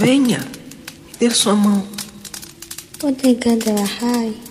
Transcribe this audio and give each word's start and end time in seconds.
Venha, 0.00 0.38
dê 1.18 1.28
sua 1.28 1.56
mão. 1.56 1.84
Odegadahai. 3.02 4.32
Boa 4.32 4.47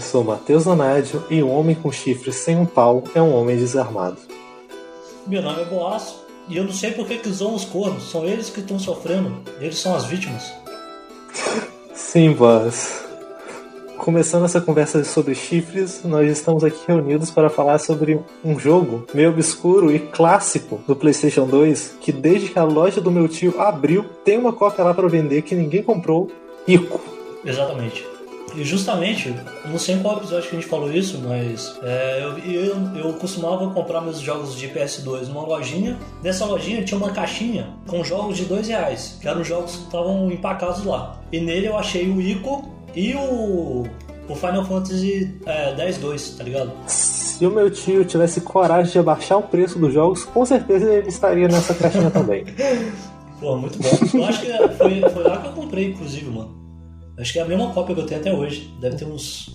sou 0.00 0.24
Matheus 0.24 0.66
Anádio 0.66 1.24
e 1.30 1.42
um 1.42 1.50
homem 1.50 1.74
com 1.74 1.90
chifres 1.90 2.36
sem 2.36 2.56
um 2.56 2.66
pau 2.66 3.04
é 3.14 3.22
um 3.22 3.34
homem 3.34 3.56
desarmado. 3.56 4.16
Meu 5.26 5.40
nome 5.40 5.62
é 5.62 5.64
Boaço 5.64 6.24
e 6.48 6.56
eu 6.56 6.64
não 6.64 6.72
sei 6.72 6.92
por 6.92 7.06
que 7.06 7.18
que 7.18 7.28
usam 7.28 7.54
os 7.54 7.64
cornos. 7.64 8.10
São 8.10 8.24
eles 8.26 8.50
que 8.50 8.60
estão 8.60 8.78
sofrendo. 8.78 9.32
Eles 9.60 9.78
são 9.78 9.94
as 9.94 10.04
vítimas. 10.04 10.52
Sim, 11.94 12.32
Boss. 12.32 13.04
Começando 13.96 14.44
essa 14.44 14.60
conversa 14.60 15.02
sobre 15.02 15.34
chifres, 15.34 16.02
nós 16.04 16.30
estamos 16.30 16.62
aqui 16.62 16.78
reunidos 16.86 17.30
para 17.30 17.48
falar 17.48 17.78
sobre 17.78 18.20
um 18.44 18.58
jogo 18.58 19.06
meio 19.14 19.30
obscuro 19.30 19.90
e 19.90 19.98
clássico 19.98 20.78
do 20.86 20.94
PlayStation 20.94 21.46
2, 21.46 21.96
que 22.00 22.12
desde 22.12 22.48
que 22.48 22.58
a 22.58 22.64
loja 22.64 23.00
do 23.00 23.10
meu 23.10 23.26
tio 23.28 23.58
abriu, 23.58 24.04
tem 24.22 24.36
uma 24.36 24.52
cópia 24.52 24.84
lá 24.84 24.92
para 24.92 25.08
vender 25.08 25.40
que 25.42 25.54
ninguém 25.54 25.82
comprou. 25.82 26.30
Ico. 26.68 27.00
Exatamente. 27.44 28.13
E 28.56 28.62
justamente, 28.62 29.34
não 29.64 29.78
sei 29.78 29.96
em 29.96 30.02
qual 30.02 30.18
episódio 30.18 30.48
que 30.48 30.56
a 30.56 30.60
gente 30.60 30.68
falou 30.68 30.92
isso, 30.92 31.20
mas 31.26 31.76
é, 31.82 32.22
eu, 32.22 32.38
eu, 32.38 32.96
eu 32.96 33.12
costumava 33.14 33.68
comprar 33.70 34.00
meus 34.00 34.20
jogos 34.20 34.56
de 34.56 34.68
PS2 34.68 35.26
numa 35.26 35.42
lojinha. 35.42 35.96
Nessa 36.22 36.44
lojinha 36.44 36.84
tinha 36.84 36.98
uma 36.98 37.10
caixinha 37.10 37.68
com 37.86 38.04
jogos 38.04 38.36
de 38.36 38.44
dois 38.44 38.68
reais, 38.68 39.18
que 39.20 39.26
eram 39.26 39.42
jogos 39.42 39.76
que 39.76 39.84
estavam 39.84 40.30
empacados 40.30 40.84
lá. 40.84 41.20
E 41.32 41.40
nele 41.40 41.66
eu 41.66 41.76
achei 41.76 42.08
o 42.08 42.20
Ico 42.20 42.70
e 42.94 43.14
o, 43.14 43.86
o 44.28 44.34
Final 44.36 44.64
Fantasy 44.64 45.34
é, 45.46 45.74
10-2, 45.74 46.36
tá 46.36 46.44
ligado? 46.44 46.72
Se 46.86 47.44
o 47.44 47.50
meu 47.50 47.68
tio 47.68 48.04
tivesse 48.04 48.40
coragem 48.40 48.92
de 48.92 48.98
abaixar 48.98 49.38
o 49.38 49.42
preço 49.42 49.78
dos 49.80 49.92
jogos, 49.92 50.24
com 50.24 50.44
certeza 50.46 50.92
ele 50.92 51.08
estaria 51.08 51.48
nessa 51.48 51.74
caixinha 51.74 52.10
também. 52.10 52.44
Pô, 53.40 53.56
muito 53.56 53.78
bom. 53.78 54.18
Eu 54.18 54.24
acho 54.24 54.40
que 54.40 54.52
foi, 54.78 55.00
foi 55.10 55.22
lá 55.24 55.38
que 55.38 55.48
eu 55.48 55.52
comprei, 55.52 55.90
inclusive, 55.90 56.30
mano. 56.30 56.63
Acho 57.18 57.32
que 57.32 57.38
é 57.38 57.42
a 57.42 57.46
mesma 57.46 57.70
cópia 57.72 57.94
que 57.94 58.00
eu 58.00 58.06
tenho 58.06 58.20
até 58.20 58.32
hoje. 58.32 58.72
Deve 58.80 58.96
ter 58.96 59.04
uns 59.04 59.50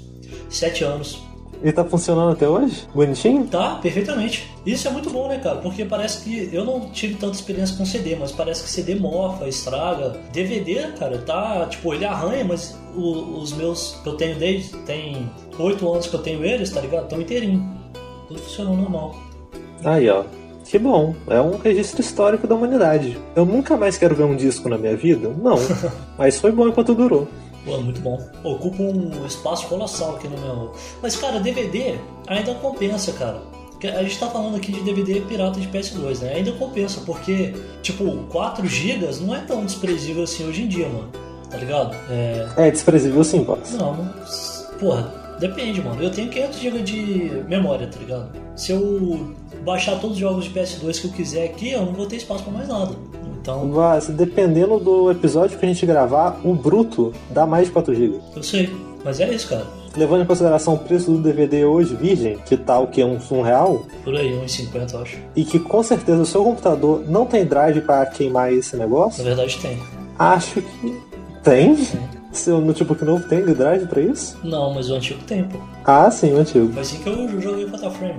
7 0.50 0.84
anos. 0.84 1.22
E 1.62 1.74
tá 1.74 1.84
funcionando 1.84 2.31
até 2.31 2.47
hoje? 2.47 2.88
Bonitinho? 2.96 3.46
Tá, 3.47 3.75
perfeitamente. 3.81 4.50
Isso 4.66 4.88
é 4.88 4.92
muito 4.92 5.09
bom, 5.09 5.28
né, 5.28 5.40
cara? 5.40 5.58
Porque 5.58 5.84
parece 5.84 6.24
que 6.24 6.50
eu 6.56 6.64
não 6.64 6.90
tive 6.92 7.16
tanta 7.16 7.34
experiência 7.36 7.75
com 7.75 7.86
CD, 7.86 8.16
mas 8.16 8.31
parece 8.31 8.64
que 8.64 8.70
CD 8.70 8.96
morfa, 8.96 9.46
estraga. 9.46 10.16
DVD, 10.31 10.94
cara, 10.97 11.18
tá. 11.18 11.66
Tipo, 11.70 11.94
ele 11.94 12.06
arranha, 12.06 12.46
mas 12.46 12.78
o- 12.96 13.42
os 13.42 13.52
meus 13.52 13.97
que 14.02 14.08
eu 14.08 14.14
tenho 14.16 14.38
desde. 14.40 14.70
Tem 14.86 15.30
8 15.59 15.91
anos 15.91 16.08
que 16.08 16.16
eu 16.16 16.22
tenho 16.22 16.46
eles, 16.46 16.70
tá 16.70 16.80
ligado? 16.80 17.09
Tão 17.09 17.20
inteirinho. 17.20 17.78
Tudo 18.30 18.40
funcionou 18.40 18.78
normal. 18.78 19.16
Aí, 19.84 20.09
ó. 20.09 20.24
Que 20.64 20.80
bom. 20.80 21.14
É 21.28 21.41
um 21.41 21.58
registro 21.58 22.00
histórico 22.00 22.47
da 22.47 22.56
humanidade. 22.56 23.18
Eu 23.36 23.44
nunca 23.46 23.76
mais 23.76 23.97
quero 23.97 24.16
ver 24.16 24.24
um 24.24 24.36
disco 24.36 24.70
na 24.70 24.78
minha 24.78 24.96
vida? 24.96 25.28
Não. 25.41 25.56
Mas 26.18 26.40
foi 26.40 26.53
bom 26.53 26.70
enquanto 26.70 26.94
durou. 26.96 27.28
Pô, 27.66 27.78
muito 27.80 28.02
bom. 28.02 28.20
Ocupa 28.44 28.81
um 28.81 29.25
espaço 29.25 29.68
colossal 29.68 30.16
aqui 30.16 30.28
no 30.28 30.38
meu. 30.38 30.72
Mas, 31.02 31.16
cara, 31.16 31.40
DVD 31.40 32.00
ainda 32.28 32.53
compensa, 32.56 33.12
cara. 33.14 33.42
A 33.84 34.03
gente 34.03 34.20
tá 34.20 34.28
falando 34.28 34.58
aqui 34.58 34.74
de 34.74 34.81
DVD 34.81 35.22
pirata 35.22 35.59
de 35.59 35.68
PS2, 35.68 36.20
né? 36.20 36.34
Ainda 36.34 36.52
compensa, 36.53 37.02
porque, 37.06 37.53
tipo, 37.81 38.12
4 38.30 38.68
GB 38.68 39.08
não 39.22 39.34
é 39.34 39.40
tão 39.40 39.66
desprezível 39.66 40.24
assim 40.24 40.46
hoje 40.46 40.64
em 40.64 40.68
dia, 40.68 40.90
mano. 40.90 41.09
Tá 41.50 41.58
ligado? 41.58 41.96
É. 42.09 42.47
É 42.58 42.72
desprezível 42.72 43.24
sim, 43.24 43.44
boss. 43.44 43.72
Não, 43.74 43.96
não. 43.96 44.14
Porra, 44.80 45.38
depende, 45.40 45.81
mano. 45.81 46.02
Eu 46.03 46.12
tenho 46.12 46.30
500 46.30 46.59
GB 46.59 46.81
de 46.81 47.44
memória, 47.47 47.88
tá 47.88 48.00
ligado? 48.00 48.30
Se 48.56 48.72
eu 48.72 49.34
baixar 49.64 50.00
todos 50.00 50.16
os 50.16 50.20
jogos 50.20 50.46
de 50.46 50.52
PS2 50.52 51.00
que 51.02 51.08
eu 51.08 51.12
quiser 51.12 51.46
aqui, 51.46 51.72
eu 51.72 51.86
não 51.86 51.94
vou 51.94 52.06
ter 52.06 52.18
espaço 52.18 52.44
pra 52.44 52.52
mais 52.52 52.68
nada. 52.68 52.96
Então, 53.41 53.66
Mas, 53.67 54.07
dependendo 54.07 54.79
do 54.79 55.09
episódio 55.11 55.57
que 55.57 55.66
a 55.66 55.67
gente 55.67 55.85
gravar, 55.85 56.39
o 56.44 56.53
bruto 56.53 57.13
dá 57.31 57.45
mais 57.45 57.67
de 57.67 57.72
4 57.73 57.94
GB. 57.95 58.19
eu 58.35 58.44
sei. 58.44 58.69
Mas 59.03 59.19
é 59.19 59.33
isso, 59.33 59.47
cara. 59.50 59.66
Levando 59.95 60.22
em 60.23 60.25
consideração 60.25 60.75
o 60.75 60.77
preço 60.77 61.09
do 61.11 61.17
DVD 61.19 61.66
hoje, 61.66 61.95
virgem, 61.95 62.38
que 62.45 62.55
tá 62.57 62.78
o 62.78 62.88
que? 62.88 63.03
Uns 63.03 63.31
um 63.31 63.41
real? 63.41 63.83
Por 64.03 64.16
aí, 64.16 64.31
1,50 64.45 64.94
eu 64.94 65.01
acho. 65.01 65.17
E 65.35 65.44
que 65.44 65.57
com 65.57 65.81
certeza 65.81 66.22
o 66.22 66.25
seu 66.25 66.44
computador 66.44 67.03
não 67.07 67.25
tem 67.25 67.44
drive 67.45 67.81
pra 67.81 68.05
queimar 68.05 68.53
esse 68.53 68.75
Na 68.75 68.83
negócio, 68.83 69.23
verdade 69.23 69.57
tem. 69.59 69.79
acho 70.19 70.61
que 70.61 71.01
tem. 71.44 71.78
Seu 72.31 72.61
notebook 72.61 73.03
novo 73.03 73.28
tem 73.28 73.44
drive 73.44 73.88
pra 73.88 74.01
isso? 74.01 74.38
Não, 74.44 74.72
mas 74.75 74.91
o 74.91 74.94
antigo 74.94 75.19
tem, 75.25 75.44
pô. 75.45 75.57
Ah, 75.83 76.11
sim, 76.11 76.31
o 76.33 76.38
antigo. 76.38 76.72
Foi 76.73 76.81
assim 76.83 76.97
que 76.99 77.09
eu 77.09 77.41
joguei 77.41 77.66
o 77.66 77.69
Fatal 77.69 77.89
Frame, 77.91 78.13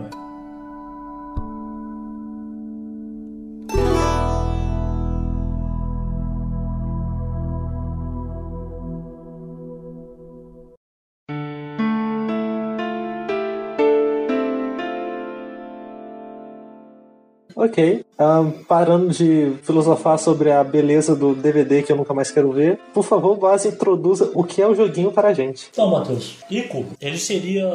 Ok. 17.60 18.07
Ahn, 18.18 18.53
parando 18.66 19.09
de 19.09 19.53
filosofar 19.62 20.18
sobre 20.18 20.51
a 20.51 20.65
beleza 20.65 21.15
do 21.15 21.34
DVD 21.34 21.83
que 21.83 21.92
eu 21.92 21.97
nunca 21.97 22.15
mais 22.15 22.30
quero 22.30 22.51
ver, 22.51 22.78
por 22.95 23.04
favor, 23.04 23.36
base 23.36 23.68
introduza 23.68 24.30
o 24.34 24.42
que 24.42 24.62
é 24.62 24.66
o 24.66 24.74
joguinho 24.74 25.12
para 25.12 25.28
a 25.28 25.34
gente. 25.34 25.68
Então, 25.71 25.91
Matheus, 25.91 26.39
Ico, 26.51 26.86
ele 26.98 27.18
seria 27.18 27.68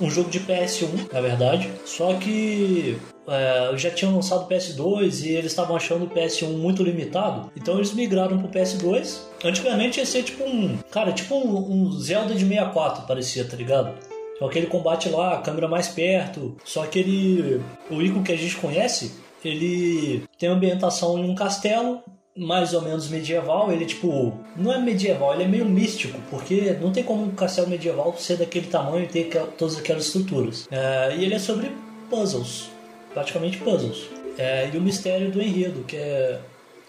um 0.00 0.08
jogo 0.08 0.30
de 0.30 0.38
PS1, 0.38 1.12
na 1.12 1.20
verdade, 1.20 1.68
só 1.84 2.14
que 2.14 2.96
é, 3.26 3.72
já 3.76 3.90
tinham 3.90 4.14
lançado 4.14 4.44
o 4.44 4.48
PS2 4.48 5.24
e 5.24 5.30
eles 5.30 5.50
estavam 5.50 5.74
achando 5.74 6.04
o 6.04 6.08
PS1 6.08 6.56
muito 6.56 6.84
limitado, 6.84 7.50
então 7.56 7.74
eles 7.78 7.92
migraram 7.92 8.38
pro 8.38 8.48
PS2. 8.48 9.22
Antigamente 9.44 9.98
ia 9.98 10.06
ser 10.06 10.22
tipo 10.22 10.44
um, 10.44 10.78
cara, 10.92 11.10
tipo 11.10 11.34
um, 11.34 11.88
um 11.88 11.90
Zelda 11.90 12.32
de 12.32 12.46
64, 12.46 13.08
parecia, 13.08 13.44
tá 13.44 13.56
ligado? 13.56 13.92
Só 14.38 14.46
aquele 14.46 14.66
combate 14.66 15.08
lá, 15.08 15.34
a 15.34 15.40
câmera 15.40 15.68
mais 15.68 15.86
perto. 15.86 16.56
Só 16.64 16.84
que 16.86 16.98
ele. 16.98 17.62
O 17.88 18.02
Ico 18.02 18.24
que 18.24 18.32
a 18.32 18.36
gente 18.36 18.56
conhece, 18.56 19.12
ele 19.44 20.24
tem 20.38 20.48
ambientação 20.48 21.18
em 21.18 21.30
um 21.30 21.34
castelo, 21.34 22.02
mais 22.36 22.72
ou 22.72 22.82
menos 22.82 23.08
medieval. 23.08 23.72
Ele, 23.72 23.84
tipo. 23.84 24.38
Não 24.56 24.72
é 24.72 24.78
medieval, 24.78 25.34
ele 25.34 25.44
é 25.44 25.48
meio 25.48 25.64
místico, 25.64 26.18
porque 26.30 26.76
não 26.80 26.92
tem 26.92 27.04
como 27.04 27.24
um 27.24 27.30
castelo 27.30 27.68
medieval 27.68 28.14
ser 28.18 28.36
daquele 28.36 28.66
tamanho 28.66 29.04
e 29.04 29.08
ter 29.08 29.28
todas 29.58 29.76
aquelas 29.76 30.06
estruturas. 30.06 30.68
É, 30.70 31.16
e 31.16 31.24
ele 31.24 31.34
é 31.34 31.38
sobre 31.38 31.70
puzzles 32.08 32.72
praticamente 33.12 33.58
puzzles. 33.58 34.08
É, 34.38 34.70
e 34.72 34.76
o 34.76 34.80
mistério 34.80 35.30
do 35.30 35.40
enredo, 35.40 35.84
que 35.84 35.96
é 35.96 36.40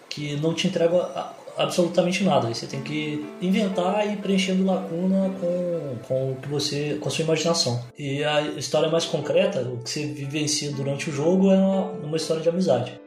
que 0.08 0.36
não 0.36 0.54
te 0.54 0.68
entrega 0.68 0.96
absolutamente 1.56 2.24
nada. 2.24 2.52
Você 2.52 2.66
tem 2.66 2.82
que 2.82 3.24
inventar 3.40 4.06
e 4.06 4.12
ir 4.12 4.16
preenchendo 4.16 4.64
lacuna 4.64 5.30
com, 5.40 5.96
com 6.06 6.32
o 6.32 6.36
que 6.36 6.48
você 6.48 6.98
com 7.00 7.08
a 7.08 7.10
sua 7.10 7.24
imaginação. 7.24 7.82
E 7.98 8.22
a 8.24 8.42
história 8.42 8.88
mais 8.88 9.04
concreta, 9.04 9.60
o 9.60 9.78
que 9.78 9.90
você 9.90 10.06
vivencia 10.06 10.70
durante 10.72 11.10
o 11.10 11.12
jogo 11.12 11.50
é 11.50 11.56
uma, 11.56 11.82
uma 12.04 12.16
história 12.16 12.42
de 12.42 12.48
amizade. 12.48 13.03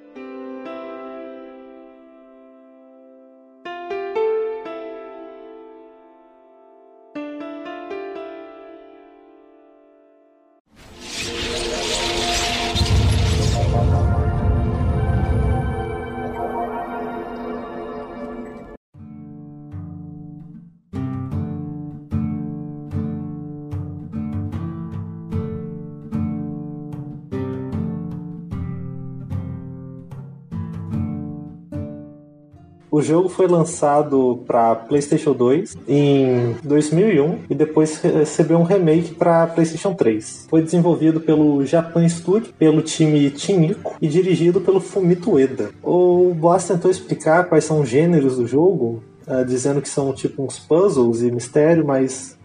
O 32.97 33.01
jogo 33.03 33.29
foi 33.29 33.45
lançado 33.45 34.43
para 34.47 34.73
PlayStation 34.73 35.31
2 35.31 35.77
em 35.87 36.55
2001 36.63 37.41
e 37.47 37.53
depois 37.53 38.01
recebeu 38.01 38.57
um 38.57 38.63
remake 38.63 39.13
para 39.13 39.45
PlayStation 39.45 39.93
3. 39.93 40.47
Foi 40.49 40.63
desenvolvido 40.63 41.21
pelo 41.21 41.63
Japan 41.63 42.09
Studio, 42.09 42.51
pelo 42.57 42.81
time 42.81 43.29
Tiniko 43.29 43.95
e 44.01 44.07
dirigido 44.07 44.59
pelo 44.61 44.79
Fumito 44.79 45.33
Ueda. 45.33 45.69
O 45.83 46.33
Boss 46.33 46.65
tentou 46.65 46.89
explicar 46.89 47.43
quais 47.43 47.65
são 47.65 47.81
os 47.81 47.87
gêneros 47.87 48.37
do 48.37 48.47
jogo, 48.47 49.03
uh, 49.27 49.45
dizendo 49.45 49.79
que 49.79 49.89
são 49.89 50.11
tipo 50.11 50.43
uns 50.43 50.57
puzzles 50.57 51.21
e 51.21 51.29
mistério, 51.29 51.85
mas 51.85 52.35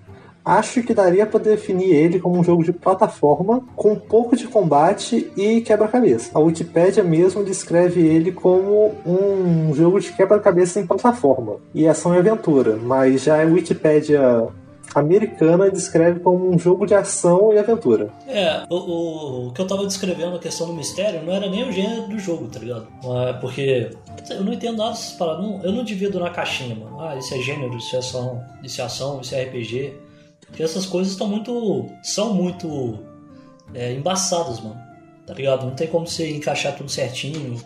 acho 0.45 0.83
que 0.83 0.95
daria 0.95 1.27
para 1.27 1.41
definir 1.41 1.95
ele 1.95 2.21
como 2.21 2.39
um 2.39 2.45
jogo 2.45 2.65
de 2.65 2.73
plataforma 2.73 3.63
com 3.77 3.93
um 3.93 3.97
pouco 3.99 4.37
de 4.37 4.47
combate 4.47 5.31
e 5.37 5.61
quebra-cabeça. 5.61 6.31
A 6.35 6.41
Wikipedia 6.41 7.03
mesmo 7.03 7.45
descreve 7.45 8.01
ele 8.01 8.33
como 8.33 8.95
um 9.07 9.75
jogo 9.75 10.01
de 10.01 10.13
quebra-cabeça 10.13 10.81
em 10.81 10.87
plataforma 10.87 11.57
e 11.75 11.87
ação 11.87 12.15
e 12.15 12.19
aventura, 12.19 12.77
mas 12.77 13.23
já 13.23 13.43
a 13.43 13.47
Wikipedia 13.47 14.49
americana 14.95 15.71
descreve 15.71 16.21
como 16.21 16.51
um 16.51 16.59
jogo 16.59 16.87
de 16.87 16.95
ação 16.95 17.53
e 17.53 17.59
aventura. 17.59 18.11
É, 18.27 18.65
o, 18.69 18.77
o, 18.77 19.49
o, 19.49 19.53
que 19.53 19.61
eu 19.61 19.67
tava 19.67 19.87
descrevendo, 19.87 20.37
a 20.37 20.39
questão 20.39 20.67
do 20.67 20.75
mistério, 20.75 21.23
não 21.23 21.33
era 21.33 21.49
nem 21.49 21.67
o 21.67 21.73
gênero 21.73 22.09
do 22.09 22.19
jogo, 22.19 22.49
tá 22.49 22.59
ligado? 22.59 22.87
É 23.29 23.33
porque 23.35 23.91
eu 24.31 24.45
não 24.45 24.53
entendo 24.53 24.79
nada 24.79 24.91
dessas 24.91 25.13
paradas. 25.13 25.65
eu 25.65 25.73
não 25.73 25.85
divido 25.85 26.21
na 26.21 26.31
caixinha, 26.31 26.75
mano. 26.75 27.01
Ah, 27.01 27.17
isso 27.17 27.35
é 27.35 27.39
gênero, 27.39 27.77
isso 27.77 27.97
é 27.97 27.99
ação, 27.99 28.43
isso 28.63 28.81
é 28.81 28.85
ação, 28.85 29.21
isso 29.21 29.35
é 29.35 29.43
RPG. 29.45 29.95
Porque 30.53 30.63
essas 30.63 30.85
coisas 30.85 31.15
estão 31.15 31.27
muito. 31.27 31.89
são 32.03 32.35
muito 32.35 32.99
é, 33.73 33.95
embaçadas, 33.95 34.61
mano. 34.61 34.79
Tá 35.27 35.33
ligado? 35.33 35.65
Não 35.65 35.75
tem 35.75 35.89
como 35.89 36.07
você 36.07 36.31
encaixar 36.31 36.77
tudo 36.77 36.91
certinho 36.91 37.59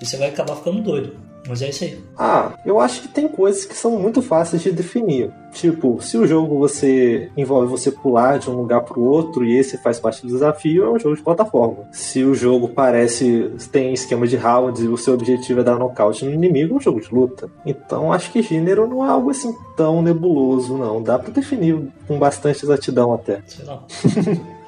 e 0.00 0.06
você 0.06 0.16
vai 0.16 0.30
acabar 0.30 0.56
ficando 0.56 0.80
doido. 0.80 1.18
Mas 1.48 1.62
é 1.62 1.70
isso 1.70 1.84
aí. 1.84 1.98
Ah, 2.18 2.52
eu 2.64 2.78
acho 2.78 3.02
que 3.02 3.08
tem 3.08 3.28
coisas 3.28 3.64
que 3.64 3.74
são 3.74 3.98
muito 3.98 4.20
fáceis 4.20 4.62
de 4.62 4.70
definir. 4.70 5.32
Tipo, 5.52 6.00
se 6.00 6.16
o 6.16 6.26
jogo 6.26 6.58
você 6.58 7.30
envolve 7.36 7.66
você 7.66 7.90
pular 7.90 8.38
de 8.38 8.48
um 8.48 8.54
lugar 8.54 8.82
para 8.82 8.98
o 8.98 9.04
outro 9.04 9.44
e 9.44 9.56
esse 9.56 9.78
faz 9.78 9.98
parte 9.98 10.22
do 10.22 10.28
desafio, 10.28 10.84
é 10.84 10.90
um 10.90 10.98
jogo 10.98 11.16
de 11.16 11.22
plataforma. 11.22 11.88
Se 11.92 12.22
o 12.22 12.34
jogo 12.34 12.68
parece 12.68 13.50
tem 13.72 13.92
esquema 13.92 14.26
de 14.26 14.36
rounds 14.36 14.82
e 14.82 14.86
o 14.86 14.96
seu 14.96 15.14
objetivo 15.14 15.60
é 15.60 15.64
dar 15.64 15.78
nocaute 15.78 16.24
no 16.24 16.32
inimigo, 16.32 16.74
é 16.74 16.76
um 16.76 16.80
jogo 16.80 17.00
de 17.00 17.12
luta. 17.12 17.48
Então, 17.66 18.12
acho 18.12 18.30
que 18.30 18.42
gênero 18.42 18.86
não 18.86 19.04
é 19.04 19.08
algo 19.08 19.30
assim 19.30 19.54
tão 19.76 20.02
nebuloso, 20.02 20.76
não. 20.76 21.02
Dá 21.02 21.18
para 21.18 21.32
definir 21.32 21.80
com 22.06 22.18
bastante 22.18 22.64
exatidão 22.64 23.12
até. 23.12 23.42
Sei 23.46 23.64
lá. 23.64 23.82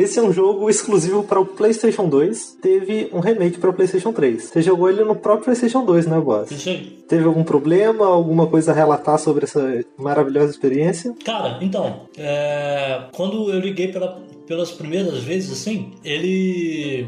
Esse 0.00 0.18
é 0.18 0.22
um 0.22 0.32
jogo 0.32 0.70
exclusivo 0.70 1.22
para 1.22 1.38
o 1.38 1.44
PlayStation 1.44 2.08
2. 2.08 2.56
Teve 2.62 3.10
um 3.12 3.20
remake 3.20 3.58
para 3.58 3.68
o 3.68 3.74
PlayStation 3.74 4.14
3. 4.14 4.44
Você 4.44 4.62
jogou 4.62 4.88
ele 4.88 5.04
no 5.04 5.14
próprio 5.14 5.44
PlayStation 5.44 5.84
2, 5.84 6.06
né, 6.06 6.18
Boss? 6.18 6.48
Aí. 6.66 7.04
Teve 7.06 7.24
algum 7.24 7.44
problema, 7.44 8.06
alguma 8.06 8.46
coisa 8.46 8.72
a 8.72 8.74
relatar 8.74 9.18
sobre 9.18 9.44
essa 9.44 9.84
maravilhosa 9.98 10.50
experiência? 10.50 11.14
Cara, 11.22 11.58
então, 11.60 12.06
é... 12.16 13.02
quando 13.12 13.52
eu 13.52 13.60
liguei 13.60 13.88
pela... 13.88 14.18
pelas 14.46 14.70
primeiras 14.70 15.18
vezes, 15.18 15.52
assim, 15.52 15.92
ele 16.02 17.06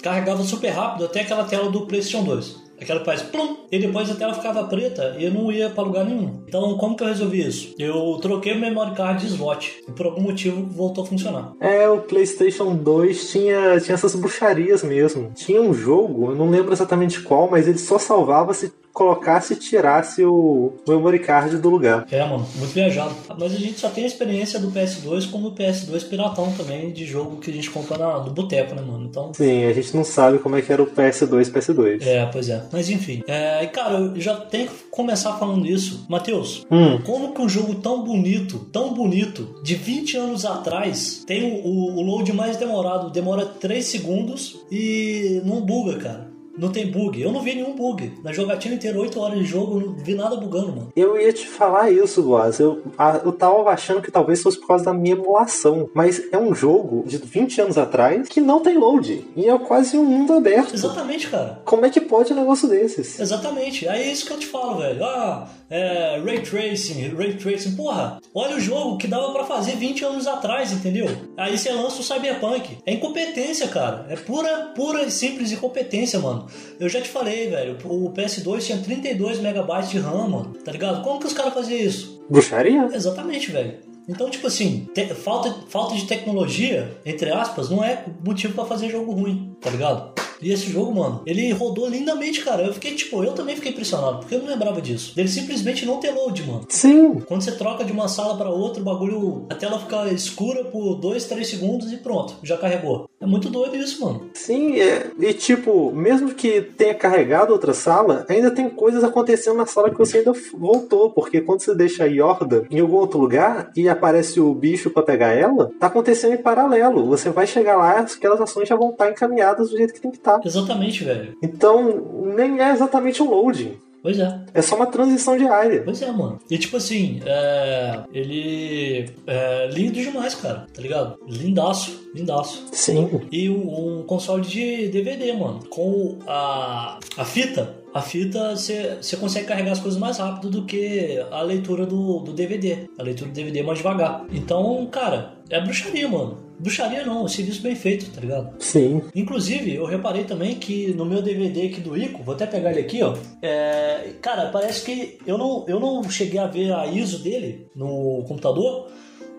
carregava 0.00 0.44
super 0.44 0.68
rápido 0.68 1.06
até 1.06 1.22
aquela 1.22 1.42
tela 1.42 1.68
do 1.72 1.86
PlayStation 1.86 2.22
2. 2.22 2.68
Aquela 2.80 3.00
que 3.00 3.06
faz 3.06 3.20
plum, 3.20 3.56
e 3.70 3.78
depois 3.78 4.10
a 4.10 4.14
tela 4.14 4.34
ficava 4.34 4.64
preta 4.64 5.16
e 5.18 5.24
eu 5.24 5.32
não 5.32 5.50
ia 5.50 5.70
para 5.70 5.84
lugar 5.84 6.04
nenhum. 6.04 6.42
Então, 6.46 6.76
como 6.76 6.96
que 6.96 7.02
eu 7.02 7.08
resolvi 7.08 7.46
isso? 7.46 7.74
Eu 7.78 8.18
troquei 8.20 8.52
o 8.52 8.60
memory 8.60 8.94
card 8.94 9.20
de 9.20 9.32
slot 9.32 9.80
e 9.86 9.92
por 9.92 10.06
algum 10.06 10.22
motivo 10.22 10.64
voltou 10.64 11.04
a 11.04 11.06
funcionar. 11.06 11.52
É, 11.60 11.88
o 11.88 12.00
PlayStation 12.00 12.74
2 12.74 13.30
tinha, 13.30 13.80
tinha 13.80 13.94
essas 13.94 14.14
bruxarias 14.14 14.82
mesmo. 14.82 15.32
Tinha 15.34 15.60
um 15.60 15.74
jogo, 15.74 16.30
eu 16.30 16.36
não 16.36 16.50
lembro 16.50 16.72
exatamente 16.72 17.20
qual, 17.20 17.48
mas 17.50 17.68
ele 17.68 17.78
só 17.78 17.98
salvava 17.98 18.54
se 18.54 18.72
colocasse 18.98 19.52
e 19.52 19.56
tirasse 19.56 20.24
o 20.24 20.72
memory 20.86 21.20
card 21.20 21.56
do 21.58 21.70
lugar. 21.70 22.04
É, 22.10 22.20
mano, 22.24 22.44
muito 22.56 22.72
viajado. 22.72 23.14
Mas 23.38 23.54
a 23.54 23.56
gente 23.56 23.78
só 23.78 23.88
tem 23.88 24.02
a 24.02 24.06
experiência 24.08 24.58
do 24.58 24.72
PS2 24.72 25.30
como 25.30 25.48
o 25.48 25.54
PS2 25.54 26.08
piratão 26.08 26.52
também, 26.52 26.90
de 26.90 27.06
jogo 27.06 27.36
que 27.36 27.48
a 27.48 27.54
gente 27.54 27.70
compra 27.70 27.96
na, 27.96 28.18
no 28.18 28.32
boteco, 28.32 28.74
né, 28.74 28.82
mano? 28.82 29.06
Então... 29.08 29.32
Sim, 29.32 29.66
a 29.66 29.72
gente 29.72 29.94
não 29.94 30.02
sabe 30.02 30.38
como 30.38 30.56
é 30.56 30.62
que 30.62 30.72
era 30.72 30.82
o 30.82 30.86
PS2 30.86 31.52
PS2. 31.52 32.04
É, 32.04 32.26
pois 32.26 32.48
é. 32.48 32.64
Mas 32.72 32.90
enfim. 32.90 33.22
É, 33.28 33.57
cara, 33.66 33.98
eu 33.98 34.20
já 34.20 34.36
tenho 34.36 34.68
que 34.68 34.84
começar 34.90 35.34
falando 35.34 35.66
isso. 35.66 36.06
Matheus, 36.08 36.64
hum. 36.70 36.98
como 37.02 37.34
que 37.34 37.40
um 37.40 37.48
jogo 37.48 37.74
tão 37.76 38.04
bonito, 38.04 38.58
tão 38.72 38.94
bonito, 38.94 39.60
de 39.62 39.74
20 39.74 40.16
anos 40.16 40.44
atrás, 40.44 41.24
tem 41.26 41.42
o, 41.42 41.66
o, 41.66 41.96
o 41.96 42.02
load 42.02 42.32
mais 42.32 42.56
demorado, 42.56 43.10
demora 43.10 43.44
3 43.44 43.84
segundos 43.84 44.60
e 44.70 45.42
não 45.44 45.60
buga, 45.60 45.96
cara. 45.96 46.37
Não 46.58 46.70
tem 46.70 46.90
bug. 46.90 47.20
Eu 47.20 47.32
não 47.32 47.40
vi 47.40 47.54
nenhum 47.54 47.74
bug. 47.74 48.12
Na 48.22 48.32
jogatina 48.32 48.74
inteira, 48.74 48.98
8 48.98 49.20
horas 49.20 49.38
de 49.38 49.44
jogo, 49.44 49.80
eu 49.80 49.86
não 49.86 49.94
vi 49.94 50.14
nada 50.14 50.36
bugando, 50.36 50.68
mano. 50.68 50.92
Eu 50.96 51.18
ia 51.20 51.32
te 51.32 51.46
falar 51.46 51.90
isso, 51.90 52.22
Boaz. 52.22 52.58
Eu, 52.58 52.82
eu 53.24 53.32
tava 53.32 53.70
achando 53.70 54.02
que 54.02 54.10
talvez 54.10 54.42
fosse 54.42 54.58
por 54.58 54.66
causa 54.66 54.86
da 54.86 54.92
minha 54.92 55.14
emulação. 55.14 55.88
Mas 55.94 56.20
é 56.32 56.38
um 56.38 56.54
jogo 56.54 57.04
de 57.06 57.16
20 57.16 57.60
anos 57.60 57.78
atrás 57.78 58.28
que 58.28 58.40
não 58.40 58.60
tem 58.60 58.76
load. 58.76 59.24
E 59.36 59.48
é 59.48 59.58
quase 59.58 59.96
um 59.96 60.04
mundo 60.04 60.32
aberto. 60.32 60.74
Exatamente, 60.74 61.28
cara. 61.28 61.60
Como 61.64 61.86
é 61.86 61.90
que 61.90 62.00
pode 62.00 62.32
um 62.32 62.36
negócio 62.36 62.68
desses? 62.68 63.18
Exatamente. 63.20 63.88
Aí 63.88 64.02
é 64.02 64.12
isso 64.12 64.26
que 64.26 64.32
eu 64.32 64.38
te 64.38 64.46
falo, 64.46 64.78
velho. 64.78 65.04
Ah, 65.04 65.48
é, 65.70 66.20
Ray 66.24 66.40
Tracing, 66.40 67.14
Ray 67.14 67.34
Tracing. 67.34 67.76
Porra, 67.76 68.20
olha 68.34 68.56
o 68.56 68.60
jogo 68.60 68.96
que 68.96 69.06
dava 69.06 69.32
para 69.32 69.44
fazer 69.44 69.76
20 69.76 70.04
anos 70.04 70.26
atrás, 70.26 70.72
entendeu? 70.72 71.06
Aí 71.36 71.56
você 71.56 71.70
lança 71.70 72.00
o 72.00 72.04
Cyberpunk. 72.04 72.78
É 72.86 72.94
incompetência, 72.94 73.68
cara. 73.68 74.06
É 74.08 74.16
pura, 74.16 74.72
pura 74.74 75.02
e 75.02 75.10
simples 75.10 75.52
incompetência, 75.52 76.18
mano. 76.18 76.47
Eu 76.78 76.88
já 76.88 77.00
te 77.00 77.08
falei, 77.08 77.48
velho, 77.48 77.76
o 77.84 78.12
PS2 78.12 78.62
tinha 78.62 78.78
32 78.78 79.40
megabytes 79.40 79.90
de 79.90 79.98
RAM, 79.98 80.28
mano, 80.28 80.54
tá 80.64 80.72
ligado? 80.72 81.02
Como 81.02 81.20
que 81.20 81.26
os 81.26 81.32
caras 81.32 81.54
faziam 81.54 81.80
isso? 81.80 82.24
Bruxaria? 82.28 82.88
Exatamente, 82.92 83.50
velho. 83.50 83.74
Então, 84.08 84.30
tipo 84.30 84.46
assim, 84.46 84.88
te, 84.94 85.06
falta, 85.14 85.54
falta 85.68 85.94
de 85.94 86.06
tecnologia, 86.06 86.96
entre 87.04 87.30
aspas, 87.30 87.68
não 87.68 87.84
é 87.84 88.04
motivo 88.24 88.54
para 88.54 88.64
fazer 88.64 88.88
jogo 88.88 89.12
ruim, 89.12 89.54
tá 89.60 89.68
ligado? 89.68 90.14
E 90.40 90.52
esse 90.52 90.70
jogo, 90.70 90.94
mano, 90.94 91.22
ele 91.26 91.50
rodou 91.52 91.88
lindamente, 91.88 92.44
cara. 92.44 92.62
Eu 92.62 92.72
fiquei, 92.72 92.94
tipo, 92.94 93.22
eu 93.22 93.32
também 93.32 93.56
fiquei 93.56 93.72
impressionado, 93.72 94.18
porque 94.18 94.34
eu 94.34 94.40
não 94.40 94.48
lembrava 94.48 94.80
disso. 94.80 95.12
Ele 95.16 95.28
simplesmente 95.28 95.84
não 95.84 95.98
tem 95.98 96.12
load, 96.12 96.42
mano. 96.44 96.64
Sim. 96.68 97.20
Quando 97.26 97.42
você 97.42 97.52
troca 97.52 97.84
de 97.84 97.92
uma 97.92 98.08
sala 98.08 98.36
para 98.36 98.50
outra, 98.50 98.80
o 98.80 98.84
bagulho, 98.84 99.46
a 99.50 99.54
tela 99.54 99.78
fica 99.78 100.08
escura 100.12 100.64
por 100.64 100.96
2, 100.96 101.24
3 101.24 101.48
segundos 101.48 101.92
e 101.92 101.96
pronto, 101.96 102.34
já 102.42 102.56
carregou. 102.56 103.08
É 103.20 103.26
muito 103.26 103.50
doido 103.50 103.76
isso, 103.76 104.04
mano. 104.04 104.30
Sim, 104.32 104.80
é, 104.80 105.10
e 105.18 105.32
tipo, 105.34 105.92
mesmo 105.92 106.34
que 106.34 106.60
tenha 106.60 106.94
carregado 106.94 107.52
outra 107.52 107.74
sala, 107.74 108.24
ainda 108.28 108.50
tem 108.50 108.70
coisas 108.70 109.02
acontecendo 109.02 109.56
na 109.56 109.66
sala 109.66 109.90
que 109.90 109.98
você 109.98 110.18
ainda 110.18 110.32
voltou, 110.56 111.10
porque 111.10 111.40
quando 111.40 111.60
você 111.60 111.74
deixa 111.74 112.04
a 112.04 112.06
Yorda 112.06 112.64
em 112.70 112.78
algum 112.78 112.96
outro 112.96 113.18
lugar 113.18 113.70
e 113.76 113.88
aparece 113.88 114.40
o 114.40 114.54
bicho 114.54 114.90
para 114.90 115.02
pegar 115.02 115.32
ela, 115.32 115.70
tá 115.80 115.88
acontecendo 115.88 116.34
em 116.34 116.42
paralelo. 116.42 117.06
Você 117.06 117.30
vai 117.30 117.46
chegar 117.46 117.76
lá, 117.76 117.98
aquelas 118.00 118.40
ações 118.40 118.68
já 118.68 118.76
vão 118.76 118.90
estar 118.90 119.10
encaminhadas 119.10 119.70
do 119.70 119.76
jeito 119.76 119.92
que 119.92 120.00
tem 120.00 120.10
que 120.10 120.18
estar 120.18 120.27
tá. 120.28 120.40
Exatamente, 120.44 121.04
velho. 121.04 121.36
Então, 121.42 122.24
nem 122.36 122.60
é 122.60 122.70
exatamente 122.72 123.22
um 123.22 123.30
loading. 123.30 123.76
Pois 124.02 124.18
é. 124.18 124.40
É 124.54 124.62
só 124.62 124.76
uma 124.76 124.86
transição 124.86 125.36
diária. 125.36 125.82
Pois 125.84 126.00
é, 126.00 126.10
mano. 126.10 126.40
E 126.48 126.56
tipo 126.56 126.76
assim, 126.76 127.20
é... 127.24 128.00
ele 128.12 129.10
é 129.26 129.68
lindo 129.72 130.00
demais, 130.00 130.34
cara, 130.34 130.66
tá 130.72 130.80
ligado? 130.80 131.18
Lindaço, 131.26 132.08
lindaço. 132.14 132.64
Sim. 132.72 133.20
E 133.30 133.50
um, 133.50 133.98
um 133.98 134.02
console 134.04 134.42
de 134.42 134.88
DVD, 134.88 135.32
mano. 135.32 135.60
Com 135.68 136.18
a, 136.26 136.98
a 137.16 137.24
fita, 137.24 137.74
a 137.92 138.00
fita 138.00 138.54
você 138.54 139.16
consegue 139.18 139.46
carregar 139.46 139.72
as 139.72 139.80
coisas 139.80 139.98
mais 139.98 140.18
rápido 140.18 140.48
do 140.48 140.64
que 140.64 141.22
a 141.30 141.42
leitura 141.42 141.84
do, 141.84 142.20
do 142.20 142.32
DVD. 142.32 142.88
A 142.98 143.02
leitura 143.02 143.30
do 143.30 143.34
DVD 143.34 143.60
é 143.60 143.62
mais 143.62 143.78
devagar. 143.78 144.24
Então, 144.32 144.86
cara, 144.86 145.34
é 145.50 145.60
bruxaria, 145.60 146.08
mano. 146.08 146.47
Bruxaria 146.58 147.04
não, 147.04 147.24
é 147.24 147.28
serviço 147.28 147.62
bem 147.62 147.74
feito, 147.74 148.10
tá 148.10 148.20
ligado? 148.20 148.62
Sim. 148.62 149.02
Inclusive, 149.14 149.74
eu 149.74 149.84
reparei 149.84 150.24
também 150.24 150.56
que 150.56 150.92
no 150.94 151.04
meu 151.04 151.22
DVD 151.22 151.66
aqui 151.66 151.80
do 151.80 151.96
Ico, 151.96 152.22
vou 152.22 152.34
até 152.34 152.46
pegar 152.46 152.72
ele 152.72 152.80
aqui, 152.80 153.02
ó. 153.02 153.16
É, 153.40 154.10
cara, 154.20 154.50
parece 154.50 154.84
que 154.84 155.18
eu 155.26 155.38
não, 155.38 155.64
eu 155.68 155.78
não 155.78 156.02
cheguei 156.10 156.38
a 156.38 156.46
ver 156.46 156.72
a 156.72 156.86
ISO 156.86 157.22
dele 157.22 157.68
no 157.76 158.24
computador, 158.26 158.90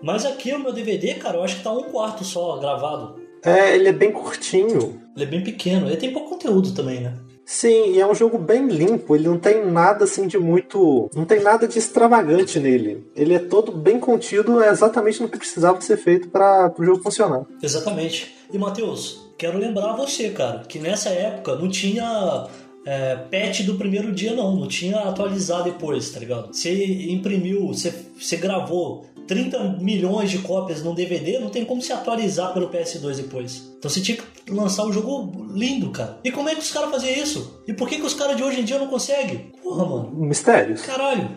mas 0.02 0.24
aqui 0.24 0.52
o 0.52 0.58
meu 0.58 0.72
DVD, 0.72 1.14
cara, 1.14 1.36
eu 1.36 1.44
acho 1.44 1.56
que 1.56 1.64
tá 1.64 1.72
um 1.72 1.84
quarto 1.84 2.24
só 2.24 2.58
gravado. 2.58 3.20
É, 3.44 3.74
ele 3.74 3.88
é 3.88 3.92
bem 3.92 4.12
curtinho. 4.12 5.00
Ele 5.14 5.24
é 5.24 5.26
bem 5.26 5.42
pequeno, 5.42 5.86
ele 5.86 5.96
tem 5.96 6.12
pouco 6.12 6.30
conteúdo 6.30 6.72
também, 6.72 7.00
né? 7.00 7.14
Sim, 7.52 7.94
e 7.94 8.00
é 8.00 8.06
um 8.06 8.14
jogo 8.14 8.38
bem 8.38 8.68
limpo, 8.68 9.16
ele 9.16 9.26
não 9.26 9.36
tem 9.36 9.66
nada 9.66 10.04
assim 10.04 10.28
de 10.28 10.38
muito. 10.38 11.10
Não 11.12 11.24
tem 11.24 11.40
nada 11.40 11.66
de 11.66 11.80
extravagante 11.80 12.60
nele. 12.60 13.04
Ele 13.16 13.34
é 13.34 13.40
todo 13.40 13.72
bem 13.72 13.98
contido, 13.98 14.62
é 14.62 14.68
exatamente 14.68 15.20
no 15.20 15.28
que 15.28 15.36
precisava 15.36 15.80
ser 15.80 15.96
feito 15.96 16.28
para 16.28 16.72
o 16.78 16.84
jogo 16.84 17.02
funcionar. 17.02 17.44
Exatamente. 17.60 18.36
E 18.52 18.56
Matheus, 18.56 19.32
quero 19.36 19.58
lembrar 19.58 19.96
você, 19.96 20.30
cara, 20.30 20.60
que 20.60 20.78
nessa 20.78 21.08
época 21.08 21.56
não 21.56 21.68
tinha 21.68 22.46
é, 22.86 23.16
patch 23.16 23.62
do 23.62 23.74
primeiro 23.74 24.12
dia, 24.12 24.32
não. 24.32 24.54
Não 24.54 24.68
tinha 24.68 25.00
atualizar 25.00 25.64
depois, 25.64 26.08
tá 26.10 26.20
ligado? 26.20 26.54
Você 26.54 26.72
imprimiu, 27.10 27.66
você, 27.66 27.92
você 28.16 28.36
gravou 28.36 29.06
30 29.30 29.76
milhões 29.80 30.28
de 30.28 30.38
cópias 30.38 30.82
num 30.82 30.92
DVD, 30.92 31.38
não 31.38 31.50
tem 31.50 31.64
como 31.64 31.80
se 31.80 31.92
atualizar 31.92 32.52
pelo 32.52 32.68
PS2 32.68 33.14
depois. 33.14 33.72
Então 33.78 33.88
você 33.88 34.00
tinha 34.00 34.18
que 34.18 34.52
lançar 34.52 34.84
um 34.84 34.92
jogo 34.92 35.46
lindo, 35.52 35.88
cara. 35.90 36.18
E 36.24 36.32
como 36.32 36.48
é 36.48 36.54
que 36.56 36.60
os 36.60 36.72
caras 36.72 36.90
faziam 36.90 37.14
isso? 37.14 37.62
E 37.64 37.72
por 37.72 37.88
que, 37.88 37.98
que 37.98 38.06
os 38.06 38.12
caras 38.12 38.36
de 38.36 38.42
hoje 38.42 38.58
em 38.58 38.64
dia 38.64 38.76
não 38.76 38.88
conseguem? 38.88 39.52
Porra, 39.62 39.86
mano. 39.86 40.10
Mistérios. 40.16 40.82
Caralho. 40.82 41.30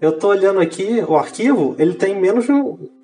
Eu 0.00 0.18
tô 0.18 0.28
olhando 0.28 0.60
aqui, 0.60 1.02
o 1.06 1.14
arquivo, 1.14 1.76
ele 1.78 1.92
tem 1.92 2.18
menos 2.18 2.46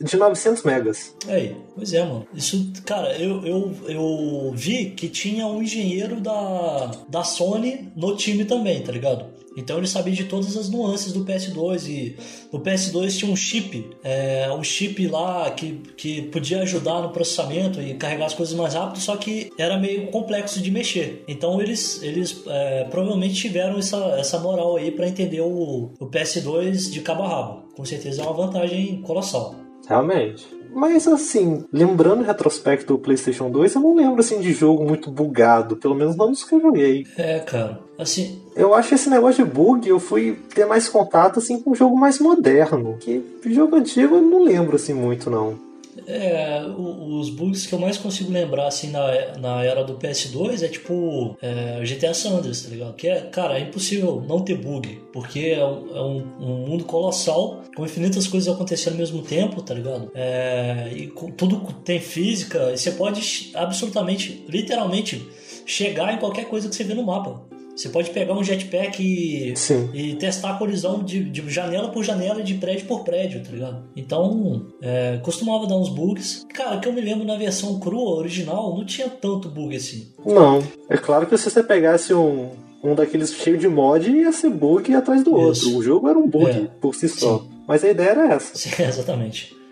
de 0.01 0.17
900 0.17 0.63
megas. 0.63 1.15
Aí, 1.29 1.55
pois 1.75 1.93
é, 1.93 2.03
mano. 2.03 2.27
Isso, 2.35 2.73
cara, 2.87 3.15
eu, 3.19 3.45
eu, 3.45 3.73
eu 3.87 4.53
vi 4.55 4.93
que 4.93 5.11
tinha 5.11 5.47
um 5.47 5.63
engenheiro 5.63 6.23
da, 6.23 6.91
da 7.07 7.23
Sony 7.23 7.93
no 7.95 8.17
time 8.17 8.47
também, 8.47 8.83
tá 8.83 8.93
ligado? 8.93 9.27
Então 9.57 9.79
ele 9.79 9.87
sabia 9.87 10.15
de 10.15 10.25
todas 10.25 10.57
as 10.57 10.69
nuances 10.69 11.13
do 11.13 11.25
PS2 11.25 11.89
e 11.89 12.17
o 12.51 12.59
PS2 12.59 13.19
tinha 13.19 13.31
um 13.31 13.37
chip, 13.37 13.91
é, 14.03 14.51
um 14.53 14.63
chip 14.63 15.07
lá 15.09 15.51
que, 15.51 15.81
que 15.97 16.23
podia 16.23 16.63
ajudar 16.63 17.03
no 17.03 17.11
processamento 17.11 17.81
e 17.81 17.95
carregar 17.95 18.27
as 18.27 18.35
coisas 18.35 18.55
mais 18.55 18.75
rápido, 18.75 18.99
só 19.01 19.17
que 19.17 19.51
era 19.59 19.79
meio 19.79 20.09
complexo 20.09 20.61
de 20.61 20.71
mexer. 20.71 21.25
Então 21.29 21.61
eles, 21.61 22.03
eles 22.03 22.43
é, 22.47 22.85
provavelmente 22.85 23.35
tiveram 23.35 23.79
essa, 23.79 23.97
essa 24.19 24.39
moral 24.39 24.77
aí 24.77 24.91
para 24.91 25.09
entender 25.09 25.41
o, 25.41 25.91
o 25.99 26.07
PS2 26.07 26.91
de 26.91 27.01
cabo 27.01 27.23
a 27.23 27.29
rabo. 27.29 27.63
Com 27.75 27.85
certeza 27.85 28.23
é 28.23 28.25
uma 28.25 28.35
vantagem 28.35 29.01
colossal. 29.03 29.55
Realmente. 29.89 30.62
Mas 30.75 31.07
assim, 31.07 31.65
lembrando 31.73 32.21
o 32.21 32.27
retrospecto 32.27 32.95
do 32.95 32.99
PlayStation 32.99 33.51
2, 33.51 33.75
eu 33.75 33.81
não 33.81 33.95
lembro 33.95 34.21
assim 34.21 34.41
de 34.41 34.53
jogo 34.53 34.85
muito 34.85 35.11
bugado, 35.11 35.77
pelo 35.77 35.95
menos 35.95 36.17
não 36.17 36.31
dos 36.31 36.45
que 36.45 36.55
eu 36.55 36.61
joguei. 36.61 37.07
É, 37.17 37.39
cara. 37.41 37.81
Assim, 37.99 38.43
eu 38.57 38.75
acho 38.75 38.89
que 38.89 38.95
esse 38.95 39.11
negócio 39.11 39.45
de 39.45 39.51
bug 39.51 39.89
eu 39.89 40.01
fui 40.01 40.39
ter 40.55 40.65
mais 40.65 40.89
contato 40.89 41.39
assim 41.39 41.61
com 41.61 41.71
um 41.71 41.75
jogo 41.75 41.97
mais 41.97 42.19
moderno, 42.19 42.97
que 42.99 43.23
jogo 43.47 43.77
antigo 43.77 44.17
eu 44.17 44.23
não 44.23 44.43
lembro 44.43 44.77
assim 44.77 44.93
muito 44.93 45.31
não. 45.31 45.72
É, 46.07 46.63
os 46.67 47.31
bugs 47.31 47.67
que 47.67 47.75
eu 47.75 47.79
mais 47.79 47.97
consigo 47.97 48.33
lembrar, 48.33 48.67
assim, 48.67 48.91
na, 48.91 49.37
na 49.39 49.65
era 49.65 49.83
do 49.85 49.95
PS2 49.95 50.63
é 50.63 50.69
tipo 50.69 51.37
é, 51.41 51.83
GTA 51.85 52.15
Sanders, 52.15 52.63
tá 52.63 52.71
ligado? 52.71 52.95
Que 52.95 53.09
é, 53.09 53.21
cara, 53.21 53.59
é 53.59 53.63
impossível 53.63 54.25
não 54.27 54.41
ter 54.41 54.57
bug, 54.57 55.01
porque 55.13 55.55
é, 55.57 55.65
um, 55.65 55.97
é 55.97 56.01
um, 56.01 56.25
um, 56.41 56.67
mundo 56.67 56.85
colossal, 56.85 57.63
com 57.77 57.85
infinitas 57.85 58.27
coisas 58.27 58.53
acontecendo 58.53 58.95
ao 58.95 58.99
mesmo 58.99 59.23
tempo, 59.23 59.63
tá 59.63 59.75
ligado? 59.75 60.11
É, 60.15 60.91
e 60.93 61.07
com, 61.09 61.31
tudo 61.31 61.61
tem 61.85 62.01
física, 62.01 62.73
e 62.73 62.79
você 62.79 62.93
pode 62.93 63.51
absolutamente, 63.55 64.45
literalmente, 64.49 65.27
chegar 65.67 66.13
em 66.13 66.19
qualquer 66.19 66.47
coisa 66.47 66.69
que 66.69 66.75
você 66.75 66.85
vê 66.85 66.95
no 66.95 67.05
mapa. 67.05 67.52
Você 67.75 67.89
pode 67.89 68.11
pegar 68.11 68.35
um 68.35 68.45
jetpack 68.45 69.03
e, 69.03 69.55
e 69.95 70.15
testar 70.17 70.51
a 70.51 70.59
colisão 70.59 71.03
de, 71.03 71.25
de, 71.25 71.49
janela 71.51 71.89
por 71.89 72.05
janela 72.05 72.41
e 72.41 72.45
de 72.45 72.55
prédio 72.55 72.87
por 72.87 73.03
prédio, 73.03 73.43
tá 73.43 73.51
ligado? 73.51 73.85
Então, 73.97 74.67
é, 74.83 75.19
costumava 75.23 75.67
dar 75.67 75.77
uns 75.77 75.89
bugs. 75.89 76.45
Cara, 76.53 76.79
que 76.79 76.87
eu 76.87 76.93
me 76.93 77.01
lembro 77.01 77.25
na 77.25 77.37
versão 77.37 77.81
crua, 77.81 78.19
original, 78.19 78.77
não 78.77 78.85
tinha 78.85 79.09
tanto 79.09 79.49
bug 79.49 79.75
assim. 79.75 80.13
Não. 80.25 80.63
É 80.89 80.97
claro 80.99 81.27
que 81.27 81.37
se 81.39 81.51
você 81.51 81.63
pegasse 81.63 82.13
um, 82.13 82.51
um 82.85 82.95
daqueles 82.95 83.33
cheio 83.33 83.57
de 83.57 83.69
mod, 83.69 84.11
ia 84.11 84.33
ser 84.33 84.51
bug 84.51 84.95
atrás 84.95 85.25
do 85.25 85.31
Isso. 85.31 85.67
outro. 85.67 85.79
O 85.79 85.83
jogo 85.83 86.09
era 86.09 86.19
um 86.19 86.29
bug 86.29 86.51
é. 86.51 86.69
por 86.81 86.95
si 86.95 87.09
só. 87.09 87.39
Sim. 87.39 87.51
Mas 87.67 87.83
a 87.85 87.89
ideia 87.89 88.11
era 88.11 88.35
essa. 88.35 88.57
Sim, 88.57 88.71
exatamente. 88.83 89.63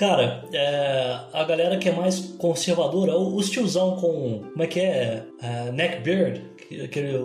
Cara, 0.00 0.44
é, 0.50 1.18
a 1.30 1.44
galera 1.44 1.76
que 1.76 1.86
é 1.86 1.92
mais 1.92 2.18
conservadora, 2.38 3.18
os 3.18 3.50
tiozão 3.50 3.96
com. 3.96 4.44
Como 4.50 4.62
é 4.62 4.66
que 4.66 4.80
é? 4.80 5.24
é 5.42 5.70
neckbeard, 5.72 6.42
aquele. 6.82 7.18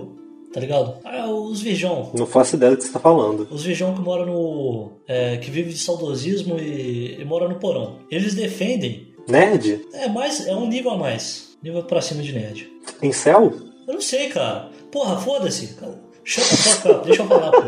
Tá 0.53 0.59
ligado? 0.61 0.99
Ah, 1.03 1.29
os 1.29 1.61
virgão. 1.61 2.11
Não 2.13 2.25
faço 2.25 2.55
ideia 2.55 2.71
do 2.71 2.77
que 2.77 2.85
você 2.85 2.93
tá 2.93 2.99
falando. 2.99 3.45
Os 3.51 3.63
virgão 3.63 3.93
que 3.93 3.99
moram 3.99 4.25
no. 4.25 4.91
É, 5.07 5.37
que 5.37 5.51
vive 5.51 5.71
de 5.71 5.77
saudosismo 5.77 6.57
e, 6.57 7.17
e 7.19 7.25
mora 7.25 7.49
no 7.49 7.55
porão. 7.55 7.97
Eles 8.09 8.35
defendem. 8.35 9.13
Nerd? 9.27 9.85
É, 9.93 10.07
mais, 10.07 10.47
é 10.47 10.55
um 10.55 10.67
nível 10.67 10.91
a 10.91 10.97
mais. 10.97 11.57
Nível 11.61 11.83
pra 11.83 12.01
cima 12.01 12.23
de 12.23 12.31
nerd. 12.31 12.71
Em 13.01 13.11
céu? 13.11 13.53
Eu 13.87 13.95
não 13.95 14.01
sei, 14.01 14.29
cara. 14.29 14.69
Porra, 14.91 15.17
foda-se. 15.19 15.75
Fuck 16.23 16.87
up. 16.89 17.05
Deixa 17.05 17.23
eu 17.23 17.27
falar, 17.27 17.51
pô. 17.51 17.59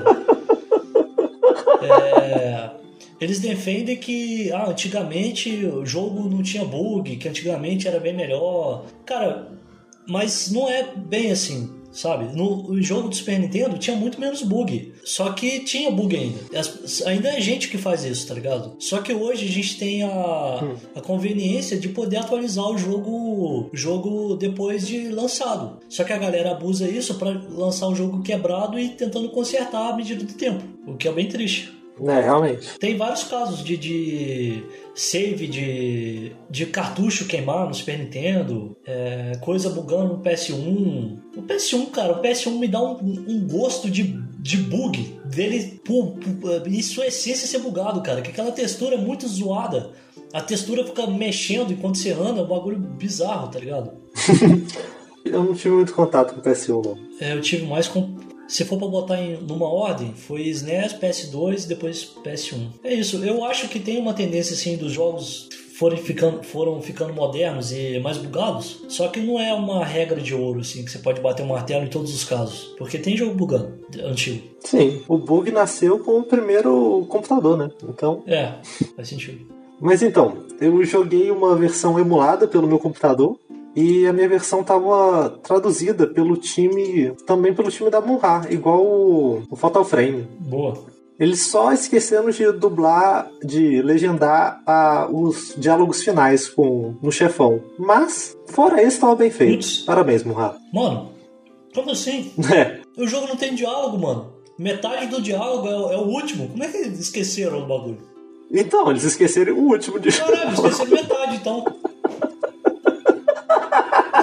É. 1.84 2.72
Eles 3.20 3.40
defendem 3.40 3.98
que 3.98 4.52
ah, 4.52 4.70
antigamente 4.70 5.66
o 5.66 5.86
jogo 5.86 6.30
não 6.30 6.44
tinha 6.44 6.64
bug, 6.64 7.18
que 7.18 7.28
antigamente 7.28 7.88
era 7.88 8.00
bem 8.00 8.16
melhor. 8.16 8.86
Cara, 9.06 9.57
mas 10.08 10.52
não 10.52 10.70
é 10.70 10.92
bem 10.96 11.32
assim, 11.32 11.70
sabe? 11.92 12.36
No 12.36 12.82
jogo 12.82 13.10
do 13.10 13.16
Super 13.16 13.40
Nintendo 13.40 13.78
tinha 13.78 13.96
muito 13.96 14.20
menos 14.20 14.42
bug. 14.42 14.94
Só 15.04 15.32
que 15.34 15.62
tinha 15.62 15.92
bug 15.92 16.16
ainda. 16.16 16.40
Ainda 17.06 17.30
é 17.30 17.42
gente 17.42 17.70
que 17.70 17.78
faz 17.78 18.04
isso, 18.04 18.28
tá 18.28 18.34
ligado? 18.34 18.76
Só 18.80 19.02
que 19.02 19.14
hoje 19.14 19.46
a 19.46 19.50
gente 19.50 19.78
tem 19.78 20.04
a, 20.04 20.76
a 20.96 21.02
conveniência 21.02 21.78
de 21.78 21.90
poder 21.90 22.18
atualizar 22.18 22.70
o 22.70 22.78
jogo, 22.78 23.70
jogo 23.74 24.36
depois 24.36 24.88
de 24.88 25.10
lançado. 25.10 25.80
Só 25.90 26.04
que 26.04 26.14
a 26.14 26.18
galera 26.18 26.52
abusa 26.52 26.90
isso 26.90 27.16
para 27.16 27.32
lançar 27.50 27.88
o 27.88 27.96
jogo 27.96 28.22
quebrado 28.22 28.80
e 28.80 28.90
tentando 28.90 29.30
consertar 29.30 29.92
à 29.92 29.96
medida 29.96 30.24
do 30.24 30.34
tempo. 30.34 30.64
O 30.86 30.96
que 30.96 31.08
é 31.08 31.12
bem 31.12 31.28
triste. 31.28 31.77
É, 32.02 32.22
realmente. 32.22 32.78
Tem 32.80 32.96
vários 32.96 33.24
casos 33.24 33.64
de, 33.64 33.78
de 33.78 34.64
save 34.94 35.48
de, 35.48 36.32
de 36.50 36.66
cartucho 36.66 37.26
queimar 37.26 37.68
no 37.68 37.74
Super 37.74 38.00
Nintendo, 38.00 38.76
é, 38.86 39.34
coisa 39.42 39.70
bugando 39.70 40.16
no 40.16 40.24
PS1. 40.24 41.20
O 41.36 41.42
PS1, 41.44 41.92
cara, 41.92 42.14
o 42.14 42.22
PS1 42.22 42.58
me 42.58 42.68
dá 42.68 42.82
um, 42.82 42.98
um 43.28 43.48
gosto 43.48 43.90
de, 43.90 44.20
de 44.40 44.58
bug 44.58 45.20
dele, 45.26 45.80
por, 45.84 46.14
por, 46.42 46.68
em 46.68 46.82
sua 46.82 47.08
essência 47.08 47.48
ser 47.48 47.60
bugado, 47.60 48.02
cara, 48.02 48.22
que 48.22 48.30
aquela 48.30 48.52
textura 48.52 48.96
é 48.96 48.98
muito 48.98 49.28
zoada. 49.28 49.92
A 50.34 50.42
textura 50.42 50.84
fica 50.84 51.08
mexendo 51.08 51.72
enquanto 51.72 51.98
você 51.98 52.12
anda, 52.12 52.42
é 52.42 52.44
um 52.44 52.48
bagulho 52.48 52.78
bizarro, 52.78 53.50
tá 53.50 53.60
ligado? 53.60 53.92
eu 55.24 55.44
não 55.44 55.54
tive 55.54 55.76
muito 55.76 55.94
contato 55.94 56.34
com 56.34 56.42
o 56.42 56.44
PS1, 56.44 56.86
não. 56.86 56.98
É, 57.20 57.34
eu 57.34 57.42
tive 57.42 57.66
mais 57.66 57.88
com 57.88 58.16
se 58.48 58.64
for 58.66 58.78
para 58.78 58.88
botar 58.88 59.22
em 59.22 59.38
numa 59.42 59.68
ordem, 59.68 60.14
foi 60.14 60.44
SNES, 60.44 60.94
PS2 60.94 61.66
e 61.66 61.68
depois 61.68 62.16
PS1. 62.24 62.70
É 62.84 62.94
isso. 62.94 63.24
Eu 63.24 63.44
acho 63.44 63.68
que 63.68 63.80
tem 63.80 64.00
uma 64.00 64.14
tendência 64.14 64.54
assim 64.54 64.78
dos 64.78 64.94
jogos 64.94 65.50
forem 65.78 66.00
ficando, 66.00 66.44
foram 66.44 66.82
ficando 66.82 67.14
modernos 67.14 67.72
e 67.72 68.00
mais 68.00 68.18
bugados. 68.18 68.84
Só 68.88 69.08
que 69.10 69.20
não 69.20 69.40
é 69.40 69.54
uma 69.54 69.86
regra 69.86 70.20
de 70.20 70.34
ouro, 70.34 70.62
assim, 70.62 70.84
que 70.84 70.90
você 70.90 70.98
pode 70.98 71.22
bater 71.22 71.44
um 71.44 71.50
martelo 71.50 71.86
em 71.86 71.90
todos 71.90 72.14
os 72.14 72.24
casos. 72.24 72.74
Porque 72.78 72.98
tem 72.98 73.16
jogo 73.16 73.36
bugando, 73.36 73.74
antigo. 74.04 74.44
Sim, 74.62 75.04
o 75.08 75.18
bug 75.18 75.52
nasceu 75.52 76.00
com 76.00 76.20
o 76.20 76.24
primeiro 76.24 77.06
computador, 77.08 77.58
né? 77.58 77.70
Então. 77.84 78.24
É, 78.26 78.54
faz 78.96 79.08
sentido. 79.08 79.46
Mas 79.80 80.02
então, 80.02 80.46
eu 80.60 80.84
joguei 80.84 81.30
uma 81.30 81.56
versão 81.56 82.00
emulada 82.00 82.48
pelo 82.48 82.68
meu 82.68 82.80
computador 82.80 83.38
e 83.78 84.08
a 84.08 84.12
minha 84.12 84.28
versão 84.28 84.62
estava 84.62 85.30
traduzida 85.44 86.08
pelo 86.08 86.36
time, 86.36 87.12
também 87.28 87.54
pelo 87.54 87.70
time 87.70 87.92
da 87.92 88.02
Munra, 88.02 88.42
igual 88.50 88.84
o, 88.84 89.44
o 89.52 89.56
Fatal 89.56 89.86
Frame. 89.86 90.28
Boa. 90.40 90.84
Eles 91.20 91.48
só 91.48 91.72
esqueceram 91.72 92.32
de 92.32 92.52
dublar, 92.54 93.30
de 93.44 93.80
legendar 93.84 94.64
ah, 94.66 95.08
os 95.12 95.54
diálogos 95.56 96.04
finais 96.04 96.50
com 96.50 96.96
no 97.04 97.12
chefão. 97.12 97.62
Mas, 97.78 98.36
fora 98.48 98.82
isso, 98.82 98.96
estava 98.96 99.16
bem 99.16 99.30
feito. 99.30 99.58
Putz. 99.58 99.82
Parabéns, 99.82 100.24
Munra. 100.24 100.56
Mano, 100.74 101.12
como 101.74 101.92
assim? 101.92 102.34
É. 102.52 102.82
O 103.00 103.08
jogo 103.08 103.28
não 103.28 103.36
tem 103.36 103.54
diálogo, 103.54 104.00
mano. 104.00 104.34
Metade 104.58 105.06
do 105.06 105.22
diálogo 105.22 105.68
é, 105.68 105.94
é 105.94 105.98
o 105.98 106.08
último. 106.08 106.50
Como 106.50 106.64
é 106.64 106.68
que 106.68 106.78
eles 106.78 107.00
esqueceram 107.00 107.60
o 107.60 107.68
bagulho? 107.68 108.00
Então, 108.52 108.90
eles 108.90 109.04
esqueceram 109.04 109.54
o 109.54 109.70
último 109.70 110.00
diálogo. 110.00 110.36
Caralho, 110.36 110.54
esqueceram 110.56 110.92
metade, 110.92 111.36
então. 111.36 111.64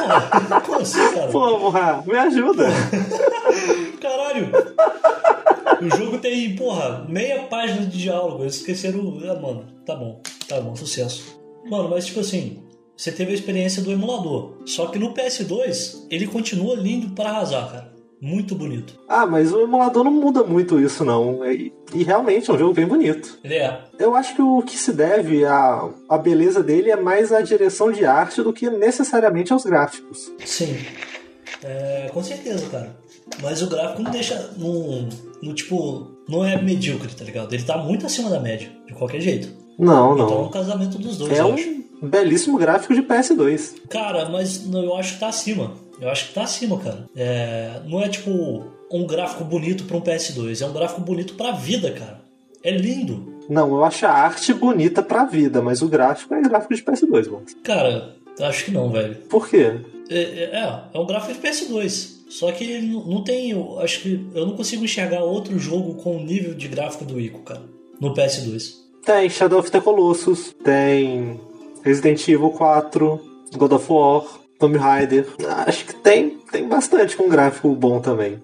Porra, 0.05 0.61
como 0.61 0.79
assim, 0.81 1.15
cara? 1.15 1.31
Pô, 1.31 1.59
porra, 1.59 2.05
me 2.07 2.17
ajuda. 2.17 2.67
Caralho. 4.01 4.51
O 5.81 5.97
jogo 5.97 6.19
tem, 6.19 6.55
porra, 6.57 7.07
meia 7.09 7.45
página 7.45 7.87
de 7.87 7.99
diálogo. 7.99 8.43
Eles 8.43 8.57
esqueceram. 8.57 9.19
Ah, 9.25 9.35
mano, 9.41 9.67
tá 9.85 9.95
bom, 9.95 10.21
tá 10.49 10.61
bom, 10.61 10.77
sucesso. 10.77 11.39
Mano, 11.69 11.89
mas 11.89 12.07
tipo 12.07 12.21
assim, 12.21 12.63
você 12.97 13.11
teve 13.11 13.33
a 13.33 13.35
experiência 13.35 13.83
do 13.83 13.91
emulador. 13.91 14.59
Só 14.67 14.87
que 14.87 14.99
no 14.99 15.15
PS2, 15.15 16.07
ele 16.11 16.27
continua 16.27 16.77
lindo 16.77 17.15
para 17.15 17.31
arrasar, 17.31 17.71
cara. 17.71 17.94
Muito 18.25 18.55
bonito. 18.55 18.99
Ah, 19.07 19.27
mas 19.27 19.53
o 19.53 19.61
emulador 19.61 20.03
não 20.03 20.11
muda 20.11 20.43
muito 20.43 20.81
isso, 20.81 21.05
não. 21.05 21.45
E, 21.45 21.71
e 21.95 22.03
realmente 22.03 22.51
é 22.51 22.55
um 22.55 22.59
jogo 22.59 22.73
bem 22.73 22.87
bonito. 22.87 23.39
Ele 23.45 23.57
é. 23.57 23.81
Eu 23.99 24.17
acho 24.17 24.35
que 24.35 24.41
o 24.41 24.63
que 24.63 24.79
se 24.79 24.95
deve 24.95 25.45
à, 25.45 25.91
à 26.09 26.17
beleza 26.17 26.63
dele 26.63 26.91
é 26.91 26.97
mais 26.97 27.31
a 27.31 27.43
direção 27.43 27.93
de 27.93 28.07
arte 28.07 28.43
do 28.43 28.51
que 28.51 28.71
necessariamente 28.71 29.53
aos 29.53 29.67
gráficos. 29.67 30.33
Sim. 30.43 30.75
É, 31.63 32.09
com 32.15 32.23
certeza, 32.23 32.67
cara. 32.71 32.97
Mas 33.43 33.61
o 33.61 33.69
gráfico 33.69 34.03
não 34.03 34.11
deixa. 34.11 34.53
No, 34.57 35.07
no 35.43 35.53
tipo. 35.53 36.11
Não 36.27 36.43
é 36.43 36.61
medíocre, 36.63 37.15
tá 37.15 37.25
ligado? 37.25 37.53
Ele 37.53 37.63
tá 37.63 37.77
muito 37.77 38.07
acima 38.07 38.31
da 38.31 38.41
média, 38.41 38.73
de 38.87 38.95
qualquer 38.95 39.21
jeito. 39.21 39.53
Não, 39.79 40.17
não. 40.17 40.25
Então 40.25 40.39
é 40.39 40.43
um 40.45 40.51
casamento 40.51 40.97
dos 40.97 41.19
dois, 41.19 41.31
é 41.31 41.41
eu 41.43 41.49
um, 41.49 41.55
acho. 41.55 41.85
belíssimo 42.03 42.57
gráfico 42.57 42.95
de 42.95 43.03
PS2. 43.03 43.75
Cara, 43.91 44.31
mas 44.31 44.67
eu 44.73 44.97
acho 44.97 45.15
que 45.15 45.21
tá 45.21 45.29
acima. 45.29 45.84
Eu 46.01 46.11
acho 46.11 46.29
que 46.29 46.35
tá 46.35 46.43
acima, 46.43 46.79
cara. 46.79 47.09
É, 47.17 47.81
não 47.87 48.01
é 48.01 48.09
tipo 48.09 48.65
um 48.91 49.07
gráfico 49.07 49.45
bonito 49.45 49.85
para 49.85 49.97
um 49.97 50.01
PS2, 50.01 50.61
é 50.61 50.67
um 50.67 50.73
gráfico 50.73 51.01
bonito 51.01 51.35
pra 51.35 51.53
vida, 51.53 51.93
cara. 51.93 52.21
É 52.63 52.71
lindo. 52.71 53.35
Não, 53.49 53.69
eu 53.69 53.85
acho 53.85 54.07
a 54.07 54.11
arte 54.11 54.53
bonita 54.55 55.03
pra 55.03 55.25
vida, 55.25 55.61
mas 55.61 55.83
o 55.83 55.89
gráfico 55.89 56.35
é 56.35 56.41
gráfico 56.41 56.75
de 56.75 56.83
PS2, 56.83 57.31
mano. 57.31 57.45
Cara, 57.63 58.15
acho 58.41 58.65
que 58.65 58.71
não, 58.71 58.91
velho. 58.91 59.17
Por 59.29 59.49
quê? 59.49 59.81
É, 60.09 60.19
é, 60.19 60.81
é 60.95 60.99
um 60.99 61.07
gráfico 61.07 61.35
de 61.35 61.47
PS2. 61.47 62.15
Só 62.29 62.51
que 62.51 62.79
não 62.81 63.23
tem. 63.23 63.53
Acho 63.81 64.01
que 64.01 64.27
eu 64.35 64.47
não 64.47 64.57
consigo 64.57 64.85
enxergar 64.85 65.23
outro 65.23 65.59
jogo 65.59 65.95
com 66.03 66.17
o 66.17 66.21
nível 66.21 66.55
de 66.55 66.67
gráfico 66.69 67.05
do 67.05 67.21
Ico, 67.21 67.41
cara. 67.41 67.63
No 68.01 68.15
PS2. 68.15 68.73
Tem 69.05 69.29
Shadow 69.29 69.61
of 69.61 69.71
the 69.71 69.81
Colossus, 69.81 70.55
tem 70.65 71.39
Resident 71.83 72.27
Evil 72.27 72.51
4, 72.51 73.21
God 73.57 73.73
of 73.73 73.93
War, 73.93 74.25
Tomb 74.65 74.79
Raider. 74.79 75.27
Acho 75.67 75.85
que 75.85 75.95
tem, 75.97 76.39
tem 76.51 76.67
bastante 76.67 77.17
com 77.17 77.29
gráfico 77.29 77.75
bom 77.75 78.01
também 78.01 78.43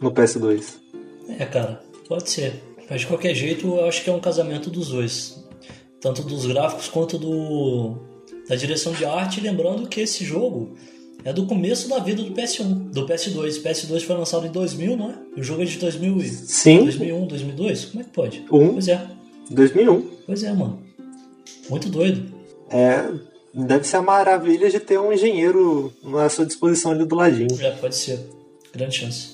no 0.00 0.12
PS2. 0.12 0.74
É, 1.38 1.46
cara, 1.46 1.82
pode 2.06 2.28
ser. 2.28 2.62
Mas 2.88 3.00
de 3.00 3.06
qualquer 3.06 3.34
jeito, 3.34 3.66
eu 3.66 3.86
acho 3.86 4.04
que 4.04 4.10
é 4.10 4.12
um 4.12 4.20
casamento 4.20 4.68
dos 4.68 4.88
dois. 4.88 5.42
Tanto 6.02 6.22
dos 6.22 6.44
gráficos 6.44 6.88
quanto 6.88 7.16
do 7.16 7.96
da 8.46 8.54
direção 8.56 8.92
de 8.92 9.06
arte. 9.06 9.40
Lembrando 9.40 9.88
que 9.88 10.02
esse 10.02 10.22
jogo 10.22 10.74
é 11.24 11.32
do 11.32 11.46
começo 11.46 11.88
da 11.88 11.98
vida 11.98 12.22
do 12.22 12.32
PS1, 12.32 12.90
do 12.90 13.06
PS2. 13.06 13.62
PS2 13.62 14.02
foi 14.02 14.16
lançado 14.16 14.46
em 14.46 14.52
2000, 14.52 14.96
não 14.98 15.10
é? 15.12 15.14
O 15.34 15.42
jogo 15.42 15.62
é 15.62 15.64
de 15.64 15.78
2000 15.78 16.18
e... 16.18 16.28
Sim. 16.28 16.84
2001, 16.84 17.26
2002? 17.26 17.84
Como 17.86 18.00
é 18.02 18.04
que 18.04 18.10
pode? 18.10 18.44
Um. 18.52 18.72
Pois 18.74 18.88
é. 18.88 19.06
2001. 19.50 20.10
Pois 20.26 20.42
é, 20.42 20.52
mano. 20.52 20.82
Muito 21.70 21.88
doido. 21.88 22.34
É, 22.68 23.08
deve 23.54 23.86
ser 23.86 23.98
a 23.98 24.02
maravilha 24.02 24.68
de 24.68 24.80
ter 24.80 24.98
um 24.98 25.12
engenheiro 25.12 25.92
à 26.24 26.28
sua 26.28 26.44
disposição 26.44 26.90
ali 26.90 27.04
do 27.04 27.14
ladinho. 27.14 27.48
É, 27.60 27.70
pode 27.70 27.94
ser. 27.94 28.18
Grande 28.74 28.96
chance. 28.96 29.33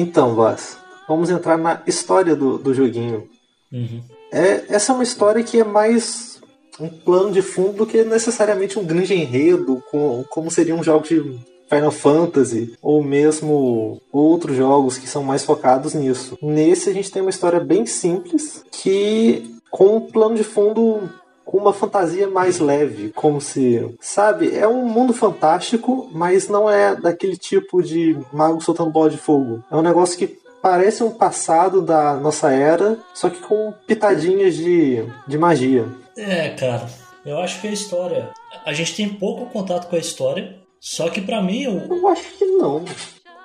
Então, 0.00 0.34
Vaz, 0.34 0.78
vamos 1.06 1.28
entrar 1.28 1.58
na 1.58 1.82
história 1.86 2.34
do, 2.34 2.56
do 2.56 2.72
joguinho. 2.72 3.28
Uhum. 3.70 4.00
É, 4.32 4.64
essa 4.70 4.92
é 4.92 4.94
uma 4.94 5.04
história 5.04 5.44
que 5.44 5.60
é 5.60 5.64
mais 5.64 6.40
um 6.80 6.88
plano 6.88 7.30
de 7.30 7.42
fundo 7.42 7.74
do 7.74 7.86
que 7.86 8.02
necessariamente 8.02 8.78
um 8.78 8.84
grande 8.84 9.12
enredo, 9.12 9.82
com, 9.90 10.24
como 10.30 10.50
seria 10.50 10.74
um 10.74 10.82
jogo 10.82 11.06
de 11.06 11.20
Final 11.68 11.90
Fantasy, 11.90 12.72
ou 12.80 13.02
mesmo 13.02 14.00
outros 14.10 14.56
jogos 14.56 14.96
que 14.96 15.06
são 15.06 15.22
mais 15.22 15.44
focados 15.44 15.92
nisso. 15.92 16.38
Nesse 16.40 16.88
a 16.88 16.94
gente 16.94 17.10
tem 17.10 17.20
uma 17.20 17.30
história 17.30 17.60
bem 17.60 17.84
simples, 17.84 18.64
que 18.72 19.54
com 19.70 19.96
um 19.96 20.00
plano 20.00 20.34
de 20.34 20.44
fundo 20.44 21.10
com 21.50 21.58
uma 21.58 21.72
fantasia 21.72 22.28
mais 22.28 22.60
leve, 22.60 23.08
como 23.08 23.40
se, 23.40 23.84
sabe, 24.00 24.56
é 24.56 24.68
um 24.68 24.84
mundo 24.84 25.12
fantástico, 25.12 26.08
mas 26.12 26.48
não 26.48 26.70
é 26.70 26.94
daquele 26.94 27.36
tipo 27.36 27.82
de 27.82 28.16
mago 28.32 28.60
soltando 28.60 28.92
bola 28.92 29.10
de 29.10 29.16
fogo. 29.16 29.60
É 29.68 29.74
um 29.74 29.82
negócio 29.82 30.16
que 30.16 30.38
parece 30.62 31.02
um 31.02 31.10
passado 31.10 31.82
da 31.82 32.14
nossa 32.14 32.52
era, 32.52 32.96
só 33.12 33.28
que 33.28 33.40
com 33.40 33.74
pitadinhas 33.84 34.54
de, 34.54 35.04
de 35.26 35.36
magia. 35.36 35.88
É, 36.16 36.50
cara, 36.50 36.86
eu 37.26 37.40
acho 37.40 37.60
que 37.60 37.66
a 37.66 37.72
história. 37.72 38.30
A 38.64 38.72
gente 38.72 38.94
tem 38.94 39.08
pouco 39.08 39.46
contato 39.46 39.88
com 39.88 39.96
a 39.96 40.00
história, 40.00 40.56
só 40.78 41.10
que 41.10 41.20
para 41.20 41.42
mim. 41.42 41.62
Eu... 41.64 41.96
eu 41.96 42.08
acho 42.10 42.30
que 42.38 42.44
não. 42.44 42.84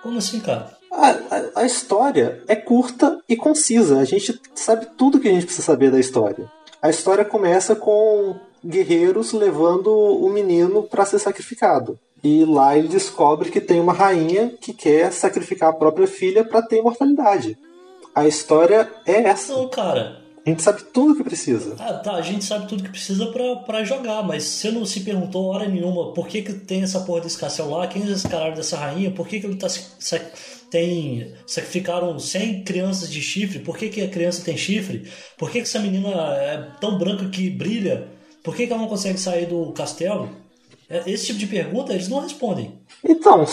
Como 0.04 0.20
assim, 0.20 0.40
cara? 0.42 0.78
A, 0.92 1.10
a, 1.10 1.62
a, 1.62 1.66
história 1.66 2.44
é 2.48 2.56
curta 2.56 3.20
e 3.28 3.36
concisa. 3.36 3.98
A 3.98 4.06
gente 4.06 4.40
sabe 4.54 4.86
tudo 4.96 5.20
que 5.20 5.28
a 5.28 5.32
gente 5.32 5.46
precisa 5.46 5.66
saber 5.66 5.90
da 5.90 6.00
história. 6.00 6.46
A 6.82 6.90
história 6.90 7.26
começa 7.26 7.76
com 7.76 8.36
guerreiros 8.64 9.32
levando 9.32 9.92
o 9.92 10.30
menino 10.30 10.84
para 10.84 11.06
ser 11.06 11.20
sacrificado. 11.20 12.00
E 12.24 12.44
lá 12.44 12.76
ele 12.76 12.88
descobre 12.88 13.52
que 13.52 13.62
tem 13.62 13.80
uma 13.80 13.94
rainha 13.94 14.54
que 14.60 14.74
quer 14.74 15.12
sacrificar 15.12 15.70
a 15.70 15.74
própria 15.74 16.08
filha 16.08 16.44
para 16.44 16.62
ter 16.62 16.80
imortalidade. 16.80 17.58
A 18.16 18.28
história 18.28 18.90
é 19.06 19.24
essa. 19.28 19.54
Não, 19.54 19.68
cara. 19.70 20.26
A 20.46 20.50
gente 20.50 20.62
sabe 20.62 20.84
tudo 20.94 21.14
o 21.14 21.16
que 21.18 21.24
precisa. 21.24 21.76
Ah, 21.80 21.94
tá, 21.94 22.14
a 22.14 22.22
gente 22.22 22.46
sabe 22.46 22.68
tudo 22.68 22.84
que 22.84 22.90
precisa 22.90 23.26
para 23.66 23.84
jogar, 23.84 24.22
mas 24.22 24.44
você 24.44 24.70
não 24.70 24.86
se 24.86 25.00
perguntou 25.00 25.46
hora 25.46 25.68
nenhuma 25.68 26.14
por 26.14 26.28
que, 26.28 26.44
que 26.44 26.54
tem 26.54 26.84
essa 26.84 27.00
porra 27.00 27.22
desse 27.22 27.38
castelo 27.38 27.72
lá, 27.72 27.88
quem 27.88 28.04
é 28.04 28.12
esse 28.12 28.28
caralho 28.28 28.56
dessa 28.56 28.78
rainha, 28.78 29.10
por 29.10 29.28
que, 29.28 29.40
que 29.40 29.48
ele 29.48 29.56
tá 29.56 29.68
tem 30.76 31.34
sacrificaram 31.48 32.20
100 32.20 32.66
crianças 32.66 33.10
de 33.10 33.22
chifre. 33.22 33.60
Por 33.60 33.78
que, 33.78 33.88
que 33.88 34.02
a 34.02 34.10
criança 34.10 34.44
tem 34.44 34.58
chifre? 34.58 35.10
Por 35.38 35.50
que, 35.50 35.60
que 35.60 35.68
essa 35.68 35.80
menina 35.80 36.10
é 36.10 36.68
tão 36.82 36.98
branca 36.98 37.30
que 37.30 37.50
brilha? 37.50 38.10
Por 38.44 38.54
que, 38.54 38.68
que 38.68 38.74
ela 38.74 38.82
não 38.82 38.90
consegue 38.90 39.18
sair 39.18 39.46
do 39.46 39.72
castelo? 39.72 40.30
É, 40.90 41.10
esse 41.10 41.28
tipo 41.28 41.40
de 41.40 41.48
pergunta 41.48 41.94
eles 41.94 42.10
não 42.10 42.20
respondem. 42.20 42.78
Então, 43.02 43.46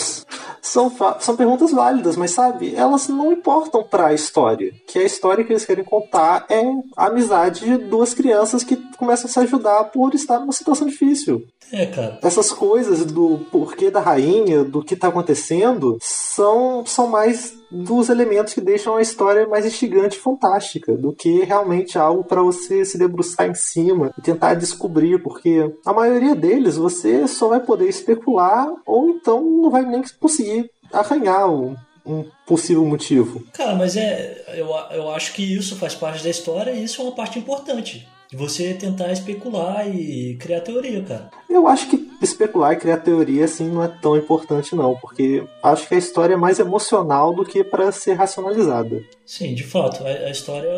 são, 0.73 0.91
são 1.19 1.35
perguntas 1.35 1.71
válidas, 1.71 2.17
mas 2.17 2.31
sabe, 2.31 2.73
elas 2.75 3.07
não 3.07 3.31
importam 3.31 3.83
para 3.83 4.07
a 4.07 4.13
história. 4.13 4.73
Que 4.87 4.97
a 4.97 5.03
história 5.03 5.43
que 5.43 5.53
eles 5.53 5.65
querem 5.65 5.83
contar 5.83 6.47
é 6.49 6.63
a 6.97 7.05
amizade 7.05 7.63
de 7.63 7.77
duas 7.77 8.15
crianças 8.15 8.63
que 8.63 8.75
começam 8.97 9.29
a 9.29 9.31
se 9.31 9.39
ajudar 9.39 9.83
por 9.85 10.15
estar 10.15 10.39
numa 10.39 10.51
situação 10.51 10.87
difícil. 10.87 11.45
É, 11.71 11.85
cara. 11.85 12.17
Essas 12.23 12.51
coisas 12.51 13.05
do 13.05 13.45
porquê 13.51 13.91
da 13.91 13.99
rainha, 13.99 14.63
do 14.63 14.83
que 14.83 14.95
tá 14.95 15.09
acontecendo, 15.09 15.99
são, 16.01 16.83
são 16.87 17.07
mais 17.07 17.53
dos 17.73 18.09
elementos 18.09 18.53
que 18.53 18.61
deixam 18.61 18.95
a 18.95 19.01
história 19.01 19.47
mais 19.47 19.65
instigante 19.65 20.17
e 20.17 20.21
fantástica 20.21 20.95
do 20.95 21.13
que 21.13 21.43
realmente 21.43 21.97
algo 21.97 22.23
para 22.23 22.41
você 22.41 22.85
se 22.85 22.97
debruçar 22.97 23.47
em 23.47 23.55
cima 23.55 24.13
e 24.17 24.21
tentar 24.21 24.53
descobrir, 24.53 25.21
porque 25.23 25.73
a 25.85 25.91
maioria 25.91 26.35
deles 26.35 26.77
você 26.77 27.27
só 27.27 27.47
vai 27.49 27.59
poder 27.59 27.89
especular 27.89 28.71
ou 28.85 29.09
então 29.09 29.41
não 29.43 29.71
vai 29.71 29.83
nem 29.83 30.03
conseguir 30.19 30.69
arranhar 30.91 31.51
um, 31.51 31.75
um 32.05 32.25
possível 32.45 32.85
motivo. 32.85 33.43
Cara, 33.53 33.75
mas 33.75 33.97
é 33.97 34.43
eu, 34.55 34.69
eu 34.91 35.09
acho 35.11 35.33
que 35.33 35.41
isso 35.41 35.75
faz 35.75 35.95
parte 35.95 36.23
da 36.23 36.29
história 36.29 36.71
e 36.71 36.83
isso 36.83 37.01
é 37.01 37.05
uma 37.05 37.15
parte 37.15 37.39
importante 37.39 38.07
de 38.33 38.37
você 38.37 38.73
tentar 38.73 39.11
especular 39.11 39.87
e 39.87 40.35
criar 40.37 40.61
teoria, 40.61 41.03
cara. 41.03 41.29
Eu 41.47 41.67
acho 41.67 41.87
que 41.87 42.09
especular 42.19 42.73
e 42.73 42.77
criar 42.77 42.97
teoria 42.97 43.45
assim 43.45 43.69
não 43.69 43.83
é 43.83 43.87
tão 43.87 44.17
importante 44.17 44.75
não, 44.75 44.95
porque 44.95 45.43
acho 45.61 45.87
que 45.87 45.93
a 45.93 45.99
história 45.99 46.33
é 46.33 46.37
mais 46.37 46.57
emocional 46.57 47.31
do 47.31 47.45
que 47.45 47.63
para 47.63 47.91
ser 47.91 48.13
racionalizada. 48.13 49.03
Sim, 49.23 49.53
de 49.53 49.63
fato, 49.63 50.03
a, 50.03 50.09
a 50.09 50.31
história 50.31 50.71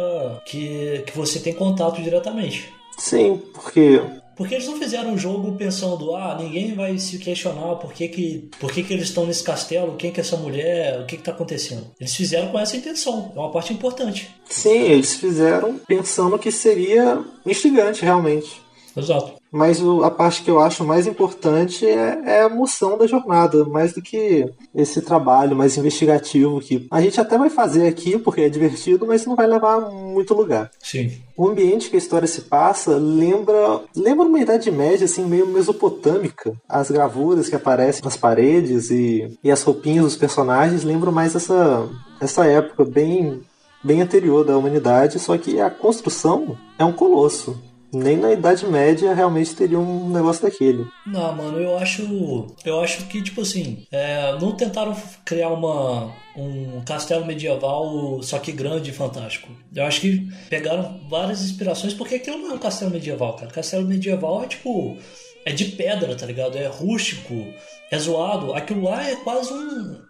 que, 0.45 1.01
que 1.07 1.17
você 1.17 1.39
tem 1.39 1.53
contato 1.53 2.01
diretamente. 2.01 2.73
Sim, 2.97 3.41
porque 3.53 4.01
porque 4.35 4.55
eles 4.55 4.67
não 4.67 4.77
fizeram 4.77 5.13
um 5.13 5.17
jogo 5.17 5.53
pensando, 5.53 6.15
ah, 6.15 6.37
ninguém 6.39 6.75
vai 6.75 6.97
se 6.97 7.17
questionar 7.17 7.75
por 7.75 7.93
que, 7.93 8.07
que, 8.07 8.49
por 8.59 8.71
que, 8.71 8.83
que 8.83 8.93
eles 8.93 9.07
estão 9.07 9.25
nesse 9.25 9.43
castelo, 9.43 9.95
quem 9.95 10.11
que 10.11 10.19
é 10.19 10.23
essa 10.23 10.37
mulher, 10.37 10.99
o 10.99 11.05
que 11.05 11.15
está 11.15 11.31
acontecendo. 11.31 11.87
Eles 11.99 12.15
fizeram 12.15 12.49
com 12.49 12.59
essa 12.59 12.75
intenção, 12.75 13.31
é 13.35 13.39
uma 13.39 13.51
parte 13.51 13.73
importante. 13.73 14.29
Sim, 14.49 14.81
eles 14.83 15.15
fizeram 15.15 15.79
pensando 15.87 16.37
que 16.37 16.51
seria 16.51 17.23
instigante 17.45 18.03
realmente. 18.03 18.61
Exato. 18.95 19.33
Mas 19.55 19.81
o, 19.81 20.03
a 20.03 20.11
parte 20.11 20.43
que 20.43 20.51
eu 20.51 20.59
acho 20.59 20.83
mais 20.83 21.07
importante 21.07 21.85
é, 21.85 22.21
é, 22.25 22.41
a 22.41 22.47
emoção 22.47 22.97
da 22.97 23.07
jornada, 23.07 23.63
mais 23.63 23.93
do 23.93 24.01
que 24.01 24.45
esse 24.75 25.01
trabalho 25.01 25.55
mais 25.55 25.77
investigativo 25.77 26.59
que 26.59 26.85
a 26.91 26.99
gente 26.99 27.21
até 27.21 27.37
vai 27.37 27.49
fazer 27.49 27.87
aqui 27.87 28.19
porque 28.19 28.41
é 28.41 28.49
divertido, 28.49 29.07
mas 29.07 29.25
não 29.25 29.33
vai 29.33 29.47
levar 29.47 29.79
muito 29.79 30.33
lugar. 30.33 30.69
Sim. 30.83 31.09
O 31.37 31.47
ambiente 31.47 31.89
que 31.89 31.95
a 31.95 31.99
história 31.99 32.27
se 32.27 32.41
passa 32.41 32.97
lembra 32.97 33.79
lembra 33.95 34.27
uma 34.27 34.41
idade 34.41 34.69
média 34.69 35.05
assim 35.05 35.23
meio 35.25 35.47
mesopotâmica. 35.47 36.51
As 36.67 36.91
gravuras 36.91 37.47
que 37.47 37.55
aparecem 37.55 38.03
nas 38.03 38.17
paredes 38.17 38.91
e, 38.91 39.39
e 39.41 39.49
as 39.49 39.63
roupinhas 39.63 40.03
dos 40.03 40.17
personagens 40.17 40.83
lembram 40.83 41.13
mais 41.13 41.33
essa 41.33 41.87
essa 42.19 42.45
época 42.45 42.83
bem 42.83 43.39
bem 43.81 44.01
anterior 44.01 44.43
da 44.43 44.57
humanidade, 44.57 45.17
só 45.17 45.37
que 45.37 45.61
a 45.61 45.69
construção 45.69 46.57
é 46.77 46.83
um 46.83 46.91
colosso 46.91 47.57
nem 47.93 48.17
na 48.17 48.31
Idade 48.31 48.65
Média 48.65 49.13
realmente 49.13 49.55
teria 49.55 49.79
um 49.79 50.09
negócio 50.09 50.43
daquele. 50.43 50.85
Não, 51.05 51.35
mano, 51.35 51.59
eu 51.59 51.77
acho. 51.77 52.47
Eu 52.63 52.81
acho 52.81 53.05
que, 53.05 53.21
tipo 53.21 53.41
assim, 53.41 53.85
é, 53.91 54.37
não 54.39 54.51
tentaram 54.51 54.95
criar 55.23 55.49
uma, 55.49 56.13
um 56.35 56.81
castelo 56.85 57.25
medieval, 57.25 58.21
só 58.21 58.39
que 58.39 58.51
grande 58.51 58.89
e 58.89 58.93
fantástico. 58.93 59.49
Eu 59.73 59.85
acho 59.85 60.01
que 60.01 60.27
pegaram 60.49 60.99
várias 61.09 61.41
inspirações, 61.41 61.93
porque 61.93 62.15
aquilo 62.15 62.37
não 62.37 62.51
é 62.51 62.53
um 62.55 62.59
castelo 62.59 62.91
medieval, 62.91 63.35
cara. 63.35 63.51
Castelo 63.51 63.85
medieval 63.85 64.43
é 64.43 64.47
tipo 64.47 64.97
é 65.45 65.51
de 65.51 65.65
pedra, 65.65 66.15
tá 66.15 66.25
ligado? 66.25 66.57
É 66.57 66.65
rústico, 66.65 67.53
é 67.91 67.99
zoado. 67.99 68.53
Aquilo 68.53 68.83
lá 68.83 69.07
é 69.07 69.15
quase 69.17 69.53
um, 69.53 70.01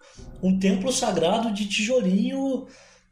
um 0.41 0.57
templo 0.57 0.91
sagrado 0.91 1.53
de 1.53 1.67
tijolinho 1.67 2.65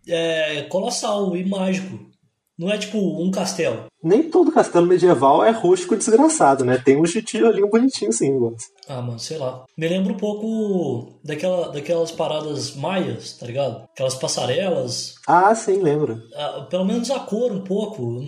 é, 0.08 0.62
colossal 0.64 1.36
e 1.36 1.44
mágico. 1.44 2.13
Não 2.58 2.72
é 2.72 2.78
tipo 2.78 2.98
um 2.98 3.32
castelo. 3.32 3.86
Nem 4.04 4.30
todo 4.30 4.52
castelo 4.52 4.86
medieval 4.86 5.44
é 5.44 5.50
rústico 5.50 5.96
desgraçado, 5.96 6.64
né? 6.64 6.78
Tem 6.78 7.00
uns 7.00 7.12
de 7.12 7.22
tijolinho 7.22 7.70
bonitinho 7.70 8.14
sim, 8.14 8.38
gosto. 8.38 8.70
Ah, 8.88 9.02
mano, 9.02 9.20
sei 9.20 9.38
lá. 9.38 9.64
Me 9.78 9.88
lembra 9.88 10.14
um 10.14 10.18
pouco 10.18 11.20
daquela, 11.24 11.72
daquelas 11.72 12.12
paradas 12.12 12.76
maias, 12.76 13.34
tá 13.34 13.48
ligado? 13.48 13.84
Aquelas 13.92 14.16
passarelas. 14.16 15.16
Ah, 15.28 15.54
sim, 15.56 15.82
lembro. 15.82 16.22
Ah, 16.36 16.68
pelo 16.70 16.86
menos 16.86 17.10
a 17.10 17.20
cor 17.20 17.52
um 17.52 17.64
pouco. 17.64 18.22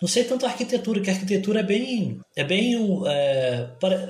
Não 0.00 0.08
sei 0.08 0.24
tanto 0.24 0.44
a 0.44 0.48
arquitetura, 0.48 1.00
que 1.00 1.10
a 1.10 1.12
arquitetura 1.12 1.60
é 1.60 1.62
bem. 1.62 2.18
É 2.34 2.42
bem. 2.42 2.74
É, 3.06 3.68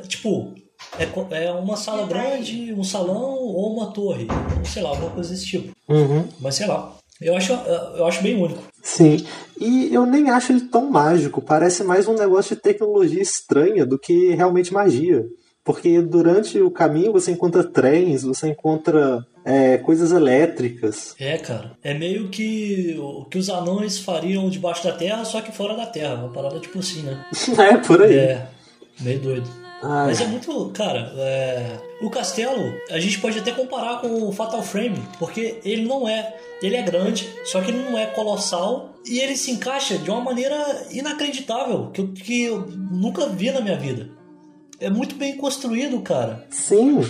tipo, 0.08 0.54
é, 0.98 1.44
é 1.44 1.52
uma 1.52 1.76
sala 1.76 2.06
grande, 2.06 2.72
um 2.72 2.84
salão 2.84 3.34
ou 3.38 3.74
uma 3.74 3.92
torre. 3.92 4.26
Sei 4.64 4.82
lá, 4.82 4.90
alguma 4.90 5.10
coisa 5.10 5.30
desse 5.30 5.46
tipo. 5.46 5.76
Uhum. 5.88 6.26
Mas 6.40 6.54
sei 6.54 6.66
lá. 6.66 6.94
Eu 7.22 7.37
acho, 7.37 7.52
eu 7.52 8.06
acho 8.06 8.22
bem 8.22 8.40
único. 8.40 8.62
Sim. 8.82 9.24
E 9.58 9.94
eu 9.94 10.04
nem 10.04 10.30
acho 10.30 10.52
ele 10.52 10.62
tão 10.62 10.90
mágico. 10.90 11.40
Parece 11.40 11.85
mais 11.85 12.08
um 12.08 12.14
negócio 12.14 12.56
de 12.56 12.62
tecnologia 12.62 13.22
estranha 13.22 13.87
do 13.87 13.98
que 13.98 14.35
realmente 14.35 14.72
magia. 14.72 15.24
Porque 15.64 16.00
durante 16.02 16.61
o 16.61 16.70
caminho 16.70 17.12
você 17.12 17.30
encontra 17.30 17.62
trens, 17.62 18.24
você 18.24 18.48
encontra 18.48 19.24
é, 19.44 19.78
coisas 19.78 20.11
elétricas. 20.11 21.14
É, 21.20 21.38
cara. 21.38 21.72
É 21.82 21.94
meio 21.94 22.28
que 22.28 22.96
o 22.98 23.24
que 23.26 23.38
os 23.38 23.48
anões 23.48 23.98
fariam 23.98 24.50
debaixo 24.50 24.82
da 24.82 24.92
terra, 24.92 25.24
só 25.24 25.40
que 25.40 25.52
fora 25.52 25.76
da 25.76 25.87
terra. 25.87 26.14
Uma 26.14 26.32
parada 26.32 26.58
tipo 26.58 26.80
assim, 26.80 27.02
né? 27.02 27.24
é, 27.58 27.76
por 27.76 28.02
aí. 28.02 28.16
É, 28.16 28.48
meio 29.00 29.20
doido. 29.20 29.62
Ai. 29.83 30.07
Mas 30.07 30.21
é 30.21 30.27
muito. 30.27 30.71
Cara, 30.71 31.12
é... 31.16 31.79
o 32.01 32.09
castelo 32.09 32.73
a 32.90 33.01
gente 33.01 33.18
pode 33.18 33.38
até 33.38 33.51
comparar 33.51 34.01
com 34.01 34.29
o 34.29 34.33
Fatal 34.33 34.62
Frame, 34.62 35.03
porque 35.18 35.61
ele 35.64 35.85
não 35.85 36.09
é. 36.09 36.35
Ele 36.62 36.77
é 36.77 36.83
grande, 36.83 37.29
só 37.45 37.61
que 37.61 37.71
ele 37.71 37.83
não 37.83 37.99
é 37.99 38.07
colossal 38.07 38.95
e 39.05 39.18
ele 39.18 39.37
se 39.37 39.51
encaixa 39.51 39.99
de 39.99 40.09
uma 40.09 40.21
maneira 40.21 40.87
inacreditável 40.92 41.90
que 41.90 42.01
eu, 42.01 42.09
que 42.12 42.42
eu 42.42 42.66
nunca 42.68 43.27
vi 43.27 43.51
na 43.51 43.61
minha 43.61 43.77
vida. 43.77 44.09
É 44.79 44.88
muito 44.88 45.16
bem 45.16 45.37
construído, 45.37 46.01
cara. 46.01 46.47
Sim. 46.51 47.01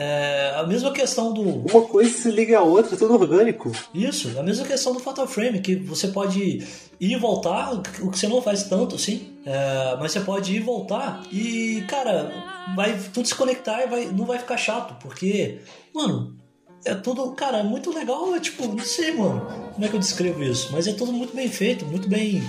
É 0.00 0.52
a 0.54 0.62
mesma 0.64 0.92
questão 0.92 1.32
do. 1.32 1.42
Uma 1.42 1.82
coisa 1.82 2.08
se 2.08 2.30
liga 2.30 2.56
a 2.56 2.62
outra, 2.62 2.96
tudo 2.96 3.14
orgânico. 3.14 3.72
Isso, 3.92 4.38
a 4.38 4.44
mesma 4.44 4.64
questão 4.64 4.92
do 4.92 5.00
Fatal 5.00 5.26
Frame, 5.26 5.60
que 5.60 5.74
você 5.74 6.06
pode 6.06 6.40
ir 6.40 6.64
e 7.00 7.16
voltar, 7.16 7.74
o 7.74 7.82
que 7.82 8.16
você 8.16 8.28
não 8.28 8.40
faz 8.40 8.62
tanto 8.62 8.94
assim, 8.94 9.32
é, 9.44 9.96
mas 9.98 10.12
você 10.12 10.20
pode 10.20 10.52
ir 10.52 10.58
e 10.58 10.60
voltar 10.60 11.26
e, 11.32 11.84
cara, 11.88 12.30
vai 12.76 12.96
tudo 13.12 13.26
se 13.26 13.34
conectar 13.34 13.82
e 13.82 13.88
vai, 13.88 14.04
não 14.06 14.24
vai 14.24 14.38
ficar 14.38 14.56
chato, 14.56 14.94
porque, 15.02 15.58
mano, 15.92 16.36
é 16.84 16.94
tudo, 16.94 17.32
cara, 17.32 17.58
é 17.58 17.62
muito 17.64 17.92
legal, 17.92 18.36
é 18.36 18.40
tipo, 18.40 18.68
não 18.68 18.84
sei, 18.84 19.12
mano, 19.12 19.48
como 19.72 19.84
é 19.84 19.88
que 19.88 19.96
eu 19.96 20.00
descrevo 20.00 20.44
isso, 20.44 20.68
mas 20.70 20.86
é 20.86 20.92
tudo 20.92 21.12
muito 21.12 21.34
bem 21.34 21.48
feito, 21.48 21.84
muito 21.84 22.08
bem 22.08 22.40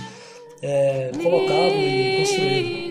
é, 0.62 1.10
colocado 1.20 1.74
e 1.74 2.18
construído. 2.18 2.89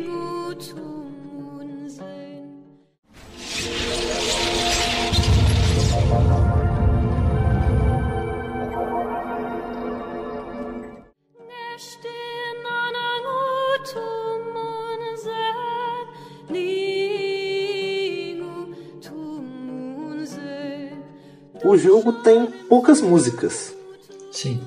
O 21.70 21.78
jogo 21.78 22.12
tem 22.12 22.48
poucas 22.68 23.00
músicas. 23.00 23.76
Sim. 24.32 24.60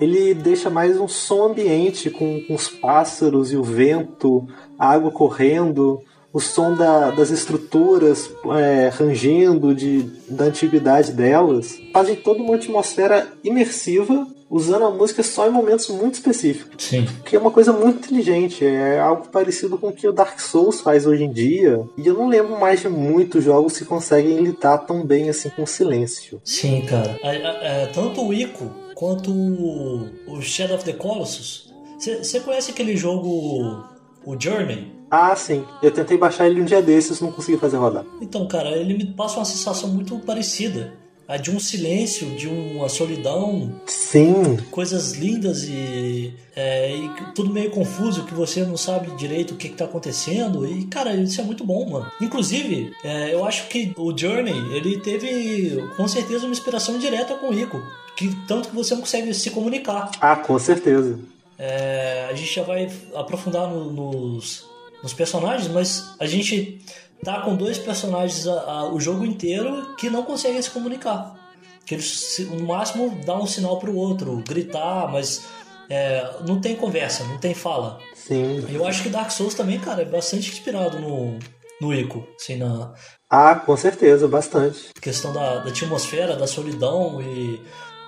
Ele 0.00 0.32
deixa 0.32 0.70
mais 0.70 0.98
um 0.98 1.06
som 1.06 1.50
ambiente 1.50 2.08
com, 2.08 2.40
com 2.46 2.54
os 2.54 2.68
pássaros 2.68 3.52
e 3.52 3.58
o 3.58 3.62
vento, 3.62 4.48
a 4.78 4.90
água 4.90 5.10
correndo, 5.10 6.00
o 6.36 6.40
som 6.40 6.74
da, 6.74 7.10
das 7.12 7.30
estruturas 7.30 8.30
é, 8.58 8.90
rangendo 8.90 9.74
de, 9.74 10.02
da 10.28 10.44
antiguidade 10.44 11.10
delas. 11.12 11.78
Fazem 11.94 12.14
toda 12.14 12.42
uma 12.42 12.56
atmosfera 12.56 13.26
imersiva 13.42 14.26
usando 14.50 14.84
a 14.84 14.90
música 14.90 15.22
só 15.22 15.48
em 15.48 15.50
momentos 15.50 15.88
muito 15.88 16.16
específicos. 16.16 16.84
Sim. 16.84 17.08
Que 17.24 17.36
é 17.36 17.38
uma 17.38 17.50
coisa 17.50 17.72
muito 17.72 18.00
inteligente, 18.00 18.66
é 18.66 19.00
algo 19.00 19.28
parecido 19.28 19.78
com 19.78 19.88
o 19.88 19.92
que 19.94 20.06
o 20.06 20.12
Dark 20.12 20.38
Souls 20.38 20.82
faz 20.82 21.06
hoje 21.06 21.24
em 21.24 21.32
dia. 21.32 21.80
E 21.96 22.06
eu 22.06 22.12
não 22.12 22.28
lembro 22.28 22.60
mais 22.60 22.80
de 22.80 22.88
muitos 22.90 23.42
jogos 23.42 23.78
que 23.78 23.86
conseguem 23.86 24.36
lidar 24.36 24.76
tão 24.76 25.06
bem 25.06 25.30
assim 25.30 25.48
com 25.48 25.62
o 25.62 25.66
silêncio. 25.66 26.38
Sim, 26.44 26.82
cara. 26.82 27.18
É, 27.22 27.84
é, 27.84 27.86
tanto 27.86 28.22
o 28.22 28.34
Ico 28.34 28.70
quanto 28.94 29.32
o 29.32 30.42
Shadow 30.42 30.76
of 30.76 30.84
the 30.84 30.92
Colossus. 30.92 31.72
Você 31.98 32.40
conhece 32.40 32.72
aquele 32.72 32.94
jogo, 32.94 33.86
o 34.22 34.38
Journey? 34.38 34.95
Ah, 35.10 35.34
sim. 35.36 35.64
Eu 35.82 35.90
tentei 35.90 36.16
baixar 36.16 36.48
ele 36.48 36.60
um 36.60 36.64
dia 36.64 36.82
desses, 36.82 37.20
não 37.20 37.32
consegui 37.32 37.58
fazer 37.58 37.76
rodar. 37.76 38.04
Então, 38.20 38.46
cara, 38.48 38.70
ele 38.76 38.94
me 38.94 39.06
passa 39.06 39.38
uma 39.38 39.44
sensação 39.44 39.88
muito 39.88 40.18
parecida 40.20 40.92
a 41.28 41.36
de 41.36 41.50
um 41.50 41.58
silêncio, 41.58 42.30
de 42.36 42.48
uma 42.48 42.88
solidão. 42.88 43.80
Sim. 43.86 44.56
Coisas 44.70 45.12
lindas 45.12 45.64
e, 45.64 46.32
é, 46.54 46.94
e 46.94 47.10
tudo 47.34 47.52
meio 47.52 47.70
confuso, 47.70 48.24
que 48.24 48.34
você 48.34 48.64
não 48.64 48.76
sabe 48.76 49.10
direito 49.16 49.54
o 49.54 49.56
que, 49.56 49.66
está 49.66 49.84
acontecendo. 49.84 50.66
E, 50.66 50.84
cara, 50.86 51.14
isso 51.14 51.40
é 51.40 51.44
muito 51.44 51.64
bom, 51.64 51.88
mano. 51.88 52.10
Inclusive, 52.20 52.92
é, 53.02 53.34
eu 53.34 53.44
acho 53.44 53.68
que 53.68 53.92
o 53.96 54.16
Journey, 54.16 54.54
ele 54.74 55.00
teve 55.00 55.82
com 55.96 56.06
certeza 56.06 56.46
uma 56.46 56.52
inspiração 56.52 56.98
direta 56.98 57.34
com 57.34 57.48
o 57.48 57.52
Rico. 57.52 57.82
Que, 58.16 58.34
tanto 58.46 58.68
que 58.68 58.74
você 58.74 58.94
não 58.94 59.02
consegue 59.02 59.34
se 59.34 59.50
comunicar. 59.50 60.10
Ah, 60.20 60.36
com 60.36 60.58
certeza. 60.58 61.18
É, 61.58 62.28
a 62.30 62.34
gente 62.34 62.54
já 62.54 62.62
vai 62.62 62.90
aprofundar 63.14 63.68
no, 63.68 63.90
nos, 63.90 64.66
nos 65.06 65.14
personagens, 65.14 65.68
mas 65.68 66.16
a 66.18 66.26
gente 66.26 66.84
tá 67.22 67.40
com 67.42 67.54
dois 67.54 67.78
personagens 67.78 68.46
a, 68.48 68.60
a, 68.60 68.92
o 68.92 69.00
jogo 69.00 69.24
inteiro 69.24 69.94
que 69.96 70.10
não 70.10 70.24
conseguem 70.24 70.60
se 70.60 70.70
comunicar. 70.70 71.36
Que 71.84 71.94
eles, 71.94 72.40
no 72.50 72.66
máximo, 72.66 73.16
dá 73.24 73.36
um 73.36 73.46
sinal 73.46 73.78
pro 73.78 73.94
outro, 73.94 74.42
gritar, 74.46 75.08
mas 75.12 75.44
é, 75.88 76.28
não 76.44 76.60
tem 76.60 76.74
conversa, 76.74 77.22
não 77.22 77.38
tem 77.38 77.54
fala. 77.54 78.00
Sim. 78.14 78.66
Eu 78.68 78.84
acho 78.84 79.04
que 79.04 79.08
Dark 79.08 79.30
Souls 79.30 79.54
também, 79.54 79.78
cara, 79.78 80.02
é 80.02 80.04
bastante 80.04 80.50
inspirado 80.50 80.98
no, 80.98 81.38
no 81.80 81.94
Ico, 81.94 82.26
assim, 82.34 82.56
na... 82.56 82.92
Ah, 83.30 83.54
com 83.54 83.76
certeza, 83.76 84.26
bastante. 84.26 84.92
Questão 85.00 85.32
da, 85.32 85.58
da 85.58 85.70
atmosfera, 85.70 86.34
da 86.34 86.48
solidão 86.48 87.22
e 87.22 87.60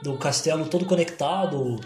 do 0.03 0.17
castelo 0.17 0.67
todo 0.67 0.85
conectado 0.85 1.77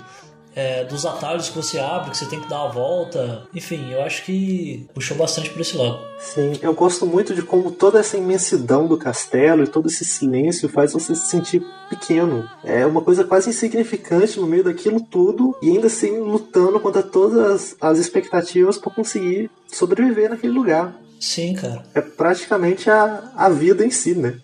é, 0.54 0.84
dos 0.84 1.04
atalhos 1.06 1.48
que 1.48 1.56
você 1.56 1.78
abre, 1.78 2.10
que 2.10 2.16
você 2.16 2.26
tem 2.26 2.40
que 2.40 2.48
dar 2.48 2.64
a 2.64 2.68
volta. 2.68 3.42
Enfim, 3.54 3.90
eu 3.92 4.02
acho 4.02 4.24
que 4.24 4.86
puxou 4.94 5.16
bastante 5.16 5.50
por 5.50 5.60
esse 5.60 5.76
lado. 5.76 6.00
Sim, 6.18 6.52
eu 6.62 6.72
gosto 6.74 7.04
muito 7.04 7.34
de 7.34 7.42
como 7.42 7.70
toda 7.70 7.98
essa 7.98 8.16
imensidão 8.16 8.86
do 8.86 8.96
castelo 8.96 9.64
e 9.64 9.66
todo 9.66 9.88
esse 9.88 10.04
silêncio 10.04 10.68
faz 10.68 10.92
você 10.92 11.14
se 11.14 11.26
sentir 11.26 11.62
pequeno. 11.88 12.48
É 12.62 12.86
uma 12.86 13.02
coisa 13.02 13.24
quase 13.24 13.50
insignificante 13.50 14.38
no 14.38 14.46
meio 14.46 14.64
daquilo 14.64 15.00
tudo 15.00 15.56
e 15.60 15.70
ainda 15.70 15.88
assim 15.88 16.18
lutando 16.20 16.78
contra 16.80 17.02
todas 17.02 17.76
as 17.80 17.98
expectativas 17.98 18.78
para 18.78 18.92
conseguir 18.92 19.50
sobreviver 19.66 20.30
naquele 20.30 20.52
lugar. 20.52 21.01
Sim, 21.22 21.54
cara. 21.54 21.84
É 21.94 22.00
praticamente 22.00 22.90
a, 22.90 23.30
a 23.36 23.48
vida 23.48 23.86
em 23.86 23.92
si, 23.92 24.12
né? 24.12 24.40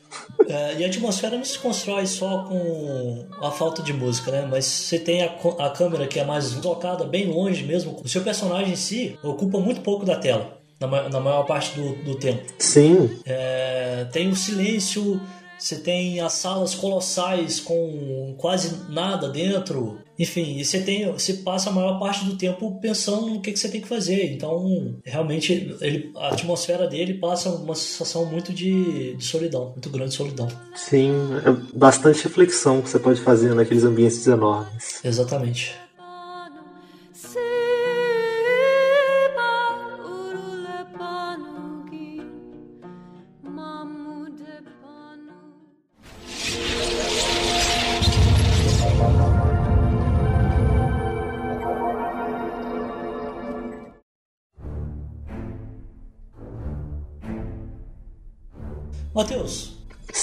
É, 0.49 0.77
e 0.77 0.85
a 0.85 0.87
atmosfera 0.87 1.37
não 1.37 1.45
se 1.45 1.59
constrói 1.59 2.07
só 2.07 2.45
com 2.45 3.27
a 3.43 3.51
falta 3.51 3.83
de 3.83 3.93
música, 3.93 4.31
né? 4.31 4.47
Mas 4.49 4.65
você 4.65 4.97
tem 4.97 5.23
a, 5.23 5.37
a 5.59 5.71
câmera 5.71 6.07
que 6.07 6.21
é 6.21 6.25
mais 6.25 6.53
deslocada, 6.53 7.05
bem 7.05 7.27
longe 7.27 7.65
mesmo. 7.65 8.01
O 8.05 8.09
seu 8.09 8.23
personagem 8.23 8.75
em 8.75 8.77
si 8.77 9.19
ocupa 9.25 9.59
muito 9.59 9.81
pouco 9.81 10.05
da 10.05 10.15
tela, 10.15 10.57
na, 10.79 11.09
na 11.09 11.19
maior 11.19 11.43
parte 11.43 11.77
do, 11.77 11.97
do 12.05 12.15
tempo. 12.15 12.45
Sim. 12.61 13.11
É, 13.27 14.07
tem 14.13 14.29
o 14.29 14.37
silêncio 14.37 15.21
você 15.59 15.77
tem 15.77 16.21
as 16.21 16.35
salas 16.35 16.73
colossais 16.73 17.59
com 17.59 18.35
quase 18.39 18.89
nada 18.89 19.29
dentro. 19.29 19.99
Enfim, 20.19 20.59
e 20.59 20.65
você 20.65 20.81
tem, 20.81 21.11
você 21.13 21.35
passa 21.35 21.71
a 21.71 21.73
maior 21.73 21.99
parte 21.99 22.25
do 22.25 22.37
tempo 22.37 22.79
pensando 22.81 23.29
no 23.29 23.41
que, 23.41 23.53
que 23.53 23.59
você 23.59 23.69
tem 23.69 23.81
que 23.81 23.89
fazer. 23.89 24.33
Então, 24.33 24.97
realmente, 25.05 25.77
ele, 25.81 26.11
a 26.17 26.29
atmosfera 26.29 26.89
dele 26.89 27.15
passa 27.15 27.51
uma 27.51 27.75
sensação 27.75 28.27
muito 28.27 28.53
de, 28.53 29.15
de 29.15 29.25
solidão, 29.25 29.71
muito 29.71 29.89
grande 29.91 30.15
solidão. 30.15 30.49
Sim, 30.75 31.13
é 31.45 31.77
bastante 31.77 32.25
reflexão 32.25 32.83
que 32.83 32.91
você 32.91 32.99
pode 32.99 33.21
fazer 33.21 33.55
naqueles 33.55 33.85
ambientes 33.85 34.27
enormes. 34.27 35.05
Exatamente. 35.05 35.75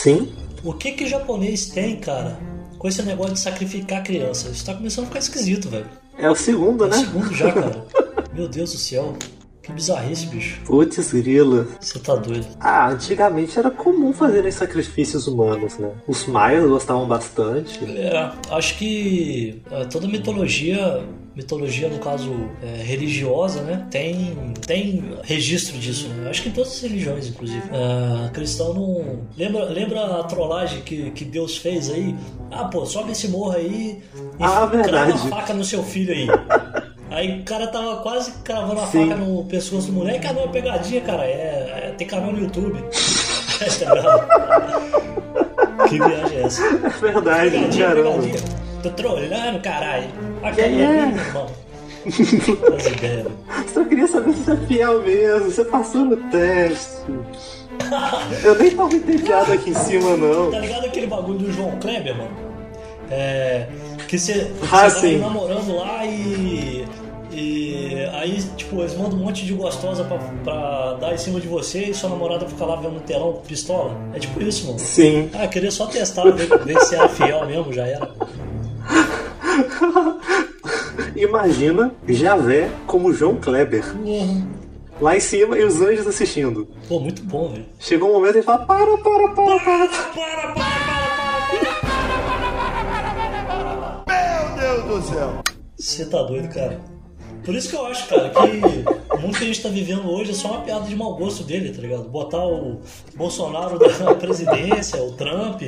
Sim? 0.05 0.31
o 0.63 0.73
que 0.73 0.91
que 0.93 1.05
japonês 1.07 1.67
tem, 1.67 1.97
cara, 1.97 2.39
com 2.79 2.87
esse 2.87 3.01
negócio 3.03 3.33
de 3.33 3.39
sacrificar 3.39 4.03
criança? 4.03 4.49
Isso 4.49 4.65
tá 4.65 4.73
começando 4.73 5.05
a 5.05 5.07
ficar 5.07 5.19
esquisito, 5.19 5.69
velho. 5.69 5.85
É 6.17 6.29
o 6.29 6.35
segundo, 6.35 6.85
É 6.85 6.89
né? 6.89 6.95
o 6.95 6.99
segundo 6.99 7.33
já, 7.33 7.51
cara. 7.53 7.85
Meu 8.33 8.47
Deus 8.47 8.71
do 8.71 8.77
céu. 8.77 9.15
Que 9.63 9.71
bizarrice, 9.71 10.27
bicho. 10.27 10.61
Putz, 10.63 11.11
grila. 11.11 11.67
Você 11.81 11.97
tá 11.97 12.15
doido. 12.15 12.45
Ah, 12.59 12.89
antigamente 12.89 13.57
era 13.57 13.71
comum 13.71 14.13
fazerem 14.13 14.51
sacrifícios 14.51 15.25
humanos, 15.27 15.79
né? 15.79 15.89
Os 16.07 16.27
maias 16.27 16.67
gostavam 16.69 17.07
bastante. 17.07 17.79
É, 17.83 18.31
acho 18.51 18.77
que 18.77 19.63
é, 19.71 19.85
toda 19.85 20.07
mitologia, 20.07 21.03
mitologia 21.35 21.89
no 21.89 21.99
caso 21.99 22.49
é, 22.63 22.81
religiosa, 22.81 23.61
né, 23.61 23.85
tem, 23.91 24.53
tem 24.65 25.03
registro 25.23 25.77
disso. 25.77 26.07
Né? 26.07 26.29
Acho 26.29 26.43
que 26.43 26.49
em 26.49 26.53
todas 26.53 26.71
as 26.73 26.81
religiões, 26.81 27.27
inclusive. 27.27 27.61
É, 27.71 28.29
cristão 28.29 28.73
não. 28.73 29.19
Lembra, 29.37 29.65
lembra 29.65 30.19
a 30.19 30.23
trollagem 30.23 30.81
que, 30.81 31.11
que 31.11 31.25
Deus 31.25 31.57
fez 31.57 31.89
aí? 31.89 32.15
Ah, 32.51 32.65
pô, 32.65 32.85
sobe 32.85 33.11
esse 33.11 33.27
morro 33.27 33.51
aí 33.51 34.01
e 34.39 34.43
Ah, 34.43 34.69
crava 34.83 35.13
a 35.13 35.17
faca 35.17 35.53
no 35.53 35.63
seu 35.63 35.83
filho 35.83 36.13
aí. 36.13 36.27
Aí 37.11 37.41
o 37.41 37.43
cara 37.43 37.67
tava 37.67 37.97
quase 37.97 38.31
cravando 38.43 38.81
a 38.81 38.87
Sim. 38.87 39.09
faca 39.09 39.15
no 39.21 39.43
pescoço 39.45 39.87
do 39.87 39.93
moleque. 39.93 40.25
Ah, 40.27 40.33
não, 40.33 40.43
é 40.43 40.47
pegadinha, 40.47 41.01
cara. 41.01 41.23
É, 41.25 41.89
é- 41.89 41.93
tem 41.97 42.07
canal 42.07 42.31
no 42.31 42.39
YouTube. 42.39 42.81
tá? 43.79 45.85
Que 45.87 45.97
viagem 45.97 46.37
é 46.37 46.41
essa? 46.41 46.63
É 46.65 46.89
verdade, 46.89 47.51
Pegadinha, 47.51 47.87
caramba. 47.87 48.11
pegadinha. 48.21 48.64
Tô 48.85 48.91
trolando, 48.91 49.59
caralho. 49.63 50.07
Olha 50.43 50.53
Que 50.53 50.61
é? 50.61 50.65
é, 50.65 50.99
irmão. 51.07 51.47
Só 53.73 53.83
queria 53.83 54.07
saber 54.07 54.33
se 54.33 54.43
você 54.43 54.51
é 54.51 54.57
fiel 54.67 55.01
mesmo, 55.01 55.49
você 55.49 55.65
passou 55.65 56.01
no 56.05 56.17
teste. 56.29 57.01
Eu 58.43 58.55
nem 58.59 58.69
tava 58.69 58.93
entediado 58.95 59.53
aqui 59.53 59.71
em 59.71 59.73
cima, 59.73 60.15
não. 60.15 60.51
Tá 60.51 60.59
ligado 60.59 60.85
aquele 60.85 61.07
bagulho 61.07 61.39
do 61.39 61.51
João 61.51 61.71
Kleber, 61.79 62.15
mano? 62.15 62.29
É. 63.09 63.67
Que 64.07 64.19
você 64.19 64.51
Ah, 64.71 64.81
vai 64.81 64.89
sim. 64.91 65.17
namorando 65.17 65.75
lá 65.77 66.05
e. 66.05 66.85
E 67.31 68.07
aí, 68.13 68.39
tipo, 68.55 68.79
eles 68.81 68.95
mandam 68.95 69.17
um 69.19 69.23
monte 69.23 69.45
de 69.45 69.53
gostosa 69.53 70.03
pra, 70.05 70.17
pra 70.43 70.93
dar 71.01 71.13
em 71.13 71.17
cima 71.17 71.37
de 71.41 71.47
você 71.47 71.85
e 71.85 71.93
sua 71.93 72.09
namorada 72.11 72.47
fica 72.47 72.63
lá 72.63 72.75
vendo 72.77 73.01
telão 73.01 73.33
com 73.33 73.41
pistola. 73.41 73.97
É 74.13 74.19
tipo 74.19 74.41
isso, 74.41 74.67
mano. 74.67 74.79
Sim. 74.79 75.29
Ah, 75.33 75.45
queria 75.47 75.69
só 75.71 75.87
testar, 75.87 76.31
ver, 76.31 76.47
ver 76.63 76.79
se 76.81 76.95
era 76.95 77.09
fiel 77.09 77.45
mesmo, 77.45 77.73
já 77.73 77.85
era. 77.87 78.09
Imagina 81.15 81.93
Javé 82.07 82.69
como 82.85 83.13
João 83.13 83.35
Kleber. 83.37 83.83
Lá 84.99 85.15
em 85.15 85.19
cima 85.19 85.57
e 85.57 85.63
os 85.63 85.81
anjos 85.81 86.07
assistindo. 86.07 86.67
Pô, 86.87 86.99
muito 86.99 87.21
bom, 87.23 87.49
velho. 87.49 87.65
Chegou 87.79 88.09
um 88.09 88.13
momento 88.13 88.35
e 88.35 88.37
ele 88.39 88.43
fala: 88.45 88.65
para, 88.65 88.97
para, 88.97 89.27
para, 89.29 89.59
para. 89.59 89.59
Para, 89.59 89.89
para, 89.89 90.53
para, 90.53 90.53
para. 94.05 94.05
Meu 94.07 94.55
Deus 94.83 94.83
do 94.85 95.01
céu. 95.13 95.41
Você 95.77 96.05
tá 96.05 96.21
doido, 96.23 96.47
cara. 96.53 96.79
Por 97.43 97.53
isso 97.53 97.69
que 97.69 97.75
eu 97.75 97.85
acho, 97.85 98.07
cara, 98.07 98.29
que 98.29 98.39
o 99.15 99.19
mundo 99.21 99.37
que 99.37 99.43
a 99.43 99.47
gente 99.47 99.61
tá 99.61 99.69
vivendo 99.69 100.09
hoje 100.09 100.31
é 100.31 100.33
só 100.33 100.47
uma 100.47 100.61
piada 100.61 100.85
de 100.85 100.95
mau 100.95 101.15
gosto 101.15 101.43
dele, 101.43 101.71
tá 101.71 101.79
ligado? 101.79 102.09
Botar 102.09 102.43
o 102.43 102.79
Bolsonaro 103.15 103.77
da 103.77 103.89
presidência, 104.15 105.03
o 105.03 105.11
Trump, 105.11 105.61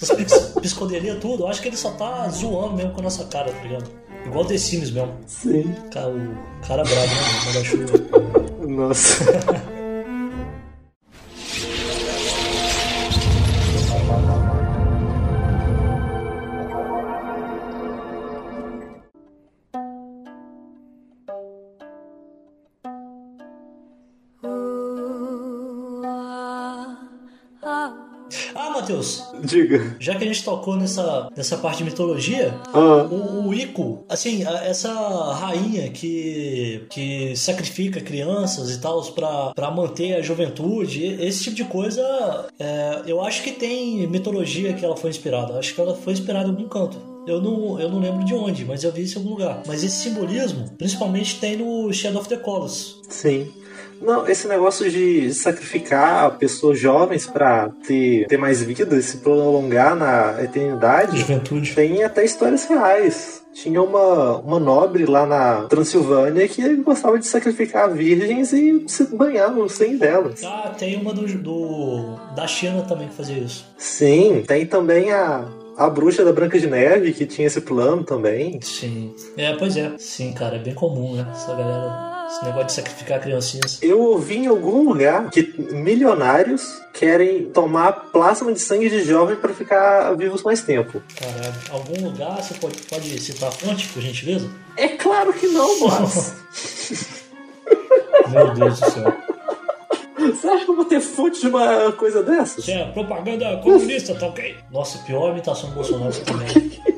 essas 0.00 0.16
pis- 0.16 0.52
piscoderias, 0.60 1.18
tudo. 1.18 1.42
Eu 1.42 1.48
acho 1.48 1.60
que 1.60 1.66
ele 1.68 1.76
só 1.76 1.90
tá 1.92 2.28
zoando 2.28 2.74
mesmo 2.76 2.92
com 2.92 3.00
a 3.00 3.04
nossa 3.04 3.24
cara, 3.24 3.50
tá 3.50 3.60
ligado? 3.62 3.90
Igual 4.26 4.44
The 4.46 4.58
Sims 4.58 4.90
mesmo. 4.90 5.14
Sim. 5.26 5.72
Cara, 5.92 6.08
o 6.08 6.66
cara 6.66 6.82
brabo, 6.82 7.06
né? 7.06 7.44
Manda-chuva. 7.46 8.66
Nossa. 8.66 9.24
Ah, 28.54 28.70
Matheus, 28.70 29.25
Diga. 29.44 29.96
já 30.00 30.14
que 30.14 30.24
a 30.24 30.26
gente 30.26 30.42
tocou 30.44 30.76
nessa, 30.76 31.28
nessa 31.36 31.56
parte 31.56 31.78
de 31.78 31.84
mitologia, 31.84 32.54
Ah, 32.72 33.06
O, 33.10 33.48
o 33.48 33.54
Ico, 33.54 34.04
assim, 34.08 34.44
a- 34.44 34.64
essa 34.64 34.92
rainha 35.34 35.88
que, 35.90 36.86
que 36.90 37.34
sacrifica 37.36 38.00
crianças 38.00 38.70
e 38.70 38.80
tal 38.80 39.02
pra, 39.12 39.52
pra 39.54 39.70
manter 39.70 40.14
a 40.14 40.22
juventude, 40.22 41.04
esse 41.20 41.44
tipo 41.44 41.56
de 41.56 41.64
coisa, 41.64 42.02
é, 42.58 43.02
eu 43.06 43.20
acho 43.22 43.42
que 43.42 43.52
tem 43.52 44.06
mitologia 44.06 44.72
que 44.72 44.84
ela 44.84 44.96
foi 44.96 45.10
inspirada. 45.10 45.58
Acho 45.58 45.74
que 45.74 45.80
ela 45.80 45.94
foi 45.94 46.12
inspirada 46.12 46.46
em 46.48 46.50
algum 46.50 46.68
canto. 46.68 46.96
Eu 47.26 47.40
não, 47.42 47.78
eu 47.80 47.88
não 47.88 47.98
lembro 47.98 48.24
de 48.24 48.32
onde, 48.34 48.64
mas 48.64 48.84
eu 48.84 48.92
vi 48.92 49.02
isso 49.02 49.18
em 49.18 49.22
algum 49.22 49.30
lugar. 49.34 49.62
Mas 49.66 49.82
esse 49.82 49.96
simbolismo, 49.96 50.70
principalmente, 50.78 51.40
tem 51.40 51.56
no 51.56 51.92
Shadow 51.92 52.20
of 52.20 52.28
the 52.28 52.36
Colossus. 52.36 53.00
sim. 53.08 53.50
Não, 54.00 54.28
esse 54.28 54.46
negócio 54.46 54.90
de 54.90 55.32
sacrificar 55.32 56.36
pessoas 56.38 56.78
jovens 56.78 57.26
pra 57.26 57.70
ter, 57.86 58.26
ter 58.26 58.36
mais 58.36 58.62
vida 58.62 58.96
e 58.96 59.02
se 59.02 59.18
prolongar 59.18 59.94
na 59.94 60.42
eternidade. 60.42 61.18
Juventude. 61.18 61.74
Tem 61.74 62.04
até 62.04 62.24
histórias 62.24 62.66
reais. 62.66 63.42
Tinha 63.52 63.82
uma, 63.82 64.36
uma 64.38 64.60
nobre 64.60 65.06
lá 65.06 65.24
na 65.24 65.62
Transilvânia 65.62 66.46
que 66.46 66.76
gostava 66.76 67.18
de 67.18 67.26
sacrificar 67.26 67.90
virgens 67.90 68.52
e 68.52 68.84
se 68.86 69.04
banhar 69.16 69.50
no 69.50 69.66
sangue 69.66 69.96
delas. 69.96 70.44
Ah, 70.44 70.74
tem 70.76 71.00
uma 71.00 71.14
do, 71.14 71.26
do 71.38 72.16
da 72.34 72.46
China 72.46 72.82
também 72.82 73.08
que 73.08 73.14
fazia 73.14 73.38
isso. 73.38 73.66
Sim, 73.78 74.44
tem 74.46 74.66
também 74.66 75.10
a, 75.10 75.46
a 75.76 75.90
bruxa 75.90 76.24
da 76.24 76.32
Branca 76.32 76.58
de 76.58 76.66
Neve 76.66 77.12
que 77.12 77.26
tinha 77.26 77.46
esse 77.46 77.60
plano 77.60 78.02
também. 78.02 78.60
Sim. 78.62 79.14
É, 79.36 79.54
pois 79.54 79.76
é. 79.76 79.94
Sim, 79.98 80.32
cara, 80.32 80.56
é 80.56 80.58
bem 80.58 80.74
comum, 80.74 81.14
né? 81.14 81.26
Essa 81.30 81.54
galera, 81.54 82.26
esse 82.30 82.44
negócio 82.44 82.66
de 82.66 82.72
sacrificar 82.72 83.20
criancinhas. 83.20 83.78
Eu 83.82 84.00
ouvi 84.00 84.38
em 84.38 84.46
algum 84.46 84.88
lugar 84.88 85.30
que 85.30 85.54
milionários 85.58 86.80
querem 86.92 87.44
tomar 87.46 87.92
plasma 87.92 88.52
de 88.52 88.60
sangue 88.60 88.88
de 88.88 89.04
jovem 89.04 89.36
para 89.36 89.52
ficar 89.52 90.14
vivos 90.14 90.42
mais 90.42 90.62
tempo. 90.62 91.02
Caralho, 91.18 91.54
algum 91.70 92.06
lugar 92.06 92.42
você 92.42 92.54
pode, 92.54 92.78
pode 92.82 93.20
citar 93.20 93.50
a 93.50 93.52
fonte, 93.52 93.88
por 93.88 94.00
gentileza? 94.00 94.48
É 94.76 94.88
claro 94.88 95.32
que 95.32 95.46
não, 95.46 95.80
mas. 95.80 96.34
Meu 98.30 98.54
Deus 98.54 98.80
do 98.80 98.90
céu. 98.90 99.25
Você 100.34 100.48
acha 100.48 100.64
que 100.64 100.70
eu 100.70 100.76
vou 100.76 100.84
ter 100.84 101.00
fonte 101.00 101.40
de 101.40 101.48
uma 101.48 101.92
coisa 101.92 102.22
dessas? 102.22 102.58
Isso 102.58 102.70
é 102.70 102.84
propaganda 102.92 103.56
comunista, 103.58 104.14
tá 104.14 104.26
ok? 104.26 104.56
Nossa, 104.70 104.98
pior 104.98 105.30
imitação 105.30 105.68
do 105.70 105.74
Bolsonaro 105.74 106.12
também. 106.20 106.76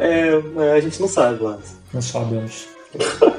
É, 0.00 0.32
a 0.76 0.80
gente 0.80 1.00
não 1.00 1.08
sabe, 1.08 1.42
mas. 1.42 1.76
Não 1.94 2.02
sabemos. 2.02 2.66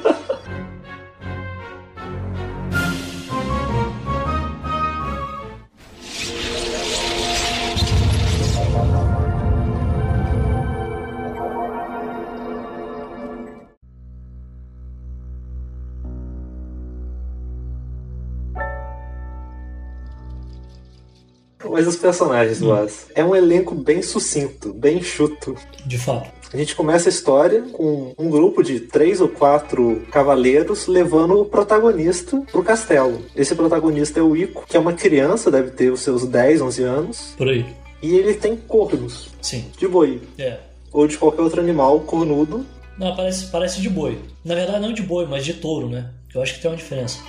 Mas 21.80 21.88
os 21.88 21.96
personagens, 21.96 22.60
mas. 22.60 23.08
É 23.16 23.24
um 23.24 23.34
elenco 23.34 23.74
bem 23.74 24.02
sucinto, 24.02 24.74
bem 24.74 25.02
chuto. 25.02 25.56
De 25.86 25.98
fato. 25.98 26.30
A 26.54 26.58
gente 26.58 26.76
começa 26.76 27.08
a 27.08 27.10
história 27.12 27.62
com 27.72 28.14
um 28.18 28.30
grupo 28.30 28.62
de 28.62 28.82
três 28.82 29.22
ou 29.22 29.30
quatro 29.30 30.02
cavaleiros 30.12 30.88
levando 30.88 31.40
o 31.40 31.46
protagonista 31.46 32.42
pro 32.52 32.62
castelo. 32.64 33.22
Esse 33.34 33.56
protagonista 33.56 34.20
é 34.20 34.24
o 34.24 34.36
Ico, 34.36 34.66
que 34.68 34.76
é 34.76 34.80
uma 34.80 34.92
criança, 34.92 35.50
deve 35.50 35.72
ter 35.72 35.90
os 35.90 36.02
seus 36.02 36.26
10, 36.26 36.60
11 36.60 36.84
anos, 36.84 37.34
Por 37.38 37.48
aí. 37.48 37.66
e 38.04 38.14
ele 38.14 38.34
tem 38.34 38.58
cornos 38.58 39.30
Sim. 39.42 39.64
de 39.78 39.88
boi 39.88 40.20
É. 40.38 40.58
ou 40.92 41.08
de 41.08 41.18
qualquer 41.18 41.44
outro 41.44 41.62
animal 41.62 42.02
cornudo. 42.02 42.66
Não, 42.98 43.16
parece, 43.16 43.46
parece 43.46 43.80
de 43.80 43.90
boi. 43.90 44.20
Na 44.44 44.54
verdade, 44.54 44.82
não 44.82 44.92
de 44.92 45.02
boi, 45.02 45.26
mas 45.26 45.46
de 45.46 45.54
touro, 45.54 45.88
né? 45.88 46.10
Eu 46.36 46.42
acho 46.42 46.56
que 46.56 46.62
tem 46.62 46.70
uma 46.70 46.76
diferença. 46.76 47.20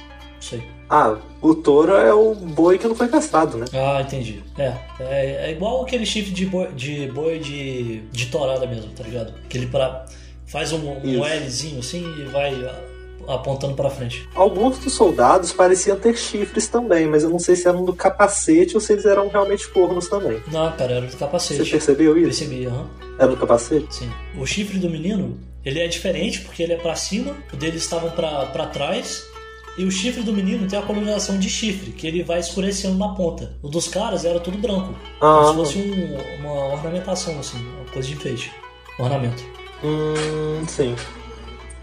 Sei. 0.40 0.62
Ah, 0.88 1.16
o 1.40 1.54
touro 1.54 1.92
é 1.94 2.12
o 2.12 2.34
boi 2.34 2.76
que 2.78 2.88
não 2.88 2.94
foi 2.96 3.08
castrado, 3.08 3.58
né? 3.58 3.66
Ah, 3.72 4.00
entendi. 4.00 4.42
É, 4.58 4.74
é, 4.98 5.46
é 5.48 5.52
igual 5.52 5.82
aquele 5.82 6.04
chifre 6.04 6.32
de 6.32 6.46
boi 6.46 6.72
de, 6.72 7.06
boi 7.08 7.38
de, 7.38 8.00
de 8.10 8.26
torada 8.26 8.66
mesmo, 8.66 8.90
tá 8.92 9.04
ligado? 9.04 9.32
Que 9.48 9.58
ele 9.58 9.66
pra, 9.66 10.04
faz 10.46 10.72
um, 10.72 10.78
um. 10.90 11.22
Lzinho 11.22 11.78
assim 11.78 12.02
e 12.18 12.24
vai 12.24 12.52
apontando 13.28 13.74
pra 13.74 13.88
frente. 13.90 14.28
Alguns 14.34 14.78
dos 14.78 14.92
soldados 14.92 15.52
pareciam 15.52 15.96
ter 15.96 16.16
chifres 16.16 16.66
também, 16.66 17.06
mas 17.06 17.22
eu 17.22 17.30
não 17.30 17.38
sei 17.38 17.54
se 17.54 17.68
eram 17.68 17.84
do 17.84 17.94
capacete 17.94 18.74
ou 18.74 18.80
se 18.80 18.92
eles 18.92 19.04
eram 19.04 19.28
realmente 19.28 19.68
cornos 19.68 20.08
também. 20.08 20.42
Não, 20.50 20.72
cara, 20.72 20.94
era 20.94 21.06
do 21.06 21.12
Você 21.12 21.18
capacete. 21.18 21.70
percebeu 21.70 22.16
isso? 22.18 22.40
Percebi, 22.40 22.66
aham. 22.66 22.86
Era 23.18 23.28
do 23.28 23.36
capacete? 23.36 23.94
Sim. 23.94 24.10
O 24.36 24.46
chifre 24.46 24.78
do 24.78 24.88
menino, 24.88 25.38
ele 25.64 25.78
é 25.78 25.86
diferente 25.86 26.40
porque 26.40 26.62
ele 26.62 26.72
é 26.72 26.76
pra 26.76 26.96
cima, 26.96 27.36
o 27.52 27.56
deles 27.56 27.82
estavam 27.82 28.10
pra 28.10 28.66
trás 28.72 29.29
E 29.80 29.84
o 29.86 29.90
chifre 29.90 30.22
do 30.22 30.30
menino 30.30 30.68
tem 30.68 30.78
a 30.78 30.82
coloração 30.82 31.38
de 31.38 31.48
chifre, 31.48 31.90
que 31.92 32.06
ele 32.06 32.22
vai 32.22 32.38
escurecendo 32.38 32.98
na 32.98 33.08
ponta. 33.14 33.56
O 33.62 33.68
dos 33.70 33.88
caras 33.88 34.26
era 34.26 34.38
tudo 34.38 34.58
branco. 34.58 34.94
Ah. 35.18 35.44
Como 35.46 35.64
se 35.64 35.72
fosse 35.72 35.88
um- 35.88 36.40
uma 36.40 36.74
ornamentação, 36.74 37.40
assim, 37.40 37.56
uma 37.56 37.86
coisa 37.90 38.06
de 38.06 38.12
enfeite. 38.12 38.52
Ornamento. 38.98 39.42
Hum, 39.82 40.62
sim. 40.68 40.94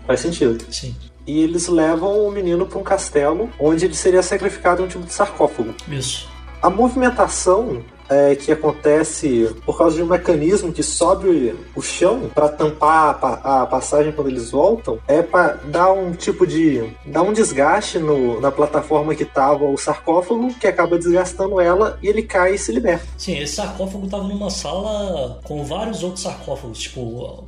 Faz 0.05 0.19
sentido. 0.19 0.63
Sim. 0.71 0.95
E 1.25 1.41
eles 1.41 1.67
levam 1.67 2.27
o 2.27 2.31
menino 2.31 2.67
para 2.67 2.77
um 2.77 2.83
castelo 2.83 3.49
onde 3.59 3.85
ele 3.85 3.95
seria 3.95 4.21
sacrificado 4.21 4.83
em 4.83 4.85
um 4.85 4.87
tipo 4.87 5.03
de 5.03 5.11
sarcófago. 5.13 5.73
Isso. 5.89 6.29
A 6.61 6.69
movimentação 6.69 7.81
é, 8.09 8.35
que 8.35 8.51
acontece 8.51 9.53
por 9.65 9.77
causa 9.77 9.95
de 9.97 10.03
um 10.03 10.07
mecanismo 10.07 10.71
que 10.71 10.83
sobe 10.83 11.55
o 11.75 11.81
chão 11.81 12.29
para 12.33 12.49
tampar 12.49 13.17
a, 13.21 13.61
a 13.63 13.65
passagem 13.65 14.11
quando 14.11 14.29
eles 14.29 14.51
voltam 14.51 14.99
é 15.07 15.21
para 15.21 15.53
dar 15.65 15.91
um 15.91 16.13
tipo 16.13 16.45
de 16.45 16.83
dar 17.05 17.21
um 17.21 17.33
desgaste 17.33 17.99
no- 17.99 18.39
na 18.39 18.51
plataforma 18.51 19.13
que 19.15 19.25
tava 19.25 19.65
o 19.65 19.77
sarcófago 19.77 20.53
que 20.55 20.67
acaba 20.67 20.97
desgastando 20.97 21.59
ela 21.59 21.97
e 22.01 22.07
ele 22.07 22.23
cai 22.23 22.55
e 22.55 22.57
se 22.57 22.71
liberta. 22.71 23.05
Sim, 23.17 23.37
esse 23.39 23.55
sarcófago 23.55 24.07
tava 24.07 24.23
numa 24.23 24.49
sala 24.49 25.39
com 25.43 25.63
vários 25.63 26.03
outros 26.03 26.23
sarcófagos, 26.23 26.79
tipo, 26.79 27.43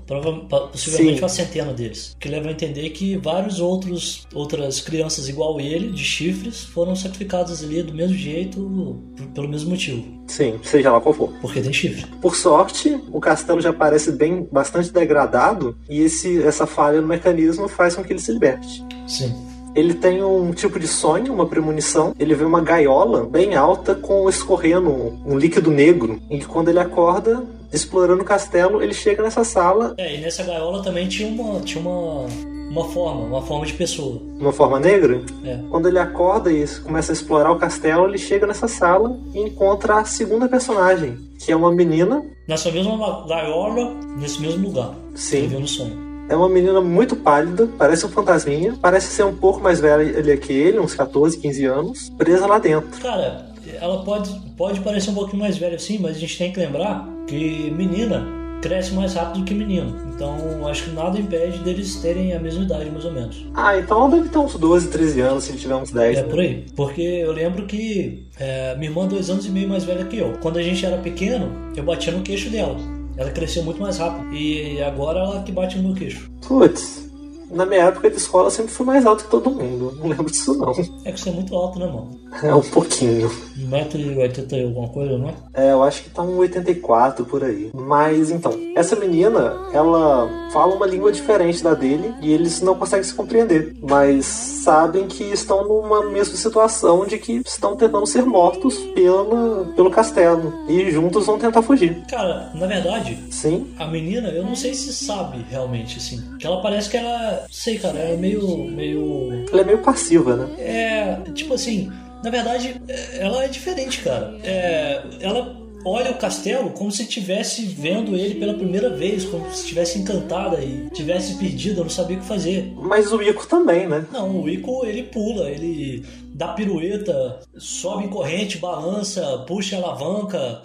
possivelmente 0.71 1.17
Sim. 1.17 1.23
uma 1.23 1.29
centena 1.29 1.73
deles. 1.73 2.15
Que 2.19 2.27
leva 2.29 2.49
a 2.49 2.51
entender 2.51 2.89
que 2.91 3.17
vários 3.17 3.59
outros 3.59 4.27
outras 4.33 4.81
crianças 4.81 5.27
igual 5.29 5.59
ele, 5.59 5.89
de 5.91 6.03
chifres, 6.03 6.63
foram 6.63 6.95
sacrificadas 6.95 7.63
ali 7.63 7.81
do 7.83 7.93
mesmo 7.93 8.15
jeito, 8.15 8.97
pelo 9.33 9.47
mesmo 9.47 9.69
motivo. 9.71 10.18
Sim, 10.29 10.59
seja 10.63 10.91
lá 10.91 11.01
qual 11.01 11.13
for. 11.13 11.33
Porque 11.41 11.59
tem 11.59 11.73
chifre. 11.73 12.05
Por 12.21 12.35
sorte, 12.35 13.01
o 13.11 13.19
castelo 13.19 13.59
já 13.59 13.73
parece 13.73 14.11
bem 14.11 14.47
bastante 14.49 14.93
degradado 14.93 15.75
e 15.89 16.01
esse, 16.01 16.41
essa 16.43 16.67
falha 16.67 17.01
no 17.01 17.07
mecanismo 17.07 17.67
faz 17.67 17.95
com 17.95 18.03
que 18.03 18.13
ele 18.13 18.21
se 18.21 18.31
liberte. 18.31 18.85
Sim. 19.07 19.33
Ele 19.75 19.93
tem 19.93 20.23
um 20.23 20.51
tipo 20.51 20.79
de 20.79 20.87
sonho, 20.87 21.33
uma 21.33 21.47
premonição. 21.47 22.13
Ele 22.19 22.35
vê 22.35 22.43
uma 22.43 22.61
gaiola 22.61 23.25
bem 23.25 23.55
alta 23.55 23.95
com 23.95 24.29
escorrendo 24.29 24.89
um, 25.25 25.37
líquido 25.37 25.71
negro. 25.71 26.21
E 26.29 26.43
quando 26.43 26.69
ele 26.69 26.79
acorda, 26.79 27.43
explorando 27.71 28.21
o 28.21 28.25
castelo, 28.25 28.81
ele 28.81 28.93
chega 28.93 29.23
nessa 29.23 29.43
sala, 29.43 29.93
É, 29.97 30.15
e 30.15 30.21
nessa 30.21 30.43
gaiola 30.43 30.83
também 30.83 31.07
tinha 31.07 31.29
uma, 31.29 31.59
tinha 31.61 31.81
uma, 31.81 32.25
uma 32.69 32.85
forma, 32.85 33.21
uma 33.23 33.41
forma 33.41 33.65
de 33.65 33.73
pessoa. 33.73 34.21
uma 34.39 34.53
forma 34.53 34.79
negra. 34.79 35.21
É. 35.43 35.59
Quando 35.69 35.87
ele 35.87 35.99
acorda 35.99 36.51
e 36.51 36.65
começa 36.83 37.11
a 37.11 37.13
explorar 37.13 37.51
o 37.51 37.57
castelo, 37.57 38.07
ele 38.07 38.17
chega 38.17 38.45
nessa 38.45 38.67
sala 38.67 39.19
e 39.33 39.39
encontra 39.39 39.99
a 39.99 40.05
segunda 40.05 40.47
personagem, 40.47 41.17
que 41.39 41.51
é 41.51 41.55
uma 41.55 41.71
menina. 41.71 42.23
Nessa 42.47 42.71
mesma 42.71 43.25
gaiola, 43.27 43.93
nesse 44.17 44.41
mesmo 44.41 44.67
lugar. 44.67 44.93
Sim. 45.15 45.47
Viu 45.47 45.59
no 45.59 45.67
sonho. 45.67 46.09
É 46.29 46.35
uma 46.35 46.47
menina 46.47 46.79
muito 46.79 47.15
pálida, 47.15 47.67
parece 47.75 48.05
um 48.05 48.09
fantasminha, 48.09 48.77
parece 48.79 49.07
ser 49.07 49.23
um 49.23 49.35
pouco 49.35 49.59
mais 49.59 49.79
velha 49.79 50.37
que 50.37 50.53
ele, 50.53 50.79
uns 50.79 50.93
14, 50.93 51.39
15 51.39 51.65
anos, 51.65 52.09
presa 52.19 52.45
lá 52.45 52.59
dentro. 52.59 53.01
Cara, 53.01 53.49
ela 53.81 54.03
pode, 54.03 54.29
pode 54.55 54.79
parecer 54.81 55.09
um 55.09 55.15
pouquinho 55.15 55.41
mais 55.41 55.57
velha 55.57 55.75
assim, 55.75 55.97
mas 55.97 56.17
a 56.17 56.19
gente 56.19 56.37
tem 56.37 56.53
que 56.53 56.59
lembrar 56.59 57.07
que 57.25 57.71
menina 57.71 58.38
cresce 58.61 58.93
mais 58.93 59.13
rápido 59.13 59.45
que 59.45 59.53
menino. 59.53 59.95
Então 60.13 60.67
acho 60.67 60.85
que 60.85 60.91
nada 60.91 61.19
impede 61.19 61.59
deles 61.59 61.95
terem 61.97 62.33
a 62.33 62.39
mesma 62.39 62.63
idade, 62.63 62.89
mais 62.89 63.05
ou 63.05 63.11
menos. 63.11 63.45
Ah, 63.53 63.77
então 63.77 64.09
deve 64.09 64.29
ter 64.29 64.37
uns 64.37 64.55
12, 64.55 64.87
13 64.89 65.21
anos, 65.21 65.43
se 65.43 65.53
tiver 65.57 65.75
uns 65.75 65.91
10. 65.91 66.17
É 66.17 66.23
por 66.23 66.39
aí. 66.39 66.65
Porque 66.75 67.01
eu 67.01 67.31
lembro 67.31 67.65
que 67.65 68.27
é, 68.39 68.75
minha 68.75 68.89
irmã 68.89 69.05
é 69.05 69.07
dois 69.07 69.29
anos 69.29 69.45
e 69.45 69.49
meio 69.49 69.67
mais 69.67 69.83
velha 69.83 70.05
que 70.05 70.17
eu. 70.17 70.33
Quando 70.41 70.57
a 70.57 70.63
gente 70.63 70.85
era 70.85 70.97
pequeno, 70.97 71.51
eu 71.75 71.83
batia 71.83 72.11
no 72.11 72.21
queixo 72.21 72.49
dela. 72.49 72.77
Ela 73.17 73.31
cresceu 73.31 73.63
muito 73.63 73.81
mais 73.81 73.97
rápido. 73.97 74.33
E 74.33 74.81
agora 74.81 75.19
ela 75.19 75.43
que 75.43 75.51
bate 75.51 75.77
no 75.77 75.83
meu 75.89 75.93
queixo. 75.93 76.29
Putz, 76.47 77.08
na 77.51 77.65
minha 77.65 77.83
época 77.85 78.09
de 78.09 78.17
escola 78.17 78.47
eu 78.47 78.51
sempre 78.51 78.71
fui 78.71 78.85
mais 78.85 79.05
alto 79.05 79.23
que 79.23 79.29
todo 79.29 79.49
mundo. 79.51 79.95
Não 79.99 80.07
lembro 80.07 80.25
disso 80.25 80.57
não. 80.57 80.71
É 81.05 81.11
que 81.11 81.19
você 81.19 81.29
é 81.29 81.33
muito 81.33 81.55
alto, 81.55 81.79
né, 81.79 81.85
mano? 81.85 82.19
É 82.43 82.53
um 82.53 82.61
pouquinho. 82.61 83.29
1,80m 83.57 84.51
e 84.53 84.63
alguma 84.63 84.87
coisa, 84.89 85.17
não 85.17 85.29
é? 85.29 85.33
É, 85.53 85.71
eu 85.71 85.83
acho 85.83 86.03
que 86.03 86.09
tá 86.09 86.21
um 86.21 86.37
84 86.37 87.25
por 87.25 87.43
aí. 87.43 87.71
Mas 87.73 88.31
então, 88.31 88.53
essa 88.75 88.95
menina, 88.95 89.57
ela 89.73 90.29
fala 90.51 90.75
uma 90.75 90.85
língua 90.85 91.11
diferente 91.11 91.63
da 91.63 91.73
dele 91.73 92.13
e 92.21 92.31
eles 92.31 92.61
não 92.61 92.75
conseguem 92.75 93.03
se 93.03 93.13
compreender. 93.13 93.75
Mas 93.81 94.25
sabem 94.25 95.07
que 95.07 95.23
estão 95.23 95.67
numa 95.67 96.05
mesma 96.09 96.35
situação 96.35 97.05
de 97.05 97.17
que 97.17 97.41
estão 97.45 97.75
tentando 97.75 98.05
ser 98.05 98.25
mortos 98.25 98.77
pela, 98.93 99.65
pelo 99.75 99.91
castelo. 99.91 100.53
E 100.67 100.91
juntos 100.91 101.25
vão 101.25 101.39
tentar 101.39 101.61
fugir. 101.61 102.03
Cara, 102.09 102.51
na 102.53 102.67
verdade, 102.67 103.17
Sim, 103.31 103.67
A 103.77 103.87
menina, 103.87 104.29
eu 104.29 104.43
não 104.43 104.55
sei 104.55 104.73
se 104.73 104.93
sabe 104.93 105.45
realmente, 105.49 105.97
assim. 105.97 106.21
Que 106.37 106.45
ela 106.45 106.61
parece 106.61 106.89
que 106.89 106.97
ela. 106.97 107.38
Sei, 107.51 107.77
cara, 107.77 107.97
ela 107.99 108.13
é 108.13 108.17
meio. 108.17 108.65
meio. 108.65 109.45
ela 109.51 109.61
é 109.61 109.65
meio 109.65 109.79
passiva, 109.79 110.35
né? 110.35 110.55
É. 110.59 111.31
Tipo 111.33 111.53
assim. 111.53 111.91
Na 112.23 112.29
verdade, 112.29 112.81
é- 112.87 113.19
ela 113.21 113.43
é 113.45 113.47
diferente, 113.47 114.01
cara. 114.01 114.37
É, 114.43 115.01
ela 115.21 115.57
olha 115.85 116.11
o 116.11 116.15
castelo 116.17 116.71
como 116.71 116.91
se 116.91 117.03
estivesse 117.03 117.63
vendo 117.65 118.15
ele 118.15 118.35
pela 118.35 118.53
primeira 118.53 118.89
vez, 118.89 119.23
como 119.23 119.49
se 119.53 119.61
estivesse 119.61 119.99
encantada 119.99 120.61
e 120.61 120.89
tivesse 120.89 121.35
perdida, 121.35 121.81
não 121.81 121.89
sabia 121.89 122.17
o 122.17 122.19
que 122.19 122.25
fazer. 122.25 122.73
Mas 122.75 123.11
o 123.13 123.21
Ico 123.21 123.47
também, 123.47 123.87
né? 123.87 124.05
Não, 124.11 124.41
o 124.41 124.49
Ico 124.49 124.85
ele 124.85 125.03
pula, 125.03 125.49
ele 125.49 126.03
dá 126.33 126.49
pirueta, 126.49 127.39
sobe 127.57 128.05
em 128.05 128.09
corrente, 128.09 128.57
balança, 128.57 129.43
puxa 129.47 129.77
a 129.77 129.79
alavanca. 129.79 130.61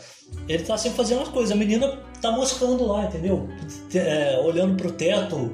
Ele 0.49 0.63
tá 0.65 0.77
sempre 0.77 0.97
fazendo 0.97 1.23
as 1.23 1.29
coisas. 1.29 1.53
A 1.53 1.57
menina 1.57 1.97
tá 2.21 2.33
moscando 2.33 2.85
lá, 2.87 3.05
entendeu? 3.05 3.49
É, 3.95 4.41
olhando 4.45 4.77
pro 4.77 4.91
teto 4.91 5.53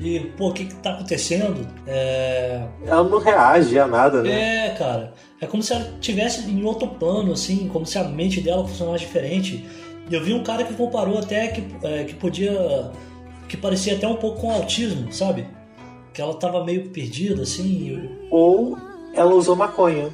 e, 0.00 0.20
pô, 0.36 0.48
o 0.48 0.52
que 0.52 0.66
que 0.66 0.74
tá 0.76 0.92
acontecendo? 0.92 1.66
É, 1.86 2.62
Ela 2.86 3.02
não 3.02 3.18
reage 3.18 3.78
a 3.78 3.86
nada, 3.86 4.22
né? 4.22 4.66
é, 4.66 4.70
cara, 4.70 5.12
é 5.40 5.46
como 5.46 5.62
se 5.62 5.72
ela 5.72 5.92
tivesse 6.00 6.48
em 6.48 6.62
outro 6.64 6.86
plano, 6.88 7.32
assim, 7.32 7.68
como 7.68 7.84
se 7.84 7.98
a 7.98 8.04
mente 8.04 8.40
dela 8.40 8.66
funcionasse 8.66 9.04
diferente. 9.04 9.64
E 10.08 10.14
eu 10.14 10.22
vi 10.22 10.32
um 10.32 10.42
cara 10.42 10.64
que 10.64 10.74
comparou 10.74 11.18
até 11.18 11.48
que, 11.48 11.66
é, 11.82 12.04
que 12.04 12.14
podia. 12.14 12.90
que 13.48 13.56
parecia 13.56 13.96
até 13.96 14.06
um 14.06 14.16
pouco 14.16 14.40
com 14.40 14.50
autismo, 14.52 15.12
sabe? 15.12 15.46
Que 16.14 16.22
ela 16.22 16.34
tava 16.34 16.64
meio 16.64 16.88
perdida, 16.90 17.42
assim. 17.42 18.08
Ou 18.30 18.76
ela 19.14 19.34
usou 19.34 19.56
maconha. 19.56 20.08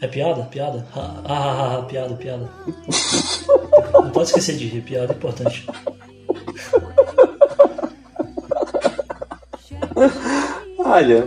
É 0.00 0.06
piada? 0.06 0.42
Piada? 0.44 0.86
Ah, 0.94 1.14
ah, 1.24 1.76
ah, 1.78 1.82
piada, 1.82 2.14
piada. 2.16 2.48
Não 3.94 4.10
pode 4.10 4.28
esquecer 4.28 4.56
de 4.56 4.66
rir, 4.66 4.82
piada 4.82 5.12
é 5.12 5.16
importante. 5.16 5.66
Olha, 10.78 11.26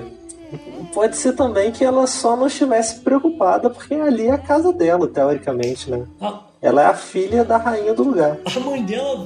pode 0.93 1.17
ser 1.17 1.33
também 1.33 1.71
que 1.71 1.83
ela 1.83 2.05
só 2.07 2.35
não 2.35 2.47
estivesse 2.47 2.99
preocupada 3.01 3.69
porque 3.69 3.93
ali 3.93 4.27
é 4.27 4.31
a 4.31 4.37
casa 4.37 4.71
dela, 4.71 5.07
teoricamente, 5.07 5.89
né? 5.89 6.05
Ah, 6.21 6.41
Ela 6.61 6.83
é 6.83 6.85
a 6.85 6.93
filha 6.93 7.43
da 7.43 7.57
rainha 7.57 7.93
do 7.93 8.03
lugar. 8.03 8.37
a 8.45 8.59
mãe 8.59 8.83
dela 8.83 9.25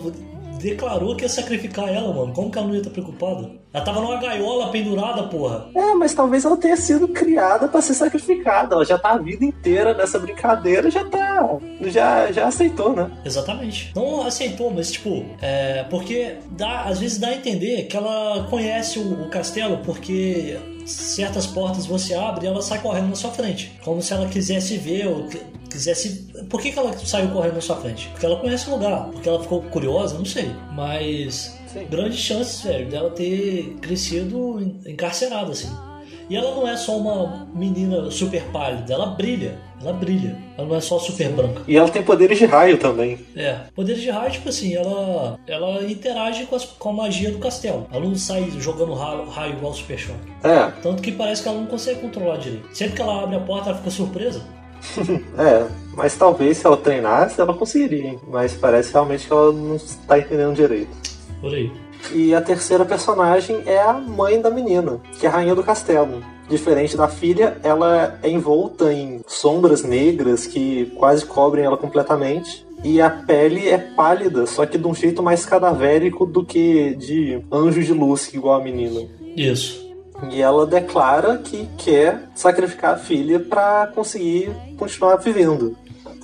declarou 0.64 1.16
que 1.16 1.24
ia 1.24 1.30
sacrificar 1.30 1.88
ela, 1.90 2.14
mano. 2.14 2.34
Como 2.34 2.50
que 2.52 2.58
ela 2.58 2.68
não 2.68 2.74
ia 2.74 2.80
estar 2.82 2.92
preocupada? 2.92 3.52
Ela 3.74 3.84
tava 3.84 4.02
numa 4.02 4.18
gaiola 4.18 4.70
pendurada, 4.70 5.24
porra. 5.24 5.68
É, 5.76 5.94
mas 5.96 6.14
talvez 6.14 6.46
ela 6.46 6.56
tenha 6.58 6.78
sido 6.78 7.08
criada 7.08 7.68
para 7.68 7.82
ser 7.82 7.94
sacrificada. 7.96 8.76
Ela 8.76 8.86
já 8.86 8.98
tá 8.98 9.12
a 9.12 9.18
vida 9.18 9.44
inteira 9.44 9.94
nessa 9.94 10.20
brincadeira, 10.20 10.90
já 10.92 11.04
tá. 11.06 11.58
Já, 11.82 12.32
já 12.32 12.48
aceitou, 12.48 12.96
né? 12.96 13.10
Exatamente. 13.26 13.92
Não 13.96 14.26
aceitou, 14.26 14.70
mas 14.72 14.92
tipo, 14.92 15.26
é, 15.42 15.84
porque 15.90 16.36
dá, 16.52 16.82
às 16.84 17.00
vezes 17.00 17.18
dá 17.18 17.28
a 17.30 17.34
entender 17.36 17.84
que 17.88 17.98
ela 17.98 18.48
conhece 18.50 19.00
o, 19.00 19.24
o 19.24 19.30
castelo 19.30 19.78
porque 19.84 20.58
certas 20.86 21.48
portas 21.48 21.86
você 21.86 22.14
abre 22.14 22.46
e 22.46 22.48
ela 22.50 22.62
sai 22.62 22.80
correndo 22.80 23.10
na 23.10 23.16
sua 23.16 23.32
frente. 23.32 23.72
Como 23.84 24.02
se 24.02 24.14
ela 24.14 24.28
quisesse 24.28 24.78
ver 24.78 25.08
ou 25.08 25.24
que- 25.28 25.42
quisesse. 25.74 26.32
Por 26.50 26.62
que, 26.62 26.72
que 26.72 26.80
ela 26.80 26.94
saiu 26.98 27.28
correndo 27.30 27.56
na 27.56 27.62
sua 27.62 27.76
frente? 27.76 28.08
Porque 28.10 28.26
ela 28.26 28.38
conhece 28.40 28.70
o 28.70 28.74
lugar. 28.74 29.10
Porque 29.12 29.28
ela 29.28 29.42
ficou 29.42 29.62
curiosa, 29.64 30.18
não 30.18 30.26
sei. 30.26 30.50
Mas 30.72 31.60
Sim. 31.68 31.86
grandes 31.90 32.20
chances, 32.20 32.62
velho, 32.62 32.88
dela 32.90 33.10
ter 33.10 33.76
crescido 33.82 34.60
en- 34.62 34.92
encarcerada, 34.92 35.52
assim. 35.52 35.70
E 36.30 36.38
ela 36.38 36.56
não 36.56 36.66
é 36.68 36.78
só 36.78 36.98
uma 36.98 37.46
menina 37.54 38.10
super 38.10 38.42
pálida, 38.46 38.94
ela 38.94 39.08
brilha. 39.08 39.58
Ela 39.82 39.92
brilha. 39.92 40.38
Ela 40.58 40.66
não 40.66 40.76
é 40.78 40.80
só 40.80 40.98
super 40.98 41.28
branca. 41.30 41.62
E 41.68 41.76
ela 41.76 41.90
tem 41.90 42.02
poderes 42.02 42.38
de 42.40 42.46
raio 42.46 42.78
também. 42.78 43.20
É, 43.36 43.58
poderes 43.76 44.02
de 44.02 44.10
raio, 44.10 44.32
tipo 44.32 44.48
assim, 44.48 44.74
ela, 44.74 45.38
ela 45.46 45.84
interage 45.84 46.46
com, 46.46 46.56
as- 46.56 46.64
com 46.64 46.90
a 46.90 46.94
magia 46.94 47.30
do 47.32 47.40
castelo. 47.40 47.88
Ela 47.92 48.06
não 48.06 48.16
sai 48.16 48.50
jogando 48.60 48.94
raio, 48.94 49.26
raio 49.30 49.54
igual 49.56 49.74
o 49.74 49.76
Super 49.76 50.00
Choque. 50.00 50.32
É, 50.44 50.72
Tanto 50.82 51.02
que 51.04 51.12
parece 51.12 51.44
que 51.44 51.50
ela 51.50 51.58
não 51.60 51.68
consegue 51.68 52.00
controlar 52.00 52.38
direito. 52.38 52.70
Sempre 52.74 52.96
que 52.96 53.02
ela 53.02 53.24
abre 53.24 53.36
a 53.36 53.42
porta, 53.42 53.70
ela 53.72 53.78
fica 53.80 53.92
surpresa. 53.92 54.42
é. 55.38 55.66
Mas 55.96 56.16
talvez 56.16 56.58
se 56.58 56.66
ela 56.66 56.78
treinasse, 56.78 57.40
ela 57.40 57.54
conseguiria. 57.54 58.10
hein? 58.10 58.20
Mas 58.28 58.54
parece 58.54 58.94
realmente 58.94 59.28
que 59.28 59.34
ela 59.34 59.52
não 59.52 59.76
está 59.76 60.18
entendendo 60.18 60.56
direito. 60.56 60.90
Por 61.40 61.54
aí. 61.54 61.72
E 62.12 62.34
a 62.36 62.42
terceira 62.42 62.84
personagem 62.84 63.62
é 63.66 63.82
a 63.82 63.94
mãe 63.94 64.42
da 64.42 64.50
menina, 64.50 65.00
que 65.20 65.26
é 65.26 65.30
a 65.30 65.34
rainha 65.34 65.56
do 65.56 65.64
castelo. 65.64 66.22
Diferente 66.50 66.98
da 66.98 67.08
filha, 67.08 67.58
ela 67.64 68.20
é 68.22 68.30
envolta 68.30 68.92
em 68.92 69.22
sombras 69.26 69.84
negras 69.84 70.46
que 70.46 70.88
quase 70.98 71.26
cobrem 71.26 71.64
ela 71.64 71.78
completamente. 71.78 72.66
e 72.84 73.00
a 73.00 73.10
pele 73.10 73.70
é 73.70 73.78
pálida, 73.78 74.46
só 74.46 74.66
que 74.66 74.78
de 74.78 74.86
um 74.86 74.94
jeito 74.94 75.24
mais 75.24 75.46
cadavérico 75.46 76.26
do 76.26 76.44
que 76.44 76.94
de 76.96 77.42
anjo 77.50 77.82
de 77.82 77.94
luz, 77.94 78.34
igual 78.34 78.60
a 78.60 78.64
menina. 78.64 79.08
Isso. 79.38 79.83
E 80.32 80.42
ela 80.42 80.66
declara 80.66 81.38
que 81.38 81.68
quer 81.78 82.24
sacrificar 82.36 82.96
a 82.96 82.98
filha 82.98 83.40
para 83.40 83.88
conseguir 83.88 84.52
continuar 84.78 85.18
vivendo, 85.18 85.76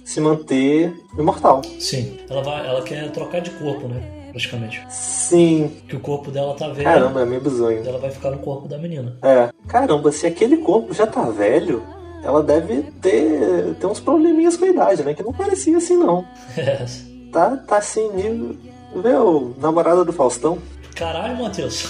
se 0.04 0.20
manter 0.20 0.94
imortal. 1.18 1.62
Sim, 1.80 2.20
ela, 2.30 2.42
vai, 2.42 2.68
ela 2.68 2.82
quer 2.82 3.10
trocar 3.12 3.42
de 3.42 3.52
corpo, 3.52 3.88
né? 3.88 4.02
Praticamente. 4.32 4.86
Sim. 4.90 5.72
Que 5.88 5.96
o 5.96 6.00
corpo 6.00 6.32
dela 6.32 6.54
tá 6.56 6.68
velho. 6.70 6.84
Caramba, 6.84 7.22
é 7.22 7.26
meio 7.26 7.42
bizonho. 7.42 7.86
Ela 7.86 7.98
vai 7.98 8.12
ficar 8.12 8.32
no 8.32 8.38
corpo 8.40 8.68
da 8.68 8.78
menina. 8.78 9.18
É. 9.22 9.50
Caramba, 9.68 10.12
se 10.12 10.28
aquele 10.28 10.58
corpo 10.58 10.94
já 10.94 11.08
tá 11.08 11.24
velho, 11.24 11.84
ela 12.24 12.44
deve 12.44 12.84
ter, 13.02 13.76
ter 13.80 13.88
uns 13.88 14.00
probleminhas 14.00 14.56
com 14.56 14.66
a 14.66 14.70
idade, 14.70 15.04
né? 15.04 15.14
Que 15.14 15.24
não 15.24 15.34
parecia 15.34 15.78
assim, 15.78 15.98
não. 15.98 16.26
É. 16.58 16.86
Tá, 17.32 17.58
tá 17.58 17.78
assim, 17.78 18.10
nível. 18.12 18.56
Vê 18.96 19.14
o 19.14 19.54
namorado 19.60 20.04
do 20.04 20.12
Faustão? 20.12 20.58
Caralho, 20.96 21.38
Matheus. 21.38 21.88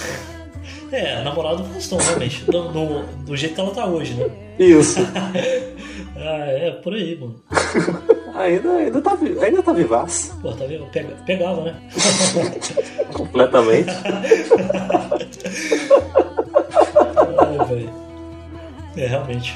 É, 0.92 1.24
namorado 1.24 1.64
do 1.64 1.70
Faustão, 1.70 1.98
realmente. 2.00 2.44
Do, 2.46 2.70
do, 2.70 3.04
do, 3.26 3.38
jeito 3.38 3.56
que 3.56 3.62
ela 3.62 3.72
tá 3.72 3.86
hoje, 3.86 4.14
né? 4.16 4.30
Isso. 4.58 5.00
ah, 6.18 6.46
é, 6.48 6.72
por 6.72 6.94
aí, 6.94 7.16
mano. 7.16 7.36
ainda, 8.36 8.72
ainda, 8.72 9.02
tá, 9.02 9.18
ainda 9.42 9.64
tá 9.64 9.74
vivaz. 9.74 10.34
Pô, 10.42 10.52
tá 10.52 10.66
vivo? 10.66 10.88
Pega, 10.92 11.16
pegava, 11.26 11.62
né? 11.64 11.76
Completamente. 13.14 13.92
Ai, 17.38 17.66
velho. 17.68 17.94
É, 18.98 19.08
realmente. 19.08 19.56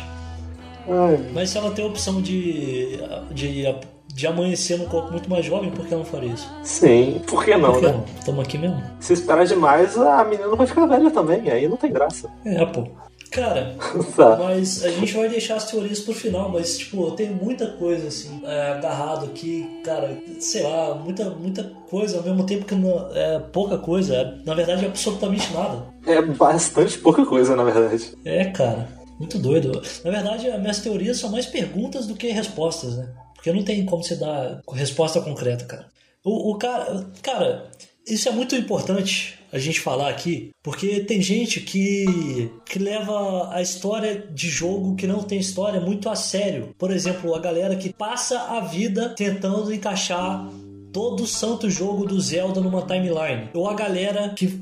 Ai. 0.87 1.29
Mas 1.33 1.49
se 1.49 1.57
ela 1.57 1.71
tem 1.71 1.83
a 1.83 1.87
opção 1.87 2.21
de, 2.21 2.99
de 3.31 3.65
de 4.13 4.27
amanhecer 4.27 4.77
num 4.77 4.85
corpo 4.85 5.11
muito 5.11 5.29
mais 5.29 5.45
jovem, 5.45 5.71
por 5.71 5.85
que 5.87 5.95
não 5.95 6.05
faria 6.05 6.31
isso? 6.33 6.47
Sim, 6.63 7.21
por 7.27 7.43
que 7.43 7.55
não, 7.57 7.71
por 7.73 7.79
que 7.81 7.87
né? 7.87 8.03
Tamo 8.25 8.41
aqui 8.41 8.57
mesmo. 8.57 8.81
Se 8.99 9.13
esperar 9.13 9.45
demais, 9.45 9.97
a 9.97 10.23
menina 10.23 10.55
vai 10.55 10.67
ficar 10.67 10.85
velha 10.85 11.09
também, 11.09 11.49
aí 11.49 11.67
não 11.67 11.77
tem 11.77 11.91
graça. 11.91 12.29
É, 12.45 12.63
pô. 12.65 12.87
Cara, 13.31 13.75
Tá. 14.15 14.37
mas 14.37 14.83
a 14.85 14.89
gente 14.91 15.11
vai 15.13 15.27
deixar 15.27 15.55
as 15.55 15.65
teorias 15.65 15.99
pro 16.01 16.13
final, 16.13 16.49
mas, 16.49 16.77
tipo, 16.77 17.09
tem 17.11 17.31
muita 17.31 17.65
coisa, 17.71 18.07
assim, 18.07 18.39
é, 18.45 18.73
agarrado 18.73 19.25
aqui, 19.25 19.81
cara, 19.83 20.15
sei 20.39 20.61
lá, 20.61 20.93
muita, 20.93 21.31
muita 21.31 21.63
coisa, 21.89 22.17
ao 22.17 22.23
mesmo 22.23 22.45
tempo 22.45 22.63
que 22.65 22.75
não, 22.75 23.09
é 23.11 23.39
pouca 23.51 23.79
coisa, 23.79 24.15
é, 24.15 24.35
na 24.45 24.53
verdade 24.53 24.85
é 24.85 24.87
absolutamente 24.87 25.51
nada. 25.51 25.83
É 26.05 26.21
bastante 26.21 26.99
pouca 26.99 27.25
coisa, 27.25 27.55
na 27.55 27.63
verdade. 27.63 28.13
É, 28.23 28.45
cara, 28.45 28.87
muito 29.17 29.39
doido. 29.39 29.81
Na 30.05 30.11
verdade, 30.11 30.47
as 30.49 30.59
minhas 30.61 30.79
teorias 30.79 31.17
são 31.17 31.31
mais 31.31 31.47
perguntas 31.47 32.05
do 32.05 32.13
que 32.13 32.27
respostas, 32.29 32.97
né? 32.97 33.07
Porque 33.43 33.51
não 33.51 33.65
tem 33.65 33.83
como 33.83 34.01
você 34.01 34.15
dar 34.15 34.61
resposta 34.71 35.19
concreta, 35.19 35.65
cara. 35.65 35.87
O, 36.23 36.51
o 36.51 36.57
cara. 36.57 37.05
Cara, 37.21 37.69
isso 38.07 38.29
é 38.29 38.31
muito 38.31 38.55
importante 38.55 39.37
a 39.51 39.59
gente 39.59 39.81
falar 39.81 40.09
aqui, 40.09 40.51
porque 40.63 41.01
tem 41.01 41.21
gente 41.21 41.59
que, 41.59 42.49
que 42.65 42.79
leva 42.79 43.53
a 43.53 43.61
história 43.61 44.25
de 44.31 44.47
jogo 44.47 44.95
que 44.95 45.05
não 45.05 45.21
tem 45.21 45.39
história 45.39 45.81
muito 45.81 46.09
a 46.09 46.15
sério. 46.15 46.73
Por 46.77 46.89
exemplo, 46.89 47.35
a 47.35 47.39
galera 47.39 47.75
que 47.75 47.91
passa 47.91 48.39
a 48.39 48.61
vida 48.61 49.09
tentando 49.09 49.73
encaixar 49.73 50.49
todo 50.93 51.27
santo 51.27 51.69
jogo 51.69 52.05
do 52.05 52.21
Zelda 52.21 52.61
numa 52.61 52.83
timeline. 52.83 53.49
Ou 53.53 53.67
a 53.67 53.73
galera 53.73 54.29
que, 54.29 54.57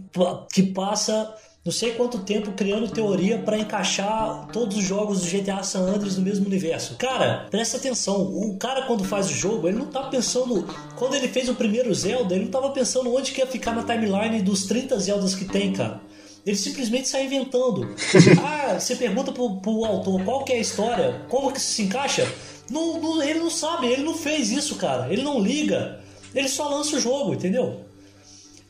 que 0.52 0.64
passa 0.64 1.32
não 1.64 1.72
sei 1.72 1.92
quanto 1.92 2.20
tempo 2.20 2.54
criando 2.54 2.90
teoria 2.90 3.38
para 3.38 3.58
encaixar 3.58 4.48
todos 4.52 4.78
os 4.78 4.84
jogos 4.84 5.22
do 5.22 5.28
GTA 5.28 5.62
San 5.62 5.82
Andreas 5.82 6.18
no 6.18 6.24
mesmo 6.24 6.48
universo. 6.48 6.96
Cara, 6.96 7.46
presta 7.52 7.78
atenção. 7.78 8.20
O 8.24 8.58
cara 8.58 8.88
quando 8.88 9.04
faz 9.04 9.28
o 9.28 9.34
jogo, 9.34 9.68
ele 9.68 9.78
não 9.78 9.86
tá 9.86 10.04
pensando. 10.04 10.68
Quando 10.98 11.14
ele 11.14 11.28
fez 11.28 11.50
o 11.50 11.54
primeiro 11.54 11.94
Zelda, 11.94 12.34
ele 12.34 12.46
não 12.46 12.52
tava 12.52 12.72
pensando 12.72 13.14
onde 13.14 13.32
que 13.32 13.42
ia 13.42 13.46
ficar 13.48 13.76
na 13.76 13.84
timeline 13.84 14.42
dos 14.42 14.66
30 14.66 15.00
Zeldas 15.00 15.36
que 15.36 15.46
tem, 15.46 15.72
cara. 15.72 16.02
Ele 16.44 16.58
simplesmente 16.58 17.08
sai 17.08 17.26
inventando. 17.26 17.94
ah, 18.44 18.80
você 18.80 18.96
pergunta 18.96 19.32
pro, 19.32 19.58
pro 19.58 19.86
autor 19.86 20.24
qual 20.24 20.44
que 20.44 20.54
é 20.54 20.56
a 20.56 20.62
história, 20.62 21.22
como 21.30 21.52
que 21.52 21.60
isso 21.60 21.74
se 21.74 21.84
encaixa. 21.84 22.28
Não, 22.72 23.00
não, 23.00 23.22
ele 23.22 23.38
não 23.38 23.52
sabe, 23.52 23.86
ele 23.86 24.02
não 24.02 24.18
fez 24.18 24.50
isso, 24.50 24.78
cara. 24.78 25.14
Ele 25.14 25.22
não 25.22 25.40
liga. 25.40 26.00
Ele 26.34 26.50
só 26.50 26.68
lança 26.68 26.96
o 26.96 27.00
jogo, 27.00 27.36
entendeu? 27.36 27.82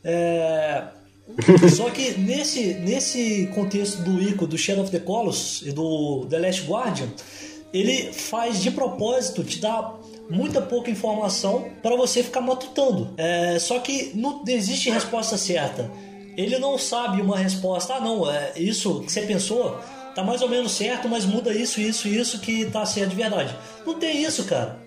É. 0.04 0.88
Só 1.74 1.88
que 1.90 2.18
nesse, 2.18 2.74
nesse 2.74 3.46
contexto 3.54 4.02
do 4.02 4.20
Ico, 4.20 4.46
do 4.46 4.58
Shadow 4.58 4.82
of 4.82 4.90
the 4.90 4.98
Colossus 4.98 5.62
e 5.66 5.72
do 5.72 6.26
The 6.28 6.38
Last 6.38 6.66
Guardian, 6.66 7.08
ele 7.72 8.12
faz 8.12 8.60
de 8.60 8.70
propósito 8.70 9.42
te 9.42 9.60
dar 9.60 9.98
muita 10.28 10.60
pouca 10.60 10.90
informação 10.90 11.70
para 11.82 11.96
você 11.96 12.22
ficar 12.22 12.40
matutando. 12.40 13.14
É, 13.16 13.58
só 13.58 13.78
que 13.78 14.12
não 14.14 14.42
existe 14.46 14.90
resposta 14.90 15.38
certa. 15.38 15.90
Ele 16.36 16.58
não 16.58 16.78
sabe 16.78 17.20
uma 17.20 17.38
resposta. 17.38 17.94
Ah, 17.94 18.00
não, 18.00 18.30
é 18.30 18.52
isso 18.56 19.00
que 19.00 19.12
você 19.12 19.22
pensou 19.22 19.78
tá 20.14 20.22
mais 20.22 20.42
ou 20.42 20.48
menos 20.48 20.72
certo, 20.72 21.08
mas 21.08 21.24
muda 21.24 21.54
isso, 21.54 21.80
isso, 21.80 22.06
isso 22.06 22.38
que 22.38 22.66
tá 22.66 22.84
certo 22.84 23.10
de 23.10 23.16
verdade. 23.16 23.56
Não 23.86 23.94
tem 23.94 24.22
isso, 24.22 24.44
cara. 24.44 24.81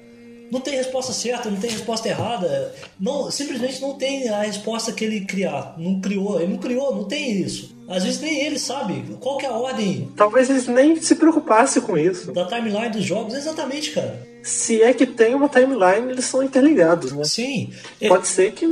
Não 0.52 0.60
tem 0.60 0.76
resposta 0.76 1.12
certa, 1.12 1.50
não 1.50 1.60
tem 1.60 1.70
resposta 1.72 2.08
errada. 2.08 2.74
Não, 3.00 3.30
simplesmente 3.32 3.82
não 3.82 3.96
tem 3.96 4.30
a 4.30 4.42
resposta 4.42 4.92
que 4.92 5.04
ele 5.04 5.22
criar. 5.26 5.76
Não 5.78 6.00
criou, 6.00 6.40
ele 6.40 6.52
não 6.54 6.60
criou, 6.60 6.96
não 6.96 7.04
tem 7.06 7.42
isso. 7.42 7.76
Às 7.88 8.04
vezes 8.04 8.20
nem 8.20 8.40
ele 8.46 8.58
sabe 8.58 9.04
qual 9.20 9.38
que 9.38 9.46
é 9.46 9.50
a 9.50 9.54
ordem 9.54 10.12
Talvez 10.16 10.50
eles 10.50 10.68
nem 10.68 11.00
se 11.00 11.16
preocupassem 11.16 11.82
com 11.84 11.96
isso. 11.98 12.32
da 12.32 12.46
timeline 12.46 12.90
dos 12.90 13.04
jogos. 13.04 13.34
Exatamente, 13.36 13.92
cara. 13.92 14.20
Se 14.42 14.82
é 14.82 14.94
que 14.94 15.06
tem 15.08 15.34
uma 15.34 15.50
timeline, 15.50 16.12
eles 16.12 16.26
são 16.26 16.42
interligados, 16.44 17.12
né? 17.12 17.24
Sim. 17.24 17.72
Ele, 18.00 18.10
Pode 18.10 18.28
ser 18.28 18.52
que 18.54 18.68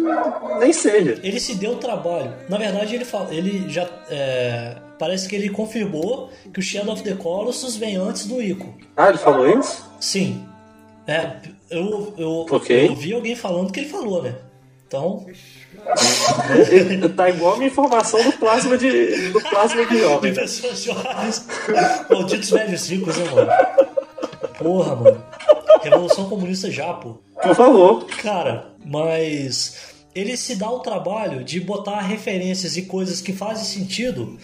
nem 0.59 0.71
seja. 0.71 1.19
ele 1.23 1.39
se 1.39 1.55
deu 1.55 1.71
o 1.71 1.75
trabalho. 1.77 2.31
Na 2.47 2.57
verdade, 2.57 2.93
ele 2.95 3.05
fala, 3.05 3.33
ele 3.33 3.67
já 3.69 3.87
é, 4.09 4.75
parece 4.99 5.27
que 5.27 5.35
ele 5.35 5.49
confirmou 5.49 6.29
que 6.53 6.59
o 6.59 6.63
Shadow 6.63 6.93
of 6.93 7.03
the 7.03 7.13
Colossus 7.15 7.75
vem 7.75 7.95
antes 7.95 8.25
do 8.27 8.39
Ico. 8.41 8.75
Ah, 8.95 9.09
ele 9.09 9.17
falou 9.17 9.59
isso? 9.59 9.83
Sim. 9.99 10.43
É, 11.07 11.37
eu, 11.77 12.13
eu, 12.17 12.45
Ok. 12.51 12.87
eu 12.89 12.95
vi 12.95 13.13
alguém 13.13 13.35
falando 13.35 13.71
que 13.71 13.79
ele 13.81 13.89
falou, 13.89 14.21
né? 14.23 14.35
Então, 14.87 15.25
tá 17.15 17.29
igual 17.29 17.53
a 17.53 17.57
minha 17.57 17.67
informação 17.69 18.21
do 18.23 18.31
plasma 18.33 18.77
de, 18.77 19.29
do 19.31 19.41
plasma 19.41 19.85
de 19.85 19.89
de 19.95 19.99
jovem. 20.01 20.33
pessoas 20.33 20.83
jovens. 20.83 21.47
Malditos 22.09 22.49
velhos 22.51 22.89
ricos, 22.89 23.17
né, 23.17 23.25
mano? 23.31 23.51
Porra, 24.57 24.95
mano. 24.95 25.23
Revolução 25.81 26.29
Comunista 26.29 26.69
já, 26.71 26.93
pô. 26.93 27.17
Por 27.41 27.55
favor. 27.55 28.05
Cara, 28.21 28.67
mas 28.85 29.77
ele 30.15 30.37
se 30.37 30.55
dá 30.55 30.69
o 30.69 30.79
trabalho 30.79 31.43
de 31.43 31.59
botar 31.59 31.99
referências 32.01 32.77
e 32.77 32.83
coisas 32.83 33.19
que 33.19 33.33
fazem 33.33 33.65
sentido 33.65 34.37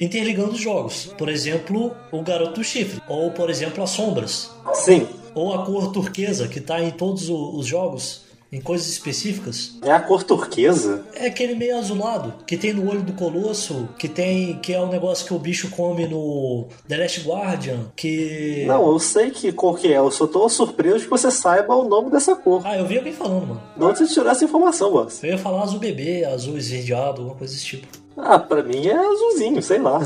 interligando 0.00 0.52
os 0.52 0.60
jogos. 0.60 1.12
Por 1.18 1.28
exemplo, 1.28 1.94
o 2.12 2.22
Garoto 2.22 2.60
do 2.60 2.64
Chifre. 2.64 3.02
Ou, 3.08 3.32
por 3.32 3.50
exemplo, 3.50 3.82
as 3.82 3.90
sombras. 3.90 4.50
Sim. 4.74 5.08
Ou 5.38 5.54
a 5.54 5.64
cor 5.64 5.92
turquesa, 5.92 6.48
que 6.48 6.60
tá 6.60 6.82
em 6.82 6.90
todos 6.90 7.28
os 7.30 7.64
jogos, 7.64 8.26
em 8.50 8.60
coisas 8.60 8.88
específicas. 8.88 9.78
É 9.82 9.92
a 9.92 10.00
cor 10.00 10.22
turquesa? 10.24 11.06
É 11.14 11.26
aquele 11.26 11.54
meio 11.54 11.78
azulado 11.78 12.44
que 12.44 12.56
tem 12.56 12.72
no 12.72 12.90
olho 12.90 13.02
do 13.02 13.12
colosso, 13.12 13.88
que 13.98 14.08
tem 14.08 14.58
que 14.58 14.72
é 14.72 14.80
o 14.80 14.88
negócio 14.88 15.26
que 15.26 15.34
o 15.34 15.38
bicho 15.38 15.70
come 15.70 16.08
no 16.08 16.66
The 16.88 16.96
Last 16.96 17.20
Guardian, 17.20 17.92
que 17.94 18.64
Não, 18.66 18.90
eu 18.90 18.98
sei 18.98 19.30
que 19.30 19.52
cor 19.52 19.78
que 19.78 19.92
é. 19.92 19.98
Eu 19.98 20.10
só 20.10 20.26
tô 20.26 20.48
surpreso 20.48 21.04
que 21.04 21.10
você 21.10 21.30
saiba 21.30 21.74
o 21.74 21.88
nome 21.88 22.10
dessa 22.10 22.34
cor. 22.34 22.62
Ah, 22.64 22.76
eu 22.76 22.86
vi 22.86 22.98
alguém 22.98 23.12
falando, 23.12 23.46
mano. 23.46 23.62
De 23.76 23.84
onde 23.84 23.98
você 23.98 24.06
tirou 24.06 24.28
essa 24.30 24.44
informação, 24.44 24.90
boss? 24.90 25.22
Eu 25.22 25.30
ia 25.30 25.38
falar 25.38 25.62
azul 25.62 25.78
bebê, 25.78 26.24
azul 26.24 26.58
esverdeado, 26.58 27.20
alguma 27.20 27.36
coisa 27.36 27.54
desse 27.54 27.66
tipo. 27.66 27.86
Ah, 28.16 28.38
pra 28.38 28.62
mim 28.62 28.88
é 28.88 28.96
azulzinho, 28.96 29.62
sei 29.62 29.78
lá. 29.78 30.00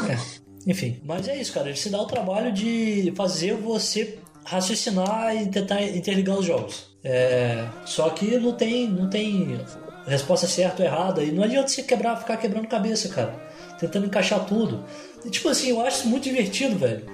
Enfim, 0.66 1.00
mas 1.04 1.26
é 1.26 1.40
isso, 1.40 1.52
cara. 1.52 1.68
Ele 1.68 1.78
se 1.78 1.90
dá 1.90 2.00
o 2.00 2.06
trabalho 2.06 2.52
de 2.52 3.12
fazer 3.16 3.54
você 3.54 4.18
raciocinar 4.44 5.36
e 5.36 5.46
tentar 5.46 5.82
interligar 5.82 6.38
os 6.38 6.46
jogos. 6.46 6.86
É, 7.04 7.66
só 7.84 8.08
que 8.10 8.38
não 8.38 8.52
tem, 8.52 8.88
não 8.88 9.08
tem 9.08 9.58
resposta 10.06 10.46
certa 10.46 10.82
ou 10.82 10.88
errada. 10.88 11.22
E 11.22 11.32
não 11.32 11.42
adianta 11.42 11.68
você 11.68 11.82
quebrar, 11.82 12.16
ficar 12.16 12.36
quebrando 12.36 12.66
cabeça, 12.66 13.08
cara. 13.08 13.34
Tentando 13.78 14.06
encaixar 14.06 14.44
tudo. 14.46 14.84
E, 15.24 15.30
tipo 15.30 15.48
assim, 15.48 15.70
eu 15.70 15.80
acho 15.80 15.98
isso 15.98 16.08
muito 16.08 16.24
divertido, 16.24 16.76
velho. 16.76 17.04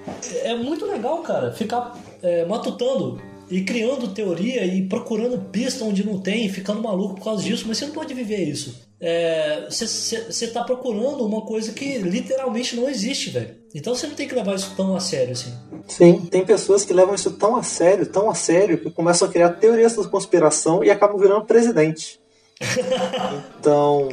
É 0.43 0.55
muito 0.55 0.87
legal, 0.87 1.18
cara, 1.22 1.53
ficar 1.53 1.97
é, 2.22 2.45
matutando 2.45 3.20
e 3.51 3.62
criando 3.62 4.09
teoria 4.09 4.64
e 4.64 4.83
procurando 4.87 5.39
pista 5.51 5.85
onde 5.85 6.05
não 6.05 6.20
tem, 6.20 6.47
e 6.47 6.49
ficando 6.51 6.83
maluco 6.83 7.14
por 7.14 7.24
causa 7.24 7.43
disso, 7.43 7.64
mas 7.66 7.79
você 7.79 7.87
não 7.87 7.95
pode 7.95 8.12
viver 8.12 8.45
isso. 8.45 8.87
É, 9.01 9.66
Você 9.70 9.87
você 9.87 10.49
tá 10.49 10.64
procurando 10.64 11.24
uma 11.24 11.43
coisa 11.43 11.72
que 11.72 11.99
literalmente 11.99 12.76
não 12.76 12.89
existe, 12.89 13.31
velho. 13.31 13.57
Então 13.75 13.95
você 13.95 14.07
não 14.07 14.14
tem 14.14 14.27
que 14.27 14.35
levar 14.35 14.55
isso 14.55 14.73
tão 14.77 14.97
a 14.97 15.01
sério 15.01 15.33
assim. 15.33 15.53
Sim, 15.87 16.21
tem 16.31 16.45
pessoas 16.45 16.85
que 16.85 16.93
levam 16.93 17.14
isso 17.14 17.31
tão 17.33 17.57
a 17.57 17.62
sério, 17.62 18.07
tão 18.07 18.31
a 18.31 18.35
sério, 18.35 18.79
que 18.79 18.91
começam 18.91 19.29
a 19.29 19.31
criar 19.31 19.51
teorias 19.51 19.95
da 19.95 20.05
conspiração 20.09 20.83
e 20.83 20.91
acabam 20.91 21.19
virando 21.19 21.45
presidente. 21.45 22.19
Então. 23.61 24.09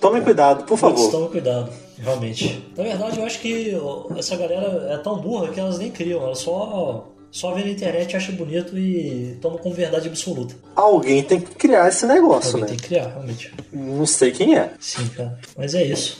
Tomem 0.00 0.22
cuidado, 0.22 0.64
por 0.64 0.76
favor. 0.78 1.10
toma 1.10 1.28
cuidado, 1.28 1.70
realmente. 1.98 2.64
Na 2.76 2.82
verdade, 2.84 3.18
eu 3.18 3.24
acho 3.26 3.40
que 3.40 3.74
essa 4.16 4.36
galera 4.36 4.88
é 4.90 4.96
tão 4.98 5.18
burra 5.18 5.48
que 5.48 5.60
elas 5.60 5.78
nem 5.78 5.90
criam, 5.90 6.22
elas 6.22 6.38
só 6.38 7.08
Só 7.30 7.52
vê 7.52 7.62
na 7.64 7.70
internet, 7.70 8.16
acha 8.16 8.32
bonito 8.32 8.76
e 8.78 9.36
toma 9.40 9.58
com 9.58 9.72
verdade 9.72 10.08
absoluta. 10.08 10.54
Alguém 10.76 11.22
tem 11.22 11.40
que 11.40 11.54
criar 11.54 11.88
esse 11.88 12.04
negócio, 12.06 12.56
Alguém 12.56 12.62
né? 12.62 12.68
tem 12.68 12.76
que 12.76 12.88
criar, 12.88 13.08
realmente. 13.08 13.54
Não 13.72 14.06
sei 14.06 14.30
quem 14.32 14.56
é. 14.58 14.70
Sim, 14.80 15.08
cara. 15.08 15.38
Mas 15.56 15.74
é 15.74 15.84
isso. 15.84 16.18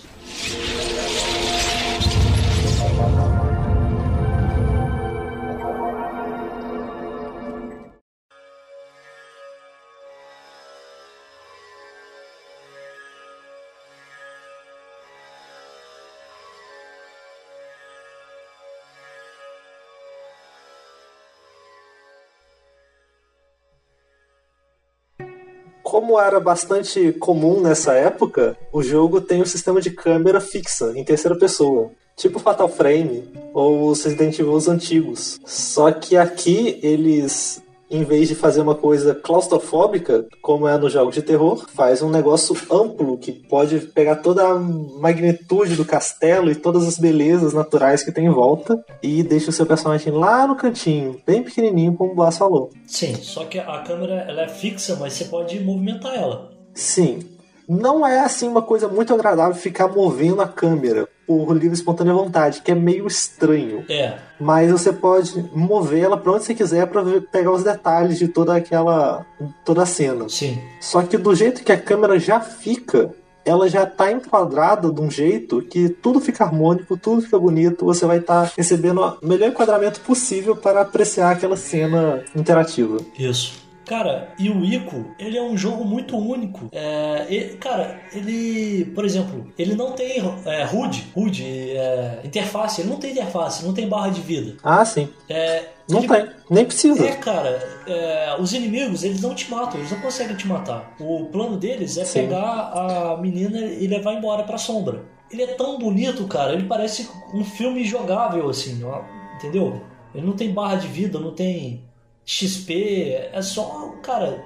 Como 26.12 26.20
era 26.20 26.38
bastante 26.38 27.10
comum 27.12 27.62
nessa 27.62 27.94
época, 27.94 28.54
o 28.70 28.82
jogo 28.82 29.18
tem 29.18 29.40
um 29.40 29.46
sistema 29.46 29.80
de 29.80 29.88
câmera 29.88 30.42
fixa, 30.42 30.92
em 30.94 31.02
terceira 31.02 31.38
pessoa. 31.38 31.90
Tipo 32.14 32.38
Fatal 32.38 32.68
Frame 32.68 33.24
ou 33.54 33.88
os 33.88 34.04
Resident 34.04 34.38
Evil 34.38 34.58
antigos. 34.68 35.40
Só 35.46 35.90
que 35.90 36.14
aqui 36.14 36.78
eles, 36.82 37.61
em 37.92 38.04
vez 38.04 38.28
de 38.28 38.34
fazer 38.34 38.62
uma 38.62 38.74
coisa 38.74 39.14
claustrofóbica, 39.14 40.26
como 40.40 40.66
é 40.66 40.78
nos 40.78 40.92
jogos 40.92 41.14
de 41.14 41.22
terror, 41.22 41.68
faz 41.74 42.00
um 42.00 42.10
negócio 42.10 42.56
amplo 42.70 43.18
que 43.18 43.30
pode 43.32 43.78
pegar 43.80 44.16
toda 44.16 44.42
a 44.48 44.58
magnitude 44.58 45.76
do 45.76 45.84
castelo 45.84 46.50
e 46.50 46.54
todas 46.54 46.88
as 46.88 46.98
belezas 46.98 47.52
naturais 47.52 48.02
que 48.02 48.10
tem 48.10 48.26
em 48.26 48.30
volta 48.30 48.82
e 49.02 49.22
deixa 49.22 49.50
o 49.50 49.52
seu 49.52 49.66
personagem 49.66 50.10
lá 50.12 50.46
no 50.46 50.56
cantinho, 50.56 51.20
bem 51.26 51.42
pequenininho, 51.42 51.94
como 51.94 52.12
o 52.12 52.14
Blas 52.14 52.38
falou. 52.38 52.70
Sim, 52.86 53.14
só 53.16 53.44
que 53.44 53.58
a 53.58 53.78
câmera 53.80 54.24
ela 54.26 54.42
é 54.42 54.48
fixa, 54.48 54.96
mas 54.96 55.12
você 55.12 55.26
pode 55.26 55.60
movimentar 55.60 56.14
ela. 56.14 56.50
Sim. 56.74 57.20
Não 57.68 58.06
é 58.06 58.20
assim 58.20 58.48
uma 58.48 58.62
coisa 58.62 58.88
muito 58.88 59.14
agradável 59.14 59.54
ficar 59.54 59.88
movendo 59.88 60.40
a 60.42 60.48
câmera 60.48 61.08
por 61.26 61.52
livre 61.52 61.70
e 61.70 61.72
espontânea 61.72 62.12
vontade, 62.12 62.60
que 62.62 62.72
é 62.72 62.74
meio 62.74 63.06
estranho. 63.06 63.84
É, 63.88 64.14
Mas 64.40 64.70
você 64.70 64.92
pode 64.92 65.48
mover 65.54 66.02
ela 66.02 66.16
pra 66.16 66.32
onde 66.32 66.44
você 66.44 66.54
quiser 66.54 66.86
pra 66.88 67.00
ver- 67.02 67.22
pegar 67.30 67.52
os 67.52 67.62
detalhes 67.62 68.18
de 68.18 68.28
toda 68.28 68.56
aquela 68.56 69.24
toda 69.64 69.82
a 69.82 69.86
cena. 69.86 70.28
sim. 70.28 70.58
Só 70.80 71.02
que 71.02 71.16
do 71.16 71.34
jeito 71.34 71.62
que 71.62 71.70
a 71.72 71.78
câmera 71.80 72.18
já 72.18 72.40
fica, 72.40 73.10
ela 73.44 73.68
já 73.68 73.86
tá 73.86 74.10
enquadrada 74.12 74.90
de 74.92 75.00
um 75.00 75.10
jeito 75.10 75.62
que 75.62 75.88
tudo 75.88 76.20
fica 76.20 76.44
harmônico, 76.44 76.96
tudo 76.96 77.22
fica 77.22 77.38
bonito, 77.38 77.84
você 77.84 78.04
vai 78.06 78.18
estar 78.18 78.52
recebendo 78.56 79.00
o 79.00 79.26
melhor 79.26 79.48
enquadramento 79.48 80.00
possível 80.00 80.54
para 80.56 80.82
apreciar 80.82 81.30
aquela 81.30 81.56
cena 81.56 82.22
interativa. 82.36 82.98
Isso. 83.18 83.62
Cara, 83.86 84.32
e 84.38 84.48
o 84.48 84.64
Ico, 84.64 85.06
ele 85.18 85.36
é 85.36 85.42
um 85.42 85.56
jogo 85.56 85.84
muito 85.84 86.16
único. 86.16 86.68
É, 86.72 87.26
e- 87.28 87.56
cara, 87.56 88.00
ele, 88.12 88.84
por 88.94 89.04
exemplo, 89.04 89.52
ele 89.58 89.74
não 89.74 89.92
tem 89.92 90.18
é, 90.46 90.64
HUD, 90.72 91.06
HUD, 91.16 91.44
é, 91.76 92.20
interface, 92.24 92.80
ele 92.80 92.90
não 92.90 92.96
tem 92.98 93.10
interface, 93.12 93.64
não 93.64 93.74
tem 93.74 93.88
barra 93.88 94.10
de 94.10 94.20
vida. 94.20 94.56
Ah, 94.62 94.84
sim. 94.84 95.08
É, 95.28 95.68
Não 95.88 95.98
ele- 95.98 96.08
tem. 96.08 96.28
Nem 96.48 96.64
precisa. 96.64 97.04
É, 97.06 97.12
cara, 97.16 97.82
é, 97.86 98.36
os 98.38 98.52
inimigos, 98.52 99.02
eles 99.02 99.20
não 99.20 99.34
te 99.34 99.50
matam, 99.50 99.80
eles 99.80 99.90
não 99.90 100.00
conseguem 100.00 100.36
te 100.36 100.46
matar. 100.46 100.94
O 101.00 101.26
plano 101.26 101.56
deles 101.56 101.96
é 101.98 102.04
Sim. 102.04 102.20
pegar 102.20 102.72
a 102.74 103.16
menina 103.20 103.58
e 103.58 103.86
levar 103.86 104.12
embora 104.14 104.44
pra 104.44 104.58
sombra. 104.58 105.02
Ele 105.30 105.42
é 105.42 105.46
tão 105.48 105.78
bonito, 105.78 106.26
cara, 106.26 106.52
ele 106.52 106.64
parece 106.64 107.08
um 107.34 107.42
filme 107.42 107.82
jogável, 107.84 108.48
assim, 108.50 108.84
ó, 108.84 109.00
entendeu? 109.36 109.80
Ele 110.14 110.26
não 110.26 110.34
tem 110.34 110.52
barra 110.52 110.74
de 110.76 110.86
vida, 110.88 111.18
não 111.18 111.34
tem 111.34 111.82
XP, 112.24 113.30
é 113.32 113.42
só, 113.42 113.94
cara, 114.02 114.44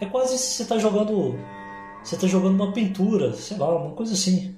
é 0.00 0.06
quase 0.06 0.38
se 0.38 0.54
você 0.54 0.64
tá 0.64 0.78
jogando. 0.78 1.38
Você 2.02 2.16
tá 2.16 2.26
jogando 2.26 2.54
uma 2.54 2.72
pintura, 2.72 3.32
sei 3.34 3.56
lá, 3.56 3.76
uma 3.76 3.94
coisa 3.94 4.14
assim. 4.14 4.54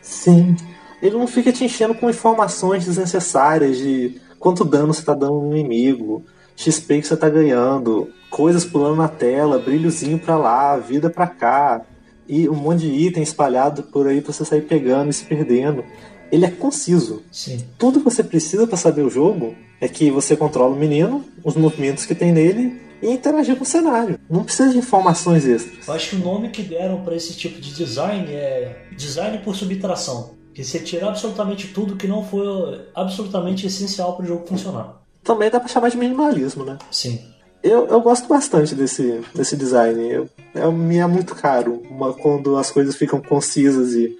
Sim. 0.00 0.56
Ele 1.02 1.16
não 1.16 1.26
fica 1.26 1.52
te 1.52 1.64
enchendo 1.64 1.94
com 1.94 2.08
informações 2.08 2.86
desnecessárias 2.86 3.76
de 3.76 4.20
quanto 4.38 4.64
dano 4.64 4.94
você 4.94 5.02
tá 5.02 5.14
dando 5.14 5.40
no 5.40 5.56
inimigo, 5.56 6.24
XP 6.56 7.00
que 7.00 7.06
você 7.06 7.16
tá 7.16 7.28
ganhando, 7.28 8.08
coisas 8.30 8.64
pulando 8.64 8.96
na 8.96 9.08
tela, 9.08 9.58
brilhozinho 9.58 10.18
pra 10.18 10.36
lá, 10.36 10.76
vida 10.76 11.10
pra 11.10 11.26
cá, 11.26 11.82
e 12.28 12.48
um 12.48 12.54
monte 12.54 12.82
de 12.82 12.88
item 12.88 13.22
espalhado 13.22 13.82
por 13.84 14.06
aí 14.06 14.20
pra 14.20 14.32
você 14.32 14.44
sair 14.44 14.62
pegando 14.62 15.10
e 15.10 15.12
se 15.12 15.24
perdendo. 15.24 15.84
Ele 16.30 16.46
é 16.46 16.50
conciso. 16.50 17.22
Sim. 17.30 17.64
Tudo 17.76 17.98
que 17.98 18.04
você 18.04 18.24
precisa 18.24 18.66
pra 18.66 18.76
saber 18.76 19.02
o 19.02 19.10
jogo 19.10 19.54
é 19.82 19.88
que 19.88 20.12
você 20.12 20.36
controla 20.36 20.72
o 20.72 20.78
menino, 20.78 21.24
os 21.42 21.56
movimentos 21.56 22.06
que 22.06 22.14
tem 22.14 22.30
nele 22.30 22.80
e 23.02 23.10
interagir 23.10 23.56
com 23.56 23.64
o 23.64 23.66
cenário. 23.66 24.16
Não 24.30 24.44
precisa 24.44 24.70
de 24.70 24.78
informações 24.78 25.44
extras. 25.44 25.88
Eu 25.88 25.94
acho 25.94 26.10
que 26.10 26.16
o 26.16 26.18
nome 26.20 26.50
que 26.50 26.62
deram 26.62 27.02
pra 27.02 27.16
esse 27.16 27.34
tipo 27.34 27.60
de 27.60 27.74
design 27.74 28.32
é 28.32 28.86
design 28.96 29.38
por 29.38 29.56
subtração. 29.56 30.36
Que 30.54 30.62
você 30.62 30.78
tira 30.78 31.08
absolutamente 31.08 31.66
tudo 31.68 31.96
que 31.96 32.06
não 32.06 32.24
foi 32.24 32.86
absolutamente 32.94 33.66
essencial 33.66 34.14
para 34.14 34.24
o 34.24 34.28
jogo 34.28 34.46
funcionar. 34.46 35.02
Também 35.24 35.50
dá 35.50 35.58
pra 35.58 35.68
chamar 35.68 35.88
de 35.88 35.96
minimalismo, 35.96 36.64
né? 36.64 36.78
Sim. 36.88 37.20
Eu, 37.60 37.88
eu 37.88 38.00
gosto 38.00 38.28
bastante 38.28 38.76
desse, 38.76 39.20
desse 39.34 39.56
design. 39.56 40.00
Eu, 40.00 40.30
é, 40.54 40.70
me 40.70 40.98
é 40.98 41.06
muito 41.08 41.34
caro 41.34 41.82
uma, 41.90 42.12
quando 42.12 42.56
as 42.56 42.70
coisas 42.70 42.94
ficam 42.94 43.20
concisas 43.20 43.94
e, 43.94 44.16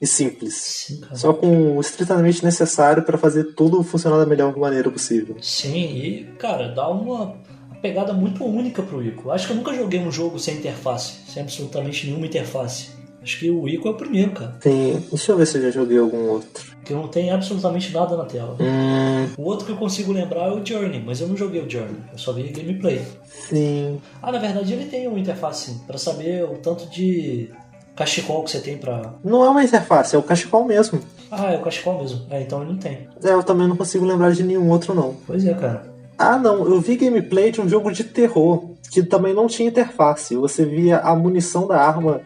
e 0.00 0.06
simples. 0.06 0.54
Sim. 0.54 1.00
Só 1.14 1.32
com 1.32 1.76
o 1.76 1.80
estritamente 1.80 2.44
necessário 2.44 3.02
para 3.02 3.16
fazer 3.18 3.54
tudo 3.54 3.82
funcionar 3.82 4.18
da 4.18 4.26
melhor 4.26 4.56
maneira 4.56 4.90
possível. 4.90 5.36
Sim, 5.40 5.96
e 5.96 6.24
cara, 6.38 6.68
dá 6.74 6.88
uma 6.88 7.36
pegada 7.80 8.12
muito 8.12 8.44
única 8.44 8.82
pro 8.82 9.02
Ico. 9.02 9.30
Acho 9.30 9.46
que 9.46 9.52
eu 9.52 9.56
nunca 9.56 9.72
joguei 9.74 10.00
um 10.00 10.10
jogo 10.12 10.38
sem 10.38 10.56
interface, 10.56 11.14
sem 11.28 11.42
absolutamente 11.42 12.06
nenhuma 12.06 12.26
interface. 12.26 12.94
Acho 13.22 13.40
que 13.40 13.50
o 13.50 13.68
Ico 13.68 13.88
é 13.88 13.90
o 13.90 13.94
primeiro, 13.94 14.30
cara. 14.32 14.52
Tem, 14.60 14.98
deixa 15.10 15.32
eu 15.32 15.36
ver 15.36 15.46
se 15.46 15.58
eu 15.58 15.62
já 15.62 15.70
joguei 15.70 15.98
algum 15.98 16.28
outro. 16.30 16.76
Que 16.84 16.92
não 16.94 17.08
tem 17.08 17.30
absolutamente 17.32 17.92
nada 17.92 18.16
na 18.16 18.24
tela. 18.24 18.56
Hum, 18.60 19.28
O 19.36 19.42
outro 19.42 19.66
que 19.66 19.72
eu 19.72 19.76
consigo 19.76 20.12
lembrar 20.12 20.46
é 20.48 20.52
o 20.52 20.64
Journey, 20.64 21.02
mas 21.04 21.20
eu 21.20 21.26
não 21.26 21.36
joguei 21.36 21.60
o 21.60 21.68
Journey, 21.68 21.96
eu 22.12 22.18
só 22.18 22.32
vi 22.32 22.44
gameplay. 22.44 23.02
sim. 23.28 24.00
Ah, 24.22 24.30
na 24.30 24.38
verdade 24.38 24.72
ele 24.72 24.84
tem 24.84 25.08
uma 25.08 25.18
interface 25.18 25.80
pra 25.88 25.98
saber 25.98 26.44
o 26.44 26.58
tanto 26.58 26.88
de 26.88 27.50
cachecol 27.96 28.44
que 28.44 28.50
você 28.50 28.60
tem 28.60 28.76
pra. 28.76 29.14
Não 29.24 29.44
é 29.44 29.48
uma 29.48 29.64
interface, 29.64 30.14
é 30.14 30.18
o 30.18 30.22
cachecol 30.22 30.64
mesmo. 30.64 31.00
Ah, 31.30 31.52
é 31.52 31.56
o 31.56 31.62
cachecol 31.62 31.98
mesmo. 31.98 32.26
É, 32.30 32.42
então 32.42 32.62
ele 32.62 32.72
não 32.72 32.78
tem. 32.78 33.08
É, 33.24 33.30
eu 33.32 33.42
também 33.42 33.66
não 33.66 33.76
consigo 33.76 34.04
lembrar 34.04 34.32
de 34.32 34.42
nenhum 34.42 34.68
outro, 34.70 34.94
não. 34.94 35.14
Pois 35.26 35.44
é, 35.44 35.54
cara. 35.54 35.86
Ah, 36.18 36.38
não, 36.38 36.66
eu 36.66 36.80
vi 36.80 36.96
gameplay 36.96 37.50
de 37.50 37.60
um 37.60 37.68
jogo 37.68 37.90
de 37.90 38.04
terror 38.04 38.70
que 38.90 39.02
também 39.02 39.34
não 39.34 39.46
tinha 39.48 39.68
interface. 39.68 40.36
Você 40.36 40.64
via 40.64 40.98
a 40.98 41.14
munição 41.16 41.66
da 41.66 41.78
arma 41.80 42.20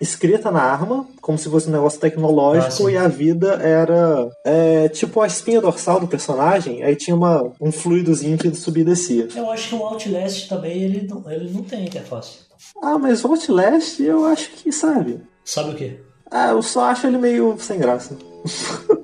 escrita 0.00 0.50
na 0.50 0.62
arma, 0.62 1.06
como 1.20 1.36
se 1.36 1.48
fosse 1.50 1.68
um 1.68 1.72
negócio 1.72 1.98
Ah, 1.98 2.00
tecnológico, 2.00 2.72
sim. 2.72 2.90
e 2.92 2.96
a 2.96 3.06
vida 3.06 3.52
era 3.62 4.30
é, 4.44 4.88
tipo 4.88 5.20
a 5.20 5.26
espinha 5.26 5.60
dorsal 5.60 6.00
do 6.00 6.08
personagem, 6.08 6.82
aí 6.82 6.96
tinha 6.96 7.14
uma, 7.14 7.52
um 7.60 7.70
fluidozinho 7.70 8.38
que 8.38 8.52
subia 8.54 8.82
e 8.82 8.86
descia. 8.86 9.28
Eu 9.36 9.50
acho 9.50 9.68
que 9.68 9.74
o 9.74 9.84
Outlast 9.84 10.48
também 10.48 10.82
ele 10.82 11.06
não, 11.06 11.30
ele 11.30 11.50
não 11.50 11.62
tem 11.62 11.84
interface. 11.84 12.38
Ah, 12.82 12.98
mas 12.98 13.24
o 13.24 13.28
Outlast 13.28 14.00
eu 14.00 14.24
acho 14.24 14.50
que, 14.52 14.72
sabe? 14.72 15.20
Sabe 15.44 15.70
o 15.70 15.74
que? 15.74 16.00
Ah, 16.30 16.50
eu 16.50 16.62
só 16.62 16.84
acho 16.84 17.06
ele 17.06 17.18
meio 17.18 17.56
sem 17.58 17.78
graça. 17.78 18.16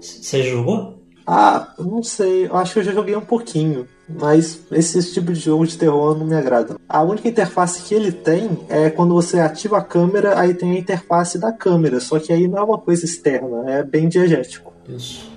Você 0.00 0.42
jogou? 0.42 1.02
Ah, 1.26 1.74
não 1.78 2.02
sei, 2.02 2.46
eu 2.46 2.56
acho 2.56 2.72
que 2.72 2.78
eu 2.78 2.84
já 2.84 2.92
joguei 2.92 3.16
um 3.16 3.20
pouquinho. 3.20 3.86
Mas 4.08 4.60
esse 4.70 5.12
tipo 5.12 5.32
de 5.32 5.40
jogo 5.40 5.66
de 5.66 5.76
terror 5.76 6.16
não 6.16 6.24
me 6.24 6.36
agrada. 6.36 6.76
A 6.88 7.02
única 7.02 7.28
interface 7.28 7.82
que 7.82 7.92
ele 7.92 8.12
tem 8.12 8.56
é 8.68 8.88
quando 8.88 9.12
você 9.12 9.40
ativa 9.40 9.78
a 9.78 9.82
câmera, 9.82 10.38
aí 10.38 10.54
tem 10.54 10.70
a 10.70 10.78
interface 10.78 11.38
da 11.38 11.52
câmera. 11.52 11.98
Só 11.98 12.20
que 12.20 12.32
aí 12.32 12.46
não 12.46 12.58
é 12.58 12.62
uma 12.62 12.78
coisa 12.78 13.04
externa, 13.04 13.68
é 13.68 13.82
bem 13.82 14.08
diegético. 14.08 14.72
Isso. 14.88 15.28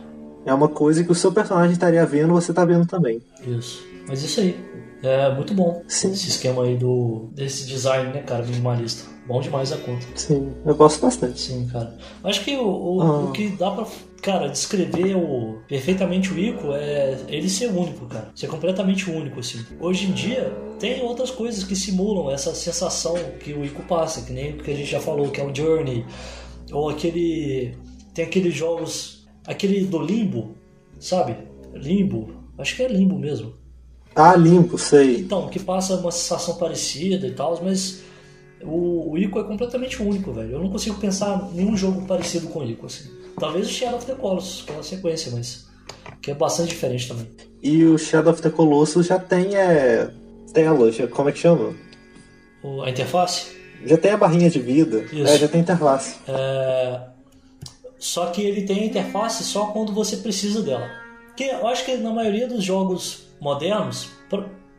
É 0.46 0.54
uma 0.54 0.68
coisa 0.68 1.04
que 1.04 1.12
o 1.12 1.16
seu 1.16 1.32
personagem 1.32 1.74
estaria 1.74 2.06
vendo, 2.06 2.34
você 2.34 2.54
tá 2.54 2.64
vendo 2.64 2.86
também. 2.86 3.22
Isso. 3.48 3.84
Mas 4.08 4.24
isso 4.24 4.40
aí. 4.40 4.56
É 5.02 5.34
muito 5.34 5.54
bom. 5.54 5.82
Sim. 5.88 6.12
Esse 6.12 6.28
esquema 6.30 6.64
aí 6.64 6.76
do. 6.78 7.30
desse 7.34 7.66
design, 7.66 8.12
né, 8.14 8.22
cara, 8.22 8.44
minimalista. 8.46 9.10
Bom 9.26 9.40
demais 9.42 9.72
a 9.72 9.78
conta. 9.78 10.06
Sim, 10.16 10.52
eu 10.66 10.76
gosto 10.76 11.02
bastante. 11.02 11.40
Sim, 11.40 11.68
cara. 11.72 11.96
Acho 12.24 12.44
que 12.44 12.56
o, 12.58 12.68
o, 12.68 13.02
Ah. 13.02 13.20
o 13.26 13.32
que 13.32 13.48
dá 13.50 13.70
pra, 13.72 13.86
cara, 14.24 14.48
descrever 14.50 15.16
o, 15.16 15.60
perfeitamente 15.68 16.34
o 16.34 16.40
Ico 16.40 16.74
é 16.74 17.16
ele 17.28 17.48
ser 17.48 17.68
único, 17.68 18.08
cara. 18.08 18.32
Ser 18.36 18.48
completamente 18.48 19.10
único, 19.10 19.40
assim. 19.40 19.60
Hoje 19.80 20.08
em 20.08 20.12
dia, 20.14 20.52
tem 20.80 21.02
outras 21.04 21.30
coisas 21.30 21.64
que 21.64 21.76
simulam 21.76 22.30
essa 22.32 22.54
sensação 22.56 23.16
que 23.40 23.54
o 23.54 23.64
Ico 23.64 23.84
passa, 23.84 24.24
que 24.24 24.34
nem 24.34 24.54
o 24.54 24.58
que 24.58 24.72
a 24.72 24.76
gente 24.76 24.90
já 24.90 25.00
falou, 25.00 25.30
que 25.30 25.40
é 25.40 25.46
o 25.46 25.54
Journey. 25.56 26.04
Ou 26.72 26.90
aquele. 26.90 27.78
Tem 28.14 28.26
aqueles 28.26 28.54
jogos. 28.56 29.28
Aquele 29.48 29.86
do 29.86 30.00
Limbo, 30.02 30.56
sabe? 31.00 31.36
Limbo. 31.74 32.34
Acho 32.58 32.76
que 32.76 32.84
é 32.84 32.88
Limbo 32.88 33.18
mesmo. 33.18 33.54
Ah, 34.20 34.36
limpo, 34.36 34.78
sei. 34.78 35.20
Então, 35.20 35.48
que 35.48 35.60
passa 35.60 35.96
uma 35.96 36.12
sensação 36.12 36.56
parecida 36.56 37.26
e 37.26 37.32
tal, 37.32 37.60
mas 37.64 38.02
o, 38.62 39.12
o 39.12 39.18
Ico 39.18 39.40
é 39.40 39.44
completamente 39.44 40.02
único, 40.02 40.34
velho. 40.34 40.52
Eu 40.52 40.60
não 40.60 40.70
consigo 40.70 41.00
pensar 41.00 41.50
nenhum 41.54 41.78
jogo 41.78 42.06
parecido 42.06 42.48
com 42.48 42.60
o 42.60 42.64
Ico, 42.64 42.86
assim. 42.86 43.10
Talvez 43.40 43.68
o 43.68 43.70
Shadow 43.72 43.98
of 43.98 44.06
the 44.06 44.16
Colossus, 44.16 44.62
pela 44.64 44.84
sequência, 44.84 45.32
mas... 45.34 45.68
Que 46.22 46.30
que 46.30 46.32
é 46.32 46.36
bastante 46.36 46.70
diferente 46.70 47.08
também. 47.08 47.28
E 47.64 47.84
o 47.86 47.98
Shadow 47.98 48.34
of 48.34 48.42
the 48.42 48.50
Colossus 48.50 49.08
já 49.08 49.18
tem 49.18 49.56
é, 49.56 50.12
tela, 50.54 50.92
já, 50.92 51.08
como 51.08 51.30
é 51.30 51.32
que 51.32 51.40
chama? 51.40 51.74
O, 52.62 52.82
a 52.82 52.90
interface? 52.90 53.58
Já 53.86 53.98
tem 53.98 54.12
a 54.12 54.18
barrinha 54.18 54.50
de 54.50 54.60
vida, 54.60 55.06
é, 55.14 55.38
já 55.38 55.48
tem 55.48 55.62
interface. 55.62 56.18
É... 56.28 57.00
Só 57.98 58.28
que 58.28 58.42
ele 58.42 58.64
tem 58.64 58.82
a 58.82 58.86
interface 58.86 59.44
só 59.44 59.68
quando 59.68 59.94
você 59.94 60.18
precisa 60.18 60.62
dela. 60.62 60.90
Que 61.36 61.46
eu 61.46 61.68
acho 61.68 61.86
que 61.86 61.96
na 61.98 62.12
maioria 62.12 62.48
dos 62.48 62.64
jogos 62.64 63.29
modernos, 63.40 64.10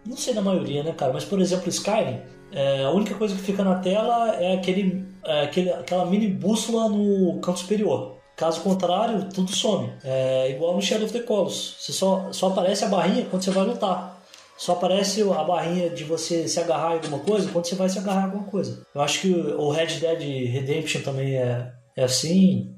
não 0.07 0.17
sei 0.17 0.35
na 0.35 0.43
maioria, 0.43 0.83
né, 0.83 0.93
cara, 0.93 1.13
mas 1.13 1.25
por 1.25 1.41
exemplo, 1.41 1.69
Skyrim, 1.69 2.21
é, 2.53 2.85
a 2.85 2.91
única 2.91 3.15
coisa 3.15 3.35
que 3.35 3.43
fica 3.43 3.63
na 3.63 3.77
tela 3.77 4.35
é, 4.37 4.55
aquele, 4.55 5.07
é 5.25 5.43
aquele, 5.43 5.71
aquela 5.71 6.05
mini 6.05 6.29
bússola 6.29 6.89
no 6.89 7.39
canto 7.41 7.61
superior. 7.61 8.17
Caso 8.37 8.63
contrário, 8.63 9.29
tudo 9.29 9.55
some. 9.55 9.93
É 10.03 10.51
igual 10.51 10.75
no 10.75 10.81
Shadow 10.81 11.05
of 11.05 11.13
the 11.13 11.21
Colossus. 11.21 11.77
Você 11.79 11.93
só, 11.93 12.33
só 12.33 12.49
aparece 12.49 12.85
a 12.85 12.89
barrinha 12.89 13.27
quando 13.31 13.43
você 13.43 13.51
vai 13.51 13.67
lutar. 13.67 14.19
Só 14.57 14.73
aparece 14.73 15.23
a 15.23 15.45
barrinha 15.45 15.91
de 15.91 16.05
você 16.05 16.49
se 16.49 16.59
agarrar 16.59 16.93
em 16.93 16.95
alguma 16.95 17.19
coisa 17.19 17.51
quando 17.51 17.67
você 17.67 17.75
vai 17.75 17.89
se 17.89 17.99
agarrar 17.99 18.23
em 18.23 18.25
alguma 18.25 18.45
coisa. 18.45 18.83
Eu 18.95 19.03
acho 19.03 19.21
que 19.21 19.31
o 19.31 19.71
Red 19.71 20.01
Dead 20.01 20.51
Redemption 20.53 21.03
também 21.03 21.37
é, 21.37 21.71
é 21.97 22.05
assim. 22.05 22.75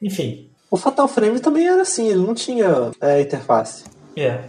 Enfim. 0.00 0.50
O 0.70 0.78
Fatal 0.78 1.06
Frame 1.06 1.40
também 1.40 1.68
era 1.68 1.82
assim, 1.82 2.08
ele 2.08 2.26
não 2.26 2.34
tinha 2.34 2.90
é, 3.00 3.20
interface. 3.20 3.84
É. 4.16 4.44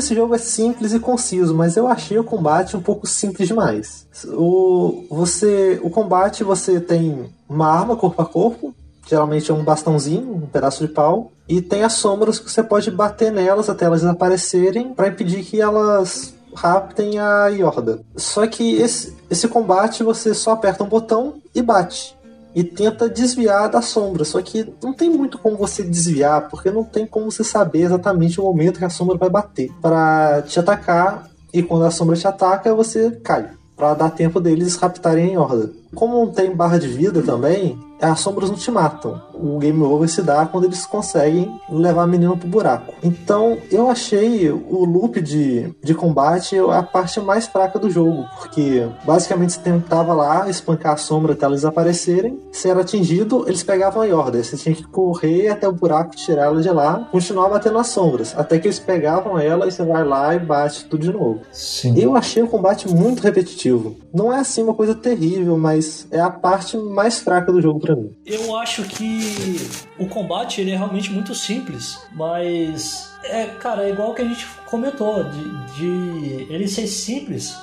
esse 0.00 0.14
jogo 0.14 0.34
é 0.34 0.38
simples 0.38 0.92
e 0.92 0.98
conciso, 0.98 1.54
mas 1.54 1.76
eu 1.76 1.86
achei 1.86 2.18
o 2.18 2.24
combate 2.24 2.76
um 2.76 2.82
pouco 2.82 3.06
simples 3.06 3.48
demais. 3.48 4.06
O, 4.26 5.04
você, 5.08 5.80
o 5.82 5.88
combate 5.88 6.42
você 6.42 6.80
tem 6.80 7.30
uma 7.48 7.68
arma 7.68 7.96
corpo 7.96 8.20
a 8.20 8.26
corpo, 8.26 8.74
geralmente 9.06 9.50
é 9.50 9.54
um 9.54 9.64
bastãozinho, 9.64 10.34
um 10.34 10.46
pedaço 10.46 10.86
de 10.86 10.92
pau, 10.92 11.30
e 11.48 11.62
tem 11.62 11.84
as 11.84 11.94
sombras 11.94 12.38
que 12.38 12.50
você 12.50 12.62
pode 12.62 12.90
bater 12.90 13.32
nelas 13.32 13.68
até 13.68 13.84
elas 13.84 14.00
desaparecerem 14.00 14.92
para 14.92 15.08
impedir 15.08 15.44
que 15.44 15.60
elas 15.60 16.34
raptem 16.54 17.18
a 17.18 17.46
Yorda. 17.48 18.00
Só 18.16 18.46
que 18.46 18.76
esse, 18.76 19.16
esse 19.30 19.46
combate 19.48 20.02
você 20.02 20.34
só 20.34 20.52
aperta 20.52 20.82
um 20.82 20.88
botão 20.88 21.34
e 21.54 21.62
bate 21.62 22.16
e 22.54 22.64
tenta 22.64 23.08
desviar 23.08 23.68
da 23.68 23.80
sombra. 23.82 24.24
Só 24.24 24.40
que 24.42 24.72
não 24.82 24.92
tem 24.92 25.10
muito 25.10 25.38
como 25.38 25.56
você 25.56 25.82
desviar, 25.82 26.48
porque 26.48 26.70
não 26.70 26.84
tem 26.84 27.06
como 27.06 27.30
você 27.30 27.44
saber 27.44 27.82
exatamente 27.82 28.40
o 28.40 28.44
momento 28.44 28.78
que 28.78 28.84
a 28.84 28.90
sombra 28.90 29.16
vai 29.16 29.30
bater 29.30 29.70
para 29.80 30.42
te 30.42 30.58
atacar. 30.58 31.28
E 31.52 31.62
quando 31.62 31.84
a 31.84 31.90
sombra 31.90 32.16
te 32.16 32.26
ataca, 32.26 32.74
você 32.74 33.10
cai, 33.22 33.50
para 33.76 33.94
dar 33.94 34.10
tempo 34.10 34.40
deles 34.40 34.76
raptarem 34.76 35.34
a 35.34 35.40
horda. 35.40 35.79
Como 35.94 36.24
não 36.24 36.32
tem 36.32 36.54
barra 36.54 36.78
de 36.78 36.88
vida 36.88 37.22
também, 37.22 37.78
as 38.00 38.20
sombras 38.20 38.50
não 38.50 38.56
te 38.56 38.70
matam. 38.70 39.20
O 39.34 39.58
game 39.58 39.82
over 39.82 40.08
se 40.08 40.22
dá 40.22 40.46
quando 40.46 40.64
eles 40.64 40.86
conseguem 40.86 41.50
levar 41.68 42.02
a 42.02 42.06
menina 42.06 42.36
pro 42.36 42.48
buraco. 42.48 42.94
Então 43.02 43.58
eu 43.70 43.90
achei 43.90 44.50
o 44.50 44.84
loop 44.84 45.20
de, 45.20 45.74
de 45.82 45.94
combate 45.94 46.58
a 46.58 46.82
parte 46.82 47.20
mais 47.20 47.46
fraca 47.46 47.78
do 47.78 47.90
jogo, 47.90 48.24
porque 48.38 48.86
basicamente 49.04 49.52
você 49.54 49.60
tentava 49.60 50.12
lá 50.12 50.48
espancar 50.48 50.94
a 50.94 50.96
sombra 50.96 51.32
até 51.32 51.44
elas 51.44 51.64
aparecerem. 51.64 52.38
Se 52.52 52.68
era 52.68 52.80
atingido, 52.80 53.44
eles 53.46 53.62
pegavam 53.62 54.02
a 54.02 54.06
Yorda. 54.06 54.42
Você 54.42 54.56
tinha 54.56 54.74
que 54.74 54.86
correr 54.86 55.48
até 55.48 55.68
o 55.68 55.72
buraco, 55.72 56.16
tirar 56.16 56.44
ela 56.44 56.60
de 56.60 56.70
lá, 56.70 57.08
continuar 57.10 57.48
batendo 57.48 57.78
as 57.78 57.88
sombras, 57.88 58.34
até 58.36 58.58
que 58.58 58.66
eles 58.66 58.78
pegavam 58.78 59.38
ela 59.38 59.66
e 59.66 59.72
você 59.72 59.84
vai 59.84 60.04
lá 60.04 60.34
e 60.34 60.38
bate 60.38 60.84
tudo 60.84 61.02
de 61.02 61.12
novo. 61.12 61.40
Sim. 61.52 61.98
Eu 61.98 62.16
achei 62.16 62.42
o 62.42 62.48
combate 62.48 62.88
muito 62.88 63.22
repetitivo. 63.22 63.96
Não 64.12 64.32
é 64.32 64.40
assim 64.40 64.62
uma 64.62 64.74
coisa 64.74 64.94
terrível, 64.94 65.56
mas 65.56 65.79
é 66.10 66.20
a 66.20 66.30
parte 66.30 66.76
mais 66.76 67.18
fraca 67.18 67.52
do 67.52 67.60
jogo 67.60 67.80
para 67.80 67.96
mim. 67.96 68.10
Eu 68.24 68.56
acho 68.56 68.84
que 68.84 69.56
o 69.98 70.06
combate 70.06 70.60
ele 70.60 70.70
é 70.70 70.76
realmente 70.76 71.12
muito 71.12 71.34
simples, 71.34 71.98
mas 72.12 73.12
é, 73.24 73.46
cara, 73.46 73.84
é 73.84 73.90
igual 73.90 74.14
que 74.14 74.22
a 74.22 74.24
gente 74.24 74.46
comentou 74.66 75.24
de, 75.24 75.74
de 75.74 76.52
ele 76.52 76.68
ser 76.68 76.86
simples, 76.86 77.56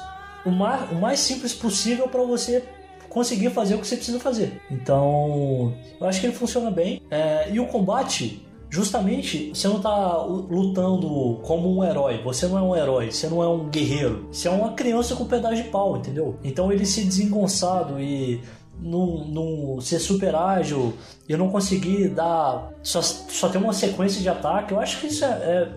o 0.45 0.51
mais, 0.51 0.91
o 0.91 0.95
mais 0.95 1.19
simples 1.19 1.53
possível 1.53 2.07
para 2.07 2.23
você 2.23 2.63
conseguir 3.09 3.49
fazer 3.49 3.75
o 3.75 3.79
que 3.79 3.87
você 3.87 3.95
precisa 3.95 4.19
fazer. 4.19 4.61
Então, 4.69 5.73
eu 5.99 6.07
acho 6.07 6.19
que 6.19 6.27
ele 6.27 6.35
funciona 6.35 6.69
bem. 6.69 7.01
É, 7.09 7.49
e 7.51 7.59
o 7.59 7.65
combate, 7.65 8.45
justamente, 8.69 9.49
você 9.53 9.67
não 9.67 9.79
tá 9.79 10.17
lutando 10.23 11.39
como 11.43 11.75
um 11.75 11.83
herói. 11.83 12.21
Você 12.23 12.47
não 12.47 12.57
é 12.57 12.61
um 12.61 12.75
herói, 12.75 13.11
você 13.11 13.27
não 13.27 13.43
é 13.43 13.47
um 13.47 13.69
guerreiro. 13.69 14.27
Você 14.31 14.47
é 14.47 14.51
uma 14.51 14.73
criança 14.73 15.15
com 15.15 15.23
um 15.23 15.27
pedaço 15.27 15.55
de 15.55 15.63
pau, 15.63 15.97
entendeu? 15.97 16.37
Então 16.43 16.71
ele 16.71 16.85
se 16.85 17.03
desengonçado 17.03 17.99
e 17.99 18.41
não, 18.81 19.27
não 19.27 19.81
ser 19.81 19.99
super 19.99 20.35
ágil 20.35 20.93
e 21.27 21.35
não 21.35 21.49
conseguir 21.49 22.09
dar. 22.09 22.71
Só, 22.81 23.01
só 23.01 23.49
ter 23.49 23.57
uma 23.57 23.73
sequência 23.73 24.21
de 24.21 24.29
ataque, 24.29 24.73
eu 24.73 24.79
acho 24.79 25.01
que 25.01 25.07
isso 25.07 25.25
é, 25.25 25.27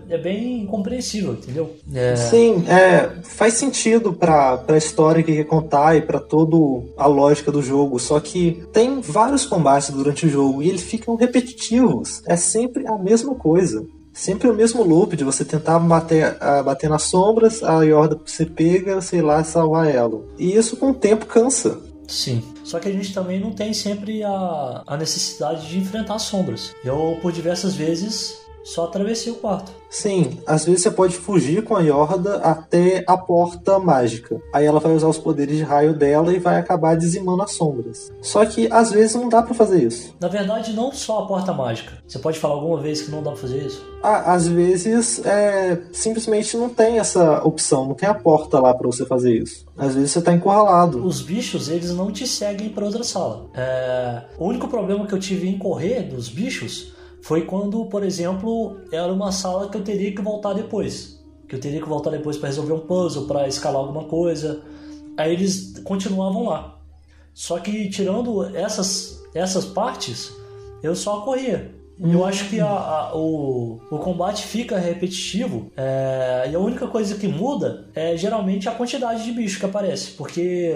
é, 0.09 0.15
é 0.15 0.17
bem 0.17 0.65
compreensível, 0.65 1.33
entendeu? 1.33 1.75
É... 1.93 2.15
Sim, 2.15 2.63
é, 2.67 3.21
faz 3.23 3.55
sentido 3.55 4.13
pra, 4.13 4.63
a 4.65 4.77
história 4.77 5.23
que 5.23 5.35
quer 5.35 5.43
contar 5.43 5.95
e 5.97 6.01
para 6.01 6.19
toda 6.19 6.55
a 6.97 7.07
lógica 7.07 7.51
do 7.51 7.61
jogo. 7.61 7.99
Só 7.99 8.19
que 8.19 8.63
tem 8.71 9.01
vários 9.01 9.45
combates 9.45 9.89
durante 9.89 10.25
o 10.25 10.29
jogo 10.29 10.63
e 10.63 10.69
eles 10.69 10.83
ficam 10.83 11.15
repetitivos. 11.15 12.21
É 12.25 12.35
sempre 12.35 12.87
a 12.87 12.97
mesma 12.97 13.35
coisa. 13.35 13.85
Sempre 14.13 14.49
o 14.49 14.53
mesmo 14.53 14.83
loop 14.83 15.15
de 15.15 15.23
você 15.23 15.45
tentar 15.45 15.79
bater, 15.79 16.37
bater 16.65 16.89
nas 16.89 17.03
sombras, 17.03 17.63
a 17.63 17.81
Yorda 17.81 18.19
você 18.25 18.45
pega, 18.45 18.99
sei 18.99 19.21
lá, 19.21 19.41
salvar 19.43 19.89
ela. 19.89 20.21
E 20.37 20.53
isso 20.53 20.75
com 20.75 20.91
o 20.91 20.93
tempo 20.93 21.25
cansa. 21.25 21.79
Sim. 22.07 22.43
Só 22.71 22.79
que 22.79 22.87
a 22.87 22.91
gente 22.93 23.13
também 23.13 23.37
não 23.37 23.51
tem 23.51 23.73
sempre 23.73 24.23
a, 24.23 24.81
a 24.87 24.95
necessidade 24.95 25.67
de 25.67 25.77
enfrentar 25.77 26.17
sombras. 26.19 26.73
Eu, 26.85 27.19
por 27.21 27.29
diversas 27.33 27.75
vezes, 27.75 28.40
só 28.63 28.85
atravessei 28.85 29.31
o 29.31 29.35
quarto. 29.35 29.71
Sim, 29.89 30.39
às 30.47 30.65
vezes 30.65 30.83
você 30.83 30.91
pode 30.91 31.17
fugir 31.17 31.63
com 31.63 31.75
a 31.75 31.81
Yorda 31.81 32.35
até 32.37 33.03
a 33.05 33.17
porta 33.17 33.77
mágica. 33.77 34.39
Aí 34.53 34.65
ela 34.65 34.79
vai 34.79 34.93
usar 34.93 35.09
os 35.09 35.17
poderes 35.17 35.57
de 35.57 35.63
raio 35.63 35.93
dela 35.93 36.33
e 36.33 36.39
vai 36.39 36.57
acabar 36.57 36.95
dizimando 36.95 37.43
as 37.43 37.51
sombras. 37.51 38.09
Só 38.21 38.45
que 38.45 38.71
às 38.71 38.91
vezes 38.91 39.15
não 39.15 39.27
dá 39.27 39.43
para 39.43 39.53
fazer 39.53 39.83
isso. 39.83 40.15
Na 40.19 40.29
verdade, 40.29 40.71
não 40.71 40.93
só 40.93 41.19
a 41.19 41.27
porta 41.27 41.51
mágica. 41.51 41.91
Você 42.07 42.19
pode 42.19 42.39
falar 42.39 42.53
alguma 42.53 42.79
vez 42.79 43.01
que 43.01 43.11
não 43.11 43.21
dá 43.21 43.31
pra 43.31 43.41
fazer 43.41 43.65
isso? 43.65 43.85
Ah, 44.01 44.33
às 44.33 44.47
vezes 44.47 45.23
é, 45.25 45.81
simplesmente 45.91 46.55
não 46.55 46.69
tem 46.69 46.97
essa 46.97 47.43
opção, 47.43 47.85
não 47.85 47.93
tem 47.93 48.07
a 48.07 48.13
porta 48.13 48.59
lá 48.59 48.73
para 48.73 48.87
você 48.87 49.05
fazer 49.05 49.37
isso. 49.37 49.65
Às 49.77 49.93
vezes 49.95 50.11
você 50.11 50.21
tá 50.21 50.33
encurralado. 50.33 51.05
Os 51.05 51.21
bichos, 51.21 51.67
eles 51.67 51.91
não 51.91 52.11
te 52.11 52.25
seguem 52.25 52.69
para 52.69 52.85
outra 52.85 53.03
sala. 53.03 53.47
É... 53.53 54.21
O 54.37 54.47
único 54.47 54.67
problema 54.67 55.05
que 55.05 55.13
eu 55.13 55.19
tive 55.19 55.49
em 55.49 55.57
correr 55.57 56.03
dos 56.03 56.29
bichos 56.29 56.93
foi 57.21 57.45
quando, 57.45 57.85
por 57.85 58.03
exemplo, 58.03 58.81
era 58.91 59.11
uma 59.11 59.31
sala 59.31 59.69
que 59.69 59.77
eu 59.77 59.83
teria 59.83 60.13
que 60.13 60.21
voltar 60.21 60.53
depois. 60.53 61.23
Que 61.47 61.55
eu 61.55 61.59
teria 61.59 61.81
que 61.81 61.87
voltar 61.87 62.09
depois 62.09 62.37
para 62.37 62.47
resolver 62.47 62.73
um 62.73 62.79
puzzle, 62.79 63.27
para 63.27 63.47
escalar 63.47 63.81
alguma 63.81 64.05
coisa. 64.05 64.61
Aí 65.17 65.33
eles 65.33 65.79
continuavam 65.83 66.47
lá. 66.47 66.79
Só 67.33 67.59
que 67.59 67.89
tirando 67.89 68.43
essas, 68.55 69.21
essas 69.33 69.65
partes, 69.65 70.33
eu 70.81 70.95
só 70.95 71.21
corria. 71.21 71.75
Hum. 71.99 72.13
Eu 72.13 72.25
acho 72.25 72.49
que 72.49 72.59
a, 72.59 72.67
a, 72.67 73.15
o, 73.15 73.79
o 73.91 73.99
combate 73.99 74.47
fica 74.47 74.79
repetitivo 74.79 75.71
é, 75.77 76.49
e 76.51 76.55
a 76.55 76.59
única 76.59 76.87
coisa 76.87 77.15
que 77.15 77.27
muda 77.27 77.85
é 77.93 78.17
geralmente 78.17 78.67
a 78.67 78.71
quantidade 78.71 79.23
de 79.23 79.31
bicho 79.31 79.59
que 79.59 79.65
aparece, 79.65 80.11
porque 80.11 80.75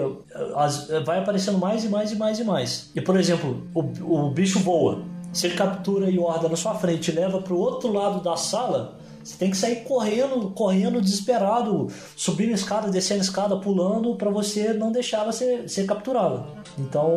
as, 0.54 0.88
vai 1.04 1.18
aparecendo 1.18 1.58
mais 1.58 1.84
e 1.84 1.88
mais 1.88 2.12
e 2.12 2.16
mais 2.16 2.38
e 2.38 2.44
mais. 2.44 2.90
E 2.94 3.00
por 3.00 3.18
exemplo, 3.18 3.66
o, 3.74 4.28
o 4.28 4.30
bicho 4.30 4.60
voa. 4.60 5.02
Ele 5.44 5.54
captura 5.54 6.08
horda 6.20 6.48
na 6.48 6.56
sua 6.56 6.74
frente 6.74 7.10
e 7.10 7.14
leva 7.14 7.40
para 7.40 7.52
o 7.52 7.58
outro 7.58 7.92
lado 7.92 8.22
da 8.22 8.36
sala, 8.36 8.98
você 9.26 9.36
tem 9.36 9.50
que 9.50 9.56
sair 9.56 9.82
correndo, 9.82 10.50
correndo 10.50 11.02
desesperado, 11.02 11.88
subindo 12.14 12.52
escada, 12.52 12.88
descendo 12.88 13.22
escada, 13.22 13.56
pulando, 13.56 14.14
para 14.14 14.30
você 14.30 14.72
não 14.72 14.92
deixar 14.92 15.24
você 15.24 15.66
ser 15.66 15.84
capturado. 15.84 16.46
Então, 16.78 17.10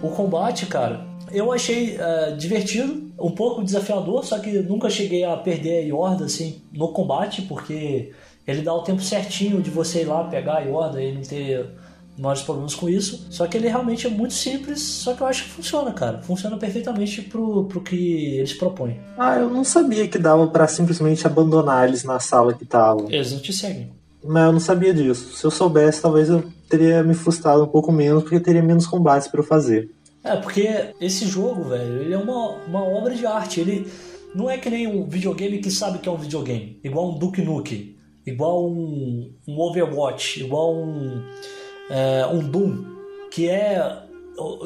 o 0.00 0.10
combate, 0.10 0.66
cara, 0.66 1.04
eu 1.32 1.50
achei 1.50 1.96
uh, 1.96 2.36
divertido, 2.36 3.12
um 3.18 3.32
pouco 3.32 3.64
desafiador, 3.64 4.24
só 4.24 4.38
que 4.38 4.60
nunca 4.60 4.88
cheguei 4.88 5.24
a 5.24 5.36
perder 5.36 5.90
a 5.90 5.96
horda 5.96 6.26
assim 6.26 6.62
no 6.72 6.92
combate, 6.92 7.42
porque 7.42 8.12
ele 8.46 8.62
dá 8.62 8.72
o 8.72 8.82
tempo 8.82 9.02
certinho 9.02 9.60
de 9.60 9.70
você 9.70 10.02
ir 10.02 10.04
lá 10.04 10.22
pegar 10.24 10.62
a 10.62 10.70
horda 10.70 11.02
e 11.02 11.12
não 11.12 11.22
ter 11.22 11.68
maiores 12.18 12.42
problemas 12.42 12.74
com 12.74 12.88
isso. 12.88 13.26
Só 13.30 13.46
que 13.46 13.56
ele 13.56 13.68
realmente 13.68 14.06
é 14.06 14.10
muito 14.10 14.34
simples, 14.34 14.80
só 14.80 15.14
que 15.14 15.20
eu 15.20 15.26
acho 15.26 15.44
que 15.44 15.50
funciona, 15.50 15.92
cara. 15.92 16.22
Funciona 16.22 16.56
perfeitamente 16.56 17.22
pro, 17.22 17.64
pro 17.64 17.80
que 17.80 18.36
eles 18.36 18.52
propõem. 18.52 19.00
Ah, 19.18 19.36
eu 19.36 19.50
não 19.50 19.64
sabia 19.64 20.06
que 20.08 20.18
dava 20.18 20.46
para 20.46 20.66
simplesmente 20.66 21.26
abandonar 21.26 21.88
eles 21.88 22.04
na 22.04 22.18
sala 22.18 22.54
que 22.54 22.64
estavam. 22.64 23.06
Eles 23.10 23.32
não 23.32 23.40
te 23.40 23.52
seguem. 23.52 23.90
mas 24.24 24.46
eu 24.46 24.52
não 24.52 24.60
sabia 24.60 24.94
disso. 24.94 25.36
Se 25.36 25.44
eu 25.44 25.50
soubesse, 25.50 26.00
talvez 26.00 26.28
eu 26.28 26.44
teria 26.68 27.02
me 27.02 27.14
frustrado 27.14 27.62
um 27.62 27.68
pouco 27.68 27.92
menos, 27.92 28.22
porque 28.22 28.40
teria 28.40 28.62
menos 28.62 28.86
combates 28.86 29.28
para 29.28 29.40
eu 29.40 29.44
fazer. 29.44 29.90
É, 30.22 30.36
porque 30.36 30.94
esse 31.00 31.26
jogo, 31.26 31.64
velho, 31.64 32.02
ele 32.02 32.14
é 32.14 32.18
uma, 32.18 32.52
uma 32.66 32.82
obra 32.82 33.14
de 33.14 33.26
arte. 33.26 33.60
Ele 33.60 33.86
não 34.34 34.50
é 34.50 34.56
que 34.56 34.70
nem 34.70 34.86
um 34.86 35.06
videogame 35.06 35.58
que 35.58 35.70
sabe 35.70 35.98
que 35.98 36.08
é 36.08 36.12
um 36.12 36.16
videogame. 36.16 36.80
Igual 36.82 37.10
um 37.10 37.18
Duke 37.18 37.42
Nukem, 37.42 37.94
igual 38.26 38.66
um, 38.66 39.30
um 39.46 39.60
Overwatch, 39.60 40.42
igual 40.42 40.74
um, 40.74 41.22
é, 41.90 42.26
um 42.26 42.38
Doom, 42.38 42.84
que 43.30 43.48
é 43.48 44.04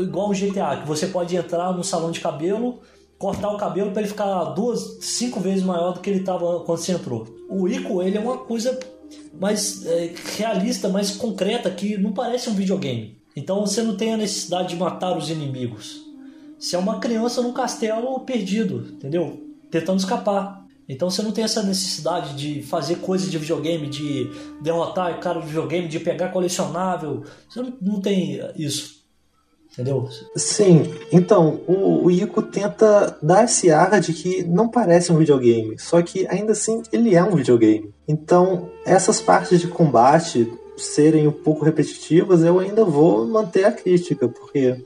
igual 0.00 0.30
um 0.30 0.32
GTA, 0.32 0.80
que 0.80 0.86
você 0.86 1.06
pode 1.06 1.36
entrar 1.36 1.72
no 1.72 1.84
salão 1.84 2.10
de 2.10 2.20
cabelo, 2.20 2.80
cortar 3.18 3.50
o 3.50 3.58
cabelo 3.58 3.90
para 3.90 4.02
ele 4.02 4.08
ficar 4.10 4.44
duas, 4.46 4.98
cinco 5.00 5.40
vezes 5.40 5.64
maior 5.64 5.92
do 5.92 6.00
que 6.00 6.08
ele 6.08 6.20
estava 6.20 6.60
quando 6.60 6.78
você 6.78 6.92
entrou. 6.92 7.26
O 7.48 7.68
Ico, 7.68 8.02
ele 8.02 8.16
é 8.16 8.20
uma 8.20 8.38
coisa 8.38 8.78
mais 9.38 9.84
é, 9.86 10.12
realista, 10.36 10.88
mais 10.88 11.10
concreta, 11.16 11.70
que 11.70 11.96
não 11.98 12.12
parece 12.12 12.48
um 12.48 12.54
videogame. 12.54 13.18
Então 13.34 13.64
você 13.64 13.82
não 13.82 13.96
tem 13.96 14.14
a 14.14 14.16
necessidade 14.16 14.70
de 14.70 14.76
matar 14.76 15.16
os 15.16 15.30
inimigos. 15.30 16.04
Você 16.58 16.74
é 16.74 16.78
uma 16.78 16.98
criança 16.98 17.40
num 17.40 17.52
castelo 17.52 18.18
perdido, 18.20 18.88
entendeu? 18.92 19.44
Tentando 19.70 19.98
escapar. 19.98 20.64
Então 20.88 21.10
você 21.10 21.22
não 21.22 21.32
tem 21.32 21.44
essa 21.44 21.62
necessidade 21.62 22.34
de 22.34 22.62
fazer 22.62 22.96
coisas 22.96 23.30
de 23.30 23.36
videogame, 23.36 23.88
de 23.88 24.30
derrotar 24.62 25.20
cara 25.20 25.40
do 25.40 25.46
videogame, 25.46 25.86
de 25.86 26.00
pegar 26.00 26.30
colecionável. 26.30 27.24
Você 27.48 27.60
não, 27.60 27.76
não 27.80 28.00
tem 28.00 28.40
isso. 28.56 28.98
Entendeu? 29.70 30.08
Sim, 30.34 30.92
então 31.12 31.60
o, 31.68 32.06
o 32.06 32.10
Ico 32.10 32.42
tenta 32.42 33.16
dar 33.22 33.44
esse 33.44 33.70
ar 33.70 34.00
de 34.00 34.12
que 34.12 34.42
não 34.42 34.68
parece 34.68 35.12
um 35.12 35.18
videogame, 35.18 35.78
só 35.78 36.00
que 36.00 36.26
ainda 36.26 36.52
assim 36.52 36.82
ele 36.90 37.14
é 37.14 37.22
um 37.22 37.36
videogame. 37.36 37.92
Então 38.06 38.70
essas 38.84 39.20
partes 39.20 39.60
de 39.60 39.68
combate 39.68 40.50
serem 40.76 41.28
um 41.28 41.32
pouco 41.32 41.64
repetitivas, 41.64 42.42
eu 42.42 42.58
ainda 42.58 42.84
vou 42.84 43.26
manter 43.26 43.64
a 43.64 43.72
crítica, 43.72 44.28
porque 44.28 44.84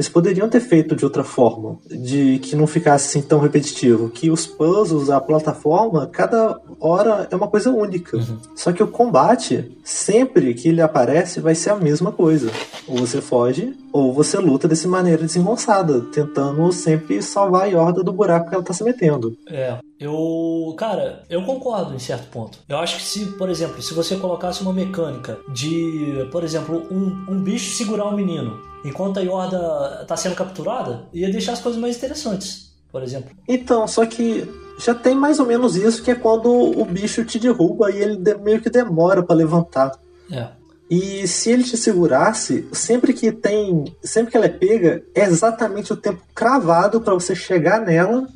eles 0.00 0.08
poderiam 0.08 0.48
ter 0.48 0.60
feito 0.60 0.96
de 0.96 1.04
outra 1.04 1.22
forma, 1.22 1.78
de 1.86 2.38
que 2.38 2.56
não 2.56 2.66
ficasse 2.66 3.06
assim 3.06 3.26
tão 3.26 3.38
repetitivo, 3.38 4.08
que 4.08 4.30
os 4.30 4.46
puzzles, 4.46 5.10
a 5.10 5.20
plataforma, 5.20 6.06
cada 6.06 6.58
hora 6.80 7.28
é 7.30 7.36
uma 7.36 7.46
coisa 7.46 7.70
única. 7.70 8.16
Uhum. 8.16 8.38
Só 8.56 8.72
que 8.72 8.82
o 8.82 8.88
combate, 8.88 9.76
sempre 9.84 10.54
que 10.54 10.70
ele 10.70 10.80
aparece, 10.80 11.38
vai 11.38 11.54
ser 11.54 11.68
a 11.68 11.76
mesma 11.76 12.10
coisa. 12.10 12.50
Ou 12.88 12.96
você 12.96 13.20
foge, 13.20 13.76
ou 13.92 14.10
você 14.10 14.38
luta 14.38 14.66
dessa 14.66 14.88
maneira 14.88 15.22
desengonçada, 15.22 16.00
tentando 16.00 16.72
sempre 16.72 17.20
salvar 17.20 17.64
a 17.64 17.66
Yorda 17.66 18.02
do 18.02 18.10
buraco 18.10 18.48
que 18.48 18.54
ela 18.54 18.64
tá 18.64 18.72
se 18.72 18.82
metendo. 18.82 19.36
É. 19.46 19.76
Eu, 19.98 20.74
cara, 20.78 21.24
eu 21.28 21.42
concordo 21.42 21.94
em 21.94 21.98
certo 21.98 22.30
ponto. 22.30 22.58
Eu 22.66 22.78
acho 22.78 22.96
que 22.96 23.02
se, 23.02 23.26
por 23.32 23.50
exemplo, 23.50 23.82
se 23.82 23.92
você 23.92 24.16
colocasse 24.16 24.62
uma 24.62 24.72
mecânica 24.72 25.38
de, 25.52 26.26
por 26.32 26.42
exemplo, 26.42 26.86
um, 26.90 27.26
um 27.28 27.42
bicho 27.42 27.76
segurar 27.76 28.06
um 28.06 28.16
menino 28.16 28.69
enquanto 28.84 29.18
a 29.18 29.22
Yorda 29.22 30.04
tá 30.06 30.16
sendo 30.16 30.34
capturada, 30.34 31.06
ia 31.12 31.30
deixar 31.30 31.52
as 31.52 31.60
coisas 31.60 31.80
mais 31.80 31.96
interessantes, 31.96 32.72
por 32.90 33.02
exemplo. 33.02 33.30
Então, 33.48 33.86
só 33.86 34.04
que 34.06 34.48
já 34.78 34.94
tem 34.94 35.14
mais 35.14 35.38
ou 35.38 35.46
menos 35.46 35.76
isso, 35.76 36.02
que 36.02 36.10
é 36.10 36.14
quando 36.14 36.50
o 36.50 36.84
bicho 36.84 37.24
te 37.24 37.38
derruba 37.38 37.90
e 37.90 37.98
ele 37.98 38.34
meio 38.36 38.60
que 38.60 38.70
demora 38.70 39.22
para 39.22 39.36
levantar. 39.36 39.92
É. 40.30 40.48
E 40.90 41.28
se 41.28 41.52
ele 41.52 41.62
te 41.62 41.76
segurasse, 41.76 42.66
sempre 42.72 43.12
que 43.12 43.30
tem, 43.30 43.84
sempre 44.02 44.32
que 44.32 44.36
ela 44.36 44.46
é 44.46 44.50
pega, 44.50 45.04
é 45.14 45.22
exatamente 45.22 45.92
o 45.92 45.96
tempo 45.96 46.20
cravado 46.34 47.00
para 47.00 47.14
você 47.14 47.34
chegar 47.34 47.80
nela 47.80 48.26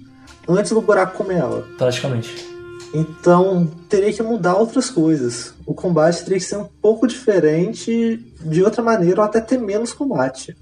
antes 0.49 0.71
do 0.71 0.81
buraco 0.81 1.17
comer 1.17 1.39
ela. 1.39 1.67
Praticamente. 1.77 2.54
Então 2.95 3.69
teria 3.89 4.13
que 4.13 4.23
mudar 4.23 4.55
outras 4.55 4.89
coisas. 4.89 5.53
O 5.67 5.75
combate 5.75 6.23
teria 6.23 6.39
que 6.39 6.45
ser 6.45 6.57
um 6.57 6.69
pouco 6.81 7.07
diferente, 7.07 8.25
de 8.41 8.63
outra 8.63 8.83
maneira, 8.83 9.21
ou 9.21 9.27
até 9.27 9.41
ter 9.41 9.59
menos 9.59 9.93
combate. 9.93 10.57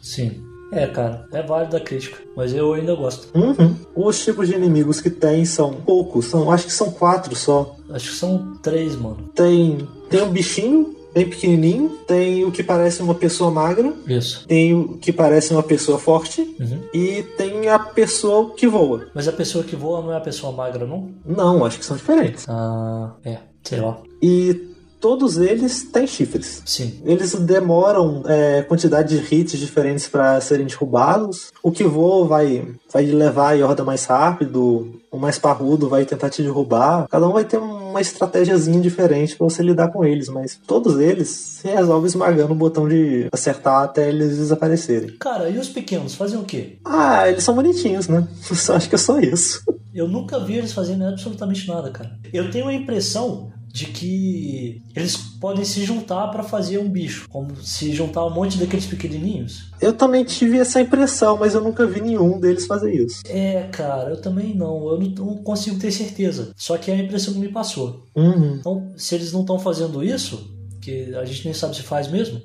Sim. 0.00 0.40
É, 0.72 0.86
cara, 0.86 1.26
é 1.32 1.42
válido 1.42 1.76
a 1.76 1.80
crítica, 1.80 2.16
mas 2.34 2.54
eu 2.54 2.72
ainda 2.72 2.94
gosto. 2.94 3.28
Uhum. 3.36 3.76
Os 3.94 4.24
tipos 4.24 4.48
de 4.48 4.54
inimigos 4.54 5.02
que 5.02 5.10
tem 5.10 5.44
são 5.44 5.74
poucos, 5.74 6.24
são, 6.26 6.50
acho 6.50 6.64
que 6.64 6.72
são 6.72 6.90
quatro 6.90 7.36
só. 7.36 7.76
Acho 7.90 8.10
que 8.10 8.16
são 8.16 8.54
três, 8.62 8.96
mano. 8.96 9.28
Tem, 9.34 9.86
tem 10.08 10.22
um 10.22 10.30
bichinho, 10.30 10.96
bem 11.14 11.28
pequenininho. 11.28 11.90
Tem 12.06 12.44
o 12.44 12.50
que 12.50 12.62
parece 12.62 13.02
uma 13.02 13.14
pessoa 13.14 13.50
magra. 13.50 13.92
Isso. 14.06 14.46
Tem 14.46 14.74
o 14.74 14.96
que 14.98 15.12
parece 15.12 15.52
uma 15.52 15.62
pessoa 15.62 15.98
forte. 15.98 16.40
Uhum. 16.58 16.80
E 16.92 17.22
tem 17.36 17.68
a 17.68 17.78
pessoa 17.78 18.50
que 18.54 18.66
voa. 18.66 19.08
Mas 19.14 19.28
a 19.28 19.32
pessoa 19.32 19.64
que 19.64 19.76
voa 19.76 20.02
não 20.02 20.12
é 20.12 20.16
a 20.16 20.20
pessoa 20.20 20.52
magra, 20.52 20.86
não? 20.86 21.10
Não, 21.24 21.64
acho 21.64 21.78
que 21.78 21.84
são 21.84 21.96
diferentes. 21.96 22.46
Ah, 22.48 23.14
é. 23.24 23.38
Sei 23.62 23.80
lá. 23.80 23.98
E 24.20 24.71
todos 25.02 25.36
eles 25.36 25.82
têm 25.82 26.06
chifres. 26.06 26.62
Sim. 26.64 27.02
Eles 27.04 27.34
demoram 27.34 28.22
é, 28.24 28.62
quantidade 28.62 29.20
de 29.20 29.34
hits 29.34 29.58
diferentes 29.58 30.06
para 30.06 30.40
serem 30.40 30.64
derrubados. 30.64 31.52
O 31.60 31.72
que 31.72 31.82
voa 31.82 32.24
vai, 32.28 32.64
vai 32.90 33.04
levar 33.04 33.48
a 33.48 33.52
Yorda 33.52 33.84
mais 33.84 34.04
rápido. 34.04 35.00
O 35.10 35.18
mais 35.18 35.40
parrudo 35.40 35.88
vai 35.88 36.06
tentar 36.06 36.30
te 36.30 36.40
derrubar. 36.40 37.08
Cada 37.10 37.28
um 37.28 37.32
vai 37.32 37.44
ter 37.44 37.58
uma 37.58 38.00
estratégiazinha 38.00 38.80
diferente 38.80 39.36
para 39.36 39.44
você 39.44 39.62
lidar 39.62 39.88
com 39.88 40.04
eles, 40.04 40.28
mas 40.28 40.58
todos 40.66 40.98
eles 41.00 41.28
se 41.28 41.68
resolvem 41.68 42.06
esmagando 42.06 42.52
o 42.52 42.56
botão 42.56 42.88
de 42.88 43.28
acertar 43.32 43.82
até 43.82 44.08
eles 44.08 44.38
desaparecerem. 44.38 45.16
Cara, 45.18 45.50
e 45.50 45.58
os 45.58 45.68
pequenos 45.68 46.14
fazem 46.14 46.38
o 46.38 46.44
quê? 46.44 46.78
Ah, 46.84 47.28
eles 47.28 47.42
são 47.42 47.56
bonitinhos, 47.56 48.06
né? 48.06 48.26
Só 48.40 48.76
acho 48.76 48.88
que 48.88 48.94
é 48.94 48.98
só 48.98 49.18
isso. 49.18 49.62
Eu 49.92 50.08
nunca 50.08 50.38
vi 50.38 50.54
eles 50.54 50.72
fazendo 50.72 51.04
absolutamente 51.04 51.68
nada, 51.68 51.90
cara. 51.90 52.18
Eu 52.32 52.50
tenho 52.50 52.68
a 52.68 52.72
impressão 52.72 53.52
de 53.72 53.86
que 53.86 54.82
eles 54.94 55.16
podem 55.16 55.64
se 55.64 55.82
juntar 55.82 56.28
para 56.28 56.42
fazer 56.42 56.76
um 56.76 56.90
bicho, 56.90 57.26
como 57.30 57.56
se 57.56 57.90
juntar 57.92 58.26
um 58.26 58.30
monte 58.30 58.58
daqueles 58.58 58.84
pequenininhos. 58.84 59.70
Eu 59.80 59.94
também 59.94 60.22
tive 60.24 60.58
essa 60.58 60.78
impressão, 60.80 61.38
mas 61.38 61.54
eu 61.54 61.62
nunca 61.62 61.86
vi 61.86 62.02
nenhum 62.02 62.38
deles 62.38 62.66
fazer 62.66 62.92
isso. 62.92 63.22
É, 63.26 63.62
cara, 63.72 64.10
eu 64.10 64.20
também 64.20 64.54
não. 64.54 64.88
Eu 64.88 65.00
não 65.00 65.38
consigo 65.38 65.78
ter 65.78 65.90
certeza. 65.90 66.52
Só 66.54 66.76
que 66.76 66.90
é 66.90 66.94
a 66.94 66.98
impressão 66.98 67.32
que 67.32 67.40
me 67.40 67.48
passou. 67.48 68.04
Uhum. 68.14 68.56
Então, 68.60 68.92
se 68.94 69.14
eles 69.14 69.32
não 69.32 69.40
estão 69.40 69.58
fazendo 69.58 70.04
isso, 70.04 70.54
que 70.80 71.14
a 71.14 71.24
gente 71.24 71.46
nem 71.46 71.54
sabe 71.54 71.74
se 71.74 71.82
faz 71.82 72.08
mesmo, 72.08 72.42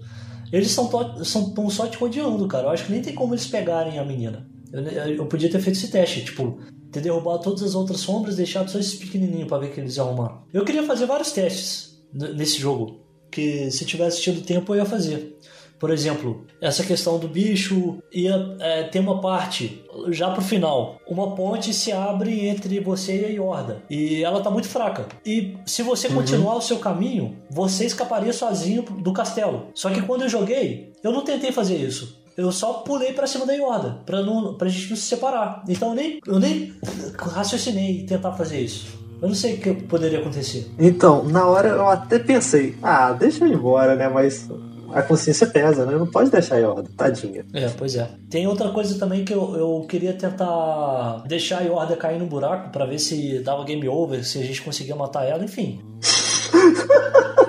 eles 0.52 0.70
estão 0.70 0.90
são, 1.26 1.70
só 1.70 1.88
te 1.88 1.98
rodeando, 1.98 2.48
cara. 2.48 2.68
Eu 2.68 2.70
acho 2.70 2.86
que 2.86 2.92
nem 2.94 3.02
tem 3.02 3.14
como 3.14 3.34
eles 3.34 3.48
pegarem 3.48 4.00
a 4.00 4.06
menina. 4.06 4.48
Eu, 4.72 4.82
eu 4.84 5.26
podia 5.26 5.50
ter 5.50 5.60
feito 5.60 5.76
esse 5.76 5.90
teste, 5.90 6.24
tipo, 6.24 6.60
ter 6.92 7.02
derrubado 7.02 7.44
todas 7.44 7.64
as 7.64 7.76
outras 7.76 8.00
sombras 8.00 8.36
deixado 8.36 8.70
só 8.70 8.80
esses 8.80 8.96
pequenininhos 8.96 9.48
para 9.48 9.60
ver 9.60 9.72
que 9.72 9.80
eles 9.80 9.96
iam 9.98 10.08
arrumar. 10.08 10.44
Eu 10.54 10.64
queria 10.64 10.84
fazer 10.84 11.06
vários 11.06 11.32
testes 11.32 11.98
nesse 12.14 12.60
jogo, 12.60 13.00
que 13.32 13.70
se 13.72 13.86
tivesse 13.86 14.22
tido 14.22 14.42
tempo 14.42 14.74
eu 14.74 14.80
ia 14.80 14.86
fazer. 14.86 15.38
Por 15.80 15.92
exemplo, 15.92 16.46
essa 16.60 16.84
questão 16.84 17.20
do 17.20 17.28
bicho 17.28 18.02
ia 18.12 18.56
é, 18.60 18.84
ter 18.84 19.00
uma 19.00 19.22
parte 19.22 19.84
já 20.10 20.32
pro 20.32 20.42
final. 20.42 21.00
Uma 21.08 21.36
ponte 21.36 21.72
se 21.72 21.92
abre 21.92 22.48
entre 22.48 22.80
você 22.80 23.22
e 23.22 23.26
a 23.26 23.30
Yorda. 23.30 23.84
E 23.88 24.24
ela 24.24 24.42
tá 24.42 24.50
muito 24.50 24.68
fraca. 24.68 25.06
E 25.24 25.56
se 25.68 25.84
você 25.84 26.08
uhum. 26.08 26.16
continuar 26.16 26.56
o 26.56 26.62
seu 26.62 26.80
caminho, 26.80 27.38
você 27.52 27.86
escaparia 27.86 28.34
sozinho 28.34 28.82
do 28.82 29.14
castelo. 29.14 29.68
Só 29.76 29.92
que 29.92 30.02
quando 30.02 30.24
eu 30.24 30.30
joguei, 30.30 30.94
eu 31.04 31.12
não 31.12 31.24
tentei 31.24 31.52
fazer 31.52 31.76
isso 31.76 32.26
eu 32.38 32.52
só 32.52 32.74
pulei 32.74 33.14
para 33.14 33.26
cima 33.26 33.48
da 33.48 33.54
Yoda, 33.54 33.98
pra, 34.06 34.22
não, 34.22 34.54
pra 34.54 34.70
gente 34.70 34.92
não 34.92 34.96
se 34.96 35.04
separar. 35.04 35.64
Então 35.68 35.90
eu 35.90 35.96
nem, 35.96 36.20
eu 36.28 36.40
nem 36.40 36.72
raciocinei 37.18 38.06
tentar 38.06 38.34
fazer 38.34 38.62
isso. 38.62 38.96
Eu 39.20 39.28
não 39.28 39.36
sei 39.36 39.56
o 39.56 39.58
que 39.58 39.74
poderia 39.74 40.20
acontecer. 40.20 40.72
Então, 40.78 41.24
na 41.24 41.48
hora 41.48 41.70
eu 41.70 41.88
até 41.88 42.20
pensei, 42.20 42.78
ah, 42.84 43.12
deixa 43.12 43.44
eu 43.44 43.48
ir 43.48 43.56
embora, 43.56 43.96
né? 43.96 44.08
Mas 44.08 44.48
a 44.94 45.02
consciência 45.02 45.48
pesa, 45.48 45.86
né? 45.88 45.98
Não 45.98 46.06
pode 46.06 46.30
deixar 46.30 46.56
a 46.56 46.60
Yorda, 46.60 46.90
tadinha. 46.96 47.44
É, 47.52 47.68
pois 47.70 47.96
é. 47.96 48.08
Tem 48.30 48.46
outra 48.46 48.70
coisa 48.70 49.00
também 49.00 49.26
que 49.26 49.34
eu, 49.34 49.56
eu 49.56 49.86
queria 49.90 50.14
tentar 50.14 51.24
deixar 51.28 51.60
a 51.60 51.64
Yorda 51.64 51.96
cair 51.96 52.20
no 52.20 52.28
buraco 52.28 52.72
para 52.72 52.86
ver 52.86 53.00
se 53.00 53.40
dava 53.40 53.64
game 53.64 53.90
over, 53.90 54.24
se 54.24 54.38
a 54.38 54.44
gente 54.44 54.62
conseguia 54.62 54.96
matar 54.96 55.26
ela, 55.26 55.44
enfim. 55.44 55.82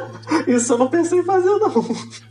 Isso 0.49 0.73
eu 0.73 0.79
não 0.79 0.89
pensei 0.89 1.21
em 1.21 1.25
fazer, 1.25 1.49
não. 1.49 1.85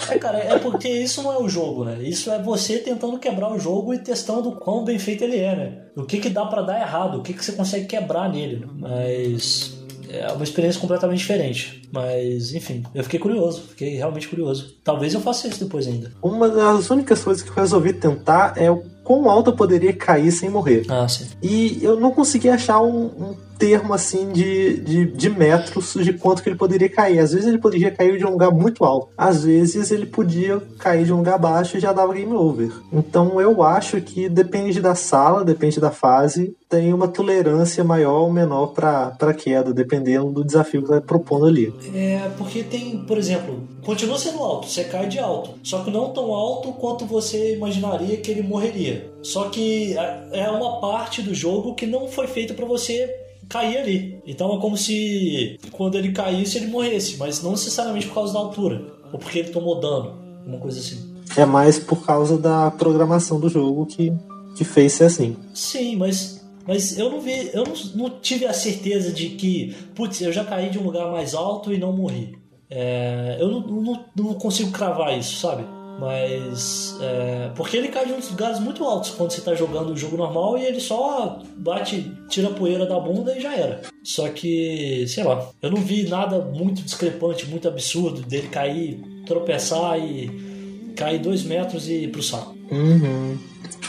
É, 0.10 0.18
cara, 0.18 0.40
é 0.40 0.58
porque 0.58 0.90
isso 0.90 1.22
não 1.22 1.32
é 1.32 1.38
o 1.38 1.48
jogo, 1.48 1.86
né? 1.86 1.98
Isso 2.02 2.32
é 2.32 2.42
você 2.42 2.80
tentando 2.80 3.20
quebrar 3.20 3.54
o 3.54 3.60
jogo 3.60 3.94
e 3.94 4.00
testando 4.00 4.54
quão 4.54 4.84
bem 4.84 4.98
feito 4.98 5.24
ele 5.24 5.38
é, 5.38 5.56
né? 5.56 5.82
O 5.96 6.04
que 6.04 6.20
que 6.20 6.30
dá 6.30 6.46
para 6.46 6.62
dar 6.62 6.82
errado, 6.82 7.20
o 7.20 7.22
que 7.22 7.34
que 7.34 7.44
você 7.44 7.52
consegue 7.52 7.86
quebrar 7.86 8.30
nele. 8.30 8.68
Mas 8.78 9.78
é 10.10 10.32
uma 10.32 10.44
experiência 10.44 10.80
completamente 10.80 11.20
diferente. 11.20 11.82
Mas, 11.92 12.54
enfim, 12.54 12.84
eu 12.94 13.04
fiquei 13.04 13.20
curioso, 13.20 13.62
fiquei 13.70 13.96
realmente 13.96 14.28
curioso. 14.28 14.76
Talvez 14.84 15.14
eu 15.14 15.22
faça 15.22 15.48
isso 15.48 15.64
depois 15.64 15.88
ainda. 15.88 16.12
Uma 16.22 16.50
das 16.50 16.90
únicas 16.90 17.24
coisas 17.24 17.44
que 17.44 17.50
eu 17.50 17.56
resolvi 17.56 17.94
tentar 17.94 18.54
é 18.56 18.70
o 18.70 18.84
quão 19.04 19.30
alto 19.30 19.52
eu 19.52 19.56
poderia 19.56 19.94
cair 19.94 20.32
sem 20.32 20.50
morrer. 20.50 20.86
Ah, 20.90 21.08
sim. 21.08 21.28
E 21.42 21.80
eu 21.82 22.00
não 22.00 22.12
consegui 22.12 22.50
achar 22.50 22.82
um, 22.82 23.06
um 23.06 23.38
termo 23.58 23.94
assim 23.94 24.32
de, 24.32 24.78
de, 24.78 25.06
de, 25.06 25.30
metros 25.30 25.94
de 25.94 26.14
quanto 26.14 26.44
que 26.44 26.50
ele 26.50 26.56
poderia 26.56 26.90
cair. 26.90 27.20
Às 27.20 27.34
vezes 27.34 27.48
ele 27.48 27.58
poderia 27.58 27.92
cair 27.92 28.18
de 28.18 28.26
um 28.26 28.32
lugar 28.32 28.52
muito 28.52 28.84
alto, 28.84 29.10
às 29.18 29.44
vezes 29.44 29.92
ele 29.92 30.06
podia 30.06 30.62
cair 30.80 31.06
de 31.06 31.14
um 31.14 31.18
lugar 31.18 31.38
baixo 31.38 31.78
e 31.78 31.80
já 31.80 31.92
dava 31.92 32.14
game 32.14 32.34
over. 32.34 32.72
Então 32.92 33.40
eu 33.42 33.62
acho 33.64 34.00
que 34.02 34.30
depende 34.30 34.82
da 34.82 34.96
sala, 34.96 35.44
depende 35.44 35.80
da 35.80 35.92
fase, 35.92 36.56
tem 36.70 36.94
uma 36.94 37.08
tolerância 37.08 37.84
maior 37.84 38.22
ou 38.22 38.32
menor 38.32 38.68
para 38.68 39.34
queda, 39.34 39.74
dependendo 39.74 40.32
do 40.32 40.44
desafio 40.44 40.82
que 40.82 40.92
está 40.92 41.02
propondo 41.02 41.46
ali. 41.46 41.74
É, 41.94 42.30
porque 42.38 42.64
tem, 42.64 43.00
por 43.06 43.18
exemplo, 43.18 43.68
continua 43.84 44.18
sendo 44.18 44.40
alto, 44.40 44.68
você 44.68 44.84
cai 44.84 45.08
de 45.08 45.18
alto, 45.18 45.52
só 45.64 45.84
que 45.84 45.90
não 45.92 46.12
tão 46.12 46.34
alto 46.34 46.74
quanto 46.74 47.06
você 47.06 47.56
imaginaria 47.56 48.18
que 48.18 48.32
ele 48.32 48.42
morreria. 48.42 49.10
Só 49.22 49.50
que 49.50 49.96
é 50.32 50.50
uma 50.50 50.80
parte 50.80 51.22
do 51.22 51.34
jogo 51.34 51.74
que 51.74 51.86
não 51.86 52.08
foi 52.08 52.28
feita 52.28 52.54
para 52.54 52.66
você 52.66 53.27
cair 53.50 53.78
ali. 53.78 54.20
Então 54.26 54.56
é 54.56 54.60
como 54.60 54.78
se 54.78 55.60
quando 55.72 55.96
ele 55.96 56.12
caísse 56.12 56.58
ele 56.58 56.68
morresse, 56.68 57.18
mas 57.18 57.42
não 57.42 57.52
necessariamente 57.52 58.08
por 58.08 58.16
causa 58.16 58.34
da 58.34 58.40
altura, 58.40 58.94
ou 59.12 59.20
porque 59.20 59.40
ele 59.40 59.50
tomou 59.50 59.80
dano, 59.80 60.20
uma 60.46 60.60
coisa 60.60 60.80
assim. 60.80 61.16
É 61.36 61.46
mais 61.46 61.78
por 61.78 62.06
causa 62.06 62.38
da 62.38 62.72
programação 62.72 63.40
do 63.40 63.50
jogo 63.50 63.86
que, 63.86 64.12
que 64.56 64.64
fez 64.64 64.94
ser 64.94 65.06
assim. 65.06 65.36
Sim, 65.54 65.96
mas 65.96 66.38
mas 66.68 66.98
eu 67.00 67.10
não 67.10 67.22
vi, 67.22 67.50
eu 67.54 67.64
não, 67.64 67.74
não, 67.96 68.10
tive 68.20 68.46
a 68.46 68.52
certeza 68.52 69.10
de 69.10 69.30
que, 69.30 69.74
putz, 69.96 70.20
eu 70.22 70.34
já 70.34 70.44
caí 70.44 70.70
de 70.70 70.78
um 70.78 70.84
lugar 70.84 71.10
mais 71.10 71.34
alto 71.34 71.72
e 71.72 71.78
não 71.78 71.94
morri. 71.94 72.38
É, 72.70 73.38
eu 73.40 73.50
não, 73.50 73.62
não, 73.62 74.06
não, 74.14 74.34
consigo 74.34 74.72
cravar 74.72 75.18
isso, 75.18 75.38
sabe? 75.38 75.64
Mas. 76.00 76.96
É, 77.02 77.52
porque 77.56 77.78
ele 77.78 77.88
cai 77.88 78.06
de 78.06 78.14
uns 78.14 78.30
lugares 78.30 78.60
muito 78.60 78.84
altos 78.84 79.12
quando 79.12 79.32
você 79.32 79.42
tá 79.42 79.56
jogando 79.56 79.92
o 79.92 79.98
jogo 79.98 80.18
normal 80.18 80.58
e 80.58 80.66
ele 80.66 80.80
só 80.80 81.40
bate, 81.56 82.12
tira 82.30 82.50
a 82.50 82.54
poeira 82.54 82.86
da 82.86 83.00
bunda 83.00 83.36
e 83.36 83.42
já 83.42 83.56
era. 83.56 83.82
Só 84.04 84.28
que, 84.30 85.06
sei 85.08 85.24
lá, 85.24 85.50
eu 85.62 85.72
não 85.72 85.82
vi 85.82 86.08
nada 86.08 86.40
muito 86.40 86.82
discrepante, 86.82 87.48
muito 87.48 87.68
absurdo 87.68 88.22
dele 88.22 88.48
cair, 88.48 89.02
tropeçar 89.26 90.00
e 90.00 90.94
cair 90.96 91.20
dois 91.20 91.44
metros 91.44 91.88
e 91.88 92.04
ir 92.04 92.12
pro 92.12 92.22
saco. 92.22 92.56
Uhum. 92.72 93.38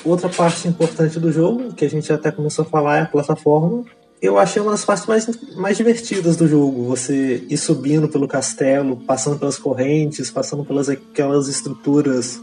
Outra 0.05 0.29
parte 0.29 0.69
importante 0.69 1.19
do 1.19 1.33
jogo, 1.33 1.75
que 1.75 1.85
a 1.85 1.91
gente 1.91 2.13
até 2.13 2.31
começou 2.31 2.65
a 2.65 2.69
falar, 2.69 2.99
é 2.99 3.03
a 3.03 3.07
plataforma. 3.07 3.85
Eu 4.21 4.39
achei 4.39 4.61
uma 4.61 4.73
das 4.73 4.85
partes 4.85 5.07
mais, 5.07 5.29
mais 5.55 5.77
divertidas 5.77 6.37
do 6.37 6.49
jogo. 6.49 6.85
Você 6.85 7.45
ir 7.49 7.57
subindo 7.57 8.09
pelo 8.09 8.27
castelo, 8.27 8.97
passando 8.97 9.39
pelas 9.39 9.59
correntes, 9.59 10.31
passando 10.31 10.65
pelas 10.65 10.89
aquelas 10.89 11.49
estruturas 11.49 12.41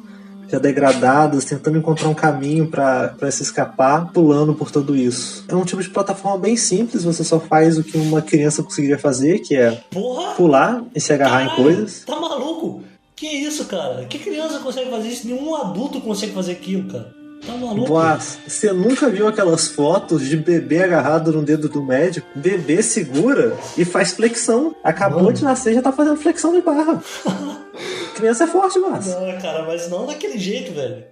já 0.48 0.60
degradadas, 0.60 1.46
tentando 1.46 1.78
encontrar 1.78 2.08
um 2.08 2.14
caminho 2.14 2.68
para 2.68 3.32
se 3.32 3.44
escapar, 3.44 4.12
pulando 4.14 4.54
por 4.54 4.72
tudo 4.72 4.96
isso. 4.96 5.44
É 5.48 5.56
um 5.56 5.66
tipo 5.66 5.82
de 5.82 5.90
plataforma 5.90 6.38
bem 6.38 6.56
simples, 6.56 7.04
você 7.04 7.24
só 7.24 7.40
faz 7.40 7.78
o 7.78 7.84
que 7.84 7.98
uma 7.98 8.22
criança 8.22 8.64
conseguiria 8.64 8.98
fazer, 8.98 9.40
que 9.40 9.56
é 9.56 9.72
Porra! 9.90 10.36
pular 10.36 10.84
e 10.94 11.02
se 11.02 11.12
agarrar 11.12 11.48
Caralho, 11.48 11.52
em 11.52 11.64
coisas. 11.64 12.04
Tá 12.06 12.20
maluco? 12.20 12.84
Que 13.16 13.28
isso, 13.28 13.66
cara? 13.66 14.06
Que 14.06 14.20
criança 14.20 14.60
consegue 14.60 14.90
fazer 14.90 15.08
isso? 15.08 15.28
Nenhum 15.28 15.56
adulto 15.56 16.02
consegue 16.02 16.34
fazer 16.34 16.52
aquilo, 16.52 16.92
cara. 16.92 17.25
Tá 17.46 17.54
maluco? 17.54 17.94
Mas, 17.94 18.40
você 18.48 18.72
nunca 18.72 19.10
viu 19.10 19.28
aquelas 19.28 19.68
fotos 19.68 20.26
de 20.26 20.36
bebê 20.38 20.84
agarrado 20.84 21.32
no 21.32 21.44
dedo 21.44 21.70
do 21.70 21.84
médico? 21.84 22.28
Bebê 22.36 22.82
segura 22.82 23.56
e 23.78 23.86
faz 23.86 24.12
flexão. 24.12 24.76
Acabou 24.84 25.24
Mano. 25.24 25.34
de 25.34 25.44
nascer 25.44 25.74
já 25.74 25.82
tá 25.82 25.92
fazendo 25.92 26.18
flexão 26.18 26.54
de 26.54 26.62
barra. 26.62 27.02
Criança 28.16 28.46
é 28.46 28.48
forte, 28.48 28.80
mas. 28.80 29.08
Não, 29.08 29.40
cara, 29.40 29.66
mas 29.66 29.90
não 29.90 30.06
daquele 30.06 30.40
jeito, 30.40 30.74
velho. 30.74 31.04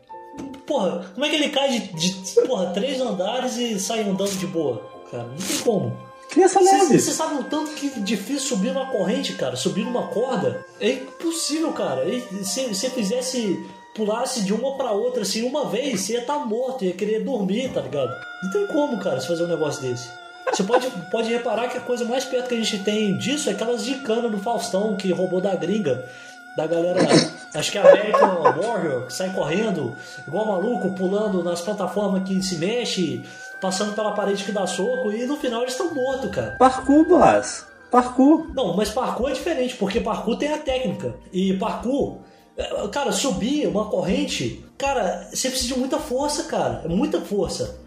Porra, 0.65 1.05
como 1.13 1.25
é 1.25 1.29
que 1.29 1.35
ele 1.35 1.49
cai 1.49 1.69
de, 1.69 1.79
de 1.79 2.41
porra, 2.47 2.67
três 2.67 2.99
andares 3.01 3.57
e 3.57 3.77
sai 3.79 4.01
andando 4.01 4.31
de 4.31 4.47
boa? 4.47 4.81
Cara, 5.11 5.23
não 5.25 5.35
tem 5.35 5.57
como. 5.57 5.95
Criança 6.29 6.59
leve. 6.59 6.99
Você 6.99 7.11
sabe 7.11 7.35
o 7.35 7.43
tanto 7.43 7.71
que 7.73 7.87
é 7.95 7.99
difícil 7.99 8.39
subir 8.39 8.71
uma 8.71 8.87
corrente, 8.87 9.33
cara? 9.33 9.55
Subir 9.55 9.85
numa 9.85 10.07
corda? 10.07 10.65
É 10.79 10.93
impossível, 10.93 11.71
cara. 11.73 12.03
Se 12.43 12.65
você 12.65 12.89
fizesse 12.89 13.63
pulasse 13.95 14.43
de 14.43 14.53
uma 14.53 14.75
para 14.75 14.91
outra 14.91 15.21
assim 15.21 15.43
uma 15.43 15.65
vez, 15.65 16.01
você 16.01 16.13
ia 16.13 16.21
estar 16.21 16.39
tá 16.39 16.45
morto, 16.45 16.83
ia 16.83 16.93
querer 16.93 17.23
dormir, 17.23 17.71
tá 17.71 17.81
ligado? 17.81 18.13
Não 18.43 18.51
tem 18.51 18.67
como, 18.67 18.97
cara, 18.99 19.19
se 19.19 19.27
fazer 19.27 19.43
um 19.43 19.47
negócio 19.47 19.81
desse. 19.81 20.09
Você 20.51 20.63
pode, 20.63 20.89
pode 21.11 21.29
reparar 21.29 21.69
que 21.69 21.77
a 21.77 21.81
coisa 21.81 22.05
mais 22.05 22.25
perto 22.25 22.49
que 22.49 22.55
a 22.55 22.57
gente 22.57 22.79
tem 22.83 23.17
disso 23.17 23.49
é 23.49 23.53
aquelas 23.53 23.83
gincana 23.83 24.29
do 24.29 24.39
Faustão 24.39 24.95
que 24.95 25.11
roubou 25.11 25.41
da 25.41 25.55
gringa. 25.55 26.05
Da 26.55 26.67
galera, 26.67 26.99
acho 27.55 27.71
que 27.71 27.79
é 27.79 27.81
American 27.81 28.43
Warrior, 28.43 29.07
que 29.07 29.13
sai 29.13 29.33
correndo, 29.33 29.95
igual 30.27 30.45
maluco, 30.45 30.93
pulando 30.93 31.43
nas 31.43 31.61
plataformas 31.61 32.27
que 32.27 32.43
se 32.43 32.57
mexe, 32.57 33.23
passando 33.59 33.93
pela 33.93 34.11
parede 34.11 34.43
que 34.43 34.51
dá 34.51 34.67
soco, 34.67 35.11
e 35.11 35.25
no 35.25 35.35
final 35.37 35.61
eles 35.61 35.73
estão 35.73 35.91
mortos, 35.95 36.29
cara. 36.29 36.55
Parkour, 36.59 37.07
boss. 37.07 37.65
Parkour. 37.89 38.51
Não, 38.53 38.75
mas 38.75 38.91
parkour 38.91 39.31
é 39.31 39.33
diferente, 39.33 39.75
porque 39.77 39.99
parkour 39.99 40.37
tem 40.37 40.53
a 40.53 40.59
técnica. 40.59 41.15
E 41.31 41.53
parkour 41.57 42.19
Cara, 42.91 43.11
subir 43.11 43.67
uma 43.67 43.85
corrente, 43.85 44.63
cara, 44.77 45.27
você 45.33 45.49
precisa 45.49 45.73
de 45.73 45.79
muita 45.79 45.97
força, 45.97 46.43
cara. 46.43 46.83
É 46.85 46.87
muita 46.87 47.19
força. 47.19 47.79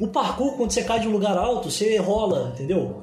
O 0.00 0.08
parkour, 0.08 0.56
quando 0.56 0.70
você 0.70 0.82
cai 0.82 0.98
de 0.98 1.06
um 1.06 1.12
lugar 1.12 1.36
alto, 1.36 1.70
você 1.70 1.98
rola, 1.98 2.52
entendeu? 2.54 3.02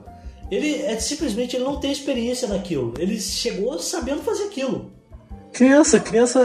Ele 0.49 0.81
é 0.81 0.99
simplesmente 0.99 1.55
ele 1.55 1.63
não 1.63 1.79
tem 1.79 1.91
experiência 1.91 2.47
naquilo. 2.47 2.93
Ele 2.97 3.19
chegou 3.19 3.77
sabendo 3.77 4.21
fazer 4.23 4.45
aquilo. 4.45 4.91
Criança, 5.53 5.99
criança 5.99 6.39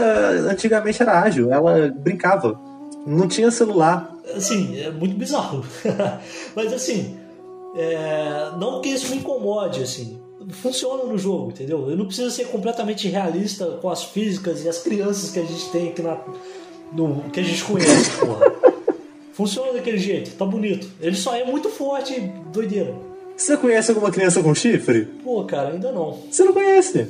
antigamente 0.49 1.01
era 1.01 1.21
ágil, 1.21 1.51
ela 1.51 1.89
brincava. 1.89 2.59
Não 3.05 3.27
tinha 3.27 3.49
celular. 3.49 4.15
Assim, 4.35 4.79
é 4.79 4.91
muito 4.91 5.17
bizarro. 5.17 5.65
Mas 6.55 6.71
assim, 6.71 7.17
é... 7.75 8.51
não 8.59 8.79
que 8.79 8.89
isso 8.89 9.09
me 9.09 9.17
incomode, 9.17 9.81
assim 9.81 10.26
funciona 10.51 11.03
no 11.03 11.17
jogo, 11.17 11.51
entendeu? 11.51 11.89
Eu 11.89 11.97
não 11.97 12.05
preciso 12.05 12.31
ser 12.31 12.47
completamente 12.47 13.07
realista 13.07 13.65
com 13.81 13.89
as 13.89 14.03
físicas 14.03 14.63
e 14.63 14.69
as 14.69 14.79
crianças 14.79 15.31
que 15.31 15.39
a 15.39 15.43
gente 15.43 15.69
tem 15.69 15.89
aqui 15.89 16.01
na. 16.01 16.17
No, 16.93 17.29
que 17.31 17.39
a 17.39 17.43
gente 17.43 17.63
conhece, 17.63 18.11
porra. 18.19 18.53
Funciona 19.33 19.73
daquele 19.73 19.99
jeito, 19.99 20.31
tá 20.35 20.45
bonito. 20.45 20.87
Ele 20.99 21.15
só 21.15 21.35
é 21.35 21.45
muito 21.45 21.69
forte 21.69 22.13
e 22.13 22.21
doideira. 22.51 22.95
Você 23.35 23.55
conhece 23.55 23.91
alguma 23.91 24.09
criança 24.09 24.41
com 24.41 24.55
chifre? 24.55 25.05
Pô, 25.23 25.43
cara, 25.43 25.69
ainda 25.69 25.91
não. 25.91 26.17
Você 26.31 26.43
não 26.43 26.53
conhece? 26.53 27.07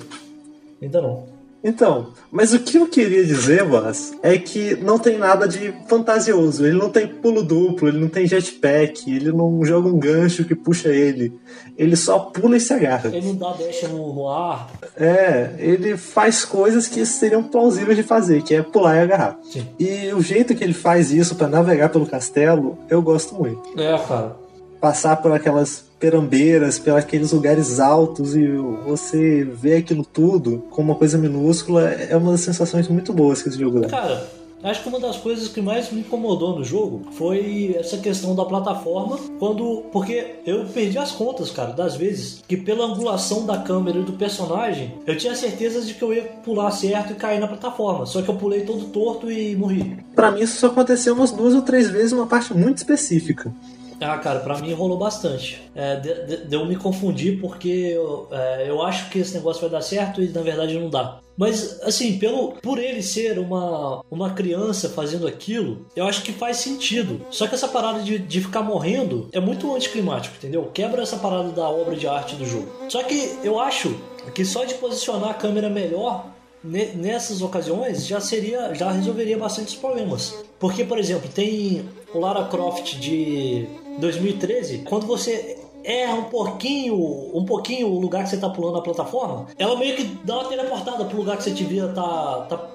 Ainda 0.82 1.02
não. 1.02 1.37
Então, 1.64 2.14
mas 2.32 2.54
o 2.54 2.60
que 2.60 2.78
eu 2.78 2.88
queria 2.88 3.26
dizer, 3.26 3.66
mas 3.66 4.14
é 4.22 4.38
que 4.38 4.76
não 4.76 5.00
tem 5.00 5.18
nada 5.18 5.48
de 5.48 5.74
fantasioso. 5.88 6.66
Ele 6.66 6.78
não 6.78 6.90
tem 6.90 7.08
pulo 7.08 7.44
duplo, 7.44 7.88
ele 7.88 8.00
não 8.00 8.08
tem 8.08 8.28
jetpack, 8.28 9.12
ele 9.12 9.32
não 9.32 9.64
joga 9.66 9.90
um 9.90 9.98
gancho 9.98 10.46
que 10.46 10.56
puxa 10.56 10.90
ele. 10.90 11.34
Ele 11.78 11.96
só 11.96 12.20
pula 12.20 12.58
e 12.58 12.60
se 12.60 12.74
agarra. 12.74 13.10
Ele 13.14 13.26
não 13.26 13.36
dá 13.36 13.54
dash 13.54 13.84
no, 13.84 14.14
no 14.14 14.30
ar. 14.30 14.72
É, 14.96 15.56
ele 15.58 15.98
faz 15.98 16.46
coisas 16.46 16.88
que 16.88 17.06
seriam 17.06 17.44
plausíveis 17.44 17.98
de 17.98 18.04
fazer, 18.04 18.44
que 18.44 18.56
é 18.56 18.62
pular 18.62 18.96
e 18.96 19.00
agarrar. 19.00 19.40
Sim. 19.44 19.68
E 19.80 20.14
o 20.14 20.22
jeito 20.22 20.56
que 20.56 20.64
ele 20.64 20.74
faz 20.74 21.12
isso 21.12 21.36
para 21.36 21.48
navegar 21.48 21.90
pelo 21.90 22.06
castelo, 22.06 22.78
eu 22.90 23.02
gosto 23.02 23.36
muito. 23.36 23.80
É, 23.80 23.98
cara 23.98 24.48
passar 24.80 25.18
por 25.18 25.32
aquelas 25.32 25.86
perambeiras, 26.00 26.78
pelos 26.80 27.00
aqueles 27.00 27.32
lugares 27.32 27.80
altos 27.80 28.36
e 28.36 28.48
você 28.86 29.44
vê 29.44 29.76
aquilo 29.76 30.06
tudo 30.06 30.64
como 30.70 30.92
uma 30.92 30.98
coisa 30.98 31.18
minúscula, 31.18 31.90
é 31.90 32.16
uma 32.16 32.32
das 32.32 32.42
sensações 32.42 32.88
muito 32.88 33.14
boas 33.14 33.42
que 33.42 33.50
esse 33.50 33.60
jogo 33.60 33.80
dá. 33.80 33.88
Cara, 33.88 34.28
acho 34.64 34.84
que 34.84 34.90
uma 34.90 35.00
das 35.00 35.18
coisas 35.18 35.48
que 35.48 35.62
mais 35.62 35.92
me 35.92 36.02
incomodou 36.02 36.58
no 36.58 36.64
jogo 36.64 37.08
foi 37.12 37.76
essa 37.80 37.98
questão 37.98 38.36
da 38.36 38.46
plataforma, 38.46 39.18
quando 39.40 39.84
porque 39.92 40.36
eu 40.46 40.66
perdi 40.66 40.98
as 40.98 41.12
contas, 41.12 41.50
cara, 41.52 41.72
das 41.72 41.96
vezes 41.96 42.44
que 42.48 42.58
pela 42.58 42.86
angulação 42.86 43.46
da 43.46 43.58
câmera 43.58 44.00
e 44.00 44.04
do 44.04 44.14
personagem, 44.14 44.94
eu 45.06 45.18
tinha 45.18 45.36
certeza 45.36 45.82
de 45.82 45.94
que 45.94 46.04
eu 46.04 46.14
ia 46.14 46.24
pular 46.44 46.72
certo 46.72 47.14
e 47.14 47.16
cair 47.16 47.40
na 47.40 47.48
plataforma, 47.48 48.06
só 48.06 48.22
que 48.22 48.30
eu 48.30 48.36
pulei 48.36 48.62
todo 48.62 48.86
torto 48.86 49.32
e 49.32 49.56
morri. 49.56 49.98
Para 50.16 50.32
mim 50.32 50.42
isso 50.42 50.60
só 50.60 50.68
aconteceu 50.68 51.14
umas 51.14 51.32
duas 51.32 51.56
ou 51.56 51.62
três 51.62 51.90
vezes, 51.90 52.12
uma 52.12 52.28
parte 52.28 52.54
muito 52.54 52.78
específica. 52.78 53.52
Ah, 54.00 54.18
cara, 54.18 54.40
pra 54.40 54.58
mim 54.60 54.74
rolou 54.74 54.98
bastante. 54.98 55.62
É, 55.76 55.96
de, 55.96 56.14
de, 56.26 56.38
de, 56.46 56.56
eu 56.56 56.66
me 56.66 56.76
confundir 56.76 57.40
porque 57.40 57.68
eu, 57.68 58.28
é, 58.32 58.70
eu 58.70 58.82
acho 58.82 59.10
que 59.10 59.20
esse 59.20 59.34
negócio 59.34 59.62
vai 59.62 59.70
dar 59.70 59.82
certo 59.82 60.22
e 60.22 60.30
na 60.30 60.42
verdade 60.42 60.78
não 60.78 60.90
dá. 60.90 61.20
Mas, 61.38 61.80
assim, 61.84 62.18
pelo, 62.18 62.54
por 62.54 62.80
ele 62.80 63.04
ser 63.04 63.38
uma, 63.38 64.04
uma 64.10 64.32
criança 64.32 64.90
fazendo 64.90 65.28
aquilo, 65.28 65.86
eu 65.96 66.08
acho 66.08 66.24
que 66.24 66.32
faz 66.32 66.58
sentido. 66.58 67.22
Só 67.30 67.48
que 67.48 67.54
essa 67.54 67.68
parada 67.68 68.02
de, 68.02 68.18
de 68.18 68.42
ficar 68.42 68.64
morrendo 68.64 69.30
é 69.32 69.40
muito 69.40 69.74
anticlimático, 69.76 70.36
entendeu? 70.36 70.70
Quebra 70.74 71.04
essa 71.04 71.18
parada 71.18 71.50
da 71.50 71.70
obra 71.70 71.96
de 71.96 72.08
arte 72.08 72.36
do 72.36 72.46
jogo. 72.46 72.68
Só 72.90 73.04
que 73.04 73.38
eu 73.44 73.60
acho 73.60 73.96
que 74.34 74.44
só 74.44 74.66
de 74.66 74.74
posicionar 74.76 75.30
a 75.30 75.34
câmera 75.36 75.70
melhor 75.70 76.26
nessas 76.64 77.42
ocasiões 77.42 78.06
já 78.06 78.20
seria 78.20 78.74
já 78.74 78.92
resolveria 78.92 79.38
bastantes 79.38 79.76
problemas 79.76 80.44
porque 80.60 80.84
por 80.84 80.98
exemplo 80.98 81.30
tem 81.30 81.88
o 82.14 82.20
Lara 82.20 82.46
Croft 82.46 82.96
de 82.96 83.68
2013, 83.98 84.80
quando 84.80 85.06
você 85.06 85.58
erra 85.84 86.16
um 86.16 86.24
pouquinho, 86.26 86.96
um 87.34 87.46
pouquinho 87.46 87.88
o 87.88 88.00
lugar 88.00 88.24
que 88.24 88.30
você 88.30 88.38
tá 88.38 88.50
pulando 88.50 88.76
na 88.76 88.82
plataforma, 88.82 89.48
ela 89.58 89.78
meio 89.78 89.96
que 89.96 90.04
dá 90.24 90.40
uma 90.40 90.50
teleportada 90.50 91.06
pro 91.06 91.18
lugar 91.18 91.38
que 91.38 91.44
você 91.44 91.52
devia 91.52 91.88
tá, 91.88 92.46
tá 92.50 92.70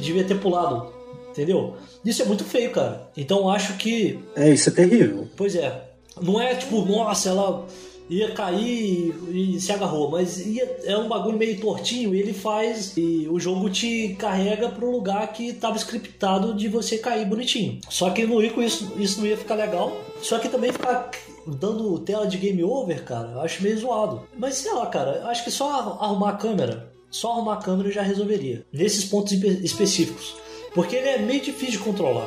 devia 0.00 0.24
ter 0.24 0.40
pulado. 0.40 0.92
Entendeu? 1.30 1.74
Isso 2.04 2.22
é 2.22 2.24
muito 2.24 2.44
feio, 2.44 2.70
cara. 2.70 3.08
Então 3.16 3.48
acho 3.48 3.76
que. 3.76 4.20
É, 4.36 4.50
isso 4.50 4.68
é 4.68 4.72
terrível. 4.72 5.28
Pois 5.36 5.56
é. 5.56 5.82
Não 6.22 6.40
é 6.40 6.54
tipo, 6.54 6.84
nossa, 6.84 7.28
ela 7.28 7.66
ia 8.08 8.32
cair 8.32 9.14
e 9.30 9.60
se 9.60 9.72
agarrou, 9.72 10.10
mas 10.10 10.44
ia, 10.46 10.78
é 10.84 10.96
um 10.96 11.08
bagulho 11.08 11.38
meio 11.38 11.58
tortinho 11.60 12.14
e 12.14 12.20
ele 12.20 12.32
faz 12.32 12.96
e 12.96 13.26
o 13.30 13.40
jogo 13.40 13.70
te 13.70 14.14
carrega 14.18 14.68
pro 14.68 14.90
lugar 14.90 15.32
que 15.32 15.52
tava 15.52 15.76
scriptado 15.76 16.54
de 16.54 16.68
você 16.68 16.98
cair 16.98 17.26
bonitinho. 17.26 17.80
Só 17.88 18.10
que 18.10 18.26
no 18.26 18.42
Ico 18.42 18.62
isso, 18.62 18.92
isso 18.96 19.20
não 19.20 19.26
ia 19.26 19.36
ficar 19.36 19.54
legal. 19.54 19.96
Só 20.20 20.38
que 20.38 20.48
também 20.48 20.72
ficar 20.72 21.10
dando 21.46 21.98
tela 22.00 22.26
de 22.26 22.38
game 22.38 22.62
over, 22.62 23.04
cara, 23.04 23.32
eu 23.32 23.40
acho 23.40 23.62
meio 23.62 23.78
zoado. 23.78 24.22
Mas 24.36 24.56
sei 24.56 24.72
lá, 24.72 24.86
cara, 24.86 25.20
eu 25.22 25.26
acho 25.28 25.44
que 25.44 25.50
só 25.50 25.98
arrumar 26.00 26.30
a 26.30 26.36
câmera, 26.36 26.92
só 27.10 27.32
arrumar 27.32 27.54
a 27.54 27.62
câmera 27.62 27.90
já 27.90 28.02
resolveria. 28.02 28.64
Nesses 28.72 29.04
pontos 29.04 29.32
específicos. 29.32 30.36
Porque 30.74 30.96
ele 30.96 31.08
é 31.08 31.18
meio 31.18 31.40
difícil 31.40 31.78
de 31.78 31.84
controlar. 31.84 32.26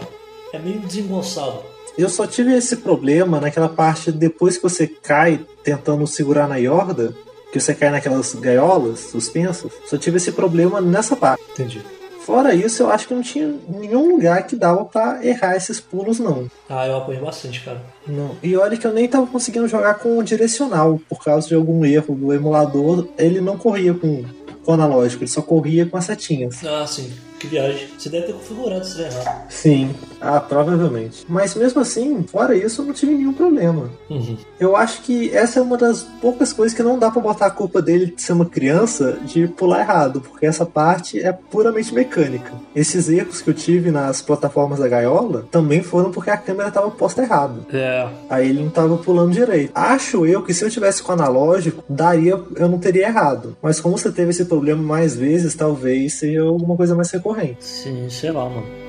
É 0.53 0.59
meio 0.59 0.79
desengonçado. 0.79 1.61
Eu 1.97 2.09
só 2.09 2.27
tive 2.27 2.53
esse 2.53 2.77
problema 2.77 3.39
naquela 3.39 3.69
parte 3.69 4.11
depois 4.11 4.57
que 4.57 4.63
você 4.63 4.87
cai 4.87 5.39
tentando 5.63 6.05
segurar 6.05 6.47
na 6.47 6.55
horda, 6.71 7.13
que 7.51 7.59
você 7.59 7.73
cai 7.73 7.89
naquelas 7.89 8.35
gaiolas 8.35 8.99
suspensas. 8.99 9.71
Só 9.85 9.97
tive 9.97 10.17
esse 10.17 10.31
problema 10.31 10.79
nessa 10.79 11.15
parte. 11.15 11.43
Entendi. 11.53 11.81
Fora 12.27 12.53
isso, 12.53 12.83
eu 12.83 12.89
acho 12.89 13.07
que 13.07 13.13
não 13.13 13.21
tinha 13.21 13.55
nenhum 13.69 14.11
lugar 14.11 14.45
que 14.45 14.53
dava 14.53 14.83
para 14.83 15.25
errar 15.25 15.55
esses 15.55 15.79
pulos, 15.79 16.19
não. 16.19 16.51
Ah, 16.69 16.85
eu 16.85 16.97
apoio 16.97 17.23
bastante, 17.23 17.63
cara. 17.63 17.81
Não. 18.05 18.35
E 18.43 18.55
olha 18.57 18.75
que 18.75 18.85
eu 18.85 18.91
nem 18.91 19.07
tava 19.07 19.25
conseguindo 19.25 19.65
jogar 19.65 19.93
com 19.93 20.17
o 20.17 20.23
direcional, 20.23 20.99
por 21.07 21.23
causa 21.23 21.47
de 21.47 21.55
algum 21.55 21.85
erro 21.85 22.13
do 22.13 22.33
emulador, 22.33 23.07
ele 23.17 23.39
não 23.39 23.57
corria 23.57 23.93
com, 23.93 24.25
com 24.65 24.71
o 24.71 24.73
analógico, 24.73 25.23
ele 25.23 25.31
só 25.31 25.41
corria 25.41 25.85
com 25.85 25.95
as 25.95 26.03
setinhas. 26.03 26.61
Ah, 26.65 26.85
sim. 26.85 27.13
Que 27.39 27.47
viagem. 27.47 27.87
Você 27.97 28.09
deve 28.09 28.27
ter 28.27 28.33
configurado 28.33 28.81
isso 28.81 28.99
errado. 29.01 29.45
Sim. 29.49 29.95
Ah, 30.19 30.39
provavelmente. 30.39 31.25
Mas 31.29 31.53
mesmo 31.53 31.81
assim, 31.81 32.23
fora 32.23 32.55
isso, 32.55 32.81
eu 32.81 32.85
não 32.85 32.93
tive 32.93 33.13
nenhum 33.13 33.33
problema. 33.33 33.89
Uhum. 34.09 34.37
Eu 34.59 34.75
acho 34.75 35.03
que 35.03 35.29
essa 35.35 35.59
é 35.59 35.61
uma 35.61 35.77
das 35.77 36.03
poucas 36.19 36.51
coisas 36.51 36.75
que 36.75 36.81
não 36.81 36.97
dá 36.97 37.11
para 37.11 37.21
botar 37.21 37.45
a 37.45 37.51
culpa 37.51 37.81
dele 37.81 38.07
de 38.07 38.21
ser 38.21 38.33
uma 38.33 38.45
criança 38.45 39.19
de 39.23 39.47
pular 39.47 39.81
errado, 39.81 40.21
porque 40.21 40.45
essa 40.45 40.65
parte 40.65 41.21
é 41.21 41.31
puramente 41.31 41.93
mecânica. 41.93 42.53
Esses 42.75 43.07
erros 43.09 43.41
que 43.41 43.49
eu 43.51 43.53
tive 43.53 43.91
nas 43.91 44.21
plataformas 44.21 44.79
da 44.79 44.87
gaiola 44.87 45.47
também 45.51 45.83
foram 45.83 46.11
porque 46.11 46.31
a 46.31 46.37
câmera 46.37 46.69
estava 46.69 46.89
posta 46.89 47.21
errado. 47.21 47.65
É. 47.71 48.07
Aí 48.29 48.49
ele 48.49 48.61
não 48.61 48.69
estava 48.69 48.97
pulando 48.97 49.33
direito. 49.33 49.71
Acho 49.75 50.25
eu 50.25 50.41
que 50.41 50.53
se 50.53 50.65
eu 50.65 50.71
tivesse 50.71 51.03
com 51.03 51.11
analógico, 51.11 51.83
daria, 51.87 52.41
eu 52.55 52.67
não 52.67 52.79
teria 52.79 53.07
errado. 53.07 53.55
Mas 53.61 53.79
como 53.79 53.97
você 53.97 54.11
teve 54.11 54.31
esse 54.31 54.45
problema 54.45 54.81
mais 54.81 55.15
vezes, 55.15 55.53
talvez 55.53 56.15
seja 56.15 56.41
alguma 56.41 56.75
coisa 56.75 56.95
mais 56.95 57.11
recorrente 57.11 57.26
recorrente. 57.31 57.63
Sim, 57.63 58.09
sei 58.09 58.31
lá, 58.31 58.49
mano. 58.49 58.86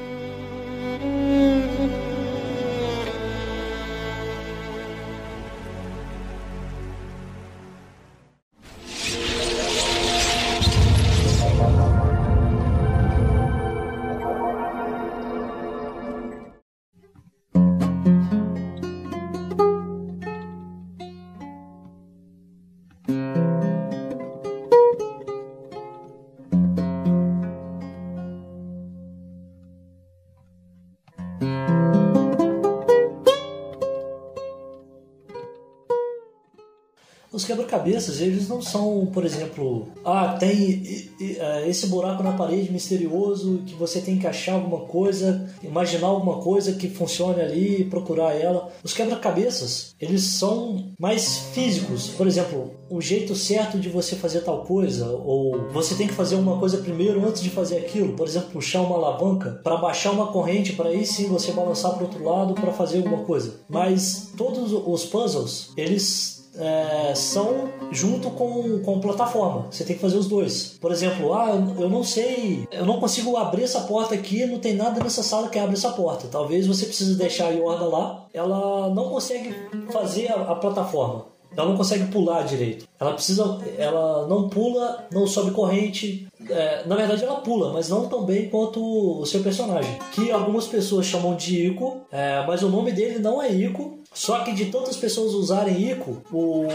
Quebra-cabeças, 37.68 38.20
eles 38.20 38.48
não 38.48 38.60
são, 38.60 39.06
por 39.12 39.24
exemplo, 39.24 39.88
ah, 40.04 40.36
tem 40.38 41.10
é, 41.20 41.68
esse 41.68 41.86
buraco 41.86 42.22
na 42.22 42.32
parede 42.32 42.72
misterioso 42.72 43.62
que 43.66 43.74
você 43.74 44.00
tem 44.00 44.18
que 44.18 44.26
achar 44.26 44.54
alguma 44.54 44.80
coisa, 44.86 45.48
imaginar 45.62 46.08
alguma 46.08 46.40
coisa 46.40 46.72
que 46.72 46.88
funcione 46.88 47.40
ali 47.40 47.82
e 47.82 47.84
procurar 47.84 48.32
ela. 48.34 48.72
Os 48.82 48.94
quebra-cabeças, 48.94 49.94
eles 50.00 50.22
são 50.22 50.92
mais 50.98 51.38
físicos. 51.52 52.08
Por 52.08 52.26
exemplo, 52.26 52.72
o 52.90 53.00
jeito 53.00 53.34
certo 53.36 53.78
de 53.78 53.88
você 53.88 54.16
fazer 54.16 54.40
tal 54.40 54.64
coisa, 54.64 55.06
ou 55.06 55.68
você 55.70 55.94
tem 55.94 56.08
que 56.08 56.14
fazer 56.14 56.36
uma 56.36 56.58
coisa 56.58 56.78
primeiro 56.78 57.24
antes 57.26 57.42
de 57.42 57.50
fazer 57.50 57.76
aquilo. 57.78 58.14
Por 58.14 58.26
exemplo, 58.26 58.50
puxar 58.50 58.80
uma 58.80 58.96
alavanca 58.96 59.60
para 59.62 59.76
baixar 59.76 60.12
uma 60.12 60.28
corrente, 60.28 60.72
para 60.72 60.88
aí 60.88 61.04
sim 61.04 61.28
você 61.28 61.52
balançar 61.52 61.92
para 61.94 62.04
outro 62.04 62.24
lado 62.24 62.54
para 62.54 62.72
fazer 62.72 62.98
alguma 62.98 63.24
coisa. 63.24 63.60
Mas 63.68 64.32
todos 64.36 64.72
os 64.72 65.04
puzzles, 65.04 65.72
eles 65.76 66.38
é, 66.58 67.14
são 67.14 67.68
junto 67.90 68.30
com, 68.30 68.80
com 68.80 69.00
plataforma. 69.00 69.66
Você 69.70 69.84
tem 69.84 69.96
que 69.96 70.02
fazer 70.02 70.16
os 70.16 70.28
dois. 70.28 70.76
Por 70.80 70.92
exemplo, 70.92 71.32
ah, 71.32 71.50
eu 71.78 71.88
não 71.88 72.02
sei, 72.04 72.66
eu 72.70 72.84
não 72.84 73.00
consigo 73.00 73.36
abrir 73.36 73.62
essa 73.62 73.80
porta 73.82 74.14
aqui, 74.14 74.44
não 74.46 74.58
tem 74.58 74.74
nada 74.74 75.02
nessa 75.02 75.22
sala 75.22 75.48
que 75.48 75.58
abre 75.58 75.74
essa 75.74 75.90
porta. 75.92 76.28
Talvez 76.30 76.66
você 76.66 76.84
precise 76.86 77.16
deixar 77.16 77.46
a 77.46 77.50
Yorda 77.50 77.84
lá. 77.84 78.26
Ela 78.34 78.90
não 78.90 79.08
consegue 79.08 79.54
fazer 79.90 80.30
a, 80.30 80.52
a 80.52 80.54
plataforma. 80.56 81.26
Ela 81.56 81.70
não 81.70 81.76
consegue 81.76 82.04
pular 82.06 82.42
direito. 82.42 82.86
Ela 83.00 83.14
precisa, 83.14 83.58
ela 83.76 84.26
não 84.28 84.48
pula, 84.48 85.06
não 85.10 85.26
sobe 85.26 85.50
corrente. 85.50 86.28
É, 86.48 86.86
na 86.86 86.94
verdade, 86.94 87.24
ela 87.24 87.40
pula, 87.40 87.72
mas 87.72 87.88
não 87.88 88.06
tão 88.06 88.24
bem 88.24 88.48
quanto 88.48 88.80
o 89.20 89.26
seu 89.26 89.42
personagem. 89.42 89.98
Que 90.12 90.30
algumas 90.30 90.66
pessoas 90.66 91.06
chamam 91.06 91.34
de 91.34 91.66
Ico, 91.66 92.02
é, 92.12 92.44
mas 92.46 92.62
o 92.62 92.68
nome 92.68 92.92
dele 92.92 93.18
não 93.18 93.42
é 93.42 93.50
Ico. 93.50 93.97
Só 94.12 94.42
que 94.42 94.52
de 94.52 94.66
tantas 94.66 94.96
pessoas 94.96 95.32
usarem 95.34 95.90
Ico, 95.90 96.22
o, 96.32 96.66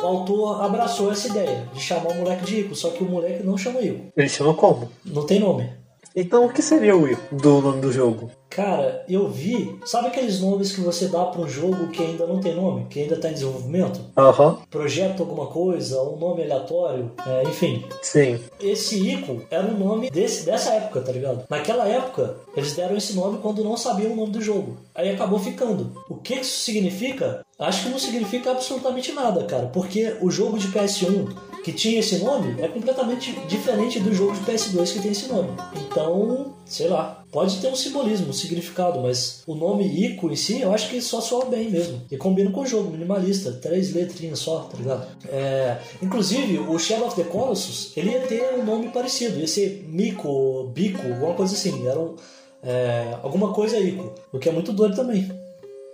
autor 0.00 0.62
abraçou 0.62 1.12
essa 1.12 1.28
ideia 1.28 1.68
de 1.72 1.80
chamar 1.80 2.12
o 2.12 2.14
moleque 2.14 2.44
de 2.44 2.60
Ico, 2.60 2.74
só 2.74 2.90
que 2.90 3.02
o 3.02 3.08
moleque 3.08 3.42
não 3.42 3.58
chama 3.58 3.80
Ico. 3.80 4.06
Ele 4.16 4.28
chama 4.28 4.54
como? 4.54 4.90
Não 5.04 5.26
tem 5.26 5.38
nome. 5.38 5.77
Então 6.20 6.46
o 6.46 6.52
que 6.52 6.60
seria 6.60 6.96
o 6.96 7.06
do 7.30 7.60
nome 7.62 7.80
do 7.80 7.92
jogo? 7.92 8.28
Cara, 8.50 9.04
eu 9.08 9.28
vi. 9.28 9.78
Sabe 9.86 10.08
aqueles 10.08 10.40
nomes 10.40 10.72
que 10.72 10.80
você 10.80 11.06
dá 11.06 11.24
para 11.26 11.42
um 11.42 11.48
jogo 11.48 11.92
que 11.92 12.02
ainda 12.02 12.26
não 12.26 12.40
tem 12.40 12.56
nome, 12.56 12.86
que 12.90 13.00
ainda 13.00 13.14
está 13.14 13.28
em 13.30 13.34
desenvolvimento? 13.34 14.00
Aham. 14.16 14.48
Uhum. 14.48 14.56
Projeto 14.68 15.22
alguma 15.22 15.46
coisa, 15.46 16.02
um 16.02 16.16
nome 16.16 16.42
aleatório, 16.42 17.12
é, 17.24 17.44
enfim. 17.44 17.84
Sim. 18.02 18.40
Esse 18.60 18.98
Ico 18.98 19.42
era 19.48 19.68
o 19.68 19.78
nome 19.78 20.10
desse, 20.10 20.44
dessa 20.44 20.72
época, 20.72 21.02
tá 21.02 21.12
ligado? 21.12 21.44
Naquela 21.48 21.86
época, 21.86 22.34
eles 22.56 22.74
deram 22.74 22.96
esse 22.96 23.14
nome 23.14 23.38
quando 23.38 23.62
não 23.62 23.76
sabiam 23.76 24.12
o 24.12 24.16
nome 24.16 24.32
do 24.32 24.42
jogo. 24.42 24.76
Aí 24.96 25.10
acabou 25.10 25.38
ficando. 25.38 25.92
O 26.08 26.16
que 26.16 26.34
isso 26.34 26.64
significa? 26.64 27.46
Acho 27.60 27.84
que 27.84 27.90
não 27.90 27.98
significa 27.98 28.50
absolutamente 28.50 29.12
nada, 29.12 29.44
cara, 29.44 29.66
porque 29.66 30.16
o 30.20 30.32
jogo 30.32 30.58
de 30.58 30.66
PS1 30.66 31.28
que 31.68 31.72
tinha 31.72 32.00
esse 32.00 32.18
nome 32.24 32.58
é 32.62 32.66
completamente 32.66 33.30
diferente 33.46 34.00
do 34.00 34.14
jogo 34.14 34.32
de 34.32 34.40
PS2 34.40 34.90
que 34.94 35.00
tem 35.00 35.10
esse 35.10 35.28
nome. 35.28 35.50
Então, 35.76 36.54
sei 36.64 36.88
lá, 36.88 37.22
pode 37.30 37.60
ter 37.60 37.68
um 37.68 37.76
simbolismo, 37.76 38.30
um 38.30 38.32
significado, 38.32 38.98
mas 39.00 39.42
o 39.46 39.54
nome 39.54 39.84
Ico 39.84 40.30
em 40.30 40.36
si, 40.36 40.62
eu 40.62 40.72
acho 40.72 40.88
que 40.88 40.98
só 41.02 41.20
soa 41.20 41.44
bem 41.44 41.70
mesmo. 41.70 42.00
E 42.10 42.16
combina 42.16 42.50
com 42.50 42.62
o 42.62 42.66
jogo, 42.66 42.90
minimalista, 42.90 43.52
três 43.52 43.92
letrinhas 43.92 44.38
só, 44.38 44.60
tá 44.60 44.78
ligado? 44.78 45.06
É, 45.28 45.76
inclusive, 46.00 46.58
o 46.58 46.78
Shadow 46.78 47.08
of 47.08 47.16
the 47.16 47.28
Colossus, 47.28 47.92
ele 47.94 48.12
ia 48.12 48.20
ter 48.20 48.54
um 48.54 48.64
nome 48.64 48.88
parecido, 48.88 49.38
ia 49.38 49.46
ser 49.46 49.84
Mico, 49.86 50.70
Bico, 50.74 51.06
alguma 51.06 51.34
coisa 51.34 51.52
assim, 51.52 51.86
era 51.86 52.00
um, 52.00 52.16
é, 52.62 53.14
alguma 53.22 53.52
coisa 53.52 53.78
Ico, 53.78 54.14
o 54.32 54.38
que 54.38 54.48
é 54.48 54.52
muito 54.52 54.72
doido 54.72 54.96
também. 54.96 55.30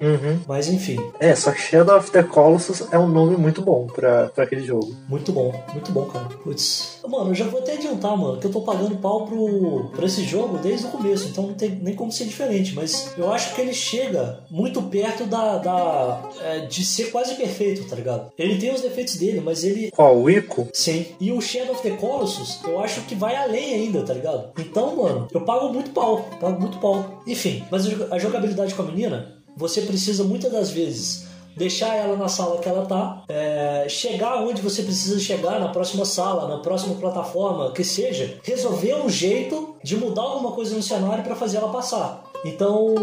Uhum. 0.00 0.40
Mas 0.46 0.68
enfim. 0.68 0.98
É, 1.20 1.34
só 1.34 1.52
que 1.52 1.60
Shadow 1.60 1.96
of 1.96 2.10
the 2.10 2.22
Colossus 2.22 2.86
é 2.92 2.98
um 2.98 3.08
nome 3.08 3.36
muito 3.36 3.62
bom 3.62 3.86
pra, 3.86 4.28
pra 4.28 4.44
aquele 4.44 4.64
jogo. 4.64 4.94
Muito 5.08 5.32
bom, 5.32 5.52
muito 5.72 5.92
bom, 5.92 6.04
cara. 6.06 6.28
Putz. 6.42 7.00
Mano, 7.06 7.30
eu 7.30 7.34
já 7.34 7.44
vou 7.44 7.60
até 7.60 7.74
adiantar, 7.74 8.16
mano, 8.16 8.38
que 8.38 8.46
eu 8.46 8.50
tô 8.50 8.62
pagando 8.62 8.96
pau 8.96 9.26
pro, 9.26 9.90
pra 9.94 10.06
esse 10.06 10.24
jogo 10.24 10.58
desde 10.58 10.86
o 10.86 10.90
começo, 10.90 11.28
então 11.28 11.46
não 11.46 11.54
tem 11.54 11.70
nem 11.70 11.94
como 11.94 12.10
ser 12.10 12.24
diferente. 12.24 12.74
Mas 12.74 13.12
eu 13.16 13.30
acho 13.32 13.54
que 13.54 13.60
ele 13.60 13.74
chega 13.74 14.40
muito 14.50 14.82
perto 14.82 15.24
da. 15.24 15.58
da 15.58 16.30
é, 16.42 16.60
de 16.60 16.84
ser 16.84 17.10
quase 17.10 17.34
perfeito, 17.34 17.88
tá 17.88 17.96
ligado? 17.96 18.32
Ele 18.38 18.58
tem 18.58 18.72
os 18.72 18.80
defeitos 18.80 19.16
dele, 19.16 19.40
mas 19.40 19.64
ele. 19.64 19.90
Qual, 19.90 20.16
o 20.16 20.30
Ico? 20.30 20.68
Sim. 20.72 21.06
E 21.20 21.30
o 21.30 21.40
Shadow 21.40 21.74
of 21.74 21.82
the 21.82 21.96
Colossus, 21.96 22.60
eu 22.66 22.80
acho 22.80 23.02
que 23.02 23.14
vai 23.14 23.36
além 23.36 23.74
ainda, 23.74 24.02
tá 24.02 24.14
ligado? 24.14 24.50
Então, 24.58 24.96
mano, 24.96 25.28
eu 25.32 25.42
pago 25.42 25.72
muito 25.72 25.90
pau. 25.90 26.28
Pago 26.40 26.60
muito 26.60 26.78
pau. 26.78 27.22
Enfim, 27.26 27.64
mas 27.70 27.86
a 28.10 28.18
jogabilidade 28.18 28.74
com 28.74 28.82
a 28.82 28.86
menina 28.86 29.43
você 29.56 29.82
precisa 29.82 30.24
muitas 30.24 30.50
das 30.52 30.70
vezes 30.70 31.24
deixar 31.56 31.94
ela 31.94 32.16
na 32.16 32.28
sala 32.28 32.60
que 32.60 32.68
ela 32.68 32.84
tá, 32.84 33.22
é, 33.28 33.86
chegar 33.88 34.42
onde 34.42 34.60
você 34.60 34.82
precisa 34.82 35.18
chegar 35.20 35.60
na 35.60 35.68
próxima 35.68 36.04
sala, 36.04 36.48
na 36.48 36.58
próxima 36.58 36.96
plataforma, 36.96 37.72
que 37.72 37.84
seja, 37.84 38.38
resolver 38.42 38.94
um 38.96 39.08
jeito 39.08 39.76
de 39.82 39.96
mudar 39.96 40.22
alguma 40.22 40.52
coisa 40.52 40.74
no 40.74 40.82
cenário 40.82 41.22
para 41.22 41.36
fazer 41.36 41.58
ela 41.58 41.70
passar. 41.70 42.24
Então, 42.44 42.94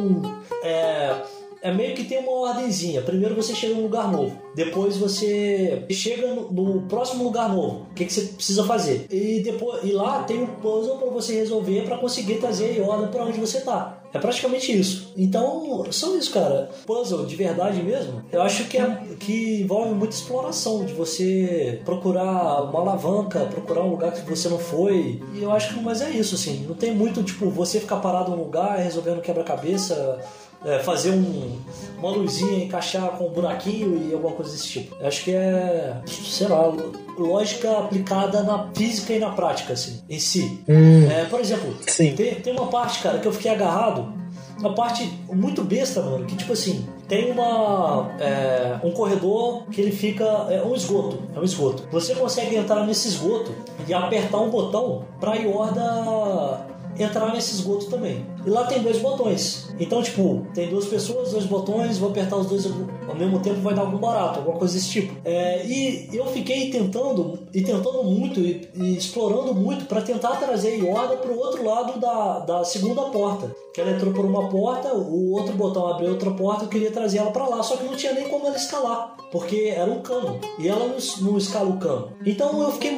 é, 0.64 1.16
é 1.62 1.72
meio 1.72 1.95
que 1.95 2.03
tem 2.03 2.20
uma 2.20 2.32
ordenzinha. 2.32 3.01
Primeiro 3.01 3.36
você 3.36 3.53
chega 3.53 3.76
num 3.76 3.84
lugar 3.84 4.12
novo, 4.12 4.36
depois 4.55 4.97
você 4.97 5.86
chega 5.91 6.34
no, 6.34 6.51
no 6.51 6.82
próximo 6.84 7.24
lugar 7.24 7.49
novo. 7.49 7.88
O 7.91 7.93
que, 7.93 8.05
que 8.05 8.14
você 8.14 8.22
precisa 8.22 8.64
fazer? 8.64 9.05
E 9.09 9.41
depois 9.41 9.84
e 9.84 9.91
lá 9.91 10.24
tem 10.24 10.41
um 10.41 10.47
puzzle 10.47 10.97
para 10.97 11.09
você 11.09 11.36
resolver 11.36 11.84
para 11.84 11.97
conseguir 11.97 12.36
trazer 12.36 12.66
a 12.66 12.84
Yoda 12.84 13.07
para 13.07 13.24
onde 13.24 13.39
você 13.39 13.62
tá. 13.62 14.01
É 14.14 14.20
praticamente 14.20 14.78
isso. 14.78 15.14
Então, 15.16 15.86
são 15.91 16.18
isso, 16.18 16.34
cara. 16.34 16.70
Puzzle 16.86 17.26
de 17.26 17.36
verdade 17.36 17.82
mesmo. 17.82 18.24
Eu 18.32 18.41
acho 18.41 18.66
que, 18.66 18.78
é, 18.78 18.99
que 19.20 19.62
envolve 19.62 19.93
muita 19.93 20.14
exploração, 20.14 20.84
de 20.86 20.93
você 20.93 21.82
procurar 21.86 22.64
uma 22.64 22.80
alavanca, 22.80 23.39
procurar 23.45 23.84
um 23.84 23.91
lugar 23.91 24.12
que 24.12 24.30
você 24.30 24.49
não 24.49 24.59
foi. 24.59 25.22
E 25.34 25.41
eu 25.41 25.51
acho 25.51 25.74
que 25.74 25.82
mas 25.82 26.01
é 26.01 26.09
isso, 26.09 26.36
assim. 26.36 26.66
Não 26.68 26.76
tem 26.76 26.93
muito, 26.93 27.24
tipo, 27.24 27.49
você 27.49 27.80
ficar 27.80 27.97
parado 27.97 28.32
num 28.32 28.43
lugar 28.43 28.78
resolvendo 28.80 29.22
quebra-cabeça 29.22 30.20
é, 30.66 30.80
fazer 30.80 31.12
um, 31.12 31.59
uma 31.97 32.12
luzinha, 32.12 32.64
encaixar 32.64 33.12
com 33.12 33.28
um 33.28 33.32
buraquinho 33.32 34.09
e 34.09 34.14
alguma 34.14 34.34
coisa 34.36 34.51
desse 34.51 34.68
tipo. 34.68 34.95
Eu 34.99 35.07
acho 35.07 35.24
que 35.24 35.32
é, 35.32 35.97
sei 36.05 36.47
lá, 36.47 36.74
lógica 37.18 37.80
aplicada 37.80 38.43
na 38.43 38.70
física 38.74 39.14
e 39.14 39.20
na 39.20 39.30
prática, 39.30 39.74
assim, 39.74 40.01
em 40.09 40.20
si. 40.20 40.64
Hum, 40.68 41.09
é, 41.09 41.26
por 41.26 41.39
exemplo, 41.39 41.74
tem, 42.16 42.36
tem 42.36 42.53
uma 42.53 42.68
parte, 42.68 43.01
cara, 43.01 43.20
que 43.20 43.28
eu 43.28 43.34
fiquei 43.34 43.51
agarrado 43.51 44.22
uma 44.62 44.76
parte 44.76 45.12
muito 45.32 45.64
besta, 45.64 46.01
mano, 46.01 46.26
que 46.26 46.36
tipo 46.36 46.53
assim, 46.53 46.86
tem 47.07 47.32
uma 47.32 48.12
é, 48.20 48.80
um 48.84 48.91
corredor 48.91 49.64
que 49.72 49.82
ele 49.82 49.91
fica 49.91 50.24
é 50.49 50.62
um 50.64 50.76
esgoto, 50.76 51.18
é 51.36 51.39
um 51.39 51.43
esgoto. 51.43 51.88
Você 51.91 52.14
consegue 52.14 52.55
entrar 52.55 52.86
nesse 52.86 53.07
esgoto 53.07 53.51
e 53.88 53.93
apertar 53.93 54.39
um 54.39 54.49
botão 54.49 55.03
para 55.20 55.32
a 55.32 55.36
Yorda 55.36 56.72
entrar 56.97 57.34
nesse 57.34 57.55
esgoto 57.55 57.88
também. 57.88 58.26
E 58.45 58.49
lá 58.49 58.65
tem 58.65 58.81
dois 58.81 58.97
botões. 58.99 59.69
Então, 59.79 60.01
tipo, 60.01 60.45
tem 60.53 60.69
duas 60.69 60.85
pessoas, 60.85 61.31
dois 61.31 61.45
botões, 61.45 61.97
vou 61.97 62.09
apertar 62.09 62.37
os 62.37 62.47
dois 62.47 62.65
ao 62.65 63.15
mesmo 63.15 63.39
tempo, 63.39 63.61
vai 63.61 63.73
dar 63.73 63.81
algum 63.81 63.97
barato, 63.97 64.39
alguma 64.39 64.57
coisa 64.57 64.73
desse 64.73 64.89
tipo. 64.89 65.15
É, 65.25 65.65
e 65.65 66.09
eu 66.13 66.25
fiquei 66.27 66.69
tentando, 66.69 67.39
e 67.53 67.61
tentando 67.61 68.03
muito, 68.03 68.39
e, 68.39 68.69
e 68.75 68.97
explorando 68.97 69.53
muito 69.53 69.85
para 69.85 70.01
tentar 70.01 70.35
trazer 70.37 70.75
Yoda 70.77 71.17
pro 71.17 71.37
outro 71.37 71.63
lado 71.63 71.99
da, 71.99 72.39
da 72.39 72.63
segunda 72.63 73.01
porta. 73.03 73.51
Que 73.73 73.79
ela 73.79 73.91
entrou 73.91 74.13
por 74.13 74.25
uma 74.25 74.49
porta, 74.49 74.93
o 74.93 75.31
outro 75.31 75.53
botão 75.53 75.87
abriu 75.87 76.11
outra 76.11 76.31
porta, 76.31 76.65
eu 76.65 76.69
queria 76.69 76.91
trazer 76.91 77.19
ela 77.19 77.31
para 77.31 77.47
lá, 77.47 77.63
só 77.63 77.77
que 77.77 77.85
não 77.85 77.95
tinha 77.95 78.13
nem 78.13 78.27
como 78.27 78.45
ela 78.45 78.57
escalar, 78.57 79.15
porque 79.31 79.73
era 79.73 79.89
um 79.89 80.01
cano, 80.01 80.39
e 80.59 80.67
ela 80.67 80.87
não, 80.87 80.97
não 81.21 81.37
escala 81.37 81.69
o 81.69 81.77
cano. 81.77 82.11
Então 82.25 82.61
eu 82.61 82.71
fiquei 82.71 82.91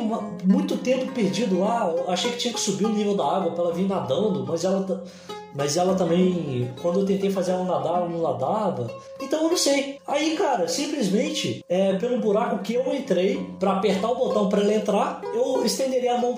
muito 0.43 0.75
tempo 0.77 1.11
perdido 1.11 1.59
lá, 1.59 1.93
achei 2.07 2.31
que 2.31 2.37
tinha 2.37 2.53
que 2.53 2.59
subir 2.59 2.85
o 2.85 2.89
nível 2.89 3.15
da 3.15 3.23
água 3.23 3.51
para 3.51 3.65
ela 3.65 3.73
vir 3.73 3.87
nadando, 3.87 4.43
mas 4.47 4.63
ela 4.63 5.03
mas 5.55 5.77
ela 5.77 5.95
também, 5.95 6.73
quando 6.81 7.01
eu 7.01 7.05
tentei 7.05 7.29
fazer 7.29 7.51
ela 7.51 7.63
nadar, 7.63 7.97
ela 7.97 8.09
não 8.09 8.21
nadava. 8.21 8.89
Então 9.21 9.43
eu 9.43 9.49
não 9.49 9.57
sei. 9.57 9.99
Aí, 10.07 10.35
cara, 10.35 10.67
simplesmente, 10.67 11.63
é, 11.69 11.93
pelo 11.93 12.19
buraco 12.19 12.59
que 12.59 12.73
eu 12.73 12.95
entrei, 12.95 13.47
para 13.59 13.73
apertar 13.73 14.09
o 14.09 14.15
botão 14.15 14.49
para 14.49 14.61
ela 14.61 14.73
entrar, 14.73 15.21
eu 15.33 15.63
estenderia 15.63 16.15
a 16.15 16.17
mão 16.17 16.37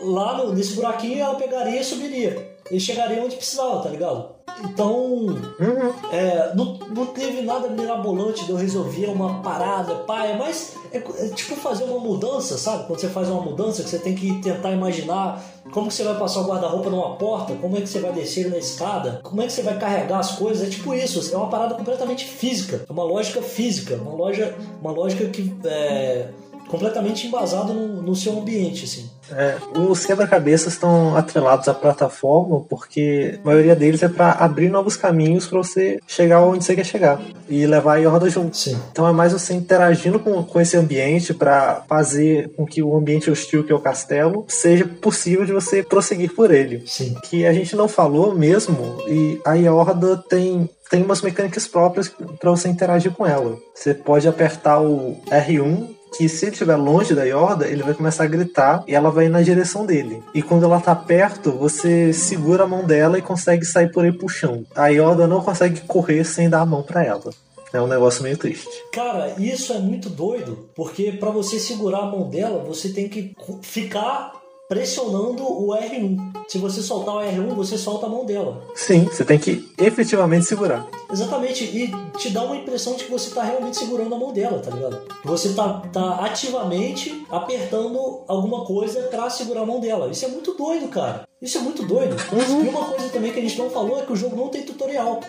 lá 0.00 0.38
no, 0.38 0.54
nesse 0.54 0.74
buraquinho, 0.74 1.20
ela 1.20 1.34
pegaria 1.34 1.80
e 1.80 1.84
subiria. 1.84 2.53
E 2.70 2.80
chegaria 2.80 3.22
onde 3.22 3.36
precisava, 3.36 3.82
tá 3.82 3.88
ligado? 3.88 4.34
Então, 4.62 4.94
uhum. 4.94 5.94
é, 6.12 6.52
não, 6.54 6.78
não 6.94 7.06
teve 7.06 7.42
nada 7.42 7.68
mirabolante 7.68 8.44
de 8.44 8.50
eu 8.50 8.56
resolver 8.56 9.06
uma 9.06 9.42
parada, 9.42 9.94
pai, 9.96 10.36
mas 10.38 10.74
é, 10.92 10.98
é, 10.98 11.28
tipo 11.30 11.56
fazer 11.56 11.84
uma 11.84 11.98
mudança, 11.98 12.56
sabe? 12.56 12.86
Quando 12.86 13.00
você 13.00 13.08
faz 13.08 13.28
uma 13.28 13.40
mudança, 13.40 13.82
que 13.82 13.90
você 13.90 13.98
tem 13.98 14.14
que 14.14 14.40
tentar 14.40 14.70
imaginar 14.70 15.42
como 15.72 15.88
que 15.88 15.94
você 15.94 16.04
vai 16.04 16.16
passar 16.16 16.42
o 16.42 16.44
guarda-roupa 16.46 16.88
numa 16.88 17.16
porta, 17.16 17.54
como 17.54 17.76
é 17.76 17.80
que 17.80 17.88
você 17.88 17.98
vai 17.98 18.12
descer 18.12 18.48
na 18.48 18.56
escada, 18.56 19.20
como 19.22 19.42
é 19.42 19.46
que 19.46 19.52
você 19.52 19.62
vai 19.62 19.76
carregar 19.76 20.20
as 20.20 20.32
coisas, 20.36 20.66
é 20.66 20.70
tipo 20.70 20.94
isso, 20.94 21.34
é 21.34 21.36
uma 21.36 21.48
parada 21.48 21.74
completamente 21.74 22.24
física, 22.24 22.84
é 22.88 22.92
uma 22.92 23.04
lógica 23.04 23.42
física, 23.42 23.96
uma, 23.96 24.12
loja, 24.12 24.54
uma 24.80 24.92
lógica 24.92 25.26
que 25.28 25.52
é 25.64 26.28
completamente 26.68 27.26
embasado 27.26 27.72
no, 27.72 28.02
no 28.02 28.16
seu 28.16 28.38
ambiente, 28.38 28.84
assim. 28.84 29.08
É, 29.30 29.56
os 29.78 30.04
quebra-cabeças 30.04 30.74
estão 30.74 31.16
atrelados 31.16 31.66
à 31.68 31.74
plataforma 31.74 32.60
porque 32.68 33.38
a 33.42 33.46
maioria 33.46 33.74
deles 33.74 34.02
é 34.02 34.08
para 34.08 34.32
abrir 34.32 34.68
novos 34.68 34.96
caminhos 34.96 35.46
para 35.46 35.58
você 35.58 35.98
chegar 36.06 36.42
onde 36.42 36.64
você 36.64 36.74
quer 36.74 36.84
chegar 36.84 37.20
e 37.48 37.66
levar 37.66 37.98
a 37.98 38.08
roda 38.08 38.28
junto. 38.28 38.56
Sim. 38.56 38.78
Então 38.92 39.08
é 39.08 39.12
mais 39.12 39.32
você 39.32 39.54
interagindo 39.54 40.18
com, 40.18 40.42
com 40.42 40.60
esse 40.60 40.76
ambiente 40.76 41.32
para 41.32 41.82
fazer 41.88 42.50
com 42.50 42.66
que 42.66 42.82
o 42.82 42.96
ambiente 42.96 43.30
hostil 43.30 43.64
que 43.64 43.72
é 43.72 43.74
o 43.74 43.80
castelo 43.80 44.44
seja 44.48 44.84
possível 44.84 45.44
de 45.46 45.52
você 45.52 45.82
prosseguir 45.82 46.34
por 46.34 46.52
ele. 46.52 46.82
Sim. 46.86 47.14
Que 47.24 47.46
a 47.46 47.52
gente 47.52 47.74
não 47.74 47.88
falou 47.88 48.34
mesmo 48.34 48.98
e 49.08 49.40
a 49.44 49.54
Yorda 49.54 50.16
tem 50.28 50.68
tem 50.90 51.02
umas 51.02 51.22
mecânicas 51.22 51.66
próprias 51.66 52.08
para 52.38 52.50
você 52.50 52.68
interagir 52.68 53.10
com 53.10 53.26
ela. 53.26 53.56
Você 53.74 53.94
pode 53.94 54.28
apertar 54.28 54.80
o 54.80 55.16
R1 55.28 55.88
que 56.16 56.28
se 56.28 56.46
ele 56.46 56.52
estiver 56.52 56.76
longe 56.76 57.14
da 57.14 57.24
Yorda, 57.24 57.66
ele 57.66 57.82
vai 57.82 57.94
começar 57.94 58.24
a 58.24 58.28
gritar 58.28 58.84
e 58.86 58.94
ela 58.94 59.10
vai 59.10 59.26
ir 59.26 59.30
na 59.30 59.42
direção 59.42 59.84
dele. 59.84 60.22
E 60.34 60.42
quando 60.42 60.64
ela 60.64 60.80
tá 60.80 60.94
perto, 60.94 61.52
você 61.52 62.12
segura 62.12 62.64
a 62.64 62.66
mão 62.66 62.84
dela 62.84 63.18
e 63.18 63.22
consegue 63.22 63.64
sair 63.64 63.90
por 63.90 64.04
aí 64.04 64.12
puxando. 64.12 64.66
A 64.74 64.88
Yorda 64.88 65.26
não 65.26 65.40
consegue 65.40 65.80
correr 65.82 66.24
sem 66.24 66.48
dar 66.48 66.60
a 66.60 66.66
mão 66.66 66.82
para 66.82 67.04
ela. 67.04 67.30
É 67.72 67.80
um 67.80 67.88
negócio 67.88 68.22
meio 68.22 68.38
triste. 68.38 68.68
Cara, 68.92 69.34
isso 69.36 69.72
é 69.72 69.80
muito 69.80 70.08
doido, 70.08 70.68
porque 70.76 71.10
para 71.10 71.30
você 71.30 71.58
segurar 71.58 72.02
a 72.02 72.06
mão 72.06 72.30
dela, 72.30 72.62
você 72.62 72.90
tem 72.90 73.08
que 73.08 73.34
ficar 73.62 74.32
pressionando 74.68 75.42
o 75.44 75.68
R1. 75.68 76.34
Se 76.48 76.58
você 76.58 76.82
soltar 76.82 77.16
o 77.16 77.18
R1, 77.18 77.54
você 77.54 77.78
solta 77.78 78.06
a 78.06 78.08
mão 78.08 78.24
dela. 78.24 78.62
Sim, 78.74 79.04
você 79.04 79.24
tem 79.24 79.38
que 79.38 79.68
efetivamente 79.78 80.46
segurar. 80.46 80.86
Exatamente, 81.10 81.64
e 81.64 81.92
te 82.18 82.30
dá 82.30 82.42
uma 82.42 82.56
impressão 82.56 82.96
de 82.96 83.04
que 83.04 83.10
você 83.10 83.30
tá 83.30 83.42
realmente 83.42 83.76
segurando 83.76 84.14
a 84.14 84.18
mão 84.18 84.32
dela, 84.32 84.58
tá 84.58 84.70
ligado? 84.70 85.02
Você 85.24 85.52
tá, 85.54 85.82
tá 85.92 86.24
ativamente 86.24 87.24
apertando 87.30 88.22
alguma 88.26 88.64
coisa 88.64 89.02
para 89.04 89.30
segurar 89.30 89.62
a 89.62 89.66
mão 89.66 89.80
dela. 89.80 90.10
Isso 90.10 90.24
é 90.24 90.28
muito 90.28 90.54
doido, 90.54 90.88
cara. 90.88 91.26
Isso 91.40 91.58
é 91.58 91.60
muito 91.60 91.82
doido. 91.82 92.16
Uhum. 92.32 92.64
E 92.64 92.68
uma 92.68 92.84
coisa 92.86 93.08
também 93.10 93.32
que 93.32 93.38
a 93.38 93.42
gente 93.42 93.58
não 93.58 93.70
falou 93.70 93.98
é 93.98 94.02
que 94.02 94.12
o 94.12 94.16
jogo 94.16 94.36
não 94.36 94.48
tem 94.48 94.62
tutorial. 94.62 95.20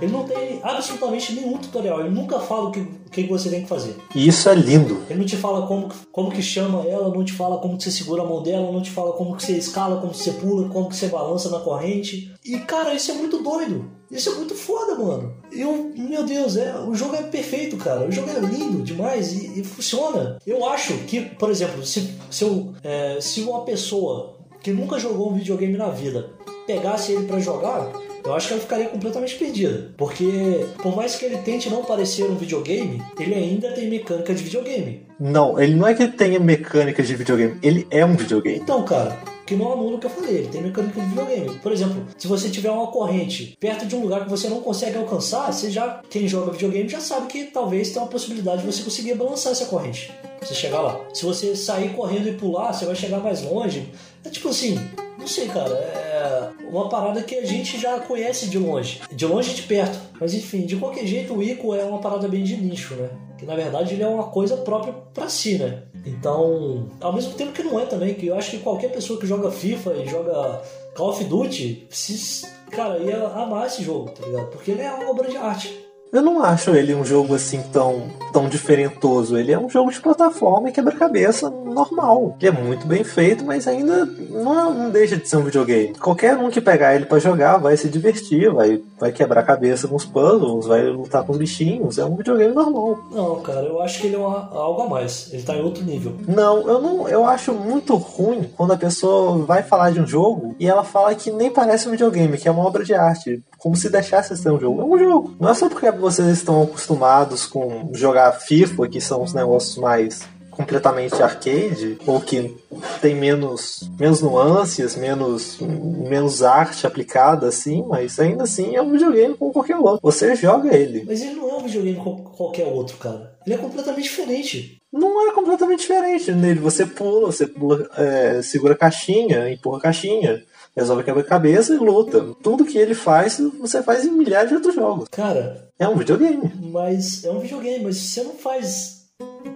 Ele 0.00 0.10
não 0.10 0.24
tem 0.24 0.60
absolutamente 0.62 1.32
nenhum 1.32 1.58
tutorial. 1.58 2.00
Ele 2.00 2.10
nunca 2.10 2.40
fala 2.40 2.68
o 2.68 2.72
que, 2.72 2.80
o 2.80 3.10
que 3.10 3.24
você 3.24 3.50
tem 3.50 3.62
que 3.62 3.68
fazer. 3.68 3.96
E 4.14 4.26
isso 4.26 4.48
é 4.48 4.54
lindo. 4.54 5.02
Ele 5.08 5.20
não 5.20 5.26
te 5.26 5.36
fala 5.36 5.66
como, 5.66 5.88
como 6.10 6.30
que 6.30 6.42
chama 6.42 6.82
ela, 6.84 7.08
não 7.08 7.24
te 7.24 7.32
fala 7.32 7.58
como 7.58 7.76
que 7.76 7.84
você 7.84 7.90
segura 7.90 8.22
a 8.22 8.26
mão 8.26 8.42
dela, 8.42 8.72
não 8.72 8.82
te 8.82 8.90
fala 8.90 9.12
como 9.12 9.36
que 9.36 9.44
você 9.44 9.52
escala, 9.52 10.00
como 10.00 10.12
que 10.12 10.18
você 10.18 10.32
pula, 10.32 10.68
como 10.68 10.88
que 10.88 10.96
você 10.96 11.06
balança 11.06 11.50
na 11.50 11.60
corrente. 11.60 12.32
E, 12.44 12.58
cara, 12.60 12.94
isso 12.94 13.10
é 13.10 13.14
muito 13.14 13.42
doido. 13.42 13.90
Isso 14.10 14.28
é 14.28 14.34
muito 14.34 14.54
foda, 14.54 14.94
mano. 14.94 15.34
Eu, 15.50 15.90
meu 15.96 16.24
Deus, 16.24 16.56
é, 16.56 16.78
o 16.80 16.94
jogo 16.94 17.16
é 17.16 17.22
perfeito, 17.22 17.78
cara. 17.78 18.06
O 18.06 18.12
jogo 18.12 18.28
é 18.30 18.40
lindo 18.40 18.82
demais 18.82 19.32
e, 19.32 19.60
e 19.60 19.64
funciona. 19.64 20.38
Eu 20.46 20.68
acho 20.68 20.92
que, 21.04 21.22
por 21.22 21.50
exemplo, 21.50 21.84
se, 21.84 22.14
se, 22.30 22.44
eu, 22.44 22.74
é, 22.82 23.18
se 23.20 23.40
uma 23.40 23.64
pessoa 23.64 24.34
que 24.62 24.70
nunca 24.70 24.98
jogou 24.98 25.30
um 25.30 25.34
videogame 25.34 25.76
na 25.78 25.88
vida 25.88 26.30
pegasse 26.66 27.12
ele 27.12 27.26
para 27.26 27.40
jogar, 27.40 27.90
eu 28.24 28.34
acho 28.34 28.48
que 28.48 28.54
ela 28.54 28.62
ficaria 28.62 28.88
completamente 28.88 29.34
perdida. 29.36 29.92
Porque, 29.96 30.66
por 30.82 30.94
mais 30.94 31.16
que 31.16 31.24
ele 31.24 31.38
tente 31.38 31.68
não 31.68 31.84
parecer 31.84 32.24
um 32.24 32.36
videogame, 32.36 33.02
ele 33.18 33.34
ainda 33.34 33.72
tem 33.72 33.88
mecânica 33.88 34.34
de 34.34 34.42
videogame. 34.42 35.06
Não, 35.18 35.60
ele 35.60 35.74
não 35.74 35.86
é 35.86 35.94
que 35.94 36.02
ele 36.02 36.12
tenha 36.12 36.40
mecânica 36.40 37.02
de 37.02 37.14
videogame, 37.14 37.58
ele 37.62 37.86
é 37.90 38.04
um 38.04 38.16
videogame. 38.16 38.58
Então, 38.58 38.84
cara, 38.84 39.18
que 39.46 39.56
não 39.56 39.72
anula 39.72 39.96
o 39.96 39.98
que 39.98 40.06
eu 40.06 40.10
falei, 40.10 40.36
ele 40.36 40.48
tem 40.48 40.62
mecânica 40.62 41.00
de 41.00 41.06
videogame. 41.06 41.58
Por 41.58 41.72
exemplo, 41.72 42.06
se 42.16 42.26
você 42.26 42.48
tiver 42.48 42.70
uma 42.70 42.86
corrente 42.88 43.56
perto 43.58 43.86
de 43.86 43.94
um 43.94 44.00
lugar 44.00 44.24
que 44.24 44.30
você 44.30 44.48
não 44.48 44.60
consegue 44.60 44.96
alcançar, 44.96 45.52
você 45.52 45.70
já, 45.70 46.00
quem 46.08 46.26
joga 46.26 46.52
videogame 46.52 46.88
já 46.88 47.00
sabe 47.00 47.26
que 47.26 47.44
talvez 47.44 47.90
tenha 47.90 48.04
uma 48.04 48.10
possibilidade 48.10 48.62
de 48.62 48.66
você 48.66 48.82
conseguir 48.82 49.14
balançar 49.14 49.52
essa 49.52 49.66
corrente. 49.66 50.12
Você 50.40 50.54
chegar 50.54 50.80
lá. 50.80 51.00
Se 51.12 51.24
você 51.24 51.54
sair 51.54 51.90
correndo 51.90 52.28
e 52.28 52.32
pular, 52.32 52.72
você 52.72 52.84
vai 52.84 52.96
chegar 52.96 53.18
mais 53.18 53.42
longe. 53.42 53.92
É 54.24 54.30
tipo 54.30 54.48
assim, 54.48 54.78
não 55.22 55.28
sei, 55.28 55.46
cara. 55.46 55.70
É 55.70 56.48
uma 56.68 56.88
parada 56.88 57.22
que 57.22 57.36
a 57.36 57.44
gente 57.46 57.78
já 57.78 57.98
conhece 58.00 58.48
de 58.48 58.58
longe. 58.58 59.00
De 59.10 59.24
longe 59.24 59.52
e 59.52 59.54
de 59.54 59.62
perto. 59.62 59.98
Mas 60.20 60.34
enfim, 60.34 60.66
de 60.66 60.76
qualquer 60.76 61.06
jeito, 61.06 61.34
o 61.34 61.42
Ico 61.42 61.74
é 61.74 61.84
uma 61.84 61.98
parada 61.98 62.28
bem 62.28 62.42
de 62.42 62.56
nicho, 62.56 62.94
né? 62.94 63.08
Que 63.38 63.46
na 63.46 63.54
verdade 63.54 63.94
ele 63.94 64.02
é 64.02 64.08
uma 64.08 64.24
coisa 64.24 64.56
própria 64.58 64.92
para 65.14 65.28
si, 65.28 65.58
né? 65.58 65.84
Então, 66.04 66.90
ao 67.00 67.12
mesmo 67.12 67.34
tempo 67.34 67.52
que 67.52 67.62
não 67.62 67.78
é 67.78 67.86
também, 67.86 68.14
que 68.14 68.26
eu 68.26 68.36
acho 68.36 68.50
que 68.50 68.58
qualquer 68.58 68.90
pessoa 68.90 69.18
que 69.20 69.26
joga 69.26 69.50
FIFA 69.50 69.92
e 69.94 70.08
joga 70.08 70.60
Call 70.96 71.10
of 71.10 71.24
Duty, 71.24 71.86
se, 71.90 72.46
cara, 72.70 72.98
ia 72.98 73.26
amar 73.28 73.66
esse 73.66 73.82
jogo, 73.82 74.10
tá 74.10 74.26
ligado? 74.26 74.46
Porque 74.46 74.72
ele 74.72 74.82
é 74.82 74.92
uma 74.92 75.10
obra 75.10 75.28
de 75.28 75.36
arte. 75.36 75.78
Eu 76.12 76.22
não 76.22 76.42
acho 76.42 76.74
ele 76.74 76.94
um 76.94 77.04
jogo 77.04 77.34
assim 77.34 77.62
tão, 77.72 78.10
tão 78.32 78.48
diferentoso. 78.48 79.36
Ele 79.36 79.52
é 79.52 79.58
um 79.58 79.68
jogo 79.68 79.92
de 79.92 80.00
plataforma 80.00 80.68
e 80.68 80.72
quebra-cabeça 80.72 81.50
normal. 81.50 82.36
Ele 82.40 82.48
é 82.48 82.50
muito 82.50 82.86
bem 82.86 83.04
feito, 83.04 83.44
mas 83.44 83.68
ainda 83.68 84.06
não, 84.30 84.74
não 84.74 84.90
deixa 84.90 85.16
de 85.16 85.28
ser 85.28 85.36
um 85.36 85.44
videogame. 85.44 85.94
Qualquer 85.94 86.36
um 86.36 86.50
que 86.50 86.60
pegar 86.60 86.94
ele 86.94 87.04
para 87.04 87.18
jogar 87.18 87.58
vai 87.58 87.76
se 87.76 87.88
divertir, 87.88 88.52
vai, 88.52 88.80
vai 88.98 89.12
quebrar 89.12 89.40
a 89.40 89.44
cabeça 89.44 89.86
com 89.86 89.96
os 89.96 90.04
puzzles, 90.04 90.66
vai 90.66 90.82
lutar 90.88 91.24
com 91.24 91.32
os 91.32 91.38
bichinhos. 91.38 91.98
É 91.98 92.04
um 92.04 92.16
videogame 92.16 92.54
normal. 92.54 92.98
Não, 93.10 93.40
cara, 93.40 93.66
eu 93.66 93.80
acho 93.82 94.00
que 94.00 94.06
ele 94.06 94.16
é 94.16 94.18
uma, 94.18 94.50
algo 94.52 94.82
a 94.82 94.88
mais. 94.88 95.32
Ele 95.32 95.42
tá 95.42 95.54
em 95.54 95.62
outro 95.62 95.84
nível. 95.84 96.16
Não, 96.26 96.68
eu 96.68 96.80
não. 96.80 97.08
Eu 97.08 97.26
acho 97.26 97.52
muito 97.52 97.94
ruim 97.96 98.50
quando 98.56 98.72
a 98.72 98.76
pessoa 98.76 99.38
vai 99.44 99.62
falar 99.62 99.90
de 99.90 100.00
um 100.00 100.06
jogo 100.06 100.54
e 100.58 100.66
ela 100.66 100.84
fala 100.84 101.14
que 101.14 101.30
nem 101.30 101.50
parece 101.50 101.88
um 101.88 101.92
videogame, 101.92 102.38
que 102.38 102.48
é 102.48 102.50
uma 102.50 102.66
obra 102.66 102.84
de 102.84 102.94
arte 102.94 103.42
como 103.58 103.76
se 103.76 103.88
deixasse 103.88 104.36
ser 104.36 104.50
um 104.50 104.58
jogo. 104.58 104.80
É 104.80 104.84
um 104.84 104.98
jogo. 104.98 105.36
Não 105.38 105.48
é 105.48 105.54
só 105.54 105.68
porque 105.68 105.88
vocês 105.92 106.26
estão 106.28 106.62
acostumados 106.62 107.46
com 107.46 107.90
jogar 107.92 108.21
FIFA, 108.30 108.88
que 108.88 109.00
são 109.00 109.22
os 109.22 109.32
negócios 109.32 109.76
mais 109.76 110.20
completamente 110.52 111.20
arcade, 111.20 111.98
ou 112.06 112.20
que 112.20 112.54
tem 113.00 113.16
menos, 113.16 113.90
menos 113.98 114.20
nuances, 114.20 114.94
menos, 114.94 115.58
menos 115.60 116.42
arte 116.42 116.86
aplicada, 116.86 117.48
assim, 117.48 117.82
mas 117.88 118.20
ainda 118.20 118.44
assim 118.44 118.76
é 118.76 118.82
um 118.82 118.92
videogame 118.92 119.34
como 119.34 119.52
qualquer 119.52 119.76
outro. 119.76 120.00
Você 120.02 120.36
joga 120.36 120.76
ele. 120.76 121.04
Mas 121.06 121.22
ele 121.22 121.34
não 121.34 121.48
é 121.50 121.54
um 121.54 121.62
videogame 121.62 121.98
como 121.98 122.22
qualquer 122.22 122.66
outro, 122.66 122.98
cara. 122.98 123.34
Ele 123.46 123.54
é 123.54 123.58
completamente 123.58 124.04
diferente. 124.04 124.82
Não 124.92 125.28
é 125.28 125.32
completamente 125.32 125.80
diferente. 125.80 126.30
Nele 126.32 126.60
você 126.60 126.84
pula, 126.84 127.32
você 127.32 127.46
pula, 127.46 127.90
é, 127.96 128.42
segura 128.42 128.74
a 128.74 128.76
caixinha, 128.76 129.50
empurra 129.50 129.78
a 129.78 129.82
caixinha, 129.82 130.44
resolve 130.76 131.04
quebra-cabeça 131.04 131.74
e 131.74 131.78
luta. 131.78 132.34
Tudo 132.42 132.64
que 132.64 132.78
ele 132.78 132.94
faz, 132.94 133.38
você 133.60 133.82
faz 133.82 134.04
em 134.04 134.10
milhares 134.10 134.48
de 134.48 134.56
outros 134.56 134.74
jogos. 134.74 135.08
Cara. 135.10 135.68
É 135.78 135.88
um 135.88 135.96
videogame. 135.96 136.52
Mas 136.60 137.24
é 137.24 137.30
um 137.30 137.40
videogame, 137.40 137.84
mas 137.84 137.96
você 137.96 138.22
não 138.22 138.34
faz 138.34 139.02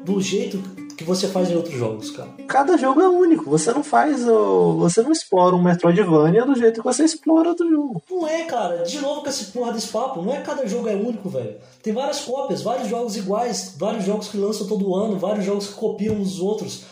do 0.05 0.21
jeito 0.21 0.59
que 0.97 1.05
você 1.05 1.29
faz 1.29 1.51
em 1.51 1.57
outros 1.57 1.75
jogos, 1.75 2.11
cara. 2.11 2.31
Cada 2.49 2.77
jogo 2.79 3.03
é 3.03 3.09
único. 3.09 3.51
Você 3.51 3.71
não 3.71 3.85
faz. 3.85 4.25
Você 4.25 5.03
não 5.03 5.13
explora 5.13 5.55
um 5.55 5.63
Metroidvania 5.63 6.45
do 6.45 6.57
jeito 6.57 6.81
que 6.81 6.87
você 6.87 7.05
explora 7.05 7.51
outro 7.51 7.69
jogo. 7.69 8.03
Não 8.11 8.27
é, 8.27 8.45
cara. 8.45 8.83
De 8.83 8.99
novo 8.99 9.21
com 9.21 9.29
esse 9.29 9.47
porra 9.47 9.73
desse 9.73 9.89
papo. 9.89 10.23
Não 10.23 10.33
é 10.33 10.41
cada 10.41 10.67
jogo 10.67 10.89
é 10.89 10.95
único, 10.95 11.29
velho. 11.29 11.57
Tem 11.83 11.93
várias 11.93 12.21
cópias, 12.21 12.63
vários 12.63 12.89
jogos 12.89 13.17
iguais, 13.17 13.75
vários 13.77 14.05
jogos 14.05 14.29
que 14.29 14.39
lançam 14.39 14.67
todo 14.67 14.95
ano, 14.95 15.19
vários 15.19 15.45
jogos 15.45 15.67
que 15.67 15.75
copiam 15.75 16.19
os 16.19 16.41
outros. 16.41 16.85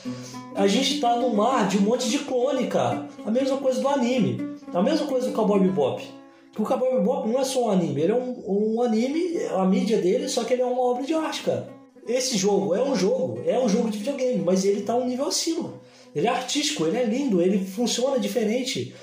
A 0.54 0.68
gente 0.68 1.00
tá 1.00 1.16
no 1.16 1.34
mar 1.34 1.68
de 1.68 1.78
um 1.78 1.80
monte 1.80 2.08
de 2.08 2.18
clone, 2.20 2.68
cara. 2.68 3.08
A 3.26 3.30
mesma 3.30 3.56
coisa 3.56 3.80
do 3.80 3.88
anime. 3.88 4.56
A 4.72 4.82
mesma 4.82 5.06
coisa 5.06 5.28
do 5.28 5.32
Cowboy 5.32 5.60
Bebop. 5.60 6.02
Que 6.52 6.62
o 6.62 6.64
Cowboy 6.64 6.98
Bebop 6.98 7.28
não 7.28 7.40
é 7.40 7.44
só 7.44 7.66
um 7.66 7.70
anime, 7.70 8.02
ele 8.02 8.12
é 8.12 8.14
um, 8.14 8.76
um 8.76 8.82
anime, 8.82 9.38
a 9.50 9.64
mídia 9.64 10.00
dele, 10.00 10.28
só 10.28 10.44
que 10.44 10.52
ele 10.52 10.62
é 10.62 10.64
uma 10.64 10.80
obra 10.80 11.04
de 11.04 11.12
arte, 11.12 11.42
cara. 11.42 11.68
Esse 12.06 12.36
jogo 12.36 12.74
é 12.74 12.82
um 12.82 12.94
jogo, 12.94 13.40
é 13.44 13.58
um 13.58 13.68
jogo 13.68 13.90
de 13.90 13.98
videogame, 13.98 14.42
mas 14.44 14.64
ele 14.64 14.80
está 14.80 14.94
um 14.94 15.06
nível 15.06 15.26
acima. 15.26 15.74
Ele 16.14 16.28
é 16.28 16.30
artístico, 16.30 16.86
ele 16.86 16.98
é 16.98 17.04
lindo, 17.04 17.42
ele 17.42 17.58
funciona 17.58 18.20
diferente. 18.20 18.94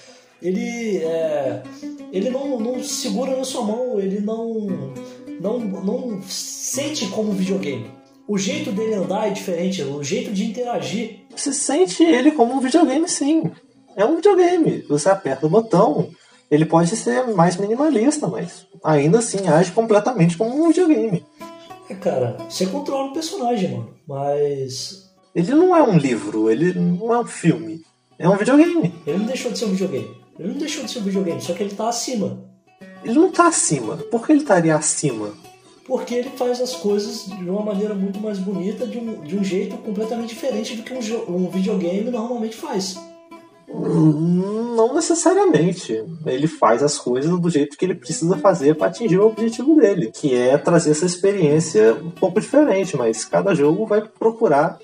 Ele, 0.42 0.98
é, 0.98 1.62
ele 2.14 2.30
não, 2.30 2.60
não 2.60 2.82
segura 2.82 3.36
na 3.36 3.44
sua 3.44 3.64
mão, 3.64 4.00
ele 4.00 4.22
não, 4.22 4.68
não, 5.40 5.60
não 5.60 6.22
sente 6.24 7.08
como 7.08 7.34
videogame. 7.34 7.92
O 8.28 8.38
jeito 8.38 8.72
dele 8.72 8.94
andar 8.96 9.28
é 9.28 9.32
diferente, 9.32 9.82
o 9.84 10.04
jeito 10.04 10.32
de 10.32 10.46
interagir. 10.46 11.22
Você 11.36 11.52
sente 11.52 12.04
ele 12.04 12.32
como 12.32 12.54
um 12.54 12.60
videogame, 12.60 13.08
sim. 13.08 13.52
É 13.96 14.06
um 14.06 14.16
videogame. 14.16 14.84
Você 14.88 15.10
aperta 15.10 15.46
o 15.46 15.50
botão, 15.50 16.10
ele 16.50 16.66
pode 16.66 16.96
ser 16.96 17.28
mais 17.28 17.58
minimalista, 17.58 18.28
mas 18.28 18.66
ainda 18.84 19.20
assim 19.20 19.48
age 19.48 19.72
completamente 19.72 20.38
como 20.38 20.64
um 20.64 20.68
videogame. 20.68 21.26
É, 21.90 21.96
cara, 21.96 22.38
você 22.50 22.66
controla 22.66 23.10
o 23.10 23.14
personagem, 23.14 23.72
mano. 23.72 23.94
Mas. 24.08 25.10
Ele 25.36 25.54
não 25.54 25.76
é 25.76 25.82
um 25.82 25.98
livro, 25.98 26.50
ele 26.50 26.74
não 26.74 27.14
é 27.14 27.20
um 27.20 27.26
filme. 27.26 27.82
É 28.20 28.30
um 28.30 28.38
videogame. 28.38 28.94
Ele 29.06 29.18
não 29.18 29.26
deixou 29.26 29.52
de 29.52 29.60
ser 29.60 29.66
um 29.66 29.72
videogame. 29.72 30.16
Ele 30.38 30.50
não 30.50 30.58
deixou 30.58 30.84
de 30.84 30.92
ser 30.92 31.00
um 31.00 31.04
videogame, 31.04 31.42
só 31.42 31.54
que 31.54 31.64
ele 31.64 31.76
tá 31.76 31.90
acima. 31.90 32.44
Ele 33.04 33.16
não 33.16 33.32
tá 33.32 33.48
acima. 33.48 33.98
Por 33.98 34.26
que 34.26 34.32
ele 34.32 34.42
estaria 34.42 34.76
acima? 34.76 35.34
Porque 35.92 36.16
ele 36.16 36.30
faz 36.30 36.62
as 36.62 36.74
coisas 36.74 37.26
de 37.26 37.50
uma 37.50 37.66
maneira 37.66 37.94
muito 37.94 38.18
mais 38.18 38.40
bonita, 38.40 38.88
de 38.88 38.98
um, 38.98 39.20
de 39.24 39.38
um 39.38 39.44
jeito 39.44 39.76
completamente 39.76 40.30
diferente 40.30 40.78
do 40.78 40.84
que 40.84 40.94
um, 40.94 41.36
um 41.36 41.50
videogame 41.50 42.10
normalmente 42.10 42.56
faz. 42.56 42.98
Não 43.68 44.94
necessariamente. 44.94 46.02
Ele 46.26 46.48
faz 46.48 46.82
as 46.82 46.98
coisas 46.98 47.38
do 47.38 47.50
jeito 47.50 47.76
que 47.78 47.84
ele 47.84 47.96
precisa 47.96 48.38
fazer 48.38 48.76
para 48.76 48.88
atingir 48.88 49.20
o 49.20 49.28
objetivo 49.28 49.76
dele, 49.76 50.14
que 50.14 50.34
é 50.34 50.58
trazer 50.58 50.92
essa 50.92 51.06
experiência 51.06 51.94
um 51.96 52.10
pouco 52.10 52.40
diferente, 52.40 52.96
mas 52.96 53.26
cada 53.26 53.54
jogo 53.54 53.86
vai 53.86 54.02
procurar 54.02 54.80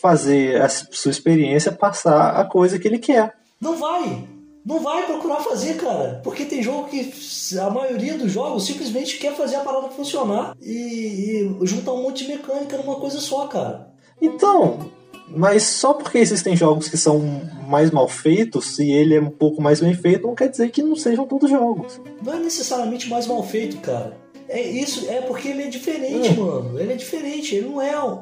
fazer 0.00 0.62
a 0.62 0.68
sua 0.68 1.10
experiência 1.10 1.72
passar 1.72 2.36
a 2.36 2.44
coisa 2.44 2.78
que 2.78 2.86
ele 2.86 3.00
quer. 3.00 3.34
Não 3.60 3.76
vai! 3.76 4.31
Não 4.64 4.80
vai 4.80 5.06
procurar 5.06 5.40
fazer, 5.40 5.76
cara. 5.76 6.20
Porque 6.22 6.44
tem 6.44 6.62
jogo 6.62 6.88
que 6.88 7.12
a 7.58 7.68
maioria 7.68 8.16
dos 8.16 8.30
jogos 8.30 8.64
simplesmente 8.64 9.18
quer 9.18 9.34
fazer 9.34 9.56
a 9.56 9.60
parada 9.60 9.88
funcionar 9.90 10.56
e, 10.60 11.48
e 11.60 11.66
juntar 11.66 11.92
um 11.92 12.02
monte 12.02 12.24
de 12.24 12.32
mecânica 12.32 12.76
numa 12.76 12.96
coisa 12.96 13.18
só, 13.18 13.46
cara. 13.48 13.90
Então, 14.20 14.90
mas 15.28 15.64
só 15.64 15.94
porque 15.94 16.18
existem 16.18 16.56
jogos 16.56 16.88
que 16.88 16.96
são 16.96 17.20
mais 17.66 17.90
mal 17.90 18.06
feitos, 18.06 18.78
e 18.78 18.90
ele 18.92 19.16
é 19.16 19.20
um 19.20 19.30
pouco 19.30 19.60
mais 19.62 19.80
bem 19.80 19.94
feito, 19.94 20.26
não 20.26 20.34
quer 20.34 20.48
dizer 20.48 20.70
que 20.70 20.82
não 20.82 20.94
sejam 20.94 21.26
todos 21.26 21.50
jogos. 21.50 22.00
Não 22.22 22.34
é 22.34 22.38
necessariamente 22.38 23.08
mais 23.08 23.26
mal 23.26 23.42
feito, 23.42 23.78
cara. 23.78 24.22
É 24.52 24.60
isso, 24.60 25.08
é 25.08 25.22
porque 25.22 25.48
ele 25.48 25.62
é 25.62 25.66
diferente, 25.68 26.38
hum. 26.38 26.44
mano. 26.44 26.78
Ele 26.78 26.92
é 26.92 26.96
diferente. 26.96 27.54
Ele 27.54 27.70
não 27.70 27.80
é 27.80 27.98
um, 28.04 28.20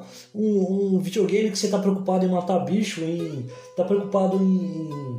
um, 0.94 0.98
videogame 1.00 1.50
que 1.50 1.58
você 1.58 1.66
tá 1.66 1.76
preocupado 1.76 2.24
em 2.24 2.28
matar 2.28 2.60
bicho, 2.60 3.00
em. 3.02 3.46
tá 3.76 3.82
preocupado 3.82 4.36
em. 4.36 5.09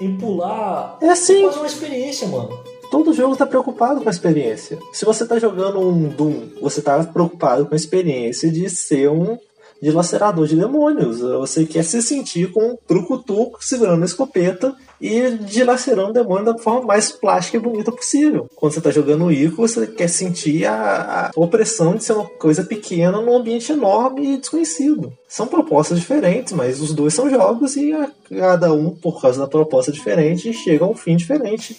Em 0.00 0.16
pular. 0.16 0.98
É 1.00 1.10
assim. 1.10 1.44
fazer 1.46 1.58
uma 1.58 1.66
experiência, 1.66 2.28
mano. 2.28 2.58
Todo 2.90 3.12
jogo 3.12 3.36
tá 3.36 3.46
preocupado 3.46 4.00
com 4.00 4.08
a 4.08 4.12
experiência. 4.12 4.78
Se 4.92 5.04
você 5.04 5.26
tá 5.26 5.38
jogando 5.38 5.80
um 5.80 6.08
Doom, 6.08 6.48
você 6.62 6.80
tá 6.80 7.02
preocupado 7.04 7.66
com 7.66 7.74
a 7.74 7.76
experiência 7.76 8.50
de 8.50 8.68
ser 8.70 9.10
um 9.10 9.38
dilacerador 9.80 10.46
de 10.46 10.56
demônios. 10.56 11.20
Você 11.20 11.66
quer 11.66 11.84
se 11.84 12.02
sentir 12.02 12.50
com 12.52 12.72
um 12.72 12.76
truco-tuco 12.86 13.58
segurando 13.60 14.02
a 14.02 14.06
escopeta 14.06 14.74
e 15.00 15.30
dilacerando 15.30 16.10
o 16.10 16.12
demônio 16.12 16.44
da 16.44 16.58
forma 16.58 16.82
mais 16.82 17.10
plástica 17.10 17.56
e 17.56 17.60
bonita 17.60 17.92
possível. 17.92 18.48
Quando 18.56 18.72
você 18.72 18.78
está 18.78 18.90
jogando 18.90 19.26
o 19.26 19.32
Ico, 19.32 19.56
você 19.56 19.86
quer 19.86 20.08
sentir 20.08 20.66
a, 20.66 21.26
a, 21.26 21.30
opressão 21.36 21.94
de 21.94 22.04
ser 22.04 22.14
uma 22.14 22.24
coisa 22.24 22.64
pequena 22.64 23.20
num 23.20 23.36
ambiente 23.36 23.72
enorme 23.72 24.34
e 24.34 24.36
desconhecido. 24.38 25.12
São 25.28 25.46
propostas 25.46 25.98
diferentes, 25.98 26.52
mas 26.52 26.80
os 26.80 26.92
dois 26.92 27.14
são 27.14 27.30
jogos 27.30 27.76
e 27.76 27.92
a, 27.92 28.10
cada 28.28 28.72
um, 28.72 28.90
por 28.90 29.20
causa 29.20 29.40
da 29.40 29.46
proposta 29.46 29.92
diferente, 29.92 30.52
chega 30.52 30.84
a 30.84 30.88
um 30.88 30.94
fim 30.94 31.16
diferente 31.16 31.76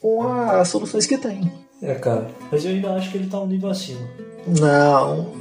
com 0.00 0.22
as 0.22 0.68
soluções 0.68 1.06
que 1.06 1.18
tem. 1.18 1.52
É, 1.80 1.94
cara, 1.94 2.28
mas 2.50 2.64
eu 2.64 2.70
ainda 2.70 2.92
acho 2.94 3.10
que 3.10 3.18
ele 3.18 3.24
está 3.24 3.40
um 3.40 3.46
nível 3.46 3.70
acima. 3.70 4.00
Não, 4.46 5.32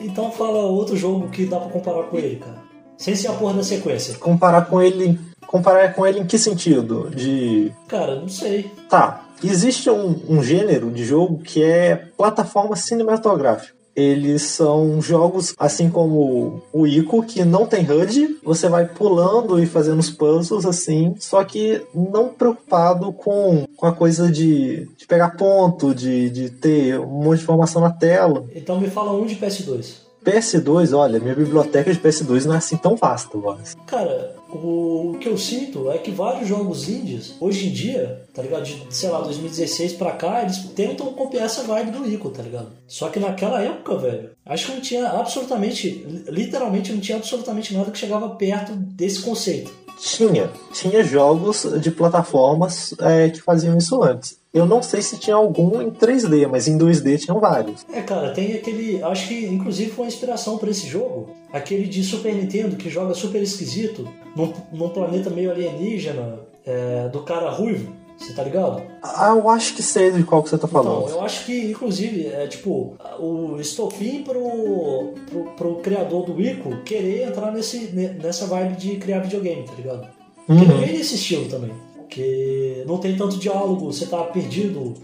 então 0.00 0.30
fala 0.30 0.58
outro 0.60 0.96
jogo 0.96 1.28
que 1.28 1.44
dá 1.44 1.58
pra 1.58 1.70
comparar 1.70 2.04
com 2.04 2.16
ele, 2.16 2.36
cara. 2.36 2.58
Sem 2.96 3.14
ser 3.14 3.28
a 3.28 3.32
porra 3.32 3.54
da 3.54 3.62
sequência. 3.62 4.14
Comparar 4.18 4.66
com 4.66 4.80
ele. 4.80 5.18
Comparar 5.48 5.94
com 5.94 6.06
ele 6.06 6.20
em 6.20 6.26
que 6.26 6.38
sentido? 6.38 7.10
De. 7.10 7.72
Cara, 7.88 8.16
não 8.16 8.28
sei. 8.28 8.70
Tá. 8.88 9.24
Existe 9.42 9.88
um, 9.88 10.20
um 10.28 10.42
gênero 10.42 10.90
de 10.90 11.04
jogo 11.04 11.38
que 11.38 11.62
é 11.62 11.96
plataforma 12.16 12.76
cinematográfica. 12.76 13.72
Eles 13.96 14.42
são 14.42 15.00
jogos, 15.00 15.54
assim 15.58 15.90
como 15.90 16.62
o 16.72 16.86
Ico, 16.86 17.22
que 17.24 17.44
não 17.44 17.66
tem 17.66 17.90
HUD, 17.90 18.38
você 18.44 18.68
vai 18.68 18.86
pulando 18.86 19.58
e 19.58 19.66
fazendo 19.66 19.98
os 19.98 20.10
puzzles 20.10 20.64
assim, 20.64 21.16
só 21.18 21.42
que 21.42 21.82
não 21.92 22.28
preocupado 22.28 23.12
com, 23.12 23.66
com 23.76 23.86
a 23.86 23.92
coisa 23.92 24.30
de, 24.30 24.88
de 24.96 25.04
pegar 25.04 25.30
ponto, 25.30 25.92
de, 25.92 26.30
de 26.30 26.50
ter 26.50 27.00
um 27.00 27.24
monte 27.24 27.38
de 27.38 27.44
informação 27.44 27.82
na 27.82 27.90
tela. 27.90 28.44
Então 28.54 28.80
me 28.80 28.88
fala 28.88 29.12
um 29.12 29.26
de 29.26 29.34
PS2. 29.34 29.96
PS2, 30.24 30.96
olha, 30.96 31.18
minha 31.18 31.34
biblioteca 31.34 31.92
de 31.92 31.98
PS2 31.98 32.44
não 32.44 32.54
é 32.54 32.58
assim 32.58 32.76
tão 32.76 32.94
vasta, 32.94 33.36
mas. 33.36 33.74
Cara, 33.86 34.36
o, 34.50 35.16
que 35.20 35.28
eu 35.28 35.36
sinto 35.36 35.90
é 35.90 35.98
que 35.98 36.10
vários 36.10 36.48
jogos 36.48 36.88
indies, 36.88 37.34
hoje 37.40 37.68
em 37.68 37.72
dia, 37.72 38.26
tá 38.32 38.42
ligado? 38.42 38.64
De, 38.64 38.86
sei 38.90 39.10
lá, 39.10 39.20
2016 39.20 39.92
pra 39.94 40.12
cá, 40.12 40.42
eles 40.42 40.58
tentam 40.74 41.12
copiar 41.12 41.44
essa 41.44 41.62
vibe 41.62 41.90
do 41.90 42.08
Ico, 42.08 42.30
tá 42.30 42.42
ligado? 42.42 42.68
Só 42.86 43.08
que 43.08 43.20
naquela 43.20 43.62
época, 43.62 43.96
velho, 43.96 44.30
acho 44.46 44.66
que 44.66 44.72
não 44.72 44.80
tinha 44.80 45.08
absolutamente, 45.08 46.06
literalmente 46.28 46.92
não 46.92 47.00
tinha 47.00 47.18
absolutamente 47.18 47.74
nada 47.74 47.90
que 47.90 47.98
chegava 47.98 48.30
perto 48.30 48.72
desse 48.74 49.20
conceito. 49.20 49.70
Tinha. 49.98 50.50
Tinha 50.72 51.02
jogos 51.02 51.66
de 51.80 51.90
plataformas 51.90 52.94
é, 53.00 53.28
que 53.30 53.42
faziam 53.42 53.76
isso 53.76 54.02
antes. 54.02 54.38
Eu 54.52 54.64
não 54.64 54.82
sei 54.82 55.02
se 55.02 55.18
tinha 55.18 55.36
algum 55.36 55.80
em 55.82 55.90
3D, 55.90 56.46
mas 56.48 56.66
em 56.66 56.78
2D 56.78 57.18
tinham 57.18 57.38
vários. 57.38 57.84
É, 57.92 58.00
cara, 58.00 58.30
tem 58.30 58.54
aquele. 58.54 59.02
Acho 59.02 59.28
que 59.28 59.46
inclusive 59.46 59.90
foi 59.90 60.04
uma 60.04 60.08
inspiração 60.08 60.56
para 60.56 60.70
esse 60.70 60.86
jogo. 60.86 61.30
Aquele 61.52 61.86
de 61.86 62.02
Super 62.02 62.34
Nintendo 62.34 62.76
que 62.76 62.88
joga 62.88 63.14
super 63.14 63.42
esquisito, 63.42 64.08
num, 64.34 64.52
num 64.72 64.88
planeta 64.88 65.28
meio 65.28 65.50
alienígena, 65.50 66.40
é, 66.64 67.08
do 67.08 67.22
cara 67.22 67.50
ruivo. 67.50 67.97
Você 68.18 68.32
tá 68.32 68.42
ligado? 68.42 68.82
Ah, 69.02 69.28
eu 69.28 69.48
acho 69.48 69.74
que 69.74 69.82
sei 69.82 70.10
de 70.10 70.24
qual 70.24 70.42
que 70.42 70.50
você 70.50 70.58
tá 70.58 70.66
falando. 70.66 71.04
Então, 71.04 71.18
eu 71.18 71.24
acho 71.24 71.46
que, 71.46 71.70
inclusive, 71.70 72.26
é 72.26 72.46
tipo, 72.48 72.96
o 73.18 73.60
estopim 73.60 74.24
pro, 74.24 75.14
pro, 75.30 75.44
pro 75.52 75.76
criador 75.76 76.26
do 76.26 76.40
Ico 76.40 76.82
querer 76.84 77.28
entrar 77.28 77.52
nesse, 77.52 77.92
nessa 78.20 78.46
vibe 78.46 78.76
de 78.76 78.96
criar 78.96 79.20
videogame, 79.20 79.62
tá 79.62 79.72
ligado? 79.74 80.08
Uhum. 80.48 80.58
Que 80.58 80.64
ele 80.64 80.74
vem 80.74 80.98
nesse 80.98 81.14
estilo 81.14 81.46
também 81.46 81.70
que 82.08 82.82
não 82.86 82.98
tem 82.98 83.16
tanto 83.16 83.38
diálogo, 83.38 83.92
você 83.92 84.06
tá 84.06 84.24
perdido. 84.24 84.94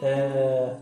É, 0.00 0.74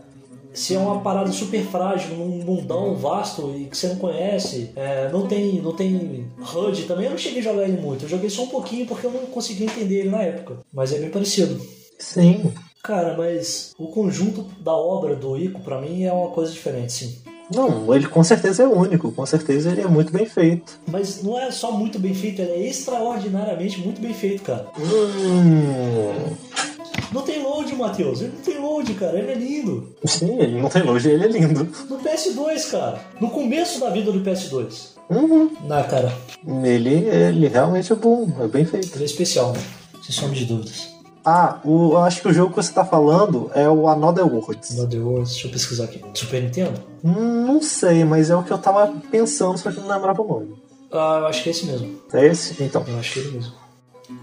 se 0.53 0.75
é 0.75 0.79
uma 0.79 0.99
parada 0.99 1.31
super 1.31 1.63
frágil, 1.63 2.15
num 2.15 2.43
mundão 2.43 2.95
vasto 2.95 3.53
e 3.55 3.65
que 3.65 3.77
você 3.77 3.87
não 3.87 3.95
conhece, 3.97 4.71
é, 4.75 5.09
não 5.11 5.25
tem 5.25 5.61
não 5.61 5.73
tem 5.73 6.29
HUD 6.39 6.83
também, 6.83 7.05
eu 7.05 7.11
não 7.11 7.17
cheguei 7.17 7.39
a 7.39 7.43
jogar 7.43 7.63
ele 7.63 7.81
muito. 7.81 8.05
Eu 8.05 8.09
joguei 8.09 8.29
só 8.29 8.43
um 8.43 8.47
pouquinho 8.47 8.85
porque 8.85 9.05
eu 9.05 9.11
não 9.11 9.25
consegui 9.27 9.63
entender 9.63 9.99
ele 10.01 10.09
na 10.09 10.21
época. 10.21 10.59
Mas 10.73 10.93
é 10.93 10.99
bem 10.99 11.09
parecido. 11.09 11.61
Sim. 12.01 12.51
Cara, 12.83 13.15
mas 13.15 13.73
o 13.77 13.87
conjunto 13.87 14.45
da 14.59 14.73
obra 14.73 15.15
do 15.15 15.37
Ico, 15.37 15.61
pra 15.61 15.79
mim, 15.79 16.03
é 16.03 16.11
uma 16.11 16.29
coisa 16.29 16.51
diferente, 16.51 16.91
sim. 16.91 17.17
Não, 17.53 17.93
ele 17.93 18.07
com 18.07 18.23
certeza 18.23 18.63
é 18.63 18.67
único, 18.67 19.11
com 19.11 19.25
certeza 19.25 19.71
ele 19.71 19.81
é 19.81 19.87
muito 19.87 20.11
bem 20.11 20.25
feito. 20.25 20.79
Mas 20.87 21.21
não 21.21 21.37
é 21.37 21.51
só 21.51 21.71
muito 21.71 21.99
bem 21.99 22.13
feito, 22.13 22.41
ele 22.41 22.51
é 22.51 22.69
extraordinariamente 22.69 23.79
muito 23.79 24.01
bem 24.01 24.13
feito, 24.13 24.43
cara. 24.43 24.67
Hum. 24.79 26.35
Não 27.11 27.21
tem 27.23 27.43
load, 27.43 27.75
Matheus. 27.75 28.21
Ele 28.21 28.31
não 28.35 28.41
tem 28.41 28.57
load, 28.57 28.93
cara. 28.93 29.19
Ele 29.19 29.31
é 29.31 29.35
lindo. 29.35 29.93
Sim, 30.05 30.39
ele 30.39 30.61
não 30.61 30.69
tem 30.69 30.81
load, 30.81 31.07
ele 31.09 31.25
é 31.25 31.27
lindo. 31.27 31.67
No 31.89 31.99
PS2, 31.99 32.71
cara. 32.71 33.01
No 33.19 33.29
começo 33.29 33.81
da 33.81 33.89
vida 33.89 34.13
do 34.13 34.21
PS2. 34.21 34.91
Uhum. 35.09 35.51
Na, 35.67 35.83
cara. 35.83 36.11
Ele, 36.47 37.05
ele 37.09 37.47
realmente 37.49 37.91
é 37.91 37.95
bom, 37.97 38.29
é 38.39 38.47
bem 38.47 38.63
feito. 38.63 38.95
Ele 38.95 39.03
é 39.03 39.05
especial, 39.05 39.51
né? 39.51 39.59
Sem 40.01 40.15
sombra 40.15 40.35
de 40.35 40.45
dúvidas. 40.45 41.00
Ah, 41.23 41.59
o, 41.63 41.93
eu 41.93 41.97
acho 41.99 42.21
que 42.21 42.27
o 42.27 42.33
jogo 42.33 42.49
que 42.49 42.55
você 42.55 42.73
tá 42.73 42.83
falando 42.83 43.51
é 43.53 43.69
o 43.69 43.87
Another 43.87 44.25
Worlds. 44.25 44.77
Another 44.77 45.05
Worlds, 45.05 45.31
deixa 45.33 45.47
eu 45.47 45.51
pesquisar 45.51 45.83
aqui. 45.85 46.01
Super 46.13 46.41
Nintendo? 46.41 46.81
Hum, 47.03 47.45
não 47.45 47.61
sei, 47.61 48.03
mas 48.03 48.29
é 48.29 48.35
o 48.35 48.43
que 48.43 48.51
eu 48.51 48.57
tava 48.57 48.91
pensando, 49.11 49.57
só 49.57 49.71
que 49.71 49.79
não 49.79 49.87
lembrava 49.87 50.21
o 50.21 50.27
nome. 50.27 50.55
Ah, 50.91 51.19
eu 51.21 51.27
acho 51.27 51.43
que 51.43 51.49
é 51.49 51.51
esse 51.51 51.65
mesmo. 51.65 52.01
É 52.11 52.25
esse? 52.25 52.63
Então. 52.63 52.83
Eu 52.87 52.97
acho 52.99 53.13
que 53.13 53.19
é 53.19 53.23
ele 53.23 53.31
mesmo. 53.33 53.53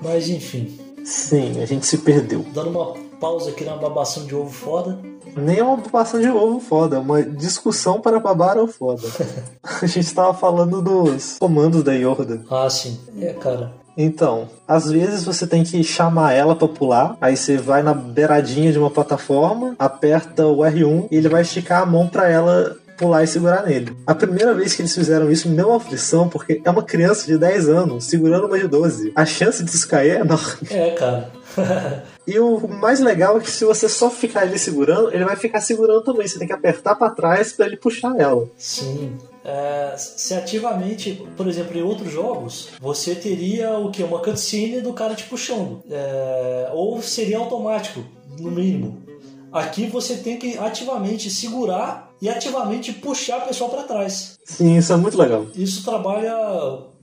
Mas 0.03 0.29
enfim. 0.29 0.79
Sim, 1.05 1.63
a 1.63 1.67
gente 1.67 1.87
se 1.87 1.99
perdeu. 1.99 2.45
Dando 2.53 2.71
uma 2.71 2.95
pausa 3.19 3.51
aqui 3.51 3.65
na 3.65 3.77
babação 3.77 4.27
de 4.27 4.35
ovo 4.35 4.51
foda. 4.51 4.99
Nem 5.37 5.59
é 5.59 5.63
uma 5.63 5.77
babação 5.77 6.21
de 6.21 6.29
ovo 6.29 6.59
foda, 6.61 7.01
uma 7.01 7.23
discussão 7.23 8.01
para 8.01 8.19
babar 8.19 8.59
ovo 8.59 8.73
foda. 8.73 9.03
a 9.63 9.87
gente 9.87 10.13
tava 10.13 10.35
falando 10.35 10.83
dos 10.83 11.39
comandos 11.39 11.83
da 11.83 11.95
Yorda. 11.95 12.43
Ah, 12.51 12.69
sim. 12.69 12.99
É, 13.21 13.33
cara. 13.35 13.73
Então, 14.01 14.49
às 14.67 14.89
vezes 14.89 15.25
você 15.25 15.45
tem 15.45 15.65
que 15.65 15.83
chamar 15.83 16.33
ela 16.33 16.55
para 16.55 16.69
pular, 16.69 17.17
aí 17.21 17.37
você 17.37 17.57
vai 17.57 17.83
na 17.83 17.93
beiradinha 17.93 18.71
de 18.71 18.79
uma 18.79 18.91
plataforma, 18.91 19.75
aperta 19.77 20.47
o 20.47 20.59
R1 20.59 21.09
e 21.11 21.17
ele 21.17 21.29
vai 21.29 21.43
esticar 21.43 21.83
a 21.83 21.87
mão 21.87 22.07
para 22.07 22.29
ela 22.29 22.77
pular 22.97 23.25
e 23.25 23.27
segurar 23.27 23.67
nele. 23.67 23.97
A 24.07 24.15
primeira 24.15 24.55
vez 24.55 24.75
que 24.75 24.83
eles 24.83 24.95
fizeram 24.95 25.31
isso 25.31 25.49
me 25.49 25.57
deu 25.57 25.69
uma 25.69 25.79
aflição, 25.79 26.29
porque 26.29 26.61
é 26.65 26.71
uma 26.71 26.83
criança 26.83 27.27
de 27.27 27.37
10 27.37 27.69
anos 27.69 28.05
segurando 28.05 28.47
uma 28.47 28.59
de 28.59 28.69
12. 28.69 29.13
A 29.17 29.27
chance 29.27 29.65
disso 29.65 29.89
cair 29.89 30.17
é 30.17 30.21
enorme. 30.21 30.69
É, 30.71 30.91
cara. 30.93 31.31
E 32.29 32.39
o 32.39 32.69
mais 32.69 33.01
legal 33.01 33.39
é 33.39 33.41
que 33.41 33.51
se 33.51 33.65
você 33.65 33.89
só 33.89 34.11
ficar 34.11 34.45
ele 34.45 34.59
segurando, 34.59 35.15
ele 35.15 35.25
vai 35.25 35.35
ficar 35.35 35.63
segurando 35.63 36.03
também. 36.03 36.29
Você 36.29 36.39
tem 36.39 36.47
que 36.47 36.53
apertar 36.53 36.95
para 36.95 37.09
trás 37.09 37.55
para 37.55 37.65
ele 37.65 37.79
puxar 37.79 38.15
ela. 38.21 38.47
Sim. 38.59 39.17
É, 39.49 39.97
se 39.97 40.35
ativamente, 40.35 41.25
por 41.35 41.49
exemplo, 41.49 41.75
em 41.79 41.83
outros 41.83 42.13
jogos, 42.13 42.69
você 42.79 43.15
teria 43.15 43.79
o 43.79 43.91
que? 43.91 44.03
Uma 44.03 44.21
cutscene 44.21 44.83
do 44.83 44.93
cara 44.93 45.15
te 45.15 45.25
puxando. 45.25 45.83
É, 45.91 46.71
ou 46.75 47.01
seria 47.01 47.39
automático, 47.39 48.05
no 48.39 48.51
mínimo. 48.51 49.03
Aqui 49.51 49.87
você 49.87 50.19
tem 50.19 50.37
que 50.37 50.59
ativamente 50.59 51.31
segurar 51.31 52.11
e 52.21 52.29
ativamente 52.29 52.93
puxar 52.93 53.39
a 53.39 53.41
pessoa 53.41 53.71
para 53.71 53.85
trás. 53.85 54.39
Sim, 54.45 54.77
isso 54.77 54.93
é 54.93 54.97
muito 54.97 55.17
legal. 55.17 55.47
Isso 55.55 55.83
trabalha 55.83 56.37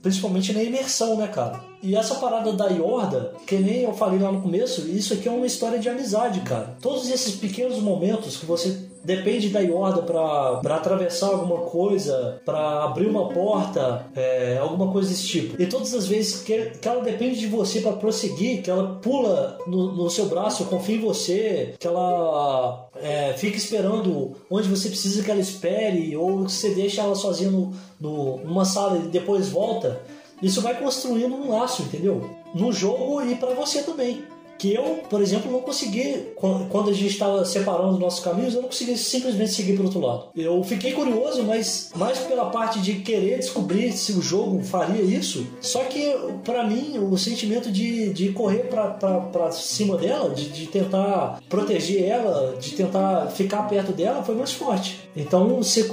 principalmente 0.00 0.52
na 0.52 0.62
imersão, 0.62 1.16
né, 1.16 1.26
cara? 1.26 1.60
E 1.82 1.96
essa 1.96 2.14
parada 2.16 2.52
da 2.52 2.66
Yorda, 2.66 3.34
que 3.44 3.56
nem 3.56 3.82
eu 3.82 3.92
falei 3.92 4.20
lá 4.20 4.30
no 4.30 4.40
começo, 4.40 4.82
isso 4.82 5.14
aqui 5.14 5.28
é 5.28 5.32
uma 5.32 5.46
história 5.46 5.80
de 5.80 5.88
amizade, 5.88 6.40
cara. 6.40 6.76
Todos 6.80 7.10
esses 7.10 7.34
pequenos 7.34 7.78
momentos 7.80 8.36
que 8.36 8.46
você 8.46 8.85
depende 9.06 9.50
da 9.50 9.60
Yorda 9.60 10.02
para 10.02 10.74
atravessar 10.74 11.28
alguma 11.28 11.60
coisa, 11.60 12.40
para 12.44 12.82
abrir 12.82 13.06
uma 13.06 13.28
porta, 13.28 14.04
é, 14.16 14.58
alguma 14.60 14.90
coisa 14.90 15.08
desse 15.08 15.28
tipo. 15.28 15.62
E 15.62 15.66
todas 15.66 15.94
as 15.94 16.08
vezes 16.08 16.42
que, 16.42 16.72
que 16.80 16.88
ela 16.88 17.02
depende 17.02 17.38
de 17.38 17.46
você 17.46 17.80
para 17.80 17.92
prosseguir, 17.92 18.62
que 18.62 18.70
ela 18.70 18.96
pula 18.96 19.58
no, 19.64 19.92
no, 19.92 20.10
seu 20.10 20.26
braço, 20.26 20.64
confia 20.64 20.96
em 20.96 21.00
você, 21.00 21.74
que 21.78 21.86
ela 21.86 22.88
é, 22.96 23.32
fica 23.34 23.56
esperando 23.56 24.32
onde 24.50 24.68
você 24.68 24.88
precisa 24.88 25.22
que 25.22 25.30
ela 25.30 25.40
espere, 25.40 26.16
ou 26.16 26.42
você 26.42 26.70
deixa 26.70 27.02
ela 27.02 27.14
sozinha 27.14 27.50
no, 27.50 27.72
no, 28.00 28.38
numa 28.38 28.64
sala 28.64 28.98
e 28.98 29.02
depois 29.02 29.48
volta. 29.48 30.00
Isso 30.42 30.60
vai 30.60 30.78
construindo 30.78 31.32
um 31.32 31.50
laço, 31.50 31.82
entendeu? 31.82 32.28
No 32.52 32.72
jogo 32.72 33.22
e 33.22 33.36
para 33.36 33.54
você 33.54 33.82
também 33.82 34.24
que 34.58 34.74
eu, 34.74 35.02
por 35.08 35.20
exemplo, 35.20 35.50
não 35.50 35.60
consegui, 35.60 36.28
quando 36.34 36.90
a 36.90 36.92
gente 36.92 37.12
estava 37.12 37.44
separando 37.44 37.98
nossos 37.98 38.24
caminhos, 38.24 38.54
eu 38.54 38.62
não 38.62 38.68
consegui 38.68 38.96
simplesmente 38.96 39.52
seguir 39.52 39.74
para 39.74 39.84
outro 39.84 40.00
lado. 40.00 40.28
Eu 40.34 40.62
fiquei 40.64 40.92
curioso, 40.92 41.42
mas 41.42 41.90
mais 41.94 42.18
pela 42.20 42.46
parte 42.46 42.80
de 42.80 42.94
querer 42.96 43.38
descobrir 43.38 43.92
se 43.92 44.12
o 44.12 44.22
jogo 44.22 44.62
faria 44.62 45.02
isso. 45.02 45.46
Só 45.60 45.84
que, 45.84 46.14
para 46.44 46.66
mim, 46.66 46.98
o 46.98 47.16
sentimento 47.16 47.70
de, 47.70 48.12
de 48.12 48.30
correr 48.30 48.68
para 48.68 49.50
cima 49.52 49.96
dela, 49.96 50.30
de, 50.30 50.48
de 50.48 50.66
tentar 50.66 51.40
proteger 51.48 52.04
ela, 52.04 52.56
de 52.58 52.72
tentar 52.72 53.28
ficar 53.28 53.62
perto 53.68 53.92
dela, 53.92 54.22
foi 54.22 54.34
mais 54.34 54.52
forte. 54.52 55.00
Então 55.14 55.48
você 55.56 55.90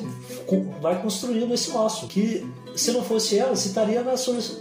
vai 0.81 1.01
construindo 1.01 1.53
esse 1.53 1.71
laço 1.71 2.07
que 2.07 2.45
se 2.75 2.91
não 2.91 3.03
fosse 3.03 3.37
ela, 3.37 3.55
você 3.55 3.69
estaria 3.69 4.01
na, 4.03 4.13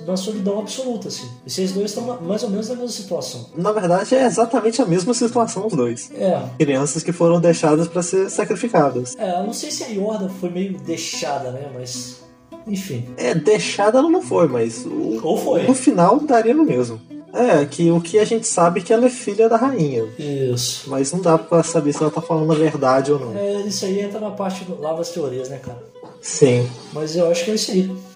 na 0.06 0.16
solidão 0.16 0.58
absoluta, 0.58 1.08
assim. 1.08 1.28
E 1.46 1.50
vocês 1.50 1.72
dois 1.72 1.90
estão 1.90 2.04
mais 2.20 2.42
ou 2.42 2.50
menos 2.50 2.68
na 2.68 2.74
mesma 2.74 2.90
situação. 2.90 3.46
Na 3.56 3.72
verdade, 3.72 4.14
é 4.14 4.24
exatamente 4.24 4.80
a 4.80 4.86
mesma 4.86 5.14
situação 5.14 5.66
os 5.66 5.72
dois. 5.72 6.10
É. 6.14 6.42
Crianças 6.58 7.02
que 7.02 7.12
foram 7.12 7.40
deixadas 7.40 7.88
para 7.88 8.02
ser 8.02 8.30
sacrificadas. 8.30 9.14
É, 9.18 9.38
eu 9.38 9.44
não 9.44 9.52
sei 9.52 9.70
se 9.70 9.84
a 9.84 9.88
Yorda 9.88 10.28
foi 10.28 10.50
meio 10.50 10.78
deixada, 10.78 11.50
né? 11.50 11.70
Mas. 11.74 12.22
Enfim. 12.66 13.08
É, 13.16 13.34
deixada 13.34 13.98
ela 13.98 14.08
não 14.08 14.22
foi, 14.22 14.46
mas. 14.46 14.84
O, 14.86 15.20
Ou 15.22 15.36
foi. 15.36 15.66
No 15.66 15.74
final 15.74 16.20
daria 16.20 16.54
no 16.54 16.64
mesmo. 16.64 17.00
É, 17.32 17.64
que 17.64 17.90
o 17.90 18.00
que 18.00 18.18
a 18.18 18.24
gente 18.24 18.46
sabe 18.46 18.80
é 18.80 18.82
que 18.82 18.92
ela 18.92 19.06
é 19.06 19.10
filha 19.10 19.48
da 19.48 19.56
rainha. 19.56 20.04
Isso. 20.18 20.88
Mas 20.90 21.12
não 21.12 21.20
dá 21.20 21.38
pra 21.38 21.62
saber 21.62 21.92
se 21.92 22.02
ela 22.02 22.10
tá 22.10 22.20
falando 22.20 22.52
a 22.52 22.54
verdade 22.54 23.10
ou 23.10 23.18
não. 23.18 23.34
É, 23.34 23.62
isso 23.62 23.86
aí 23.86 24.00
entra 24.00 24.20
na 24.20 24.30
parte 24.30 24.64
do, 24.64 24.78
lá 24.78 24.92
das 24.92 25.10
teorias, 25.10 25.48
né, 25.48 25.58
cara? 25.58 25.82
Sim. 26.22 26.70
Mas 26.92 27.16
eu 27.16 27.30
acho 27.30 27.44
que 27.44 27.50
é 27.50 27.54
isso 27.54 27.72
aí. 27.72 28.11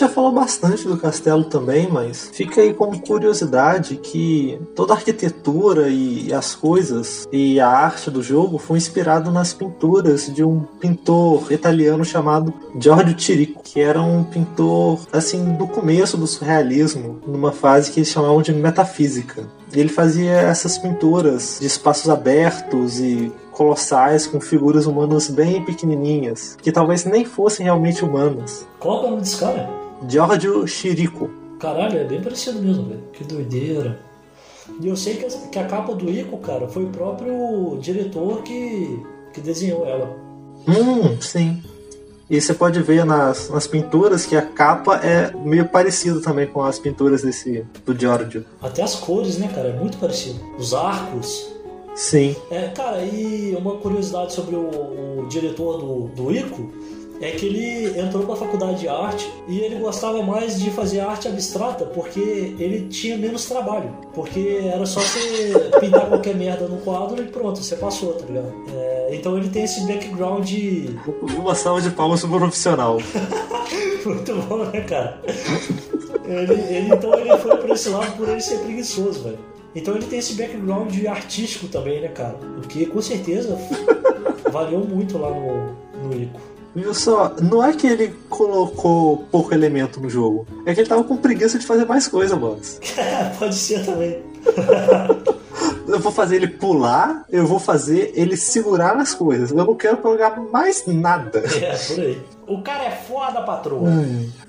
Já 0.00 0.08
falou 0.08 0.32
bastante 0.32 0.88
do 0.88 0.96
castelo 0.96 1.44
também, 1.44 1.88
mas 1.90 2.30
fica 2.32 2.62
aí 2.62 2.72
como 2.72 3.00
curiosidade 3.00 3.96
que 3.96 4.58
toda 4.74 4.94
a 4.94 4.96
arquitetura 4.96 5.88
e 5.88 6.32
as 6.32 6.54
coisas 6.54 7.28
e 7.30 7.60
a 7.60 7.68
arte 7.68 8.10
do 8.10 8.22
jogo 8.22 8.56
foi 8.56 8.78
inspirado 8.78 9.30
nas 9.30 9.52
pinturas 9.52 10.32
de 10.32 10.42
um 10.42 10.60
pintor 10.80 11.52
italiano 11.52 12.02
chamado 12.04 12.52
Giorgio 12.78 13.18
Chirico, 13.18 13.62
que 13.62 13.78
era 13.78 14.00
um 14.00 14.24
pintor 14.24 15.00
assim 15.12 15.52
do 15.52 15.66
começo 15.66 16.16
do 16.16 16.26
surrealismo, 16.26 17.20
numa 17.26 17.52
fase 17.52 17.90
que 17.90 18.00
eles 18.00 18.08
chamavam 18.08 18.40
de 18.40 18.54
metafísica. 18.54 19.46
Ele 19.72 19.88
fazia 19.88 20.32
essas 20.32 20.78
pinturas 20.78 21.58
de 21.60 21.66
espaços 21.66 22.08
abertos 22.08 22.98
e 22.98 23.30
colossais 23.52 24.26
com 24.26 24.40
figuras 24.40 24.86
humanas 24.86 25.28
bem 25.28 25.62
pequenininhas, 25.62 26.56
que 26.62 26.72
talvez 26.72 27.04
nem 27.04 27.24
fossem 27.26 27.64
realmente 27.64 28.02
humanas. 28.02 28.66
Qual 28.78 28.96
é 28.96 29.00
o 29.00 29.10
nome 29.10 29.20
desse 29.20 29.36
cara? 29.36 29.79
Giorgio 30.08 30.66
Chirico. 30.66 31.30
Caralho, 31.58 31.98
é 31.98 32.04
bem 32.04 32.22
parecido 32.22 32.60
mesmo, 32.60 32.84
velho. 32.88 33.02
Que 33.12 33.24
doideira. 33.24 33.98
E 34.80 34.88
eu 34.88 34.96
sei 34.96 35.16
que 35.16 35.24
a, 35.26 35.28
que 35.28 35.58
a 35.58 35.66
capa 35.66 35.94
do 35.94 36.08
Ico, 36.08 36.38
cara, 36.38 36.68
foi 36.68 36.84
o 36.84 36.88
próprio 36.88 37.78
diretor 37.80 38.42
que, 38.42 39.02
que 39.32 39.40
desenhou 39.40 39.86
ela. 39.86 40.16
Hum, 40.66 41.20
sim. 41.20 41.62
E 42.28 42.40
você 42.40 42.54
pode 42.54 42.80
ver 42.80 43.04
nas, 43.04 43.50
nas 43.50 43.66
pinturas 43.66 44.24
que 44.24 44.36
a 44.36 44.42
capa 44.42 44.96
é 44.98 45.32
meio 45.36 45.68
parecida 45.68 46.20
também 46.20 46.46
com 46.46 46.62
as 46.62 46.78
pinturas 46.78 47.22
desse 47.22 47.66
do 47.84 47.98
Giorgio. 47.98 48.44
Até 48.62 48.82
as 48.82 48.94
cores, 48.94 49.36
né, 49.36 49.50
cara? 49.52 49.68
É 49.68 49.72
muito 49.72 49.98
parecido. 49.98 50.38
Os 50.56 50.72
arcos. 50.72 51.50
Sim. 51.96 52.36
É, 52.50 52.68
cara, 52.68 53.02
e 53.04 53.54
uma 53.56 53.76
curiosidade 53.78 54.32
sobre 54.32 54.54
o, 54.54 55.22
o 55.22 55.26
diretor 55.28 55.78
do, 55.78 56.08
do 56.14 56.32
Ico 56.32 56.70
é 57.20 57.30
que 57.32 57.46
ele 57.46 58.00
entrou 58.00 58.24
para 58.24 58.34
a 58.34 58.36
faculdade 58.36 58.80
de 58.80 58.88
arte 58.88 59.30
e 59.46 59.60
ele 59.60 59.76
gostava 59.76 60.22
mais 60.22 60.58
de 60.58 60.70
fazer 60.70 61.00
arte 61.00 61.28
abstrata 61.28 61.84
porque 61.84 62.54
ele 62.58 62.88
tinha 62.88 63.16
menos 63.16 63.44
trabalho. 63.44 63.94
Porque 64.14 64.60
era 64.64 64.86
só 64.86 65.00
você 65.00 65.52
pintar 65.78 66.06
qualquer 66.06 66.34
merda 66.34 66.66
no 66.66 66.78
quadro 66.78 67.22
e 67.22 67.26
pronto, 67.26 67.62
você 67.62 67.76
passou, 67.76 68.14
tá 68.14 68.24
ligado? 68.24 68.52
É, 68.74 69.10
então 69.12 69.36
ele 69.36 69.50
tem 69.50 69.64
esse 69.64 69.86
background. 69.86 70.46
De... 70.46 70.96
Uma 71.36 71.54
salva 71.54 71.82
de 71.82 71.90
palmas 71.90 72.22
pro 72.22 72.38
profissional. 72.38 72.98
Muito 74.04 74.34
bom, 74.36 74.64
né, 74.64 74.80
cara? 74.80 75.20
Ele, 76.24 76.54
ele, 76.54 76.94
então 76.94 77.12
ele 77.14 77.36
foi 77.36 77.56
por 77.58 77.70
esse 77.70 77.90
lado 77.90 78.16
por 78.16 78.28
ele 78.28 78.40
ser 78.40 78.58
preguiçoso, 78.60 79.24
velho. 79.24 79.38
Então 79.74 79.94
ele 79.94 80.06
tem 80.06 80.18
esse 80.18 80.34
background 80.34 80.92
artístico 81.06 81.68
também, 81.68 82.00
né, 82.00 82.08
cara? 82.08 82.36
O 82.56 82.62
que 82.62 82.86
com 82.86 83.00
certeza 83.02 83.58
valeu 84.50 84.80
muito 84.80 85.18
lá 85.18 85.30
no, 85.30 85.76
no 86.02 86.22
Ico. 86.22 86.40
Viu 86.74 86.94
só, 86.94 87.34
não 87.42 87.64
é 87.64 87.72
que 87.72 87.86
ele 87.86 88.14
colocou 88.28 89.26
pouco 89.30 89.52
elemento 89.52 90.00
no 90.00 90.08
jogo, 90.08 90.46
é 90.64 90.72
que 90.72 90.80
ele 90.80 90.88
tava 90.88 91.02
com 91.02 91.16
preguiça 91.16 91.58
de 91.58 91.66
fazer 91.66 91.84
mais 91.84 92.06
coisa, 92.06 92.36
boss. 92.36 92.80
Pode 93.38 93.54
ser 93.54 93.84
também. 93.84 94.22
eu 95.88 95.98
vou 95.98 96.12
fazer 96.12 96.36
ele 96.36 96.48
pular, 96.48 97.24
eu 97.28 97.46
vou 97.46 97.58
fazer 97.58 98.12
ele 98.14 98.36
segurar 98.36 98.96
as 98.96 99.14
coisas. 99.14 99.50
Eu 99.50 99.56
não 99.56 99.74
quero 99.74 99.96
colocar 99.98 100.40
mais 100.40 100.84
nada. 100.86 101.40
É, 101.60 101.76
por 101.76 102.00
aí. 102.00 102.22
O 102.50 102.62
cara 102.62 102.82
é 102.82 102.90
foda, 102.90 103.42
patroa. 103.42 103.88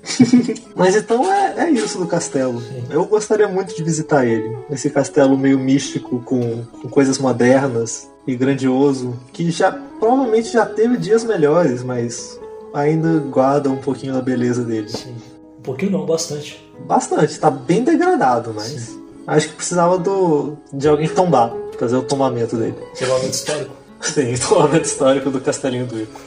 Mas 0.74 0.96
então 0.96 1.32
é, 1.32 1.66
é 1.66 1.70
isso 1.70 1.98
do 1.98 2.06
castelo. 2.08 2.60
Sim. 2.60 2.82
Eu 2.90 3.04
gostaria 3.04 3.46
muito 3.46 3.76
de 3.76 3.82
visitar 3.84 4.26
ele. 4.26 4.58
Esse 4.68 4.90
castelo 4.90 5.38
meio 5.38 5.56
místico, 5.56 6.18
com, 6.18 6.64
com 6.64 6.88
coisas 6.88 7.16
modernas 7.18 8.10
e 8.26 8.34
grandioso, 8.34 9.16
que 9.32 9.52
já 9.52 9.70
provavelmente 9.70 10.52
já 10.52 10.66
teve 10.66 10.96
dias 10.96 11.22
melhores, 11.22 11.84
mas 11.84 12.40
ainda 12.74 13.20
guarda 13.20 13.70
um 13.70 13.76
pouquinho 13.76 14.14
da 14.14 14.20
beleza 14.20 14.64
dele. 14.64 14.88
Sim. 14.88 15.14
Um 15.60 15.62
pouquinho 15.62 15.92
não, 15.92 16.04
bastante. 16.04 16.60
Bastante, 16.84 17.38
tá 17.38 17.52
bem 17.52 17.84
degradado, 17.84 18.52
mas. 18.52 18.66
Sim. 18.66 19.02
Acho 19.28 19.48
que 19.50 19.54
precisava 19.54 19.96
do, 19.96 20.56
de 20.72 20.88
alguém 20.88 21.08
tombar, 21.08 21.52
fazer 21.78 21.94
o 21.94 22.02
tombamento 22.02 22.56
dele. 22.56 22.74
Tombamento 22.98 23.30
histórico? 23.30 23.76
Sim, 24.02 24.34
tombamento 24.48 24.86
histórico 24.86 25.30
do 25.30 25.40
Castelinho 25.40 25.86
do 25.86 26.00
Ico. 26.00 26.20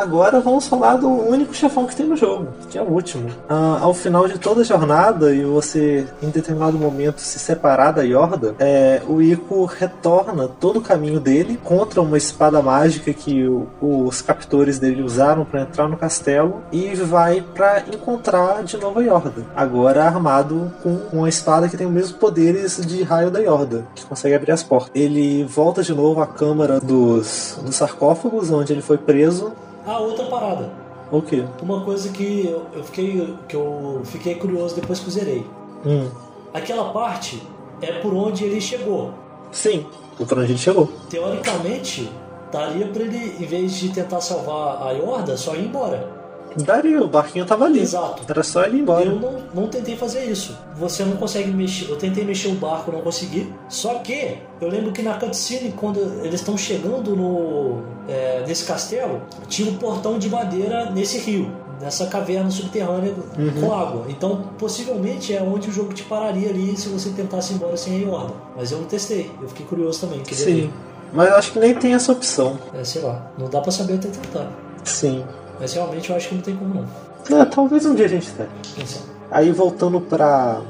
Agora 0.00 0.40
vamos 0.40 0.66
falar 0.66 0.96
do 0.96 1.10
único 1.10 1.52
chefão 1.52 1.84
que 1.84 1.94
tem 1.94 2.06
no 2.06 2.16
jogo, 2.16 2.48
que 2.70 2.78
é 2.78 2.80
o 2.80 2.86
último. 2.86 3.28
Ah, 3.46 3.80
ao 3.82 3.92
final 3.92 4.26
de 4.26 4.38
toda 4.38 4.62
a 4.62 4.64
jornada 4.64 5.34
e 5.34 5.44
você 5.44 6.06
em 6.22 6.30
determinado 6.30 6.78
momento 6.78 7.20
se 7.20 7.38
separar 7.38 7.90
da 7.92 8.00
Yorda, 8.00 8.54
é, 8.58 9.02
o 9.06 9.20
Ico 9.20 9.66
retorna 9.66 10.48
todo 10.48 10.78
o 10.78 10.80
caminho 10.80 11.20
dele 11.20 11.60
contra 11.62 12.00
uma 12.00 12.16
espada 12.16 12.62
mágica 12.62 13.12
que 13.12 13.46
o, 13.46 13.68
os 13.78 14.22
captores 14.22 14.78
dele 14.78 15.02
usaram 15.02 15.44
para 15.44 15.60
entrar 15.60 15.86
no 15.86 15.98
castelo 15.98 16.62
e 16.72 16.94
vai 16.94 17.42
para 17.42 17.84
encontrar 17.92 18.64
de 18.64 18.78
novo 18.78 19.00
a 19.00 19.02
Yorda. 19.02 19.44
Agora 19.54 20.04
armado 20.04 20.72
com 20.82 20.98
uma 21.12 21.28
espada 21.28 21.68
que 21.68 21.76
tem 21.76 21.86
os 21.86 21.92
mesmos 21.92 22.12
poderes 22.12 22.80
de 22.86 23.02
raio 23.02 23.30
da 23.30 23.40
Yorda, 23.40 23.84
que 23.94 24.06
consegue 24.06 24.34
abrir 24.34 24.52
as 24.52 24.62
portas. 24.62 24.92
Ele 24.94 25.44
volta 25.44 25.82
de 25.82 25.92
novo 25.92 26.22
à 26.22 26.26
câmara 26.26 26.80
dos, 26.80 27.58
dos 27.62 27.76
sarcófagos, 27.76 28.50
onde 28.50 28.72
ele 28.72 28.80
foi 28.80 28.96
preso 28.96 29.52
ah, 29.86 29.98
outra 29.98 30.26
parada. 30.26 30.70
O 31.10 31.20
quê? 31.20 31.44
Uma 31.60 31.80
coisa 31.84 32.08
que 32.10 32.46
eu, 32.46 32.66
eu 32.72 32.84
fiquei 32.84 33.36
que 33.48 33.56
eu 33.56 34.02
fiquei 34.04 34.34
curioso 34.36 34.76
depois 34.76 35.00
que 35.00 35.06
eu 35.06 35.10
zerei. 35.10 35.46
Hum. 35.84 36.08
Aquela 36.54 36.92
parte 36.92 37.42
é 37.80 37.92
por 38.00 38.14
onde 38.14 38.44
ele 38.44 38.60
chegou. 38.60 39.12
Sim, 39.50 39.86
por 40.16 40.38
onde 40.38 40.52
ele 40.52 40.58
chegou. 40.58 40.88
Teoricamente, 41.08 42.10
daria 42.52 42.86
para 42.86 43.02
ele, 43.02 43.36
em 43.40 43.46
vez 43.46 43.72
de 43.74 43.88
tentar 43.90 44.20
salvar 44.20 44.86
a 44.86 44.90
Yorda, 44.92 45.36
só 45.36 45.54
ir 45.54 45.64
embora. 45.64 46.19
Daria, 46.56 47.02
o 47.02 47.08
barquinho 47.08 47.44
tava 47.44 47.64
ali. 47.64 47.80
Exato. 47.80 48.22
Era 48.28 48.42
só 48.42 48.64
ele 48.64 48.78
ir 48.78 48.80
embora. 48.80 49.04
Eu 49.04 49.16
não, 49.16 49.42
não 49.54 49.68
tentei 49.68 49.96
fazer 49.96 50.24
isso. 50.24 50.56
Você 50.76 51.04
não 51.04 51.16
consegue 51.16 51.50
mexer. 51.50 51.88
Eu 51.90 51.96
tentei 51.96 52.24
mexer 52.24 52.48
o 52.48 52.54
barco, 52.54 52.90
não 52.92 53.00
consegui. 53.00 53.52
Só 53.68 53.94
que 53.98 54.38
eu 54.60 54.68
lembro 54.68 54.92
que 54.92 55.02
na 55.02 55.14
cutscene, 55.14 55.72
quando 55.72 56.00
eles 56.24 56.40
estão 56.40 56.56
chegando 56.56 57.14
no 57.14 57.82
é, 58.08 58.44
nesse 58.46 58.64
castelo, 58.64 59.22
tinha 59.48 59.70
um 59.70 59.76
portão 59.76 60.18
de 60.18 60.28
madeira 60.28 60.90
nesse 60.90 61.18
rio. 61.18 61.50
Nessa 61.80 62.06
caverna 62.06 62.50
subterrânea 62.50 63.14
uhum. 63.38 63.60
com 63.60 63.72
água. 63.72 64.04
Então, 64.08 64.42
possivelmente 64.58 65.34
é 65.34 65.42
onde 65.42 65.70
o 65.70 65.72
jogo 65.72 65.94
te 65.94 66.02
pararia 66.02 66.50
ali 66.50 66.76
se 66.76 66.90
você 66.90 67.08
tentasse 67.08 67.54
ir 67.54 67.56
embora 67.56 67.74
sem 67.74 67.96
a 67.96 68.06
Yorda. 68.06 68.34
Mas 68.54 68.70
eu 68.70 68.78
não 68.78 68.84
testei. 68.84 69.30
Eu 69.40 69.48
fiquei 69.48 69.64
curioso 69.64 70.00
também. 70.00 70.22
Sim. 70.30 70.44
Ver. 70.44 70.70
Mas 71.12 71.28
eu 71.28 71.36
acho 71.36 71.52
que 71.52 71.58
nem 71.58 71.74
tem 71.74 71.94
essa 71.94 72.12
opção. 72.12 72.58
É, 72.74 72.84
sei 72.84 73.00
lá. 73.00 73.30
Não 73.38 73.48
dá 73.48 73.60
pra 73.60 73.72
saber 73.72 73.94
até 73.94 74.08
tentar. 74.08 74.52
Sim. 74.84 75.24
Mas 75.60 75.74
realmente 75.74 76.10
eu 76.10 76.16
acho 76.16 76.28
que 76.30 76.34
não 76.34 76.42
tem 76.42 76.56
como 76.56 76.74
não. 76.74 77.38
É, 77.38 77.44
talvez 77.44 77.84
um 77.84 77.94
dia 77.94 78.06
a 78.06 78.08
gente 78.08 78.32
teste. 78.32 79.02
Aí 79.30 79.52
voltando 79.52 80.00
pra, 80.00 80.62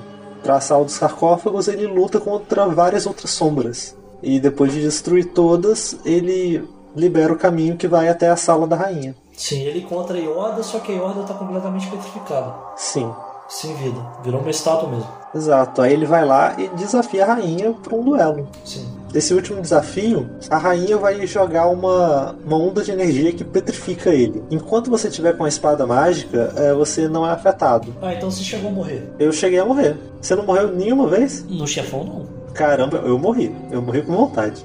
pra 0.42 0.60
sala 0.60 0.84
dos 0.84 0.94
sarcófagos, 0.94 1.68
ele 1.68 1.86
luta 1.86 2.20
contra 2.20 2.66
várias 2.66 3.06
outras 3.06 3.30
sombras. 3.30 3.96
E 4.22 4.38
depois 4.38 4.72
de 4.72 4.82
destruir 4.82 5.26
todas, 5.32 5.96
ele 6.04 6.68
libera 6.94 7.32
o 7.32 7.38
caminho 7.38 7.76
que 7.76 7.88
vai 7.88 8.08
até 8.08 8.28
a 8.28 8.36
sala 8.36 8.66
da 8.66 8.76
rainha. 8.76 9.14
Sim, 9.34 9.62
ele 9.62 9.78
encontra 9.78 10.18
a 10.18 10.20
Yoda, 10.20 10.62
só 10.62 10.80
que 10.80 10.92
a 10.92 10.96
Yoda 10.96 11.22
tá 11.22 11.32
completamente 11.32 11.86
petrificada. 11.86 12.52
Sim. 12.76 13.10
Sem 13.48 13.74
vida. 13.74 13.98
Virou 14.22 14.40
uma 14.40 14.50
estátua 14.50 14.88
mesmo. 14.88 15.08
Exato. 15.34 15.82
Aí 15.82 15.92
ele 15.92 16.06
vai 16.06 16.24
lá 16.24 16.54
e 16.58 16.68
desafia 16.68 17.24
a 17.24 17.34
rainha 17.34 17.72
para 17.72 17.96
um 17.96 18.02
duelo. 18.02 18.46
Sim. 18.64 18.86
Desse 19.12 19.34
último 19.34 19.60
desafio, 19.60 20.30
a 20.48 20.56
rainha 20.56 20.96
vai 20.96 21.26
jogar 21.26 21.68
uma, 21.68 22.36
uma 22.44 22.56
onda 22.56 22.82
de 22.82 22.92
energia 22.92 23.32
que 23.32 23.42
petrifica 23.42 24.10
ele. 24.10 24.42
Enquanto 24.50 24.88
você 24.88 25.10
tiver 25.10 25.36
com 25.36 25.44
a 25.44 25.48
espada 25.48 25.86
mágica, 25.86 26.52
é, 26.56 26.72
você 26.72 27.08
não 27.08 27.26
é 27.26 27.32
afetado. 27.32 27.94
Ah, 28.00 28.14
então 28.14 28.30
você 28.30 28.42
chegou 28.44 28.70
a 28.70 28.72
morrer? 28.72 29.10
Eu 29.18 29.32
cheguei 29.32 29.58
a 29.58 29.64
morrer. 29.64 29.96
Você 30.20 30.36
não 30.36 30.46
morreu 30.46 30.72
nenhuma 30.72 31.08
vez? 31.08 31.44
No 31.48 31.66
chefão, 31.66 32.04
não. 32.04 32.26
Caramba, 32.54 32.98
eu 32.98 33.18
morri. 33.18 33.54
Eu 33.70 33.82
morri 33.82 34.02
com 34.02 34.12
vontade. 34.12 34.64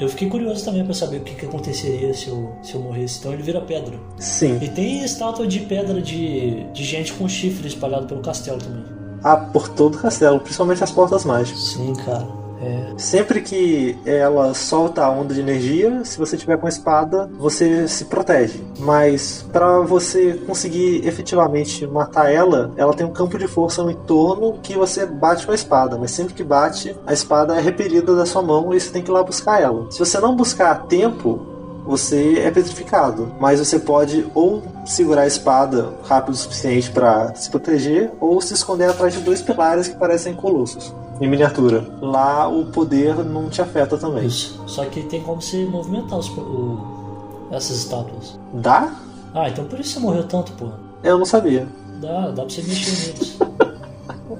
Eu 0.00 0.08
fiquei 0.08 0.30
curioso 0.30 0.64
também 0.64 0.82
para 0.82 0.94
saber 0.94 1.18
o 1.18 1.20
que, 1.20 1.34
que 1.34 1.44
aconteceria 1.44 2.14
se 2.14 2.28
eu, 2.28 2.52
se 2.62 2.74
eu 2.74 2.80
morresse. 2.80 3.18
Então 3.18 3.32
ele 3.32 3.42
vira 3.42 3.60
pedra. 3.60 3.98
Sim. 4.18 4.58
E 4.62 4.68
tem 4.68 5.04
estátua 5.04 5.46
de 5.46 5.60
pedra 5.60 6.00
de, 6.00 6.64
de 6.72 6.84
gente 6.84 7.12
com 7.12 7.28
chifre 7.28 7.68
espalhado 7.68 8.06
pelo 8.06 8.22
castelo 8.22 8.58
também. 8.58 8.84
Ah, 9.22 9.36
por 9.36 9.68
todo 9.68 9.96
o 9.96 9.98
castelo, 9.98 10.40
principalmente 10.40 10.82
as 10.82 10.90
portas 10.90 11.26
mágicas. 11.26 11.72
Sim, 11.72 11.92
cara. 11.94 12.39
É. 12.60 12.92
Sempre 12.98 13.40
que 13.40 13.98
ela 14.04 14.52
solta 14.54 15.02
a 15.02 15.10
onda 15.10 15.32
de 15.32 15.40
energia, 15.40 16.04
se 16.04 16.18
você 16.18 16.36
tiver 16.36 16.58
com 16.58 16.66
a 16.66 16.68
espada, 16.68 17.30
você 17.38 17.88
se 17.88 18.04
protege. 18.04 18.60
Mas 18.78 19.44
para 19.52 19.80
você 19.80 20.34
conseguir 20.46 21.06
efetivamente 21.06 21.86
matar 21.86 22.30
ela, 22.30 22.72
ela 22.76 22.94
tem 22.94 23.06
um 23.06 23.12
campo 23.12 23.38
de 23.38 23.48
força 23.48 23.82
no 23.82 23.90
entorno 23.90 24.58
que 24.62 24.76
você 24.76 25.06
bate 25.06 25.46
com 25.46 25.52
a 25.52 25.54
espada. 25.54 25.96
Mas 25.98 26.10
sempre 26.10 26.34
que 26.34 26.44
bate, 26.44 26.94
a 27.06 27.12
espada 27.12 27.56
é 27.56 27.60
repelida 27.60 28.14
da 28.14 28.26
sua 28.26 28.42
mão 28.42 28.74
e 28.74 28.80
você 28.80 28.90
tem 28.90 29.02
que 29.02 29.10
ir 29.10 29.14
lá 29.14 29.22
buscar 29.22 29.60
ela. 29.60 29.90
Se 29.90 29.98
você 29.98 30.18
não 30.20 30.36
buscar 30.36 30.72
a 30.72 30.74
tempo, 30.74 31.40
você 31.84 32.40
é 32.40 32.50
petrificado. 32.50 33.32
Mas 33.40 33.58
você 33.58 33.78
pode 33.78 34.26
ou 34.34 34.62
segurar 34.84 35.22
a 35.22 35.26
espada 35.26 35.94
rápido 36.04 36.34
o 36.34 36.36
suficiente 36.36 36.90
para 36.90 37.34
se 37.34 37.48
proteger, 37.50 38.10
ou 38.20 38.40
se 38.40 38.54
esconder 38.54 38.90
atrás 38.90 39.14
de 39.14 39.20
dois 39.20 39.40
pilares 39.40 39.88
que 39.88 39.96
parecem 39.96 40.34
colossos 40.34 40.92
em 41.20 41.28
miniatura. 41.28 41.86
Lá 42.00 42.48
o 42.48 42.66
poder 42.66 43.16
não 43.24 43.48
te 43.48 43.60
afeta 43.60 43.98
também. 43.98 44.26
Isso. 44.26 44.62
Só 44.66 44.84
que 44.86 45.02
tem 45.02 45.22
como 45.22 45.40
se 45.42 45.64
movimentar 45.64 46.18
os, 46.18 46.28
o, 46.30 47.48
essas 47.50 47.76
estátuas. 47.78 48.38
Dá? 48.54 48.92
Ah, 49.34 49.48
então 49.48 49.64
por 49.66 49.78
isso 49.78 49.94
você 49.94 50.00
morreu 50.00 50.24
tanto, 50.24 50.52
pô. 50.52 50.68
Eu 51.02 51.18
não 51.18 51.24
sabia. 51.24 51.68
Dá, 52.00 52.30
dá 52.30 52.42
pra 52.42 52.50
você 52.50 52.62
mexer 52.62 53.12
neles. 53.12 53.38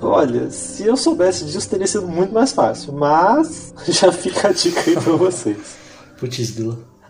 Olha, 0.02 0.50
se 0.50 0.86
eu 0.86 0.96
soubesse 0.96 1.44
disso, 1.44 1.68
teria 1.68 1.86
sido 1.86 2.08
muito 2.08 2.32
mais 2.32 2.52
fácil. 2.52 2.92
Mas 2.92 3.74
já 3.86 4.10
fica 4.10 4.48
a 4.48 4.52
dica 4.52 4.80
aí 4.86 4.94
pra 4.94 5.12
vocês. 5.12 5.76
Putz. 6.18 6.56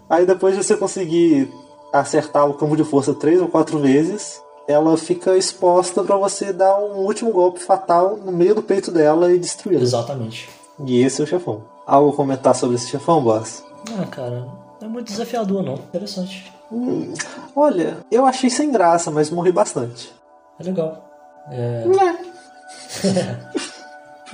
Aí 0.09 0.27
depois 0.27 0.57
de 0.57 0.65
você 0.65 0.77
conseguir 0.77 1.49
acertar 1.93 2.49
o 2.49 2.55
campo 2.55 2.77
de 2.77 2.85
força 2.85 3.15
três 3.15 3.41
ou 3.41 3.49
quatro 3.49 3.79
vezes, 3.79 4.41
ela 4.71 4.97
fica 4.97 5.37
exposta 5.37 6.03
para 6.03 6.17
você 6.17 6.53
dar 6.53 6.79
um 6.79 6.99
último 6.99 7.33
golpe 7.33 7.61
fatal 7.61 8.17
no 8.17 8.33
meio 8.33 8.55
do 8.55 8.63
peito 8.63 8.91
dela 8.91 9.33
e 9.33 9.39
destruí-la. 9.39 9.83
Exatamente. 9.83 10.49
E 10.85 11.03
esse 11.03 11.21
é 11.21 11.25
o 11.25 11.27
chefão. 11.27 11.63
Algo 11.87 12.11
a 12.11 12.17
comentar 12.17 12.55
sobre 12.55 12.77
esse 12.77 12.89
chefão, 12.89 13.23
boss? 13.23 13.65
Ah, 13.99 14.07
cara, 14.07 14.47
não 14.81 14.89
é 14.89 14.91
muito 14.91 15.09
desafiador 15.09 15.63
não. 15.63 15.75
Interessante. 15.75 16.53
Hum, 16.71 17.13
olha, 17.55 17.99
eu 18.11 18.25
achei 18.25 18.49
sem 18.49 18.71
graça, 18.71 19.11
mas 19.11 19.31
morri 19.31 19.51
bastante. 19.51 20.13
É 20.59 20.63
legal. 20.63 21.05
É. 21.51 21.85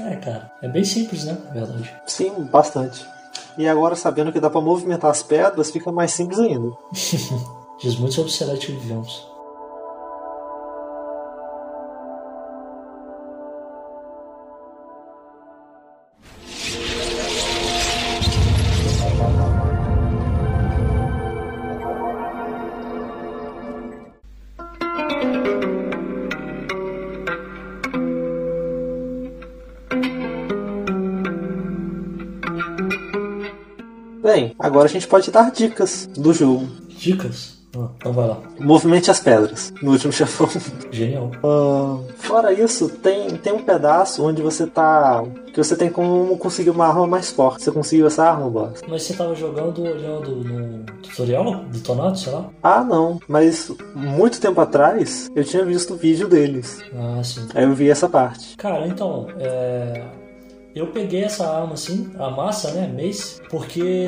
é, 0.01 0.17
cara. 0.21 0.53
É 0.63 0.69
bem 0.69 0.85
simples, 0.85 1.25
né? 1.25 1.39
Na 1.47 1.53
verdade. 1.53 1.95
Sim, 2.07 2.31
bastante. 2.51 3.07
E 3.57 3.67
agora, 3.67 3.97
sabendo 3.97 4.31
que 4.33 4.41
dá 4.41 4.51
para 4.51 4.61
movimentar 4.61 5.11
as 5.11 5.23
pedras, 5.23 5.71
fica 5.71 5.91
mais 5.91 6.13
simples 6.13 6.39
ainda. 6.39 6.73
Diz 7.81 7.97
muito 7.97 8.15
sobre 8.15 8.31
o 8.31 8.35
cenário 8.35 8.61
que 8.61 8.73
vivemos. 8.73 9.27
Bem, 34.27 34.57
agora 34.59 34.87
a 34.87 34.89
gente 34.89 35.07
pode 35.07 35.31
dar 35.31 35.53
dicas 35.53 36.11
do 36.17 36.35
jogo. 36.35 36.67
Dicas? 36.89 37.59
Ah, 37.79 37.87
então 37.97 38.13
vai 38.13 38.27
lá. 38.27 38.41
Movimente 38.59 39.09
as 39.09 39.21
pedras 39.21 39.73
no 39.81 39.93
último 39.93 40.13
chefão. 40.13 40.49
Genial. 40.91 41.31
Ah, 41.45 42.01
fora 42.17 42.53
isso, 42.53 42.89
tem, 42.89 43.37
tem 43.37 43.53
um 43.53 43.63
pedaço 43.63 44.25
onde 44.25 44.43
você 44.43 44.67
tá. 44.67 45.23
que 45.55 45.63
você 45.63 45.77
tem 45.77 45.89
como 45.89 46.37
conseguir 46.39 46.71
uma 46.71 46.89
arma 46.89 47.07
mais 47.07 47.31
forte. 47.31 47.63
Você 47.63 47.71
conseguiu 47.71 48.09
essa 48.09 48.29
arma, 48.29 48.51
boss? 48.51 48.81
Mas 48.89 49.05
você 49.05 49.15
tava 49.15 49.33
jogando 49.37 49.81
olhando 49.85 50.35
no 50.35 50.85
tutorial 51.05 51.65
do 51.65 51.79
Tonato, 51.79 52.19
sei 52.19 52.33
lá? 52.33 52.51
Ah, 52.61 52.83
não. 52.83 53.21
Mas 53.29 53.71
muito 53.95 54.41
tempo 54.41 54.61
atrás 54.61 55.31
eu 55.37 55.45
tinha 55.45 55.65
visto 55.65 55.95
o 55.95 55.97
vídeo 55.97 56.27
deles. 56.27 56.83
Ah, 56.93 57.23
sim. 57.23 57.47
Aí 57.55 57.63
eu 57.63 57.75
vi 57.75 57.89
essa 57.89 58.09
parte. 58.09 58.57
Cara, 58.57 58.89
então, 58.89 59.29
é... 59.39 60.26
eu 60.77 60.89
peguei 60.89 61.25
essa 61.25 61.47
arma 61.49 61.75
assim, 61.75 62.11
a 62.19 62.31
massa, 62.31 62.71
né, 62.73 62.87
Mace, 62.87 63.41
porque 63.51 64.07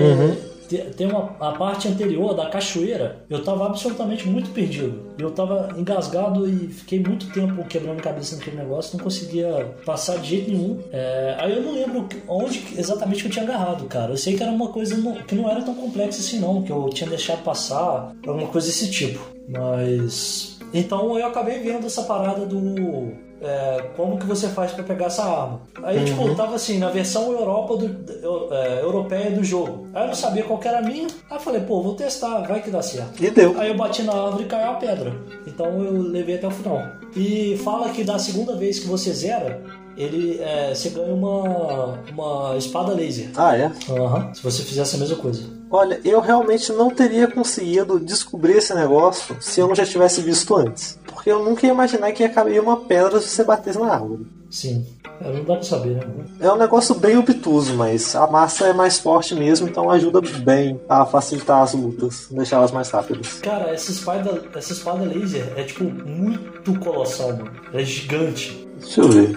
te- 0.69 0.77
tem 0.97 1.07
uma 1.07 1.35
a 1.41 1.53
parte 1.53 1.89
anterior 1.89 2.35
da 2.35 2.47
cachoeira, 2.51 3.25
eu 3.31 3.43
tava 3.43 3.65
absolutamente 3.67 4.29
muito 4.29 4.51
perdido. 4.51 5.01
Eu 5.19 5.31
tava 5.31 5.71
engasgado 5.79 6.47
e 6.49 6.69
fiquei 6.69 7.01
muito 7.01 7.27
tempo 7.33 7.65
quebrando 7.65 8.03
cabeça 8.03 8.37
naquele 8.37 8.57
negócio, 8.59 8.97
não 8.97 9.03
conseguia 9.03 9.75
passar 9.87 10.19
de 10.19 10.29
jeito 10.29 10.51
nenhum. 10.51 10.79
É, 10.93 11.37
aí 11.39 11.57
eu 11.57 11.63
não 11.63 11.73
lembro 11.73 12.07
onde 12.29 12.63
exatamente 12.77 13.23
que 13.23 13.29
eu 13.29 13.33
tinha 13.33 13.45
agarrado, 13.47 13.85
cara. 13.87 14.13
Eu 14.13 14.17
sei 14.19 14.37
que 14.37 14.43
era 14.43 14.53
uma 14.53 14.69
coisa 14.69 14.95
que 15.27 15.35
não 15.35 15.51
era 15.51 15.63
tão 15.63 15.75
complexa 15.75 16.21
assim 16.21 16.39
não, 16.39 16.63
que 16.63 16.71
eu 16.71 16.89
tinha 16.91 17.09
deixado 17.09 17.43
passar, 17.43 18.13
alguma 18.27 18.49
coisa 18.49 18.67
desse 18.67 18.91
tipo. 18.91 19.21
Mas 19.49 20.59
então 20.75 21.19
eu 21.19 21.27
acabei 21.27 21.59
vendo 21.61 21.87
essa 21.87 22.03
parada 22.03 22.45
do 22.45 23.13
é, 23.41 23.85
como 23.97 24.19
que 24.19 24.27
você 24.27 24.49
faz 24.49 24.73
pra 24.73 24.85
pegar 24.85 25.07
essa 25.07 25.23
arma. 25.23 25.61
Aí, 25.83 26.05
tipo, 26.05 26.35
tava 26.35 26.57
assim, 26.57 26.79
na 26.79 26.91
versão 26.91 27.33
Europa 27.33 27.77
do, 27.77 28.55
é, 28.55 28.83
europeia 28.83 29.31
do 29.31 29.45
jogo. 29.45 29.89
Aí 29.95 30.03
eu 30.03 30.09
não 30.09 30.15
sabia 30.15 30.45
qual 30.45 30.59
que 30.59 30.69
era 30.69 30.79
a 30.79 30.83
minha. 30.83 31.07
Aí 31.31 31.37
eu 31.37 31.41
falei, 31.41 31.61
pô, 31.61 31.83
vou 31.83 31.95
testar, 31.95 32.41
vai 32.43 32.63
que 32.63 32.71
dá 32.71 32.83
certo. 32.83 33.23
E 33.23 33.31
deu. 33.31 33.59
Aí 33.59 33.69
eu 33.69 33.77
bati 33.77 34.03
na 34.03 34.13
árvore 34.13 34.45
e 34.45 34.47
caiu 34.47 34.71
a 34.71 34.75
pedra. 34.75 35.15
Então 35.47 35.85
eu 35.85 35.93
levei 36.03 36.37
até 36.37 36.47
o 36.47 36.51
final. 36.51 36.83
E 37.17 37.59
fala 37.65 37.91
que 37.91 38.05
da 38.05 38.19
segunda 38.19 38.57
vez 38.57 38.79
que 38.79 38.87
você 38.87 39.13
zera, 39.13 39.63
ele, 39.97 40.41
é, 40.41 40.75
você 40.75 40.91
ganha 40.91 41.13
uma, 41.13 41.99
uma 42.11 42.57
espada 42.57 42.93
laser. 42.93 43.31
Ah, 43.37 43.57
é? 43.57 43.73
Aham. 43.91 44.33
Se 44.33 44.43
você 44.43 44.63
fizesse 44.63 44.97
a 44.97 44.99
mesma 44.99 45.17
coisa. 45.17 45.43
Olha, 45.71 46.01
eu 46.05 46.21
realmente 46.21 46.73
não 46.73 46.89
teria 46.89 47.27
conseguido 47.27 48.01
descobrir 48.01 48.57
esse 48.57 48.75
negócio 48.75 49.37
se 49.41 49.61
eu 49.61 49.67
não 49.67 49.75
já 49.75 49.85
tivesse 49.85 50.23
visto 50.23 50.57
antes. 50.57 50.98
Porque 51.19 51.33
eu 51.33 51.45
nunca 51.45 51.67
ia 51.67 51.73
imaginar 51.73 52.13
que 52.13 52.23
ia 52.23 52.29
cair 52.29 52.61
uma 52.61 52.77
pedra 52.77 53.21
se 53.21 53.27
você 53.27 53.43
batesse 53.43 53.77
na 53.77 53.93
árvore. 53.93 54.25
Sim. 54.49 54.87
É, 55.21 55.33
não 55.33 55.43
dá 55.43 55.55
pra 55.55 55.63
saber, 55.65 55.97
né? 55.97 56.05
É 56.39 56.53
um 56.53 56.57
negócio 56.57 56.95
bem 56.95 57.19
obtuso, 57.19 57.75
mas 57.75 58.15
a 58.15 58.29
massa 58.29 58.69
é 58.69 58.73
mais 58.73 59.01
forte 59.01 59.35
mesmo, 59.35 59.69
então 59.69 59.91
ajuda 59.91 60.21
bem 60.21 60.81
a 60.89 61.05
facilitar 61.05 61.61
as 61.61 61.75
lutas, 61.75 62.29
deixá-las 62.31 62.71
mais 62.71 62.89
rápidas. 62.91 63.41
Cara, 63.41 63.71
essa 63.71 63.91
espada, 63.91 64.45
essa 64.55 64.73
espada 64.73 65.05
laser 65.05 65.53
é 65.57 65.65
tipo 65.65 65.83
muito 65.83 66.79
colossal, 66.79 67.31
mano. 67.31 67.51
É 67.75 67.83
gigante. 67.83 68.69
Deixa 68.79 69.01
eu 69.01 69.09
ver. 69.09 69.37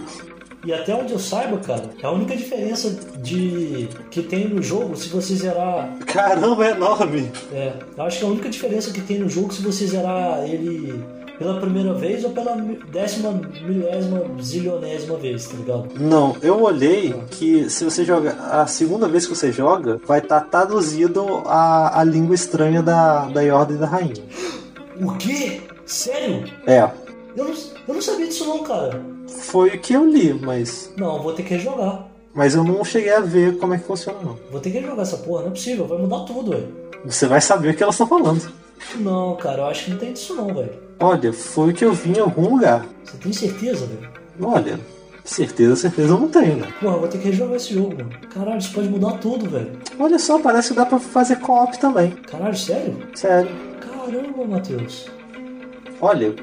E 0.64 0.72
até 0.72 0.94
onde 0.94 1.14
eu 1.14 1.20
saiba, 1.20 1.58
cara, 1.58 1.90
é 2.00 2.06
a 2.06 2.12
única 2.12 2.38
diferença 2.38 2.92
de 3.18 3.90
que 4.12 4.22
tem 4.22 4.48
no 4.48 4.62
jogo 4.62 4.96
se 4.96 5.10
você 5.10 5.34
zerar. 5.34 5.98
Caramba, 6.06 6.68
é 6.68 6.72
enorme! 6.72 7.32
É, 7.52 7.74
eu 7.98 8.04
acho 8.04 8.20
que 8.20 8.26
a 8.26 8.28
única 8.28 8.50
diferença 8.50 8.92
que 8.92 9.02
tem 9.02 9.18
no 9.18 9.28
jogo 9.28 9.52
se 9.52 9.64
você 9.64 9.88
zerar 9.88 10.48
ele 10.48 11.04
pela 11.42 11.60
primeira 11.60 11.92
vez 11.96 12.24
ou 12.24 12.30
pela 12.30 12.56
décima, 12.92 13.32
milésima, 13.32 14.22
zilionésima 14.40 15.18
vez, 15.18 15.48
tá 15.48 15.58
ligado? 15.58 15.88
Não, 16.00 16.38
eu 16.44 16.62
olhei 16.62 17.14
que 17.32 17.68
se 17.68 17.84
você 17.84 18.06
joga. 18.06 18.34
A 18.52 18.68
segunda 18.68 19.08
vez 19.08 19.26
que 19.26 19.36
você 19.36 19.52
joga, 19.52 20.00
vai 20.06 20.20
estar 20.20 20.42
traduzido 20.42 21.42
a, 21.48 22.00
a 22.00 22.04
língua 22.04 22.36
estranha 22.36 22.84
da, 22.84 23.26
da 23.26 23.42
Ordem 23.58 23.78
da 23.78 23.88
Rainha. 23.88 24.14
O 25.02 25.14
quê? 25.18 25.62
Sério? 25.84 26.44
É, 26.68 26.88
Eu 27.36 27.46
não, 27.46 27.54
eu 27.88 27.94
não 27.96 28.02
sabia 28.02 28.28
disso 28.28 28.46
não, 28.46 28.62
cara. 28.62 29.02
foi 29.28 29.70
o 29.70 29.80
que 29.80 29.94
eu 29.94 30.06
li, 30.06 30.34
mas. 30.34 30.94
Não, 30.96 31.24
vou 31.24 31.34
ter 31.34 31.42
que 31.42 31.56
rejogar. 31.56 32.08
Mas 32.36 32.54
eu 32.54 32.64
não 32.64 32.86
cheguei 32.86 33.14
a 33.14 33.20
ver 33.20 33.58
como 33.58 33.74
é 33.74 33.80
que 33.80 33.84
funciona, 33.86 34.20
não. 34.24 34.38
Vou 34.52 34.62
ter 34.62 34.70
que 34.70 34.78
rejogar 34.78 35.02
essa 35.02 35.18
porra, 35.18 35.42
não 35.42 35.48
é 35.48 35.52
possível, 35.52 35.88
vai 35.88 35.98
mudar 35.98 36.20
tudo, 36.20 36.52
velho. 36.52 36.68
Você 37.04 37.26
vai 37.26 37.42
saber 37.42 37.70
o 37.72 37.74
que 37.76 37.82
elas 37.82 37.96
estão 37.96 38.08
falando. 38.08 38.48
Não, 38.98 39.36
cara, 39.36 39.64
eu 39.64 39.66
acho 39.66 39.86
que 39.86 39.92
não 39.92 39.98
tem 39.98 40.14
disso 40.14 40.36
não, 40.36 40.54
velho. 40.54 40.91
Olha, 41.02 41.34
foi 41.34 41.72
o 41.72 41.74
que 41.74 41.84
eu 41.84 41.92
vi 41.92 42.12
em 42.12 42.20
algum 42.20 42.54
lugar. 42.56 42.86
Você 43.04 43.18
tem 43.18 43.34
certeza, 43.34 43.88
velho? 43.88 44.10
Olha, 44.40 44.80
certeza, 45.26 45.76
certeza 45.76 46.14
eu 46.14 46.20
não 46.20 46.28
tenho, 46.30 46.58
né? 46.58 46.68
Porra, 46.80 46.94
eu 46.94 47.00
vou 47.00 47.08
ter 47.10 47.18
que 47.18 47.26
rejogar 47.26 47.56
esse 47.56 47.74
jogo, 47.74 47.96
mano. 47.98 48.12
Caralho, 48.32 48.60
isso 48.60 48.72
pode 48.72 48.88
mudar 48.88 49.18
tudo, 49.18 49.50
velho. 49.50 49.72
Olha 49.98 50.20
só, 50.20 50.38
parece 50.40 50.70
que 50.70 50.76
dá 50.76 50.86
pra 50.86 51.00
fazer 51.00 51.38
co-op 51.38 51.76
também. 51.80 52.12
Caralho, 52.12 52.56
sério? 52.56 52.96
Sério. 53.16 53.50
Caramba, 53.80 54.46
Matheus. 54.46 55.10
Olha, 56.00 56.36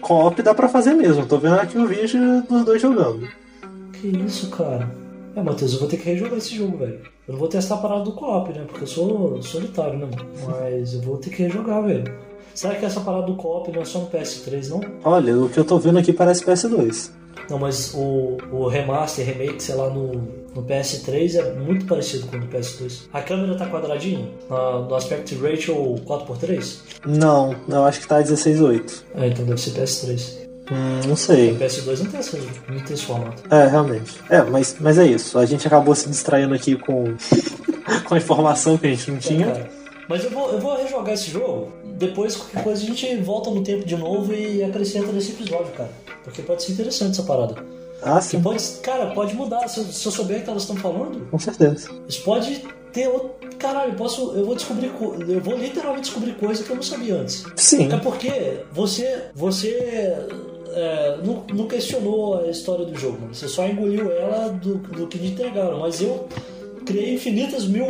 co-op 0.00 0.42
dá 0.42 0.54
pra 0.54 0.68
fazer 0.68 0.94
mesmo. 0.94 1.26
Tô 1.26 1.36
vendo 1.36 1.56
aqui 1.60 1.76
o 1.76 1.86
vídeo 1.86 2.42
dos 2.48 2.64
dois 2.64 2.80
jogando. 2.80 3.28
Que 4.00 4.08
isso, 4.08 4.48
cara? 4.48 4.90
É, 5.36 5.42
Matheus, 5.42 5.74
eu 5.74 5.78
vou 5.78 5.88
ter 5.88 5.98
que 5.98 6.06
rejogar 6.06 6.38
esse 6.38 6.56
jogo, 6.56 6.78
velho. 6.78 7.00
Eu 7.28 7.32
não 7.32 7.38
vou 7.38 7.48
testar 7.48 7.74
a 7.74 7.78
parada 7.78 8.02
do 8.02 8.12
co-op, 8.12 8.50
né? 8.52 8.64
Porque 8.66 8.84
eu 8.84 8.88
sou 8.88 9.42
solitário, 9.42 9.98
né? 9.98 10.08
Mas 10.46 10.94
eu 10.94 11.02
vou 11.02 11.18
ter 11.18 11.28
que 11.28 11.42
rejogar, 11.42 11.82
velho. 11.82 12.29
Será 12.60 12.74
que 12.74 12.84
essa 12.84 13.00
parada 13.00 13.24
do 13.24 13.36
co-op 13.36 13.72
não 13.72 13.80
é 13.80 13.84
só 13.86 14.00
no 14.00 14.10
PS3, 14.10 14.68
não? 14.68 14.80
Olha, 15.02 15.34
o 15.34 15.48
que 15.48 15.58
eu 15.58 15.64
tô 15.64 15.78
vendo 15.78 15.98
aqui 15.98 16.12
parece 16.12 16.44
PS2. 16.44 17.10
Não, 17.48 17.58
mas 17.58 17.94
o, 17.94 18.36
o 18.52 18.68
remaster, 18.68 19.24
remake, 19.24 19.62
sei 19.62 19.74
lá, 19.76 19.88
no, 19.88 20.12
no 20.54 20.62
PS3 20.64 21.36
é 21.36 21.52
muito 21.54 21.86
parecido 21.86 22.26
com 22.26 22.36
o 22.36 22.40
do 22.40 22.46
PS2. 22.48 23.04
A 23.14 23.22
câmera 23.22 23.56
tá 23.56 23.66
quadradinha? 23.66 24.28
Na- 24.50 24.78
no 24.80 24.94
aspect 24.94 25.34
ratio 25.36 25.74
4x3? 26.04 26.76
Não, 27.06 27.56
eu 27.66 27.82
acho 27.86 28.00
que 28.00 28.06
tá 28.06 28.20
16.8. 28.22 29.04
É, 29.14 29.28
então 29.28 29.46
deve 29.46 29.58
ser 29.58 29.70
PS3. 29.70 30.40
Hum, 30.70 31.00
não 31.08 31.16
sei. 31.16 31.52
O 31.52 31.56
PS2 31.58 31.98
não 32.00 32.10
tem, 32.10 32.20
essa, 32.20 32.36
não 32.68 32.80
tem 32.80 32.92
esse 32.94 33.04
formato. 33.06 33.42
É, 33.50 33.68
realmente. 33.68 34.12
É, 34.28 34.42
mas, 34.42 34.76
mas 34.78 34.98
é 34.98 35.06
isso. 35.06 35.38
A 35.38 35.46
gente 35.46 35.66
acabou 35.66 35.94
se 35.94 36.10
distraindo 36.10 36.52
aqui 36.54 36.76
com, 36.76 37.04
com 38.06 38.14
a 38.14 38.18
informação 38.18 38.76
que 38.76 38.86
a 38.86 38.90
gente 38.90 39.10
não 39.10 39.16
É, 39.16 39.20
tinha. 39.20 39.46
cara. 39.46 39.80
Mas 40.08 40.24
eu 40.24 40.30
vou, 40.30 40.50
eu 40.50 40.58
vou 40.58 40.76
rejogar 40.76 41.14
esse 41.14 41.30
jogo. 41.30 41.72
Depois, 42.00 42.34
qualquer 42.34 42.64
coisa, 42.64 42.82
a 42.82 42.86
gente 42.86 43.14
volta 43.18 43.50
no 43.50 43.62
tempo 43.62 43.84
de 43.86 43.96
novo 43.96 44.32
e 44.34 44.64
acrescenta 44.64 45.12
nesse 45.12 45.30
episódio, 45.32 45.70
cara. 45.76 45.90
Porque 46.24 46.42
pode 46.42 46.62
ser 46.64 46.72
interessante 46.72 47.12
essa 47.12 47.22
parada. 47.22 47.54
Ah, 48.02 48.20
sim, 48.20 48.40
pode, 48.42 48.64
cara, 48.82 49.12
pode 49.14 49.34
mudar. 49.34 49.68
Se 49.68 49.78
eu, 49.80 49.84
se 49.84 50.06
eu 50.06 50.10
souber 50.10 50.40
o 50.40 50.42
que 50.42 50.48
elas 50.50 50.62
estão 50.62 50.76
falando, 50.76 51.28
com 51.30 51.38
certeza. 51.38 51.90
isso 52.08 52.22
pode 52.24 52.64
ter 52.92 53.06
outro. 53.08 53.30
Caralho, 53.58 53.92
eu 53.92 53.96
posso. 53.96 54.32
Eu 54.34 54.46
vou 54.46 54.54
descobrir. 54.54 54.88
co- 54.90 55.14
Eu 55.28 55.40
vou 55.40 55.54
literalmente 55.58 56.04
descobrir 56.08 56.32
coisa 56.36 56.64
que 56.64 56.70
eu 56.70 56.76
não 56.76 56.82
sabia 56.82 57.14
antes. 57.16 57.44
Sim. 57.56 57.92
É 57.92 57.96
porque 57.98 58.60
você. 58.72 59.24
Você. 59.34 59.68
é, 60.72 61.18
não, 61.22 61.44
não 61.52 61.66
questionou 61.66 62.40
a 62.40 62.46
história 62.48 62.86
do 62.86 62.98
jogo, 62.98 63.18
mano. 63.20 63.34
Você 63.34 63.46
só 63.48 63.66
engoliu 63.66 64.10
ela 64.10 64.48
do, 64.48 64.76
do 64.76 65.06
que 65.06 65.18
te 65.18 65.26
entregaram. 65.26 65.80
Mas 65.80 66.00
eu 66.00 66.26
criei 66.86 67.14
infinitas 67.14 67.66
mil 67.66 67.86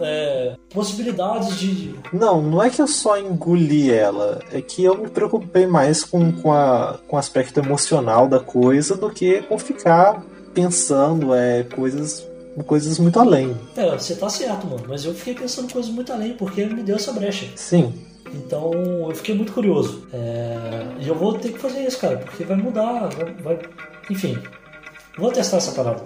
é, 0.00 0.56
possibilidades 0.72 1.56
de. 1.58 1.94
Não, 2.12 2.42
não 2.42 2.62
é 2.62 2.70
que 2.70 2.80
eu 2.82 2.86
só 2.86 3.18
engoli 3.18 3.90
ela, 3.92 4.40
é 4.52 4.60
que 4.60 4.84
eu 4.84 4.96
me 4.98 5.08
preocupei 5.08 5.66
mais 5.66 6.04
com, 6.04 6.32
com, 6.32 6.52
a, 6.52 6.98
com 7.06 7.16
o 7.16 7.18
aspecto 7.18 7.60
emocional 7.60 8.28
da 8.28 8.40
coisa 8.40 8.96
do 8.96 9.10
que 9.10 9.42
com 9.42 9.58
ficar 9.58 10.22
pensando 10.52 11.34
é, 11.34 11.62
coisas, 11.64 12.26
coisas 12.66 12.98
muito 12.98 13.18
além. 13.18 13.56
É, 13.76 13.90
você 13.92 14.14
tá 14.14 14.28
certo, 14.28 14.66
mano. 14.66 14.84
Mas 14.88 15.04
eu 15.04 15.14
fiquei 15.14 15.34
pensando 15.34 15.72
coisas 15.72 15.90
muito 15.90 16.12
além, 16.12 16.34
porque 16.34 16.60
ele 16.60 16.74
me 16.74 16.82
deu 16.82 16.96
essa 16.96 17.12
brecha. 17.12 17.46
Sim. 17.56 17.92
Então 18.32 18.72
eu 19.08 19.14
fiquei 19.14 19.34
muito 19.34 19.52
curioso. 19.52 20.06
É, 20.12 20.86
E 21.00 21.08
eu 21.08 21.14
vou 21.14 21.34
ter 21.34 21.52
que 21.52 21.58
fazer 21.58 21.80
isso, 21.86 21.98
cara, 21.98 22.16
porque 22.18 22.44
vai 22.44 22.56
mudar. 22.56 23.08
Vai... 23.14 23.34
vai- 23.34 23.58
Enfim. 24.10 24.38
Vou 25.16 25.30
testar 25.30 25.58
essa 25.58 25.70
parada. 25.72 26.02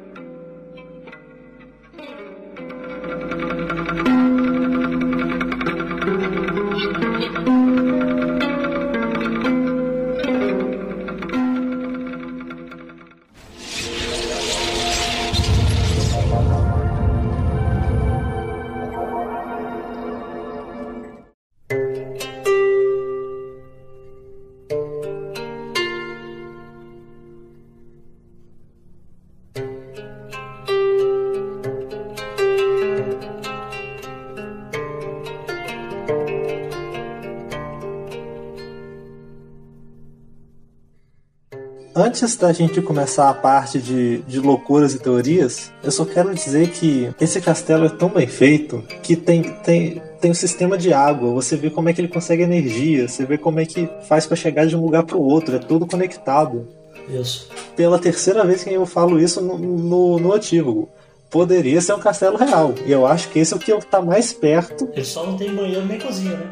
Antes 42.20 42.34
da 42.34 42.52
gente 42.52 42.82
começar 42.82 43.30
a 43.30 43.32
parte 43.32 43.80
de, 43.80 44.18
de 44.22 44.40
loucuras 44.40 44.92
e 44.92 44.98
teorias, 44.98 45.70
eu 45.84 45.92
só 45.92 46.04
quero 46.04 46.34
dizer 46.34 46.68
que 46.70 47.14
esse 47.20 47.40
castelo 47.40 47.86
é 47.86 47.88
tão 47.88 48.08
bem 48.08 48.26
feito 48.26 48.82
que 49.04 49.14
tem, 49.14 49.40
tem, 49.40 50.02
tem 50.20 50.32
um 50.32 50.34
sistema 50.34 50.76
de 50.76 50.92
água, 50.92 51.32
você 51.32 51.54
vê 51.54 51.70
como 51.70 51.88
é 51.88 51.92
que 51.92 52.00
ele 52.00 52.08
consegue 52.08 52.42
energia, 52.42 53.06
você 53.06 53.24
vê 53.24 53.38
como 53.38 53.60
é 53.60 53.64
que 53.64 53.88
faz 54.08 54.26
para 54.26 54.34
chegar 54.34 54.66
de 54.66 54.76
um 54.76 54.82
lugar 54.82 55.04
para 55.04 55.16
o 55.16 55.22
outro, 55.22 55.54
é 55.54 55.60
tudo 55.60 55.86
conectado. 55.86 56.66
Isso. 57.08 57.48
Pela 57.76 58.00
terceira 58.00 58.44
vez 58.44 58.64
que 58.64 58.72
eu 58.72 58.84
falo 58.84 59.20
isso 59.20 59.40
no, 59.40 59.56
no, 59.56 60.18
no. 60.18 60.88
Poderia 61.30 61.80
ser 61.80 61.92
um 61.92 62.00
castelo 62.00 62.36
real. 62.36 62.74
E 62.84 62.90
eu 62.90 63.06
acho 63.06 63.28
que 63.28 63.38
esse 63.38 63.54
é 63.54 63.56
o 63.56 63.60
que 63.60 63.70
está 63.70 64.02
mais 64.02 64.32
perto. 64.32 64.88
Ele 64.92 65.04
só 65.04 65.24
não 65.24 65.36
tem 65.36 65.54
banheiro 65.54 65.86
nem 65.86 66.00
cozinha, 66.00 66.36
né? 66.36 66.50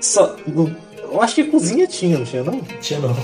Só, 0.00 0.34
eu 1.00 1.22
acho 1.22 1.36
que 1.36 1.44
cozinha 1.44 1.86
tinha, 1.86 2.18
não 2.18 2.24
tinha 2.24 2.42
não? 2.42 2.60
Tinha 2.80 2.98
não. 2.98 3.16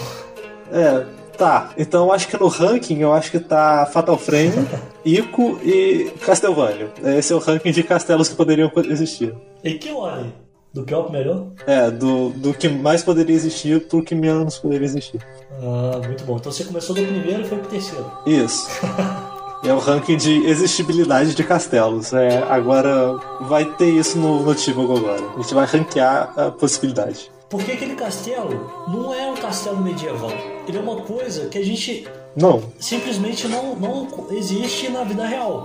É, 0.73 1.05
tá. 1.37 1.71
Então 1.77 2.07
eu 2.07 2.13
acho 2.13 2.29
que 2.29 2.39
no 2.39 2.49
ranking 2.49 2.99
eu 2.99 3.13
acho 3.13 3.31
que 3.31 3.39
tá 3.39 3.87
Fatal 3.87 4.17
Frame, 4.19 4.67
Ico 5.05 5.59
e 5.63 6.11
Castlevania. 6.25 6.91
Esse 7.17 7.33
é 7.33 7.37
o 7.37 7.39
ranking 7.39 7.73
de 7.73 7.83
castelos 7.83 8.29
que 8.29 8.35
poderiam 8.35 8.71
existir. 8.89 9.35
E 9.63 9.75
que 9.75 9.91
ordem? 9.91 10.33
Do 10.73 10.83
pior 10.83 11.05
pro 11.05 11.13
melhor? 11.13 11.47
É, 11.67 11.89
do, 11.89 12.31
do 12.31 12.53
que 12.53 12.69
mais 12.69 13.03
poderia 13.03 13.37
existir 13.37 13.87
pro 13.87 14.03
que 14.03 14.15
menos 14.15 14.59
poderia 14.59 14.85
existir. 14.85 15.21
Ah, 15.63 16.01
muito 16.05 16.25
bom. 16.25 16.37
Então 16.37 16.51
você 16.51 16.65
começou 16.65 16.97
do 16.97 17.03
primeiro 17.03 17.43
e 17.43 17.45
foi 17.45 17.59
pro 17.59 17.69
terceiro. 17.69 18.11
Isso. 18.27 18.69
É 19.65 19.73
o 19.73 19.79
ranking 19.79 20.19
de 20.19 20.45
existibilidade 20.45 21.35
de 21.35 21.43
castelos. 21.43 22.13
É, 22.13 22.43
agora 22.51 23.17
vai 23.41 23.65
ter 23.65 23.89
isso 23.89 24.19
no, 24.19 24.43
no 24.43 24.55
Tivogo 24.55 24.99
agora. 24.99 25.23
A 25.35 25.41
gente 25.41 25.55
vai 25.55 25.65
ranquear 25.65 26.35
a 26.37 26.51
possibilidade. 26.51 27.33
Porque 27.49 27.73
aquele 27.73 27.95
castelo 27.95 28.71
não 28.89 29.15
é 29.15 29.31
um 29.31 29.35
castelo 29.35 29.81
medieval. 29.81 30.31
Ele 30.67 30.79
é 30.79 30.81
uma 30.81 30.97
coisa 31.03 31.49
que 31.49 31.59
a 31.59 31.65
gente 31.65 32.07
Não. 32.35 32.63
simplesmente 32.81 33.47
não, 33.49 33.77
não 33.77 34.09
existe 34.31 34.89
na 34.89 35.05
vida 35.05 35.27
real. 35.27 35.65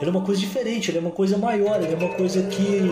Ele 0.00 0.10
é 0.10 0.12
uma 0.12 0.22
coisa 0.22 0.40
diferente, 0.40 0.90
ele 0.90 0.98
é 0.98 1.00
uma 1.00 1.10
coisa 1.10 1.36
maior, 1.36 1.82
ele 1.82 1.92
é 1.92 1.96
uma 1.96 2.14
coisa 2.14 2.42
que, 2.44 2.82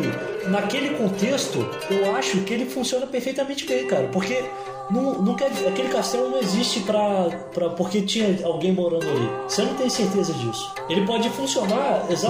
naquele 0.48 0.90
contexto, 0.96 1.58
eu 1.88 2.14
acho 2.16 2.40
que 2.40 2.52
ele 2.52 2.66
funciona 2.66 3.06
perfeitamente 3.06 3.64
bem, 3.64 3.86
cara. 3.86 4.08
Porque 4.08 4.44
não, 4.90 5.14
não 5.22 5.34
quer, 5.34 5.46
aquele 5.66 5.88
castelo 5.88 6.28
não 6.30 6.38
existe 6.38 6.80
pra, 6.80 7.28
pra, 7.52 7.70
porque 7.70 8.02
tinha 8.02 8.38
alguém 8.46 8.72
morando 8.72 9.08
ali. 9.08 9.28
Você 9.48 9.62
não 9.62 9.74
tem 9.74 9.88
certeza 9.88 10.32
disso. 10.34 10.72
Ele 10.88 11.04
pode 11.06 11.28
funcionar 11.30 12.06
exa- 12.10 12.28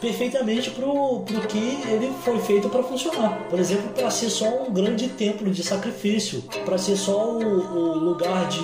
perfeitamente 0.00 0.70
pro, 0.70 1.20
pro 1.20 1.40
que 1.42 1.58
ele 1.88 2.12
foi 2.24 2.38
feito 2.40 2.68
pra 2.68 2.82
funcionar. 2.82 3.38
Por 3.48 3.58
exemplo, 3.58 3.90
pra 3.94 4.10
ser 4.10 4.30
só 4.30 4.46
um 4.62 4.72
grande 4.72 5.08
templo 5.08 5.50
de 5.50 5.62
sacrifício, 5.62 6.42
pra 6.64 6.76
ser 6.78 6.96
só 6.96 7.32
o, 7.34 7.38
o 7.40 7.98
lugar 7.98 8.48
de, 8.48 8.60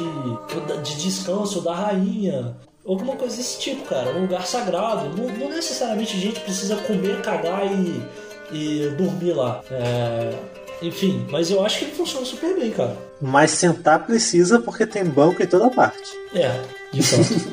de 0.82 0.96
descanso 1.02 1.60
da 1.60 1.74
rainha. 1.74 2.56
Alguma 2.86 3.16
coisa 3.16 3.36
desse 3.36 3.58
tipo, 3.60 3.84
cara. 3.84 4.16
Um 4.16 4.22
lugar 4.22 4.46
sagrado. 4.46 5.10
Não, 5.16 5.28
não 5.36 5.48
necessariamente 5.50 6.16
a 6.16 6.20
gente 6.20 6.40
precisa 6.40 6.74
comer, 6.76 7.20
cagar 7.20 7.66
e, 7.70 8.02
e 8.50 8.88
dormir 8.96 9.32
lá. 9.34 9.60
É, 9.70 10.32
enfim, 10.80 11.26
mas 11.30 11.50
eu 11.50 11.64
acho 11.64 11.78
que 11.80 11.84
ele 11.84 11.94
funciona 11.94 12.24
super 12.24 12.58
bem, 12.58 12.70
cara. 12.70 12.96
Mas 13.20 13.50
sentar 13.52 14.04
precisa 14.06 14.60
porque 14.60 14.86
tem 14.86 15.04
banco 15.04 15.42
em 15.42 15.46
toda 15.46 15.70
parte. 15.70 16.10
É, 16.34 16.60
de 16.92 17.02
fato. 17.02 17.50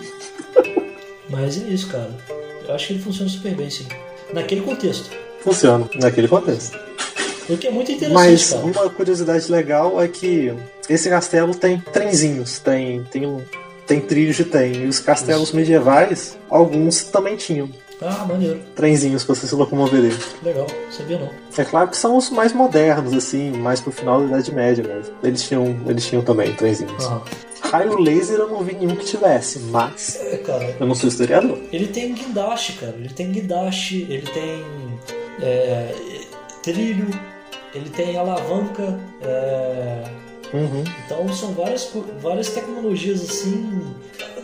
mas 1.29 1.57
é 1.57 1.67
isso, 1.67 1.87
cara. 1.87 2.11
Eu 2.67 2.75
acho 2.75 2.87
que 2.87 2.93
ele 2.93 3.01
funciona 3.01 3.29
super 3.29 3.55
bem, 3.55 3.69
sim. 3.69 3.87
Naquele 4.33 4.61
contexto. 4.61 5.09
Funciona 5.41 5.87
naquele 5.95 6.27
contexto. 6.27 6.77
O 7.47 7.57
que 7.57 7.67
é 7.67 7.71
muito 7.71 7.91
interessante, 7.91 8.13
Mas 8.13 8.49
cara. 8.49 8.65
uma 8.65 8.89
curiosidade 8.89 9.51
legal 9.51 10.01
é 10.01 10.07
que 10.07 10.51
esse 10.89 11.09
castelo 11.09 11.53
tem 11.53 11.79
trenzinhos, 11.79 12.57
tem, 12.57 13.03
tem, 13.03 13.45
tem 13.85 14.01
trilhos 14.01 14.35
de 14.35 14.45
trem. 14.45 14.83
E 14.83 14.87
os 14.87 14.99
castelos 14.99 15.51
medievais, 15.51 16.37
alguns 16.49 17.03
também 17.03 17.35
tinham 17.35 17.69
Ah, 18.01 18.25
maneiro. 18.27 18.59
trenzinhos 18.75 19.23
pra 19.23 19.35
você 19.35 19.47
se 19.47 19.55
locomover 19.55 20.01
dele. 20.01 20.17
Legal. 20.43 20.67
Sabia 20.91 21.17
não. 21.19 21.29
É 21.57 21.63
claro 21.63 21.87
que 21.89 21.97
são 21.97 22.17
os 22.17 22.29
mais 22.29 22.51
modernos, 22.53 23.13
assim, 23.13 23.51
mais 23.51 23.79
pro 23.79 23.91
final 23.91 24.19
da 24.21 24.25
Idade 24.27 24.53
Média 24.53 24.83
mesmo. 24.83 25.13
Eles 25.23 25.43
tinham, 25.47 25.75
eles 25.87 26.05
tinham 26.05 26.21
também 26.23 26.53
trenzinhos. 26.53 27.05
Aham. 27.05 27.21
Raio 27.61 27.97
laser 27.99 28.37
eu 28.37 28.47
não 28.49 28.61
vi 28.63 28.75
nenhum 28.75 28.95
que 28.95 29.05
tivesse, 29.05 29.59
mas 29.59 30.17
É, 30.21 30.37
cara. 30.37 30.75
eu 30.79 30.85
não 30.85 30.93
sou 30.93 31.07
historiador. 31.09 31.57
Ele 31.71 31.87
tem 31.87 32.13
guindaste, 32.13 32.73
cara. 32.73 32.93
Ele 32.97 33.09
tem 33.09 33.31
guindaste, 33.31 34.05
ele 34.09 34.27
tem 34.27 34.63
é, 35.41 35.93
trilho, 36.61 37.09
ele 37.73 37.89
tem 37.89 38.17
alavanca. 38.17 38.99
é, 39.21 40.03
Uhum. 40.53 40.83
então 41.05 41.27
são 41.33 41.53
várias, 41.53 41.85
co- 41.85 42.05
várias 42.21 42.49
tecnologias 42.49 43.19
assim, 43.21 43.93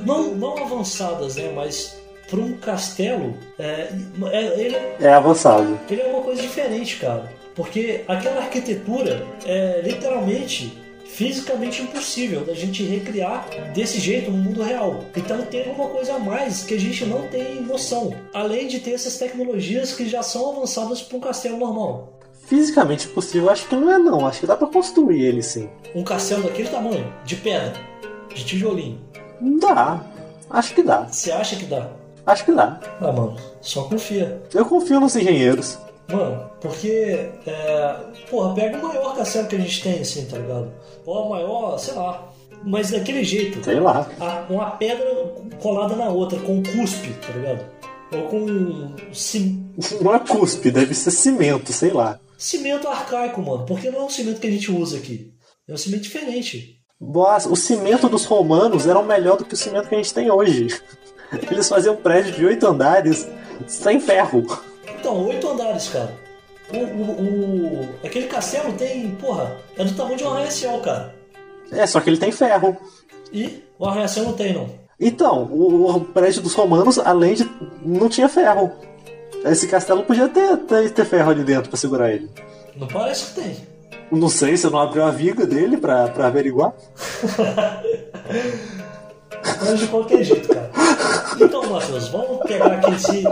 não, 0.06 0.34
não 0.34 0.58
avançadas, 0.58 1.36
né? 1.36 1.54
Mas 1.56 2.01
para 2.32 2.40
um 2.40 2.54
castelo, 2.54 3.36
é, 3.60 3.90
é- 4.32 4.60
ele, 4.60 4.78
É 5.00 5.14
avançado. 5.14 5.78
ele 5.90 6.02
é 6.02 6.06
uma 6.08 6.22
coisa 6.22 6.42
diferente, 6.42 6.96
cara. 6.96 7.30
Porque 7.54 8.04
aquela 8.08 8.38
arquitetura 8.42 9.24
é 9.46 9.82
literalmente 9.84 10.72
fisicamente 11.06 11.82
impossível 11.82 12.46
da 12.46 12.54
gente 12.54 12.84
recriar 12.84 13.46
desse 13.74 14.00
jeito 14.00 14.32
no 14.32 14.38
mundo 14.38 14.64
real. 14.64 15.04
Então 15.16 15.42
tem 15.42 15.68
alguma 15.68 15.90
coisa 15.90 16.14
a 16.16 16.20
mais 16.20 16.64
que 16.64 16.74
a 16.74 16.80
gente 16.80 17.04
não 17.06 17.28
tem 17.28 17.62
noção. 17.62 18.14
Além 18.34 18.68
de 18.70 18.80
ter 18.80 18.92
essas 18.94 19.18
tecnologias 19.18 19.92
que 19.94 20.08
já 20.08 20.24
são 20.24 20.52
avançadas 20.52 21.02
para 21.02 21.18
um 21.18 21.20
castelo 21.20 21.58
normal. 21.58 22.18
Fisicamente 22.48 23.10
possível, 23.10 23.50
acho 23.50 23.68
que 23.68 23.76
não 23.76 23.92
é 23.92 23.98
não. 24.00 24.26
Acho 24.26 24.40
que 24.40 24.48
dá 24.48 24.56
pra 24.56 24.68
construir 24.68 25.22
ele 25.22 25.44
sim. 25.44 25.70
Um 25.94 26.04
castelo 26.04 26.44
daquele 26.44 26.70
tamanho, 26.70 27.14
de 27.26 27.36
pedra, 27.36 27.74
de 28.34 28.46
tijolinho. 28.46 28.98
Dá. 29.60 30.02
Acho 30.50 30.74
que 30.74 30.82
dá. 30.84 31.04
Você 31.12 31.32
acha 31.32 31.56
que 31.58 31.66
dá? 31.66 31.90
Acho 32.26 32.46
que 32.46 32.52
dá. 32.54 32.80
Ah, 33.00 33.12
mano, 33.12 33.36
só 33.62 33.84
confia. 33.84 34.42
Eu 34.54 34.66
confio 34.66 35.00
nos 35.00 35.16
engenheiros. 35.16 35.78
Mano, 36.10 36.50
porque, 36.60 37.30
é, 37.48 37.96
porra, 38.30 38.54
pega 38.54 38.78
o 38.78 38.88
maior 38.88 39.16
castelo 39.16 39.48
que 39.48 39.56
a 39.56 39.60
gente 39.60 39.82
tem, 39.84 40.00
assim, 40.02 40.26
tá 40.26 40.38
ligado? 40.38 40.72
Ou 41.06 41.24
a 41.26 41.30
maior, 41.30 41.78
sei 41.78 41.94
lá. 41.96 42.28
Mas 42.64 42.92
daquele 42.92 43.24
jeito, 43.24 43.64
Sei 43.64 43.80
lá. 43.80 44.08
a- 44.20 44.46
uma 44.50 44.72
pedra 44.72 45.06
colada 45.62 45.96
na 45.96 46.10
outra, 46.10 46.38
com 46.42 46.62
cuspe, 46.62 47.12
tá 47.26 47.34
ligado? 47.34 47.66
Ou 48.14 48.24
com 48.28 49.14
cim- 49.14 49.74
Não 50.02 50.14
é 50.14 50.20
cuspe, 50.20 50.70
deve 50.70 50.94
ser 50.94 51.12
cimento, 51.12 51.72
sei 51.74 51.92
lá. 51.92 52.20
cimento 52.38 52.88
arcaico, 52.88 53.42
mano. 53.42 53.66
Porque 53.66 53.90
não 53.90 54.02
é 54.02 54.04
um 54.04 54.10
cimento 54.10 54.40
que 54.42 54.48
a 54.48 54.52
gente 54.52 54.72
usa 54.72 54.98
aqui. 54.98 55.32
É 55.68 55.74
um 55.74 55.78
cimento 55.78 56.04
diferente. 56.04 56.78
Boas, 57.00 57.46
o 57.48 57.56
cimento 57.56 58.08
dos 58.10 58.26
romanos 58.26 58.86
era 58.86 59.02
melhor 59.02 59.38
do 59.38 59.46
que 59.46 59.54
o 59.56 59.58
cimento 59.58 59.88
que 59.90 59.96
a 59.96 59.98
gente 59.98 60.14
tem 60.14 60.30
hoje. 60.30 60.68
Eles 61.52 61.68
faziam 61.70 61.96
prédio 61.96 62.34
de 62.34 62.46
oito 62.46 62.68
andares 62.68 63.28
sem 63.68 64.00
ferro. 64.00 64.44
Então, 65.00 65.26
oito 65.28 65.48
andares, 65.50 65.88
cara. 65.90 66.14
O, 66.74 66.78
o- 66.78 67.82
o- 67.84 67.90
aquele 68.06 68.28
castelo 68.28 68.72
tem, 68.74 69.12
porra, 69.16 69.58
é 69.78 69.84
do 69.84 69.94
tamanho 69.94 70.18
de 70.18 70.24
um 70.24 70.30
arranha-céu, 70.32 70.80
cara. 70.80 71.14
É, 71.72 71.86
só 71.88 72.00
que 72.00 72.10
ele 72.10 72.18
tem 72.18 72.32
ferro. 72.32 72.78
E 73.32 73.64
o 73.80 73.86
arranha-céu 73.86 74.24
não 74.26 74.34
tem, 74.34 74.54
não. 74.54 74.70
Então, 75.00 75.46
o, 75.46 75.90
o 75.96 76.02
prédio 76.02 76.42
dos 76.42 76.54
romanos, 76.54 77.00
além 77.00 77.34
de. 77.34 77.50
não 77.84 78.08
tinha 78.10 78.30
ferro. 78.30 78.72
Esse 79.44 79.68
castelo 79.68 80.04
podia 80.04 80.28
ter, 80.30 80.56
ter, 80.58 80.92
ter 80.92 81.06
ferro 81.06 81.32
ali 81.32 81.44
dentro 81.44 81.70
pra 81.70 81.78
segurar 81.78 82.12
ele. 82.12 82.30
Não 82.76 82.88
parece 82.88 83.28
que 83.34 83.42
tem. 83.42 83.58
Não 84.12 84.30
sei 84.30 84.56
se 84.58 84.68
eu 84.68 84.72
não 84.72 84.80
abriu 84.80 85.04
a 85.04 85.10
viga 85.10 85.46
dele 85.48 85.78
pra, 85.78 86.08
pra 86.10 86.28
averiguar. 86.28 86.74
Mas 89.62 89.80
de 89.80 89.88
qualquer 89.88 90.24
jeito, 90.24 90.48
cara. 90.48 90.72
Então, 91.40 91.70
Matheus, 91.70 92.08
vamos 92.10 92.40
pegar 92.46 92.74
aqui 92.74 93.00
se, 93.00 93.24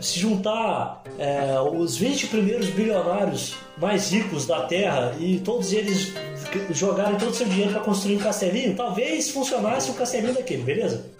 se 0.00 0.18
juntar 0.18 1.02
é, 1.18 1.58
os 1.60 1.96
20 1.96 2.28
primeiros 2.28 2.66
bilionários 2.68 3.56
mais 3.78 4.10
ricos 4.10 4.46
da 4.46 4.62
Terra 4.62 5.14
e 5.18 5.40
todos 5.40 5.72
eles 5.72 6.12
jogarem 6.70 7.16
todo 7.18 7.30
o 7.30 7.34
seu 7.34 7.46
dinheiro 7.46 7.72
pra 7.72 7.80
construir 7.80 8.16
um 8.16 8.20
castelinho, 8.20 8.76
talvez 8.76 9.30
funcionasse 9.30 9.90
um 9.90 9.94
castelinho 9.94 10.34
daquele, 10.34 10.62
beleza? 10.62 11.10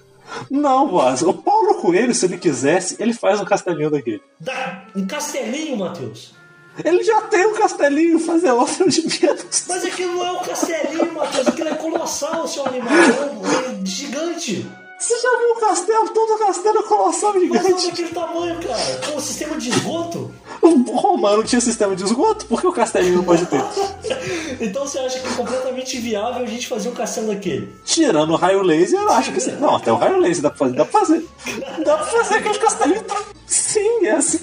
Não, 0.50 0.88
voz. 0.88 1.22
O 1.22 1.34
Paulo 1.34 1.80
Coelho, 1.80 2.14
se 2.14 2.26
ele 2.26 2.38
quisesse, 2.38 2.96
ele 3.00 3.12
faz 3.12 3.40
um 3.40 3.44
castelinho 3.44 3.90
daquele. 3.90 4.22
Dá 4.38 4.84
um 4.94 5.06
castelinho, 5.06 5.76
Matheus. 5.76 6.34
Ele 6.84 7.02
já 7.02 7.20
tem 7.22 7.46
um 7.46 7.54
castelinho, 7.54 8.18
fazer 8.18 8.50
outro 8.52 8.88
de 8.88 9.02
menos. 9.02 9.64
Mas 9.68 9.84
aquilo 9.84 10.14
não 10.14 10.26
é 10.26 10.32
um 10.32 10.42
castelinho, 10.42 11.12
Matheus. 11.12 11.48
Aquilo 11.48 11.68
é 11.68 11.74
colossal, 11.74 12.48
seu 12.48 12.66
animal. 12.66 12.92
É 12.92 13.84
gigante. 13.84 14.66
Você 15.02 15.18
já 15.20 15.36
viu 15.36 15.50
um 15.50 15.60
castelo? 15.60 16.08
Todo 16.10 16.38
castelo 16.38 16.78
é 16.78 16.82
colossal 16.84 17.32
gigante. 17.32 17.88
daquele 17.88 18.08
tamanho, 18.10 18.60
cara. 18.60 19.00
Com 19.04 19.16
o 19.16 19.20
sistema 19.20 19.56
de 19.56 19.70
esgoto. 19.70 20.32
O 20.62 20.96
romano 20.96 21.42
tinha 21.42 21.60
sistema 21.60 21.96
de 21.96 22.04
esgoto, 22.04 22.46
por 22.46 22.60
que 22.60 22.68
o 22.68 22.72
castelinho 22.72 23.16
não 23.16 23.24
pode 23.24 23.44
ter? 23.46 23.60
Então 24.60 24.86
você 24.86 25.00
acha 25.00 25.18
que 25.18 25.26
é 25.26 25.32
completamente 25.32 25.96
inviável 25.96 26.44
a 26.44 26.46
gente 26.46 26.68
fazer 26.68 26.88
um 26.88 26.94
castelo 26.94 27.28
daquele? 27.28 27.74
Tirando 27.84 28.30
o 28.30 28.36
raio 28.36 28.62
laser, 28.62 29.00
eu 29.00 29.10
acho 29.10 29.32
que 29.32 29.40
sim. 29.40 29.56
Não, 29.56 29.74
até 29.74 29.90
o 29.90 29.96
raio 29.96 30.18
laser 30.18 30.42
dá 30.42 30.50
pra 30.50 30.58
fazer. 30.58 30.76
Dá 30.76 30.84
pra 30.84 31.00
fazer, 31.00 31.28
dá 31.84 31.96
pra 31.96 32.06
fazer 32.06 32.34
aquele 32.36 32.58
castelinho. 32.58 33.04
Sim, 33.46 34.06
é 34.06 34.12
assim. 34.12 34.38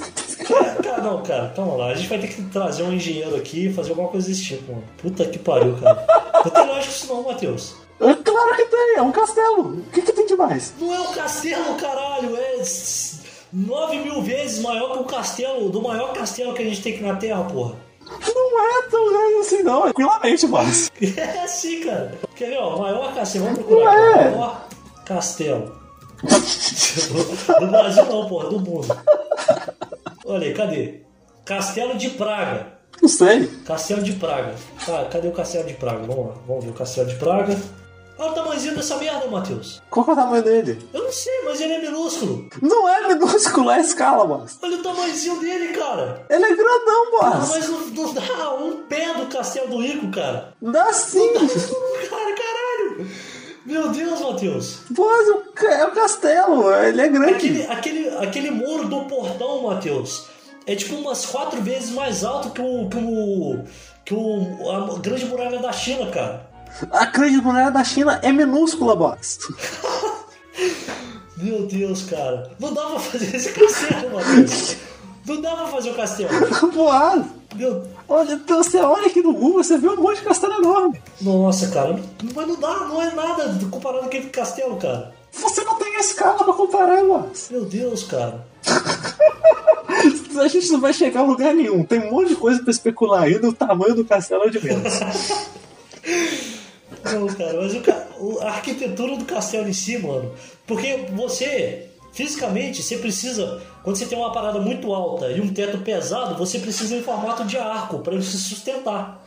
Cara, 0.83 1.01
não, 1.01 1.23
cara, 1.23 1.53
calma 1.55 1.75
lá. 1.75 1.87
A 1.91 1.93
gente 1.93 2.09
vai 2.09 2.19
ter 2.19 2.27
que 2.27 2.41
trazer 2.43 2.83
um 2.83 2.91
engenheiro 2.91 3.35
aqui 3.37 3.67
e 3.67 3.73
fazer 3.73 3.91
alguma 3.91 4.09
coisa 4.09 4.27
desse 4.27 4.43
tipo, 4.43 4.73
mano. 4.73 4.83
Puta 4.97 5.23
que 5.25 5.39
pariu, 5.39 5.77
cara. 5.77 6.05
Não 6.43 6.51
tem 6.51 6.67
lógica 6.67 6.93
isso 6.93 7.07
não, 7.07 7.23
Matheus. 7.23 7.75
É 8.01 8.13
claro 8.13 8.55
que 8.55 8.65
tem, 8.65 8.95
é 8.95 9.01
um 9.01 9.11
castelo. 9.11 9.61
O 9.61 9.83
que, 9.91 10.01
que 10.01 10.13
tem 10.13 10.25
de 10.25 10.35
mais? 10.35 10.73
Não 10.79 10.93
é 10.93 10.99
um 10.99 11.13
castelo, 11.13 11.75
caralho, 11.75 12.35
é 12.37 12.63
nove 13.51 13.99
mil 13.99 14.21
vezes 14.21 14.59
maior 14.59 14.93
que 14.93 14.99
o 14.99 15.03
castelo, 15.03 15.69
do 15.69 15.81
maior 15.81 16.13
castelo 16.13 16.53
que 16.53 16.61
a 16.61 16.65
gente 16.65 16.81
tem 16.81 16.93
aqui 16.93 17.03
na 17.03 17.15
Terra, 17.15 17.43
porra. 17.43 17.75
Não 18.09 18.59
é 18.59 18.81
tão 18.89 19.09
grande 19.09 19.35
assim, 19.41 19.63
não. 19.63 19.79
É 19.79 19.93
tranquilamente, 19.93 20.47
mas. 20.47 20.91
É 21.17 21.43
assim, 21.43 21.81
cara. 21.81 22.17
Quer 22.35 22.49
ver, 22.49 22.57
ó? 22.57 22.77
Maior 22.77 23.13
castelo. 23.13 23.45
Vamos 23.45 23.59
procurar 23.59 23.91
aqui. 23.91 24.19
É. 24.19 24.29
Maior 24.31 24.67
castelo. 25.05 25.79
do 27.59 27.67
Brasil 27.67 28.05
não, 28.05 28.27
porra, 28.27 28.49
do 28.49 28.59
mundo. 28.59 28.87
Olha 30.25 30.47
aí, 30.47 30.53
cadê? 30.53 31.01
Castelo 31.45 31.97
de 31.97 32.09
Praga. 32.11 32.79
Não 33.01 33.09
sei. 33.09 33.47
Castelo 33.65 34.03
de 34.03 34.13
Praga. 34.13 34.53
Tá, 34.85 35.05
cadê 35.05 35.27
o 35.27 35.31
Castelo 35.31 35.67
de 35.67 35.73
Praga? 35.73 35.99
Vamos 36.05 36.27
lá, 36.27 36.33
vamos 36.45 36.65
ver 36.65 36.71
o 36.71 36.73
Castelo 36.73 37.07
de 37.07 37.15
Praga. 37.15 37.57
Olha 38.19 38.31
o 38.31 38.33
tamanhozinho 38.35 38.75
dessa 38.75 38.97
merda, 38.97 39.25
Matheus. 39.27 39.81
Qual 39.89 40.03
que 40.03 40.11
é 40.11 40.13
o 40.13 40.17
tamanho 40.17 40.43
dele? 40.43 40.89
Eu 40.93 41.03
não 41.05 41.11
sei, 41.11 41.41
mas 41.45 41.61
ele 41.61 41.73
é 41.73 41.79
minúsculo. 41.81 42.49
Não 42.61 42.87
é 42.89 43.07
minúsculo, 43.07 43.71
é 43.71 43.79
escala, 43.79 44.25
mas. 44.27 44.59
Olha 44.61 44.77
o 44.77 44.83
tamanhozinho 44.83 45.39
dele, 45.39 45.69
cara. 45.69 46.25
Ele 46.29 46.43
é 46.45 46.55
grandão, 46.55 47.05
Ah, 47.21 47.45
mas. 47.49 47.69
não, 47.69 47.79
não 47.87 48.13
dá 48.13 48.53
um 48.55 48.77
pé 48.83 49.13
do 49.13 49.25
Castelo 49.27 49.69
do 49.69 49.81
Rico, 49.81 50.11
cara. 50.11 50.53
Dá 50.61 50.91
sim. 50.93 51.31
Cara, 51.33 52.35
caralho. 52.35 53.07
Meu 53.65 53.87
Deus, 53.89 54.19
Matheus. 54.19 54.79
Ca- 55.55 55.67
é 55.73 55.85
o 55.85 55.91
castelo, 55.91 56.73
ele 56.73 57.01
é 57.01 57.07
grande. 57.07 57.33
Aquele, 57.35 57.65
aquele, 57.67 58.09
aquele 58.17 58.51
muro 58.51 58.87
do 58.87 59.01
portão, 59.05 59.61
Matheus, 59.63 60.25
é 60.65 60.75
tipo 60.75 60.95
umas 60.95 61.25
quatro 61.25 61.61
vezes 61.61 61.91
mais 61.91 62.23
alto 62.23 62.49
que 62.49 62.61
o. 62.61 62.89
que 62.89 62.97
o. 62.97 63.63
que 64.05 64.13
o. 64.13 64.71
a 64.95 64.99
grande 64.99 65.25
muralha 65.25 65.59
da 65.59 65.71
China, 65.71 66.09
cara. 66.09 66.48
A 66.91 67.05
grande 67.05 67.37
muralha 67.37 67.71
da 67.71 67.83
China 67.83 68.19
é 68.23 68.31
minúscula, 68.31 68.95
boss. 68.95 69.39
Meu 71.37 71.65
Deus, 71.67 72.03
cara. 72.03 72.51
Não 72.59 72.73
dá 72.73 72.85
pra 72.85 72.99
fazer 72.99 73.35
esse 73.35 73.51
castelo, 73.53 74.13
Matheus. 74.13 74.75
Não 75.25 75.41
dá 75.41 75.55
pra 75.55 75.67
fazer 75.67 75.91
o 75.91 75.95
castelo. 75.95 76.29
Boas. 76.73 77.25
Meu. 77.55 77.87
Olha, 78.07 78.33
então 78.33 78.63
você 78.63 78.77
olha 78.77 79.07
aqui 79.07 79.21
no 79.21 79.33
Google, 79.33 79.63
você 79.63 79.77
vê 79.77 79.87
um 79.87 79.95
monte 79.95 80.17
de 80.17 80.23
castelo 80.23 80.53
enorme. 80.55 81.01
Nossa, 81.21 81.67
cara. 81.69 81.99
Mas 82.35 82.47
não 82.47 82.59
dá, 82.59 82.79
não 82.85 83.01
é 83.01 83.13
nada 83.13 83.57
comparado 83.71 84.01
com 84.01 84.07
aquele 84.07 84.29
castelo, 84.29 84.75
cara. 84.77 85.13
Você 85.31 85.63
não 85.63 85.75
tem 85.75 85.95
a 85.95 85.99
escala 85.99 86.43
pra 86.43 86.53
comparar, 86.53 87.03
boss. 87.03 87.49
Meu 87.51 87.65
Deus, 87.65 88.03
cara. 88.03 88.45
A 90.39 90.47
gente 90.47 90.71
não 90.71 90.79
vai 90.79 90.93
chegar 90.93 91.21
a 91.21 91.23
lugar 91.23 91.53
nenhum. 91.53 91.83
Tem 91.83 91.99
um 91.99 92.11
monte 92.11 92.29
de 92.29 92.35
coisa 92.35 92.61
pra 92.61 92.71
especular 92.71 93.23
ainda. 93.23 93.49
O 93.49 93.53
tamanho 93.53 93.93
do 93.93 94.05
castelo 94.05 94.43
é 94.43 94.49
de 94.49 94.63
menos. 94.63 94.99
Não, 97.03 97.27
cara, 97.27 97.61
mas 97.61 97.73
o 97.73 98.39
a 98.41 98.49
arquitetura 98.49 99.15
do 99.15 99.25
castelo 99.25 99.69
em 99.69 99.73
si, 99.73 99.97
mano. 99.97 100.33
Porque 100.67 101.07
você, 101.13 101.89
fisicamente, 102.11 102.83
você 102.83 102.97
precisa. 102.97 103.61
Quando 103.83 103.95
você 103.95 104.05
tem 104.05 104.17
uma 104.17 104.31
parada 104.31 104.59
muito 104.59 104.93
alta 104.93 105.31
e 105.31 105.39
um 105.39 105.53
teto 105.53 105.79
pesado, 105.79 106.37
você 106.37 106.59
precisa 106.59 106.95
em 106.95 107.03
formato 107.03 107.45
de 107.45 107.57
arco 107.57 107.99
para 107.99 108.13
ele 108.13 108.23
se 108.23 108.37
sustentar. 108.37 109.25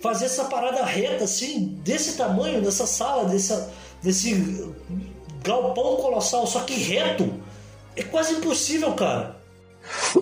Fazer 0.00 0.26
essa 0.26 0.44
parada 0.44 0.84
reta, 0.84 1.24
assim, 1.24 1.78
desse 1.82 2.16
tamanho, 2.16 2.62
dessa 2.62 2.86
sala, 2.86 3.24
dessa, 3.26 3.70
desse 4.02 4.72
galpão 5.42 5.96
colossal, 5.96 6.46
só 6.46 6.60
que 6.60 6.74
reto, 6.74 7.34
é 7.96 8.02
quase 8.02 8.34
impossível, 8.34 8.92
cara. 8.94 9.36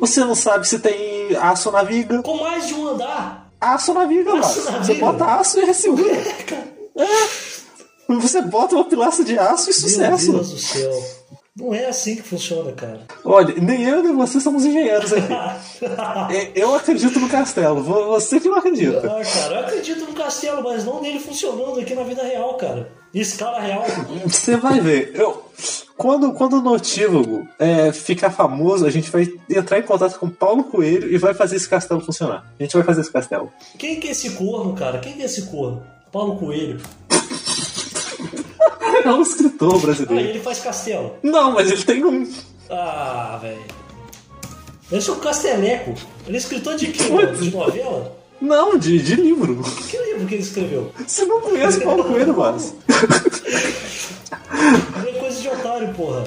Você 0.01 0.21
não 0.21 0.35
sabe 0.35 0.67
se 0.67 0.79
tem 0.81 1.37
aço 1.37 1.71
na 1.71 1.83
viga. 1.83 2.23
Com 2.23 2.39
mais 2.39 2.67
de 2.67 2.75
um 2.75 2.89
andar. 2.89 3.48
Aço 3.61 3.93
na 3.95 4.05
viga, 4.05 4.39
Aço 4.39 4.71
na 4.71 4.79
Você 4.79 4.95
viga? 4.95 5.07
bota 5.07 5.25
aço 5.25 5.59
e 5.61 5.75
segura. 5.75 6.13
É. 6.97 8.15
Você 8.15 8.41
bota 8.43 8.75
uma 8.75 8.85
pilastra 8.85 9.25
de 9.25 9.39
aço 9.39 9.65
e 9.65 9.73
Meu 9.73 9.81
sucesso. 9.81 10.33
Deus 10.33 10.51
do 10.53 10.59
céu. 10.59 11.19
Não 11.57 11.75
é 11.75 11.87
assim 11.87 12.15
que 12.15 12.23
funciona, 12.23 12.71
cara. 12.73 13.01
Olha, 13.25 13.53
nem 13.61 13.83
eu 13.83 14.01
nem 14.03 14.15
você 14.15 14.41
somos 14.41 14.65
engenheiros 14.65 15.13
aqui. 15.13 15.27
É, 16.33 16.53
Eu 16.55 16.75
acredito 16.75 17.19
no 17.19 17.29
castelo, 17.29 17.83
vo- 17.83 18.07
você 18.07 18.39
que 18.39 18.49
não 18.49 18.59
acredita. 18.59 18.99
Ah, 18.99 19.23
cara, 19.25 19.55
eu 19.57 19.61
acredito 19.67 20.05
no 20.07 20.13
castelo, 20.15 20.63
mas 20.63 20.85
não 20.85 21.01
nele 21.03 21.19
funcionando 21.19 21.81
aqui 21.81 21.95
na 21.95 22.05
vida 22.05 22.23
real, 22.23 22.55
cara. 22.55 22.91
Escala 23.15 23.61
real. 23.61 23.85
Você 24.27 24.57
vai 24.57 24.81
ver. 24.81 25.13
Eu, 25.15 25.45
quando, 25.97 26.33
quando 26.35 26.59
o 26.59 26.63
notívago 26.63 27.49
é, 27.59 27.91
ficar 27.93 28.31
famoso, 28.31 28.87
a 28.87 28.91
gente 28.91 29.11
vai 29.11 29.27
entrar 29.51 29.79
em 29.79 29.83
contato 29.83 30.19
com 30.19 30.29
Paulo 30.29 30.65
Coelho 30.65 31.11
e 31.13 31.19
vai 31.19 31.35
fazer 31.35 31.57
esse 31.57 31.69
castelo 31.69 32.01
funcionar. 32.01 32.45
A 32.59 32.63
gente 32.63 32.75
vai 32.75 32.83
fazer 32.85 33.01
esse 33.01 33.11
castelo. 33.13 33.51
Quem 33.79 33.99
que 33.99 34.09
é 34.09 34.11
esse 34.11 34.31
corno, 34.31 34.75
cara? 34.75 34.99
Quem 34.99 35.15
que 35.15 35.23
é 35.23 35.25
esse 35.25 35.43
corno? 35.47 35.83
Paulo 36.13 36.37
Coelho. 36.37 36.81
É 39.05 39.11
um 39.13 39.23
escritor 39.23 39.77
Ah, 39.77 39.79
brasileiro. 39.79 40.29
ele 40.31 40.41
faz 40.41 40.59
castelo. 40.61 41.17
Não, 41.23 41.53
mas 41.53 41.71
ele 41.71 41.83
tem 41.85 42.05
um. 42.05 42.29
Ah, 42.69 43.39
velho. 43.41 43.63
Esse 44.91 45.09
é 45.09 45.13
o 45.13 45.17
Casteleco. 45.17 45.95
Ele 46.27 46.37
é 46.37 46.39
escritor 46.41 46.75
de 46.77 46.89
quê? 46.89 47.05
De 47.41 47.51
novela? 47.55 48.18
Não, 48.41 48.79
de, 48.79 48.99
de 49.03 49.15
livro. 49.17 49.63
Que 49.89 49.97
livro 49.99 50.27
que 50.27 50.35
ele 50.37 50.43
escreveu? 50.43 50.93
Você 51.07 51.25
não 51.25 51.41
conhece 51.41 51.81
Paulo 51.81 52.05
Coelho, 52.05 52.37
mas. 52.37 52.75
É 55.07 55.13
coisa 55.19 55.41
de 55.41 55.49
otário, 55.49 55.93
porra. 55.95 56.25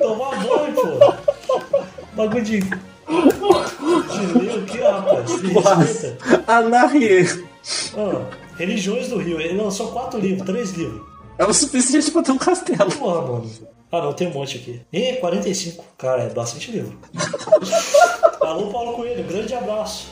Tomar 0.00 0.30
banho, 0.44 0.74
porra. 0.74 1.18
Bagulho 2.14 2.44
de. 2.44 2.60
De 2.60 2.78
ler 4.38 4.58
o 4.58 4.64
que, 4.66 4.78
rapaz? 4.78 6.14
Anarrier. 6.46 7.44
Ah, 7.96 8.24
Religiões 8.56 9.08
do 9.08 9.18
Rio. 9.18 9.40
Ele 9.40 9.60
lançou 9.60 9.92
quatro 9.92 10.18
livros, 10.18 10.44
três 10.46 10.72
livros. 10.72 11.02
É 11.38 11.44
o 11.44 11.54
suficiente 11.54 12.10
pra 12.10 12.22
ter 12.22 12.32
um 12.32 12.38
castelo. 12.38 12.90
Porra, 12.90 13.22
mano. 13.22 13.50
Ah, 13.90 14.02
não, 14.02 14.12
tem 14.12 14.28
um 14.28 14.32
monte 14.32 14.58
aqui. 14.58 14.80
E 14.92 15.14
45. 15.14 15.84
Cara, 15.96 16.24
é 16.24 16.28
bastante 16.30 16.70
livro. 16.70 16.98
Alô, 18.42 18.66
Paulo 18.70 18.94
Coelho, 18.94 19.24
grande 19.24 19.54
abraço. 19.54 20.08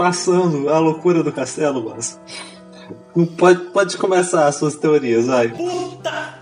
Passando 0.00 0.70
a 0.70 0.78
loucura 0.78 1.22
do 1.22 1.30
castelo, 1.30 1.90
mas. 1.90 2.18
Pode, 3.36 3.64
pode 3.66 3.98
começar 3.98 4.46
as 4.46 4.54
suas 4.54 4.74
teorias, 4.74 5.26
vai. 5.26 5.48
Puta! 5.48 6.38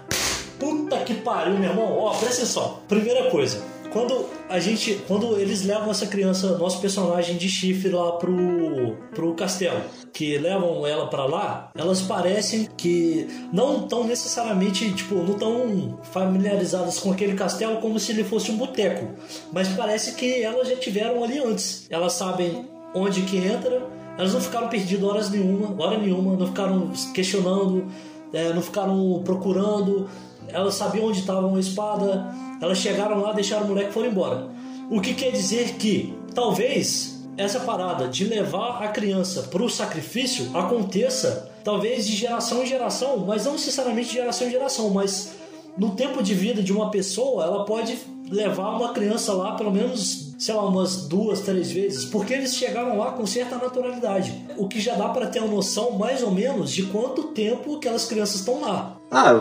Puta 0.60 0.98
que 0.98 1.14
pariu, 1.14 1.58
meu 1.58 1.68
irmão. 1.68 1.98
Ó, 1.98 2.10
presta 2.10 2.42
atenção. 2.42 2.78
Primeira 2.86 3.28
coisa. 3.32 3.60
Quando 3.92 4.26
a 4.48 4.60
gente. 4.60 5.02
Quando 5.08 5.36
eles 5.36 5.64
levam 5.64 5.90
essa 5.90 6.06
criança, 6.06 6.56
nosso 6.56 6.80
personagem 6.80 7.36
de 7.36 7.48
chifre 7.48 7.90
lá 7.90 8.12
pro. 8.12 8.96
pro 9.12 9.34
castelo, 9.34 9.80
que 10.12 10.38
levam 10.38 10.86
ela 10.86 11.08
pra 11.08 11.24
lá, 11.24 11.72
elas 11.74 12.00
parecem 12.00 12.68
que 12.76 13.26
não 13.52 13.88
tão 13.88 14.04
necessariamente, 14.04 14.92
tipo, 14.92 15.16
não 15.16 15.34
tão 15.34 15.98
familiarizadas 16.12 17.00
com 17.00 17.10
aquele 17.10 17.34
castelo 17.34 17.80
como 17.80 17.98
se 17.98 18.12
ele 18.12 18.22
fosse 18.22 18.52
um 18.52 18.56
boteco. 18.56 19.08
Mas 19.52 19.66
parece 19.66 20.14
que 20.14 20.44
elas 20.44 20.68
já 20.68 20.76
tiveram 20.76 21.24
ali 21.24 21.40
antes. 21.40 21.88
Elas 21.90 22.12
sabem 22.12 22.77
onde 22.94 23.22
que 23.22 23.36
entra, 23.36 23.82
elas 24.16 24.34
não 24.34 24.40
ficaram 24.40 24.68
perdidas 24.68 25.08
horas 25.08 25.30
nenhuma, 25.30 25.74
hora 25.82 25.98
nenhuma, 25.98 26.36
não 26.36 26.46
ficaram 26.46 26.90
questionando, 27.14 27.86
é, 28.32 28.52
não 28.52 28.62
ficaram 28.62 29.22
procurando, 29.24 30.08
elas 30.48 30.74
sabiam 30.74 31.06
onde 31.06 31.20
estava 31.20 31.46
uma 31.46 31.60
espada, 31.60 32.34
elas 32.60 32.78
chegaram 32.78 33.20
lá, 33.20 33.32
deixaram 33.32 33.66
o 33.66 33.68
moleque 33.68 33.90
e 33.90 33.92
foram 33.92 34.08
embora. 34.08 34.48
O 34.90 35.00
que 35.00 35.14
quer 35.14 35.30
dizer 35.30 35.74
que 35.74 36.14
talvez 36.34 37.18
essa 37.36 37.60
parada 37.60 38.08
de 38.08 38.24
levar 38.24 38.82
a 38.82 38.88
criança 38.88 39.42
para 39.42 39.62
o 39.62 39.70
sacrifício 39.70 40.50
aconteça 40.56 41.50
talvez 41.62 42.06
de 42.06 42.16
geração 42.16 42.62
em 42.62 42.66
geração, 42.66 43.18
mas 43.18 43.44
não 43.44 43.52
necessariamente 43.52 44.08
de 44.08 44.14
geração 44.14 44.48
em 44.48 44.50
geração, 44.50 44.90
mas 44.90 45.34
no 45.76 45.90
tempo 45.90 46.22
de 46.22 46.34
vida 46.34 46.62
de 46.62 46.72
uma 46.72 46.90
pessoa, 46.90 47.44
ela 47.44 47.64
pode 47.64 47.98
levar 48.30 48.70
uma 48.76 48.92
criança 48.92 49.32
lá 49.32 49.52
pelo 49.52 49.70
menos, 49.70 50.34
sei 50.38 50.54
lá, 50.54 50.66
umas 50.66 51.06
duas, 51.06 51.40
três 51.40 51.70
vezes, 51.70 52.04
porque 52.04 52.34
eles 52.34 52.54
chegaram 52.54 52.96
lá 52.98 53.12
com 53.12 53.26
certa 53.26 53.56
naturalidade. 53.56 54.34
O 54.56 54.68
que 54.68 54.80
já 54.80 54.94
dá 54.94 55.08
para 55.08 55.26
ter 55.26 55.40
uma 55.40 55.54
noção 55.54 55.92
mais 55.92 56.22
ou 56.22 56.30
menos 56.30 56.70
de 56.70 56.84
quanto 56.84 57.28
tempo 57.28 57.76
aquelas 57.76 58.06
crianças 58.06 58.40
estão 58.40 58.60
lá. 58.60 58.96
Ah, 59.10 59.32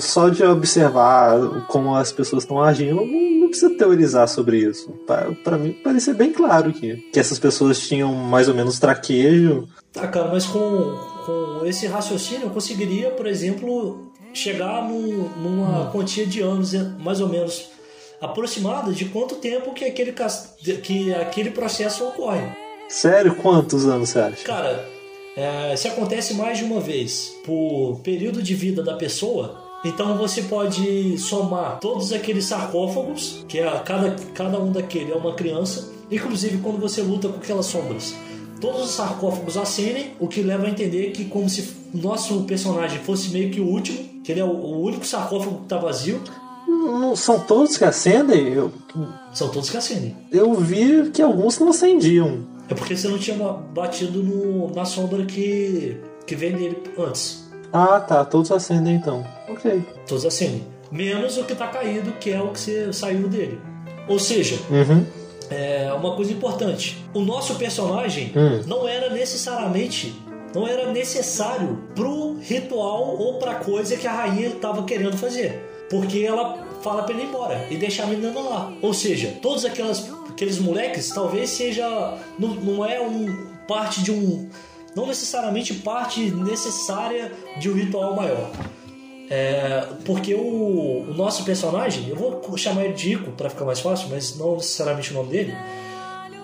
só 0.00 0.28
de 0.28 0.44
observar 0.44 1.64
como 1.68 1.94
as 1.94 2.12
pessoas 2.12 2.42
estão 2.42 2.62
agindo, 2.62 2.96
não, 2.96 3.48
precisa 3.48 3.70
teorizar 3.70 4.28
sobre 4.28 4.58
isso. 4.58 4.92
para 5.42 5.58
mim, 5.58 5.72
parecia 5.72 6.14
bem 6.14 6.32
claro 6.32 6.72
que, 6.72 6.96
que 6.96 7.18
essas 7.18 7.38
pessoas 7.38 7.80
tinham 7.80 8.12
mais 8.14 8.48
ou 8.48 8.54
menos 8.54 8.78
traquejo. 8.78 9.66
Tá, 9.92 10.06
cara, 10.06 10.28
mas 10.28 10.46
com, 10.46 10.96
com 11.26 11.66
esse 11.66 11.86
raciocínio 11.86 12.44
eu 12.44 12.50
conseguiria, 12.50 13.10
por 13.10 13.26
exemplo, 13.26 14.09
chegar 14.32 14.88
num, 14.88 15.28
numa 15.36 15.88
hum. 15.88 15.90
quantia 15.90 16.26
de 16.26 16.40
anos, 16.40 16.72
mais 16.98 17.20
ou 17.20 17.28
menos 17.28 17.70
aproximada 18.20 18.92
de 18.92 19.06
quanto 19.06 19.36
tempo 19.36 19.72
que 19.72 19.84
aquele, 19.84 20.14
que 20.82 21.14
aquele 21.14 21.50
processo 21.50 22.04
ocorre. 22.04 22.46
Sério? 22.88 23.34
Quantos 23.36 23.86
anos 23.86 24.10
você 24.10 24.18
acha? 24.18 24.44
Cara, 24.44 24.84
é, 25.36 25.74
se 25.76 25.88
acontece 25.88 26.34
mais 26.34 26.58
de 26.58 26.64
uma 26.64 26.80
vez 26.80 27.32
por 27.44 28.00
período 28.02 28.42
de 28.42 28.54
vida 28.54 28.82
da 28.82 28.94
pessoa, 28.94 29.70
então 29.84 30.18
você 30.18 30.42
pode 30.42 31.16
somar 31.16 31.78
todos 31.80 32.12
aqueles 32.12 32.44
sarcófagos, 32.44 33.44
que 33.48 33.58
é 33.58 33.82
cada, 33.84 34.14
cada 34.34 34.60
um 34.60 34.70
daquele 34.70 35.12
é 35.12 35.14
uma 35.14 35.32
criança, 35.32 35.90
inclusive 36.10 36.58
quando 36.58 36.78
você 36.78 37.00
luta 37.00 37.28
com 37.28 37.38
aquelas 37.38 37.66
sombras. 37.66 38.14
Todos 38.60 38.82
os 38.82 38.90
sarcófagos 38.90 39.56
acendem, 39.56 40.12
o 40.20 40.28
que 40.28 40.42
leva 40.42 40.66
a 40.66 40.70
entender 40.70 41.12
que 41.12 41.24
como 41.24 41.48
se 41.48 41.80
nosso 41.94 42.42
personagem 42.42 42.98
fosse 42.98 43.30
meio 43.30 43.50
que 43.50 43.60
o 43.60 43.66
último, 43.66 44.09
que 44.24 44.32
ele 44.32 44.40
é 44.40 44.44
o, 44.44 44.50
o 44.50 44.82
único 44.82 45.04
sarcófago 45.04 45.58
que 45.58 45.62
está 45.64 45.78
vazio. 45.78 46.20
Não 46.66 47.16
são 47.16 47.40
todos 47.40 47.76
que 47.76 47.84
acendem? 47.84 48.52
Eu... 48.52 48.72
São 49.32 49.48
todos 49.48 49.70
que 49.70 49.76
acendem. 49.76 50.16
Eu 50.30 50.54
vi 50.54 51.10
que 51.10 51.22
alguns 51.22 51.58
não 51.58 51.70
acendiam. 51.70 52.44
É 52.68 52.74
porque 52.74 52.96
você 52.96 53.08
não 53.08 53.18
tinha 53.18 53.36
batido 53.36 54.22
no, 54.22 54.72
na 54.72 54.84
sombra 54.84 55.24
que, 55.24 55.96
que 56.26 56.36
vem 56.36 56.52
nele 56.52 56.78
antes. 56.96 57.50
Ah, 57.72 58.00
tá. 58.00 58.24
Todos 58.24 58.52
acendem 58.52 58.94
então. 58.94 59.26
Ok. 59.48 59.82
Todos 60.06 60.24
acendem. 60.24 60.64
Menos 60.90 61.36
o 61.38 61.44
que 61.44 61.54
tá 61.54 61.68
caído, 61.68 62.12
que 62.12 62.30
é 62.30 62.40
o 62.40 62.48
que 62.48 62.60
você 62.60 62.92
saiu 62.92 63.28
dele. 63.28 63.60
Ou 64.08 64.18
seja, 64.18 64.58
uhum. 64.70 65.04
é 65.50 65.92
uma 65.92 66.14
coisa 66.16 66.32
importante. 66.32 67.04
O 67.14 67.20
nosso 67.20 67.54
personagem 67.56 68.32
hum. 68.34 68.62
não 68.66 68.88
era 68.88 69.10
necessariamente 69.10 70.19
não 70.54 70.66
era 70.66 70.92
necessário 70.92 71.88
pro 71.94 72.38
ritual 72.40 73.16
ou 73.16 73.38
pra 73.38 73.56
coisa 73.56 73.96
que 73.96 74.06
a 74.06 74.12
rainha 74.12 74.48
estava 74.48 74.82
querendo 74.84 75.16
fazer. 75.16 75.86
Porque 75.88 76.20
ela 76.20 76.66
fala 76.82 77.02
pra 77.02 77.14
ele 77.14 77.24
ir 77.24 77.28
embora 77.28 77.66
e 77.70 77.76
deixar 77.76 78.04
a 78.04 78.06
menina 78.06 78.38
lá. 78.40 78.72
Ou 78.80 78.94
seja, 78.94 79.36
todas 79.42 79.64
aquelas 79.64 80.10
aqueles 80.28 80.58
moleques 80.58 81.10
talvez 81.10 81.50
seja 81.50 82.16
não, 82.38 82.48
não 82.54 82.84
é 82.84 83.00
um 83.00 83.46
parte 83.66 84.02
de 84.02 84.10
um 84.10 84.48
não 84.94 85.06
necessariamente 85.06 85.74
parte 85.74 86.30
necessária 86.30 87.32
de 87.58 87.70
um 87.70 87.74
ritual 87.74 88.14
maior. 88.16 88.50
É, 89.30 89.86
porque 90.04 90.34
o, 90.34 91.04
o, 91.08 91.14
nosso 91.14 91.44
personagem, 91.44 92.08
eu 92.08 92.16
vou 92.16 92.58
chamar 92.58 92.84
ele 92.84 92.94
de 92.94 93.12
Ico 93.12 93.30
para 93.30 93.48
ficar 93.48 93.64
mais 93.64 93.78
fácil, 93.78 94.08
mas 94.10 94.36
não 94.36 94.56
necessariamente 94.56 95.12
o 95.12 95.14
nome 95.14 95.30
dele, 95.30 95.54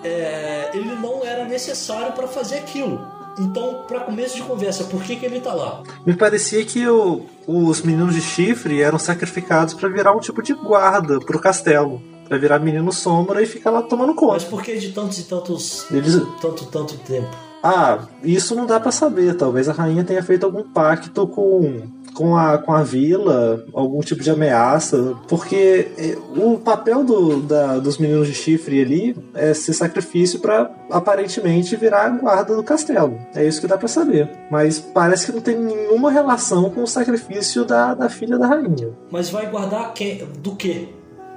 é, 0.01 0.71
ele 0.73 0.95
não 0.95 1.25
era 1.25 1.43
necessário 1.43 2.13
para 2.13 2.29
fazer 2.29 2.59
aquilo. 2.59 3.16
Então, 3.39 3.83
para 3.87 3.99
começo 3.99 4.35
de 4.35 4.43
conversa, 4.43 4.83
por 4.85 5.01
que, 5.03 5.15
que 5.15 5.25
ele 5.25 5.39
tá 5.39 5.53
lá? 5.53 5.83
Me 6.05 6.15
parecia 6.15 6.65
que 6.65 6.87
o, 6.87 7.25
os 7.45 7.81
meninos 7.81 8.15
de 8.15 8.21
chifre 8.21 8.81
eram 8.81 8.97
sacrificados 8.97 9.73
para 9.73 9.89
virar 9.89 10.13
um 10.13 10.19
tipo 10.19 10.41
de 10.41 10.53
guarda 10.53 11.19
pro 11.19 11.39
castelo. 11.39 12.01
Pra 12.27 12.37
virar 12.37 12.59
menino 12.59 12.91
sombra 12.91 13.41
e 13.41 13.45
ficar 13.45 13.71
lá 13.71 13.81
tomando 13.81 14.13
conta. 14.13 14.33
Mas 14.33 14.43
por 14.43 14.61
que 14.61 14.77
de 14.77 14.91
tantos 14.91 15.19
e 15.19 15.23
tantos. 15.23 15.89
Eles... 15.91 16.15
Tanto, 16.41 16.65
tanto 16.65 16.97
tempo? 16.97 17.29
Ah, 17.63 18.07
isso 18.23 18.55
não 18.55 18.65
dá 18.65 18.79
para 18.79 18.91
saber. 18.91 19.35
Talvez 19.35 19.69
a 19.69 19.73
rainha 19.73 20.03
tenha 20.03 20.21
feito 20.21 20.45
algum 20.45 20.63
pacto 20.63 21.27
com 21.27 21.83
com 22.17 22.35
a, 22.35 22.57
com 22.57 22.73
a 22.73 22.81
vila, 22.81 23.63
algum 23.71 23.99
tipo 23.99 24.23
de 24.23 24.31
ameaça, 24.31 25.15
porque 25.27 25.87
é, 25.99 26.17
o 26.35 26.57
papel 26.57 27.03
do, 27.03 27.41
da, 27.41 27.77
dos 27.77 27.99
meninos 27.99 28.27
de 28.27 28.33
chifre 28.33 28.81
ali 28.81 29.15
é 29.35 29.53
ser 29.53 29.73
sacrifício 29.73 30.39
para 30.39 30.71
aparentemente 30.89 31.75
virar 31.75 32.05
a 32.05 32.09
guarda 32.09 32.55
do 32.55 32.63
castelo. 32.63 33.19
É 33.35 33.45
isso 33.45 33.61
que 33.61 33.67
dá 33.67 33.77
para 33.77 33.87
saber. 33.87 34.27
Mas 34.49 34.79
parece 34.79 35.27
que 35.27 35.31
não 35.31 35.41
tem 35.41 35.59
nenhuma 35.59 36.09
relação 36.09 36.71
com 36.71 36.81
o 36.81 36.87
sacrifício 36.87 37.63
da, 37.63 37.93
da 37.93 38.09
filha 38.09 38.35
da 38.35 38.47
rainha. 38.47 38.89
Mas 39.11 39.29
vai 39.29 39.45
guardar 39.45 39.93
que, 39.93 40.25
do 40.39 40.55
que? 40.55 40.89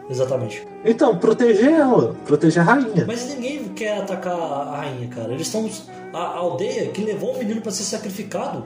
Exatamente. 0.09 0.67
Então, 0.83 1.19
proteger 1.19 1.75
ela, 1.75 2.17
proteger 2.25 2.63
a 2.63 2.65
rainha. 2.65 3.05
Mas 3.07 3.29
ninguém 3.29 3.65
quer 3.69 3.99
atacar 3.99 4.33
a 4.33 4.77
rainha, 4.79 5.09
cara. 5.09 5.35
Eles 5.35 5.47
estão. 5.47 5.69
A, 6.15 6.19
a 6.19 6.39
aldeia 6.39 6.87
que 6.89 7.03
levou 7.03 7.35
o 7.35 7.39
menino 7.39 7.61
para 7.61 7.71
ser 7.71 7.85
sacrificado 7.85 8.65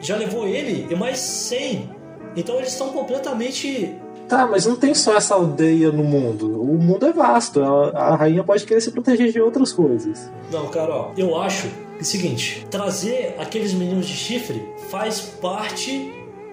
já 0.00 0.16
levou 0.16 0.46
ele 0.46 0.86
e 0.90 0.94
mais 0.94 1.18
100. 1.18 1.90
Então 2.36 2.56
eles 2.56 2.72
estão 2.72 2.90
completamente. 2.90 3.94
Tá, 4.28 4.46
mas 4.46 4.64
não 4.64 4.76
tem 4.76 4.94
só 4.94 5.16
essa 5.16 5.34
aldeia 5.34 5.90
no 5.90 6.04
mundo. 6.04 6.62
O 6.62 6.78
mundo 6.78 7.04
é 7.06 7.12
vasto. 7.12 7.60
A, 7.62 7.90
a 8.12 8.16
rainha 8.16 8.44
pode 8.44 8.64
querer 8.64 8.80
se 8.80 8.92
proteger 8.92 9.32
de 9.32 9.40
outras 9.40 9.72
coisas. 9.72 10.30
Não, 10.52 10.68
cara, 10.68 10.92
ó, 10.94 11.10
eu 11.16 11.36
acho 11.36 11.68
que 11.68 11.98
é 11.98 12.02
o 12.02 12.04
seguinte: 12.04 12.66
trazer 12.70 13.34
aqueles 13.38 13.74
meninos 13.74 14.06
de 14.06 14.14
chifre 14.14 14.62
faz 14.88 15.20
parte 15.20 16.12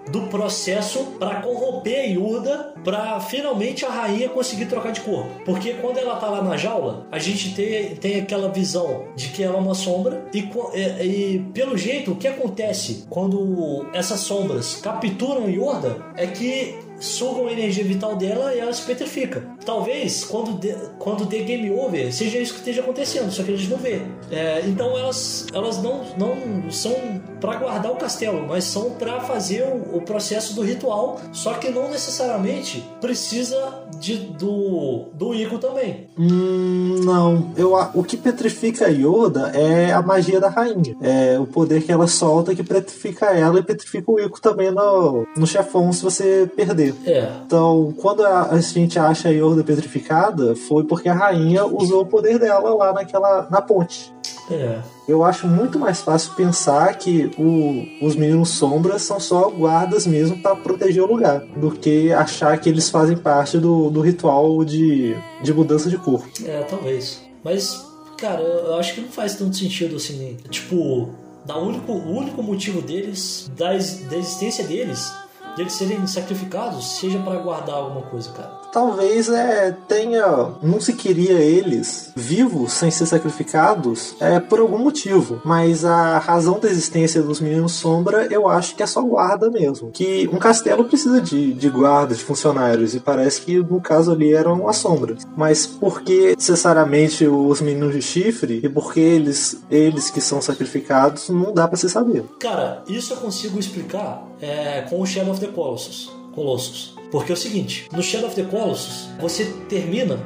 do 0.09 0.21
processo 0.27 0.99
para 1.19 1.41
corromper 1.41 1.99
a 1.99 2.05
Yurda 2.05 2.73
para 2.83 3.19
finalmente 3.19 3.85
a 3.85 3.89
rainha 3.89 4.29
conseguir 4.29 4.65
trocar 4.65 4.91
de 4.91 5.01
corpo. 5.01 5.29
Porque 5.43 5.73
quando 5.73 5.97
ela 5.97 6.15
tá 6.15 6.27
lá 6.27 6.41
na 6.41 6.55
jaula, 6.55 7.05
a 7.11 7.19
gente 7.19 7.53
tem, 7.53 7.95
tem 7.95 8.19
aquela 8.19 8.49
visão 8.49 9.05
de 9.15 9.29
que 9.29 9.43
ela 9.43 9.57
é 9.57 9.59
uma 9.59 9.75
sombra 9.75 10.25
e, 10.33 10.49
e, 10.73 11.35
e 11.35 11.39
pelo 11.53 11.77
jeito 11.77 12.11
o 12.11 12.15
que 12.15 12.27
acontece 12.27 13.05
quando 13.09 13.85
essas 13.93 14.21
sombras 14.21 14.75
capturam 14.75 15.49
Yorda 15.49 15.97
é 16.15 16.27
que 16.27 16.86
sugam 16.99 17.47
a 17.47 17.51
energia 17.51 17.83
vital 17.83 18.15
dela 18.15 18.53
e 18.53 18.59
ela 18.59 18.73
se 18.73 18.81
petrifica. 18.83 19.43
Talvez 19.65 20.23
quando 20.25 20.53
de, 20.59 20.73
quando 20.97 21.25
dê 21.25 21.43
game 21.43 21.71
over 21.71 22.13
seja 22.13 22.37
isso 22.37 22.53
que 22.53 22.59
esteja 22.59 22.81
acontecendo, 22.81 23.31
só 23.31 23.43
que 23.43 23.51
eles 23.51 23.67
não 23.67 23.77
vê. 23.77 24.01
É, 24.31 24.63
então 24.67 24.97
elas, 24.97 25.47
elas 25.53 25.81
não, 25.81 26.03
não 26.17 26.71
são 26.71 26.93
para 27.39 27.55
guardar 27.55 27.91
o 27.91 27.95
castelo, 27.95 28.45
mas 28.47 28.63
são 28.63 28.91
para 28.91 29.19
fazer 29.21 29.63
o, 29.63 29.97
o, 29.97 30.01
processo 30.01 30.55
do 30.55 30.61
ritual, 30.61 31.19
só 31.31 31.53
que 31.53 31.69
não 31.69 31.89
necessariamente 31.89 32.83
precisa 32.99 33.87
de, 33.99 34.17
do, 34.17 35.05
do 35.13 35.33
Ico 35.33 35.57
também. 35.57 36.09
Hum, 36.17 37.01
não, 37.03 37.51
eu, 37.55 37.73
o 37.93 38.03
que 38.03 38.17
petrifica 38.17 38.89
Yoda 38.89 39.51
é 39.53 39.91
a 39.91 40.01
magia 40.01 40.39
da 40.39 40.49
rainha. 40.49 40.95
É 41.01 41.39
o 41.39 41.45
poder 41.45 41.83
que 41.83 41.91
ela 41.91 42.07
solta 42.07 42.55
que 42.55 42.63
petrifica 42.63 43.27
ela 43.27 43.59
e 43.59 43.63
petrifica 43.63 44.11
o 44.11 44.19
Ico 44.19 44.41
também 44.41 44.71
no, 44.71 45.25
no 45.35 45.47
chefão 45.47 45.91
se 45.91 46.03
você 46.03 46.49
perder. 46.55 46.86
É. 47.05 47.29
Então, 47.45 47.93
quando 47.97 48.25
a, 48.25 48.51
a, 48.51 48.59
gente 48.59 48.99
acha 48.99 49.29
a 49.29 49.31
Yorda 49.31 49.63
petrificada, 49.63 50.55
foi 50.55 50.83
porque 50.83 51.09
a 51.09 51.13
rainha 51.13 51.65
usou 51.65 52.01
o 52.01 52.05
poder 52.05 52.39
dela 52.39 52.73
lá 52.73 52.93
naquela 52.93 53.47
na 53.49 53.61
ponte. 53.61 54.13
É. 54.49 54.79
Eu 55.07 55.23
acho 55.23 55.47
muito 55.47 55.77
mais 55.77 56.01
fácil 56.01 56.33
pensar 56.33 56.93
que 56.97 57.31
o, 57.37 58.05
os 58.05 58.15
meninos 58.15 58.49
sombras 58.49 59.01
são 59.01 59.19
só 59.19 59.49
guardas 59.49 60.07
mesmo 60.07 60.41
para 60.41 60.55
proteger 60.55 61.03
o 61.03 61.07
lugar, 61.07 61.41
do 61.55 61.71
que 61.71 62.11
achar 62.11 62.57
que 62.59 62.69
eles 62.69 62.89
fazem 62.89 63.17
parte 63.17 63.57
do, 63.57 63.89
do 63.89 64.01
ritual 64.01 64.63
de, 64.63 65.15
de 65.41 65.53
mudança 65.53 65.89
de 65.89 65.97
corpo. 65.97 66.27
É, 66.45 66.61
talvez. 66.63 67.21
Mas, 67.43 67.85
cara, 68.17 68.41
eu 68.41 68.75
acho 68.75 68.95
que 68.95 69.01
não 69.01 69.09
faz 69.09 69.35
tanto 69.35 69.55
sentido 69.55 69.95
assim. 69.95 70.37
Tipo, 70.49 71.09
da 71.45 71.57
único, 71.57 71.93
o 71.93 72.17
único 72.17 72.43
motivo 72.43 72.81
deles, 72.81 73.49
da, 73.55 73.69
da 73.69 74.17
existência 74.17 74.65
deles, 74.65 75.13
de 75.57 75.63
eles 75.63 75.73
serem 75.73 76.05
sacrificados 76.05 76.99
seja 76.99 77.17
para 77.19 77.39
guardar 77.39 77.77
alguma 77.77 78.03
coisa, 78.03 78.31
cara. 78.31 78.66
Talvez 78.77 79.27
é, 79.27 79.75
tenha. 79.87 80.51
Não 80.61 80.79
se 80.79 80.93
queria 80.93 81.39
eles 81.39 82.11
vivos 82.15 82.73
sem 82.73 82.91
ser 82.91 83.07
sacrificados 83.07 84.15
é, 84.19 84.39
por 84.39 84.59
algum 84.59 84.77
motivo. 84.77 85.41
Mas 85.43 85.83
a 85.83 86.19
razão 86.19 86.59
da 86.59 86.69
existência 86.69 87.23
dos 87.23 87.41
meninos 87.41 87.71
sombra 87.71 88.27
eu 88.29 88.47
acho 88.47 88.75
que 88.75 88.83
é 88.83 88.85
só 88.85 89.01
guarda 89.01 89.49
mesmo. 89.49 89.89
Que 89.89 90.29
um 90.31 90.37
castelo 90.37 90.83
precisa 90.83 91.19
de, 91.19 91.53
de 91.53 91.69
guarda, 91.71 92.13
de 92.13 92.23
funcionários. 92.23 92.93
E 92.93 92.99
parece 92.99 93.41
que 93.41 93.57
no 93.57 93.81
caso 93.81 94.11
ali 94.11 94.31
eram 94.31 94.69
as 94.69 94.75
sombras. 94.75 95.23
Mas 95.35 95.65
por 95.65 96.03
que 96.03 96.35
necessariamente 96.35 97.25
os 97.25 97.59
meninos 97.61 97.95
de 97.95 98.01
chifre 98.03 98.61
e 98.63 98.69
por 98.69 98.93
que 98.93 98.99
eles, 98.99 99.59
eles 99.71 100.11
que 100.11 100.21
são 100.21 100.39
sacrificados 100.39 101.29
não 101.29 101.51
dá 101.51 101.67
para 101.67 101.77
se 101.77 101.89
saber. 101.89 102.23
Cara, 102.39 102.83
isso 102.87 103.13
eu 103.13 103.17
consigo 103.17 103.57
explicar 103.57 104.23
é, 104.39 104.81
com 104.81 105.01
o 105.01 105.05
Shadow 105.07 105.31
of 105.31 105.41
the 105.41 105.47
Colossus. 105.47 106.11
Colossus. 106.35 106.96
Porque 107.11 107.31
é 107.31 107.35
o 107.35 107.37
seguinte, 107.37 107.87
no 107.91 108.01
Shadow 108.03 108.27
of 108.27 108.35
the 108.35 108.43
Colossus, 108.49 109.09
você 109.19 109.45
termina. 109.69 110.19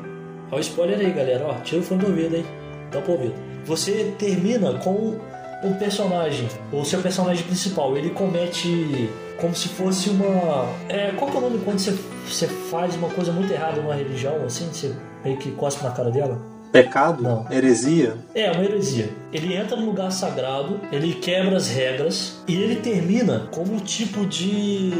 Olha 0.51 0.57
o 0.57 0.61
spoiler 0.61 0.99
aí, 0.99 1.11
galera. 1.11 1.45
Ó, 1.47 1.53
tira 1.61 1.81
o 1.81 1.83
fone 1.83 2.01
do 2.01 2.07
ouvido 2.07 2.35
aí. 2.35 2.45
Dá 2.91 3.01
pro 3.01 3.13
ouvido. 3.13 3.35
Você 3.65 4.13
termina 4.17 4.73
com 4.79 5.19
um 5.63 5.73
personagem, 5.73 6.47
o 6.71 6.83
seu 6.83 6.99
personagem 7.01 7.43
principal, 7.43 7.95
ele 7.95 8.09
comete 8.09 9.09
como 9.39 9.55
se 9.55 9.69
fosse 9.69 10.09
uma. 10.09 10.67
É, 10.89 11.11
qual 11.11 11.29
que 11.29 11.37
é 11.37 11.39
o 11.39 11.43
nome 11.43 11.59
quando 11.63 11.79
você, 11.79 11.95
você 12.27 12.47
faz 12.47 12.95
uma 12.95 13.09
coisa 13.09 13.31
muito 13.31 13.51
errada 13.51 13.81
numa 13.81 13.93
religião, 13.93 14.43
assim, 14.45 14.67
você 14.67 14.95
meio 15.23 15.37
que 15.37 15.51
cospe 15.51 15.83
na 15.83 15.91
cara 15.91 16.09
dela? 16.09 16.39
Pecado? 16.71 17.21
Não. 17.21 17.45
Heresia? 17.51 18.15
É, 18.33 18.49
uma 18.51 18.63
heresia. 18.63 19.09
Ele 19.33 19.53
entra 19.53 19.75
num 19.75 19.85
lugar 19.85 20.09
sagrado, 20.11 20.79
ele 20.91 21.13
quebra 21.15 21.57
as 21.57 21.67
regras 21.67 22.41
e 22.47 22.55
ele 22.55 22.77
termina 22.77 23.49
como 23.51 23.73
um 23.73 23.79
tipo 23.79 24.25
de 24.25 24.93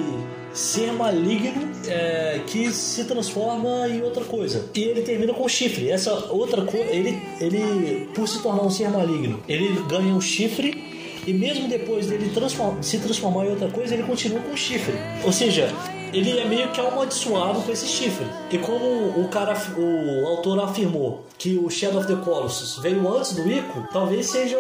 ser 0.54 0.92
maligno 0.92 1.70
é, 1.88 2.42
que 2.48 2.72
se 2.72 3.06
transforma 3.06 3.88
em 3.88 4.02
outra 4.02 4.24
coisa. 4.24 4.70
E 4.76 4.82
ele 4.82 5.02
termina 5.02 5.34
com 5.34 5.48
chifre. 5.48 5.90
Essa 5.90 6.14
outra 6.32 6.64
coisa, 6.64 6.90
ele, 6.92 7.22
ele, 7.40 8.10
por 8.14 8.28
se 8.28 8.42
tornar 8.42 8.64
um 8.64 8.70
ser 8.70 8.90
maligno, 8.90 9.42
ele 9.48 9.82
ganha 9.88 10.14
um 10.14 10.22
chifre. 10.22 10.92
E 11.26 11.34
mesmo 11.34 11.68
depois 11.68 12.08
dele 12.08 12.32
transform, 12.34 12.82
se 12.82 12.98
transformar 12.98 13.46
em 13.46 13.52
outra 13.52 13.70
coisa, 13.70 13.94
ele 13.94 14.04
continua 14.04 14.40
com 14.40 14.58
chifre. 14.58 14.96
Ou 15.24 15.32
seja, 15.32 15.72
ele 16.14 16.40
é 16.40 16.46
meio 16.46 16.70
que 16.72 16.80
amaldiçoado 16.80 17.62
com 17.62 17.72
esse 17.72 17.88
chifre. 17.88 18.26
E 18.52 18.58
como 18.58 18.86
o 19.20 19.28
cara, 19.30 19.56
o 19.78 20.28
autor 20.28 20.60
afirmou 20.60 21.26
que 21.38 21.58
o 21.58 21.70
Shadow 21.70 22.00
of 22.00 22.08
the 22.08 22.22
Colossus 22.24 22.78
veio 22.80 23.08
antes 23.16 23.34
do 23.34 23.50
Ico, 23.50 23.88
talvez 23.92 24.28
seja 24.28 24.58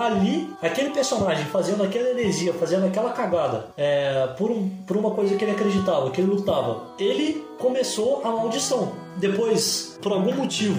ali 0.00 0.48
aquele 0.62 0.90
personagem 0.90 1.44
fazendo 1.46 1.82
aquela 1.82 2.10
heresia, 2.10 2.52
fazendo 2.54 2.86
aquela 2.86 3.10
cagada, 3.10 3.66
é, 3.76 4.28
por, 4.38 4.50
um, 4.50 4.68
por 4.86 4.96
uma 4.96 5.10
coisa 5.10 5.34
que 5.36 5.44
ele 5.44 5.52
acreditava, 5.52 6.10
que 6.10 6.20
ele 6.20 6.30
lutava. 6.30 6.82
Ele 6.98 7.44
começou 7.58 8.22
a 8.24 8.30
maldição. 8.30 8.92
Depois, 9.16 9.98
por 10.00 10.12
algum 10.12 10.34
motivo, 10.34 10.78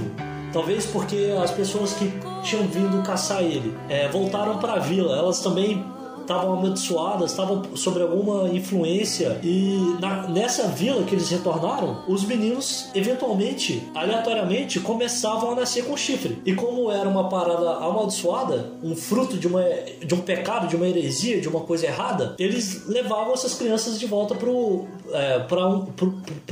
Talvez 0.53 0.85
porque 0.85 1.33
as 1.41 1.51
pessoas 1.51 1.93
que 1.93 2.11
tinham 2.43 2.67
vindo 2.67 3.01
caçar 3.03 3.41
ele 3.41 3.73
é, 3.87 4.09
voltaram 4.09 4.57
para 4.57 4.73
a 4.73 4.79
vila. 4.79 5.17
Elas 5.17 5.39
também 5.39 5.83
estavam 6.21 6.53
amaldiçoadas, 6.53 7.31
estavam 7.31 7.75
sob 7.75 8.01
alguma 8.01 8.49
influência. 8.49 9.39
E 9.43 9.95
na, 9.99 10.27
nessa 10.27 10.67
vila 10.67 11.03
que 11.03 11.15
eles 11.15 11.29
retornaram, 11.29 12.03
os 12.07 12.23
meninos, 12.23 12.87
eventualmente, 12.93 13.83
aleatoriamente, 13.93 14.79
começavam 14.79 15.51
a 15.51 15.55
nascer 15.55 15.85
com 15.85 15.95
chifre. 15.97 16.41
E 16.45 16.53
como 16.53 16.91
era 16.91 17.07
uma 17.07 17.29
parada 17.29 17.71
amaldiçoada, 17.77 18.71
um 18.83 18.95
fruto 18.95 19.37
de, 19.37 19.47
uma, 19.47 19.63
de 20.03 20.13
um 20.13 20.19
pecado, 20.19 20.67
de 20.67 20.75
uma 20.75 20.87
heresia, 20.87 21.41
de 21.41 21.47
uma 21.47 21.61
coisa 21.61 21.85
errada, 21.85 22.35
eles 22.39 22.87
levavam 22.87 23.33
essas 23.33 23.53
crianças 23.53 23.99
de 23.99 24.05
volta 24.05 24.35
pro, 24.35 24.85
é, 25.11 25.39
para 25.39 25.67
um, 25.67 25.87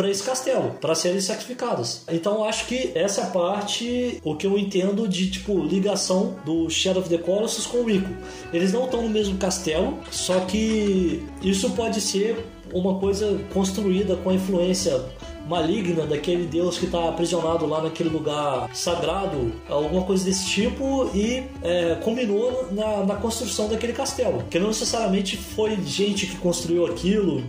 esse 0.10 0.24
castelo, 0.24 0.76
para 0.82 0.96
serem 0.96 1.22
sacrificadas. 1.22 2.04
Então 2.10 2.44
acho 2.44 2.66
que 2.66 2.92
essa 2.96 3.28
parte, 3.28 4.20
o 4.24 4.36
que 4.36 4.48
eu 4.48 4.58
entendo 4.58 5.08
de 5.08 5.30
tipo 5.30 5.58
ligação 5.64 6.36
do 6.46 6.70
Shadow 6.70 7.02
of 7.02 7.10
the 7.10 7.18
Colossus 7.18 7.66
com 7.66 7.80
o 7.80 7.90
Ico. 7.90 8.10
Eles 8.52 8.74
não 8.74 8.86
estão 8.86 9.02
no 9.02 9.10
mesmo 9.10 9.38
castelo 9.38 9.59
castelo, 9.60 10.00
só 10.10 10.40
que 10.42 11.26
isso 11.42 11.72
pode 11.72 12.00
ser 12.00 12.46
uma 12.72 13.00
coisa 13.00 13.40
construída 13.54 14.16
com 14.16 14.30
a 14.30 14.34
influência 14.34 15.04
maligna 15.48 16.06
daquele 16.06 16.46
deus 16.46 16.78
que 16.78 16.86
está 16.86 17.10
aprisionado 17.10 17.66
lá 17.66 17.82
naquele 17.82 18.10
lugar 18.10 18.70
sagrado, 18.74 19.52
alguma 19.68 20.04
coisa 20.04 20.24
desse 20.24 20.46
tipo, 20.46 21.10
e 21.14 21.44
é, 21.64 21.96
combinou 22.04 22.68
na, 22.72 23.04
na, 23.04 23.16
construção 23.16 23.68
daquele 23.68 23.94
castelo. 23.94 24.44
Que 24.50 24.60
não 24.60 24.68
necessariamente 24.68 25.36
foi 25.36 25.76
gente 25.84 26.28
que 26.28 26.38
construiu 26.38 26.86
aquilo, 26.86 27.44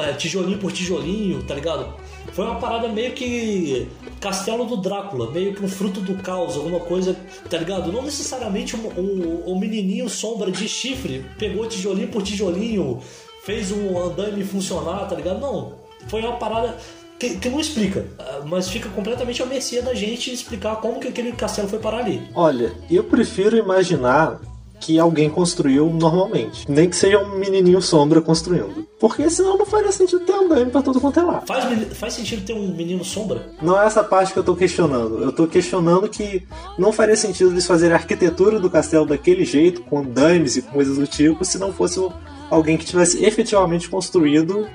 é, 0.00 0.14
tijolinho 0.14 0.58
por 0.58 0.72
tijolinho, 0.72 1.42
tá 1.42 1.54
ligado? 1.54 1.94
Foi 2.32 2.44
uma 2.44 2.56
parada 2.56 2.88
meio 2.88 3.12
que 3.12 3.86
Castelo 4.20 4.64
do 4.64 4.76
Drácula, 4.76 5.30
meio 5.30 5.54
que 5.54 5.64
um 5.64 5.68
fruto 5.68 6.00
do 6.00 6.14
caos, 6.16 6.56
alguma 6.56 6.80
coisa, 6.80 7.16
tá 7.48 7.58
ligado? 7.58 7.92
Não 7.92 8.02
necessariamente 8.02 8.76
um, 8.76 8.88
um, 8.98 9.52
um 9.52 9.58
menininho 9.58 10.08
sombra 10.08 10.50
de 10.50 10.68
chifre 10.68 11.24
pegou 11.38 11.66
tijolinho 11.66 12.08
por 12.08 12.22
tijolinho, 12.22 13.00
fez 13.44 13.70
um 13.70 13.98
andame 13.98 14.44
funcionar, 14.44 15.08
tá 15.08 15.14
ligado? 15.14 15.40
Não. 15.40 15.74
Foi 16.08 16.20
uma 16.20 16.36
parada 16.36 16.76
que, 17.18 17.36
que, 17.36 17.48
não 17.48 17.60
explica, 17.60 18.04
mas 18.46 18.68
fica 18.68 18.88
completamente 18.90 19.42
à 19.42 19.46
mercê 19.46 19.80
da 19.80 19.94
gente 19.94 20.32
explicar 20.32 20.76
como 20.76 21.00
que 21.00 21.08
aquele 21.08 21.32
castelo 21.32 21.68
foi 21.68 21.78
parar 21.78 21.98
ali. 21.98 22.28
Olha, 22.34 22.72
eu 22.90 23.04
prefiro 23.04 23.56
imaginar 23.56 24.40
que 24.80 24.98
alguém 24.98 25.28
construiu 25.28 25.90
normalmente. 25.90 26.70
Nem 26.70 26.88
que 26.88 26.96
seja 26.96 27.18
um 27.18 27.38
menininho 27.38 27.80
sombra 27.80 28.20
construindo. 28.20 28.86
Porque 28.98 29.28
senão 29.28 29.58
não 29.58 29.66
faria 29.66 29.92
sentido 29.92 30.24
ter 30.24 30.32
andando 30.32 30.70
pra 30.70 30.82
todo 30.82 31.00
quanto 31.00 31.20
é 31.20 31.22
lá. 31.22 31.42
Faz, 31.46 31.64
faz 31.94 32.14
sentido 32.14 32.44
ter 32.44 32.52
um 32.52 32.74
menino 32.74 33.04
sombra? 33.04 33.50
Não 33.60 33.80
é 33.80 33.86
essa 33.86 34.02
parte 34.02 34.32
que 34.32 34.38
eu 34.38 34.44
tô 34.44 34.54
questionando. 34.54 35.22
Eu 35.22 35.32
tô 35.32 35.46
questionando 35.46 36.08
que 36.08 36.46
não 36.78 36.92
faria 36.92 37.16
sentido 37.16 37.50
eles 37.50 37.66
fazerem 37.66 37.94
a 37.94 37.98
arquitetura 37.98 38.58
do 38.58 38.70
castelo 38.70 39.06
daquele 39.06 39.44
jeito, 39.44 39.82
com 39.82 39.98
andames 39.98 40.56
e 40.56 40.62
coisas 40.62 40.96
do 40.96 41.06
tipo, 41.06 41.44
se 41.44 41.58
não 41.58 41.72
fosse 41.72 42.00
alguém 42.50 42.76
que 42.76 42.84
tivesse 42.84 43.24
efetivamente 43.24 43.88
construído 43.88 44.66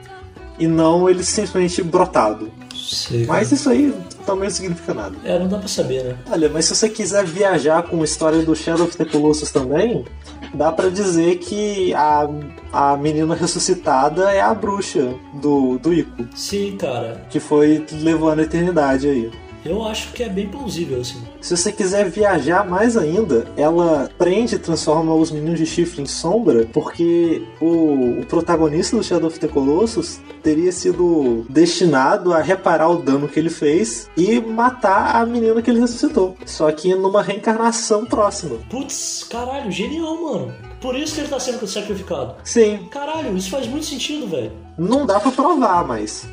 e 0.59 0.67
não 0.67 1.09
ele 1.09 1.23
simplesmente 1.23 1.81
brotado. 1.81 2.51
Sei, 2.95 3.25
mas 3.25 3.51
isso 3.51 3.69
aí 3.69 3.93
também 4.25 4.43
não 4.43 4.55
significa 4.55 4.93
nada. 4.93 5.15
É, 5.23 5.39
não 5.39 5.47
dá 5.47 5.57
pra 5.57 5.67
saber, 5.67 6.03
né? 6.03 6.17
Olha, 6.29 6.49
mas 6.49 6.65
se 6.65 6.75
você 6.75 6.89
quiser 6.89 7.25
viajar 7.25 7.83
com 7.83 8.01
a 8.01 8.03
história 8.03 8.43
do 8.43 8.55
Shadow 8.55 8.85
of 8.85 8.97
the 8.97 9.05
Colossus 9.05 9.51
também, 9.51 10.05
dá 10.53 10.71
para 10.71 10.89
dizer 10.89 11.37
que 11.37 11.93
a, 11.93 12.29
a 12.71 12.97
menina 12.97 13.35
ressuscitada 13.35 14.31
é 14.31 14.41
a 14.41 14.53
bruxa 14.53 15.13
do, 15.33 15.77
do 15.77 15.93
Ico. 15.93 16.27
Sim, 16.35 16.77
cara. 16.77 17.25
Que 17.29 17.39
foi 17.39 17.85
levando 17.91 18.39
a 18.39 18.43
eternidade 18.43 19.07
aí. 19.07 19.31
Eu 19.63 19.83
acho 19.83 20.11
que 20.13 20.23
é 20.23 20.29
bem 20.29 20.47
plausível, 20.47 21.01
assim. 21.01 21.21
Se 21.39 21.55
você 21.55 21.71
quiser 21.71 22.09
viajar 22.09 22.67
mais 22.67 22.97
ainda, 22.97 23.47
ela 23.55 24.09
prende 24.17 24.55
e 24.55 24.59
transforma 24.59 25.13
os 25.13 25.31
meninos 25.31 25.59
de 25.59 25.65
chifre 25.65 26.01
em 26.01 26.05
sombra, 26.05 26.67
porque 26.73 27.43
o, 27.59 28.21
o 28.21 28.25
protagonista 28.25 28.97
do 28.97 29.03
Shadow 29.03 29.27
of 29.27 29.39
the 29.39 29.47
Colossus 29.47 30.19
teria 30.41 30.71
sido 30.71 31.45
destinado 31.49 32.33
a 32.33 32.41
reparar 32.41 32.89
o 32.89 33.01
dano 33.01 33.27
que 33.27 33.39
ele 33.39 33.49
fez 33.49 34.09
e 34.17 34.39
matar 34.39 35.15
a 35.15 35.25
menina 35.25 35.61
que 35.61 35.69
ele 35.69 35.79
ressuscitou. 35.79 36.35
Só 36.45 36.71
que 36.71 36.93
numa 36.95 37.21
reencarnação 37.21 38.05
próxima. 38.05 38.57
Putz, 38.69 39.25
caralho, 39.29 39.71
genial, 39.71 40.21
mano. 40.21 40.71
Por 40.81 40.95
isso 40.95 41.13
que 41.13 41.21
ele 41.21 41.27
tá 41.27 41.39
sendo 41.39 41.67
sacrificado. 41.67 42.35
Sim. 42.43 42.87
Caralho, 42.89 43.37
isso 43.37 43.51
faz 43.51 43.67
muito 43.67 43.85
sentido, 43.85 44.27
velho. 44.27 44.51
Não 44.77 45.05
dá 45.05 45.19
para 45.19 45.31
provar, 45.31 45.87
mas 45.87 46.27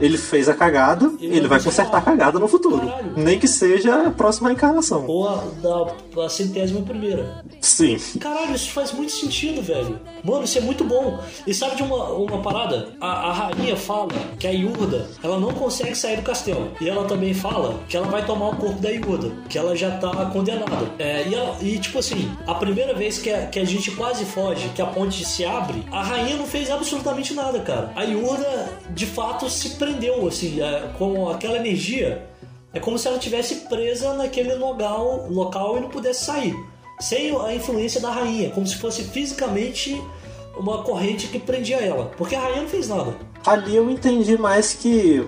ele 0.00 0.18
fez 0.18 0.48
a 0.48 0.54
cagada, 0.54 1.12
ele, 1.20 1.36
ele 1.36 1.48
vai 1.48 1.62
consertar 1.62 1.98
a 1.98 2.00
cagada 2.00 2.38
no 2.38 2.48
futuro. 2.48 2.86
Caralho. 2.86 3.12
Nem 3.16 3.38
que 3.38 3.48
seja 3.48 4.06
a 4.06 4.10
próxima 4.10 4.52
encarnação. 4.52 5.06
Ou 5.06 5.28
a, 5.28 5.44
da, 5.62 6.24
a 6.24 6.28
centésima 6.28 6.82
primeira. 6.82 7.42
Sim. 7.60 7.96
Caralho, 8.18 8.54
isso 8.54 8.70
faz 8.70 8.92
muito 8.92 9.12
sentido, 9.12 9.62
velho. 9.62 10.00
Mano, 10.24 10.44
isso 10.44 10.58
é 10.58 10.60
muito 10.60 10.84
bom. 10.84 11.20
E 11.46 11.54
sabe 11.54 11.76
de 11.76 11.82
uma, 11.82 12.10
uma 12.10 12.42
parada? 12.42 12.88
A, 13.00 13.30
a 13.30 13.32
rainha 13.32 13.76
fala 13.76 14.08
que 14.38 14.46
a 14.46 14.50
Yurda, 14.50 15.08
ela 15.22 15.38
não 15.38 15.52
consegue 15.52 15.94
sair 15.94 16.16
do 16.16 16.22
castelo. 16.22 16.72
E 16.80 16.88
ela 16.88 17.04
também 17.04 17.34
fala 17.34 17.78
que 17.88 17.96
ela 17.96 18.06
vai 18.06 18.24
tomar 18.24 18.50
o 18.50 18.56
corpo 18.56 18.80
da 18.80 18.90
Yurda, 18.90 19.30
que 19.48 19.58
ela 19.58 19.76
já 19.76 19.90
tá 19.98 20.26
condenada. 20.26 20.90
É, 20.98 21.28
e, 21.28 21.34
ela, 21.34 21.56
e, 21.60 21.78
tipo 21.78 21.98
assim, 21.98 22.30
a 22.46 22.54
primeira 22.54 22.94
vez 22.94 23.18
que 23.18 23.30
a, 23.30 23.46
que 23.46 23.58
a 23.58 23.64
gente 23.64 23.90
quase 23.92 24.24
foge, 24.24 24.68
que 24.74 24.82
a 24.82 24.86
ponte 24.86 25.24
se 25.24 25.44
abre, 25.44 25.84
a 25.90 26.02
rainha 26.02 26.36
não 26.36 26.46
fez 26.46 26.70
absolutamente 26.70 27.34
nada, 27.34 27.60
cara. 27.60 27.92
A 27.94 28.02
Yurda, 28.02 28.68
de 28.90 29.06
fato, 29.06 29.48
se 29.48 29.70
prendeu, 29.82 30.26
assim, 30.28 30.62
é, 30.62 30.88
com 30.96 31.28
aquela 31.28 31.56
energia. 31.56 32.24
É 32.72 32.78
como 32.78 32.96
se 32.96 33.08
ela 33.08 33.18
tivesse 33.18 33.66
presa 33.68 34.14
naquele 34.14 34.54
local, 34.54 35.26
local 35.28 35.76
e 35.76 35.80
não 35.80 35.88
pudesse 35.88 36.24
sair. 36.24 36.54
Sem 37.00 37.36
a 37.36 37.52
influência 37.52 38.00
da 38.00 38.10
rainha, 38.10 38.50
como 38.50 38.66
se 38.66 38.76
fosse 38.76 39.02
fisicamente 39.02 40.00
uma 40.56 40.84
corrente 40.84 41.26
que 41.26 41.38
prendia 41.38 41.76
ela. 41.78 42.06
Porque 42.16 42.36
a 42.36 42.40
rainha 42.40 42.62
não 42.62 42.68
fez 42.68 42.88
nada. 42.88 43.14
Ali 43.44 43.74
eu 43.74 43.90
entendi 43.90 44.38
mais 44.38 44.72
que 44.72 45.26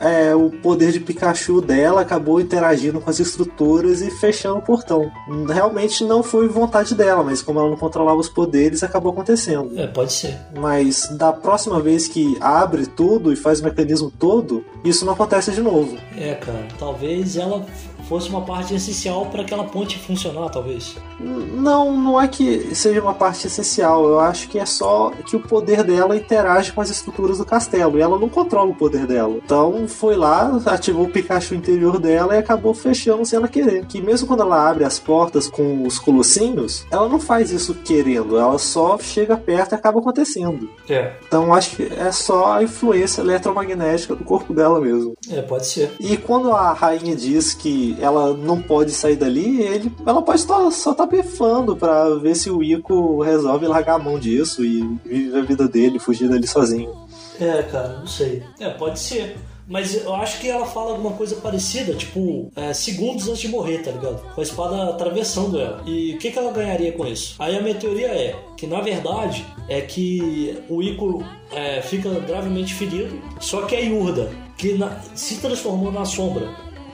é, 0.00 0.34
o 0.34 0.50
poder 0.50 0.92
de 0.92 1.00
Pikachu 1.00 1.60
dela 1.60 2.00
acabou 2.00 2.40
interagindo 2.40 3.00
com 3.00 3.10
as 3.10 3.20
estruturas 3.20 4.00
e 4.00 4.10
fechando 4.10 4.58
o 4.58 4.62
portão. 4.62 5.10
Realmente 5.48 6.04
não 6.04 6.22
foi 6.22 6.48
vontade 6.48 6.94
dela, 6.94 7.22
mas 7.22 7.42
como 7.42 7.60
ela 7.60 7.70
não 7.70 7.76
controlava 7.76 8.18
os 8.18 8.28
poderes, 8.28 8.82
acabou 8.82 9.12
acontecendo. 9.12 9.72
É, 9.76 9.86
pode 9.86 10.12
ser. 10.12 10.38
Mas 10.58 11.08
da 11.16 11.32
próxima 11.32 11.80
vez 11.80 12.08
que 12.08 12.36
abre 12.40 12.86
tudo 12.86 13.32
e 13.32 13.36
faz 13.36 13.60
o 13.60 13.64
mecanismo 13.64 14.10
todo, 14.10 14.64
isso 14.84 15.04
não 15.04 15.12
acontece 15.12 15.52
de 15.52 15.60
novo. 15.60 15.96
É, 16.16 16.34
cara, 16.34 16.66
talvez 16.78 17.36
ela 17.36 17.64
fosse 18.08 18.28
uma 18.28 18.42
parte 18.42 18.74
essencial 18.74 19.26
para 19.26 19.42
aquela 19.42 19.64
ponte 19.64 19.98
funcionar, 19.98 20.48
talvez. 20.50 20.96
Não, 21.20 21.96
não 21.96 22.20
é 22.20 22.28
que 22.28 22.74
seja 22.74 23.00
uma 23.00 23.14
parte 23.14 23.46
essencial. 23.46 24.06
Eu 24.06 24.20
acho 24.20 24.48
que 24.48 24.58
é 24.58 24.66
só 24.66 25.10
que 25.26 25.36
o 25.36 25.40
poder 25.40 25.82
dela 25.82 26.16
interage 26.16 26.72
com 26.72 26.80
as 26.80 26.90
estruturas 26.90 27.38
do 27.38 27.44
castelo 27.44 27.98
e 27.98 28.02
ela 28.02 28.18
não 28.18 28.28
controla 28.28 28.70
o 28.70 28.74
poder 28.74 29.06
dela. 29.06 29.36
Então 29.44 29.86
foi 29.88 30.16
lá, 30.16 30.60
ativou 30.66 31.04
o 31.04 31.10
Pikachu 31.10 31.54
interior 31.54 31.98
dela 31.98 32.34
e 32.34 32.38
acabou 32.38 32.74
fechando 32.74 33.24
sem 33.24 33.36
ela 33.36 33.48
querer. 33.48 33.86
Que 33.86 34.00
mesmo 34.00 34.26
quando 34.26 34.42
ela 34.42 34.68
abre 34.68 34.84
as 34.84 34.98
portas 34.98 35.48
com 35.48 35.86
os 35.86 35.98
colossinhos, 35.98 36.86
ela 36.90 37.08
não 37.08 37.20
faz 37.20 37.50
isso 37.50 37.74
querendo, 37.74 38.38
ela 38.38 38.58
só 38.58 38.98
chega 38.98 39.36
perto 39.36 39.72
e 39.72 39.74
acaba 39.74 39.98
acontecendo. 40.00 40.68
É. 40.88 41.12
Então 41.26 41.54
acho 41.54 41.76
que 41.76 41.82
é 41.82 42.12
só 42.12 42.54
a 42.54 42.62
influência 42.62 43.20
eletromagnética 43.20 44.14
do 44.14 44.24
corpo 44.24 44.52
dela 44.52 44.80
mesmo. 44.80 45.14
É, 45.30 45.42
pode 45.42 45.66
ser. 45.66 45.92
E 46.00 46.16
quando 46.16 46.52
a 46.52 46.72
rainha 46.72 47.14
diz 47.14 47.54
que 47.54 47.93
ela 48.00 48.34
não 48.34 48.60
pode 48.60 48.92
sair 48.92 49.16
dali, 49.16 49.62
ele, 49.62 49.92
ela 50.06 50.22
pode 50.22 50.40
só, 50.40 50.70
só 50.70 50.94
tá 50.94 51.06
pefando 51.06 51.76
pra 51.76 52.10
ver 52.16 52.34
se 52.34 52.50
o 52.50 52.62
Ico 52.62 53.22
resolve 53.22 53.66
largar 53.66 53.96
a 53.96 54.02
mão 54.02 54.18
disso 54.18 54.64
e 54.64 54.82
viver 55.04 55.38
a 55.38 55.42
vida 55.42 55.68
dele, 55.68 55.98
fugir 55.98 56.28
dali 56.28 56.46
sozinho. 56.46 56.92
É, 57.40 57.62
cara, 57.62 57.98
não 57.98 58.06
sei. 58.06 58.42
É, 58.60 58.70
pode 58.70 58.98
ser. 58.98 59.36
Mas 59.66 59.94
eu 59.94 60.14
acho 60.14 60.40
que 60.40 60.48
ela 60.48 60.66
fala 60.66 60.92
alguma 60.92 61.12
coisa 61.12 61.36
parecida, 61.36 61.94
tipo, 61.94 62.52
é, 62.54 62.74
segundos 62.74 63.28
antes 63.28 63.40
de 63.40 63.48
morrer, 63.48 63.78
tá 63.78 63.90
ligado? 63.90 64.22
Com 64.34 64.40
a 64.40 64.44
espada 64.44 64.90
atravessando 64.90 65.58
ela. 65.58 65.82
E 65.86 66.14
o 66.14 66.18
que, 66.18 66.30
que 66.30 66.38
ela 66.38 66.52
ganharia 66.52 66.92
com 66.92 67.06
isso? 67.06 67.34
Aí 67.38 67.56
a 67.56 67.62
minha 67.62 67.74
teoria 67.74 68.08
é 68.08 68.36
que, 68.56 68.66
na 68.66 68.80
verdade, 68.80 69.44
é 69.68 69.80
que 69.80 70.58
o 70.68 70.82
Ico 70.82 71.24
é, 71.50 71.80
fica 71.80 72.10
gravemente 72.20 72.74
ferido, 72.74 73.18
só 73.40 73.62
que 73.62 73.74
a 73.74 73.80
Yurda, 73.80 74.30
que 74.58 74.74
na, 74.74 75.00
se 75.14 75.36
transformou 75.36 75.90
na 75.90 76.04
sombra, 76.04 76.48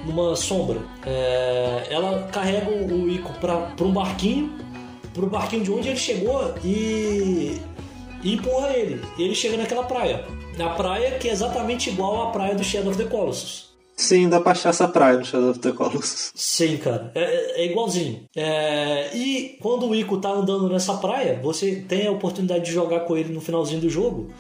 numa 0.05 0.37
sombra, 0.37 0.79
é, 1.07 1.87
ela 1.91 2.29
carrega 2.33 2.71
o 2.71 3.09
Ico 3.09 3.33
pra, 3.41 3.57
pra 3.57 3.87
um 3.87 3.93
barquinho, 3.93 4.53
pro 5.13 5.27
barquinho 5.27 5.65
de 5.65 5.71
onde 5.71 5.89
ele 5.89 5.99
chegou 5.99 6.55
e, 6.65 7.61
e 8.23 8.35
empurra 8.35 8.71
ele. 8.71 9.01
E 9.19 9.23
ele 9.23 9.35
chega 9.35 9.57
naquela 9.57 9.85
praia 9.85 10.25
na 10.61 10.71
praia 10.71 11.19
que 11.19 11.29
é 11.29 11.33
exatamente 11.33 11.91
igual 11.91 12.29
à 12.29 12.31
praia 12.31 12.55
do 12.55 12.63
Shadow 12.63 12.91
of 12.91 13.03
the 13.03 13.09
Colossus. 13.09 13.71
Sim, 13.97 14.29
dá 14.29 14.41
pra 14.41 14.53
achar 14.53 14.71
essa 14.71 14.89
praia 14.89 15.19
no 15.19 15.25
Shadow 15.25 15.51
of 15.51 15.59
the 15.59 15.73
Colossus. 15.73 16.33
Sim, 16.35 16.77
cara. 16.79 17.11
É, 17.15 17.23
é, 17.23 17.63
é 17.63 17.67
igualzinho. 17.67 18.25
É... 18.35 19.11
E 19.15 19.59
quando 19.61 19.87
o 19.87 19.95
Ico 19.95 20.19
tá 20.19 20.31
andando 20.31 20.69
nessa 20.69 20.95
praia, 20.95 21.39
você 21.43 21.85
tem 21.89 22.07
a 22.07 22.13
oportunidade 22.13 22.65
de 22.65 22.73
jogar 22.73 23.01
com 23.01 23.17
ele 23.17 23.33
no 23.33 23.41
finalzinho 23.41 23.81
do 23.81 23.91
jogo, 23.91 24.31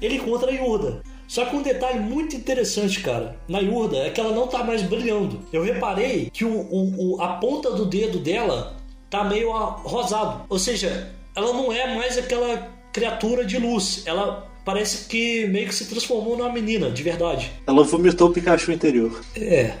ele 0.00 0.16
encontra 0.16 0.50
a 0.50 0.54
Yurda. 0.54 1.02
Só 1.32 1.46
que 1.46 1.56
um 1.56 1.62
detalhe 1.62 1.98
muito 1.98 2.36
interessante, 2.36 3.00
cara, 3.00 3.34
na 3.48 3.58
Yurda 3.58 3.96
é 3.96 4.10
que 4.10 4.20
ela 4.20 4.34
não 4.34 4.46
tá 4.46 4.62
mais 4.62 4.82
brilhando. 4.82 5.40
Eu 5.50 5.62
reparei 5.62 6.28
que 6.30 6.44
o, 6.44 6.50
o, 6.50 7.14
o, 7.14 7.22
a 7.22 7.36
ponta 7.38 7.70
do 7.70 7.86
dedo 7.86 8.18
dela 8.18 8.76
tá 9.08 9.24
meio 9.24 9.50
rosado. 9.50 10.44
Ou 10.50 10.58
seja, 10.58 11.10
ela 11.34 11.54
não 11.54 11.72
é 11.72 11.94
mais 11.94 12.18
aquela 12.18 12.70
criatura 12.92 13.46
de 13.46 13.56
luz. 13.56 14.02
Ela 14.04 14.46
parece 14.62 15.08
que 15.08 15.46
meio 15.46 15.68
que 15.68 15.74
se 15.74 15.86
transformou 15.86 16.36
numa 16.36 16.52
menina, 16.52 16.90
de 16.90 17.02
verdade. 17.02 17.50
Ela 17.66 17.82
vomitou 17.82 18.28
o 18.28 18.32
Pikachu 18.34 18.70
interior. 18.70 19.18
É, 19.34 19.72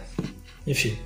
enfim. 0.66 0.96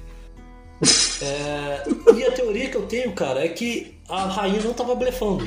é, 1.22 1.82
e 2.16 2.22
a 2.22 2.30
teoria 2.30 2.70
que 2.70 2.76
eu 2.76 2.86
tenho, 2.86 3.10
cara, 3.14 3.44
é 3.44 3.48
que 3.48 3.96
a 4.08 4.26
rainha 4.26 4.62
não 4.62 4.72
tava 4.72 4.94
blefando. 4.94 5.44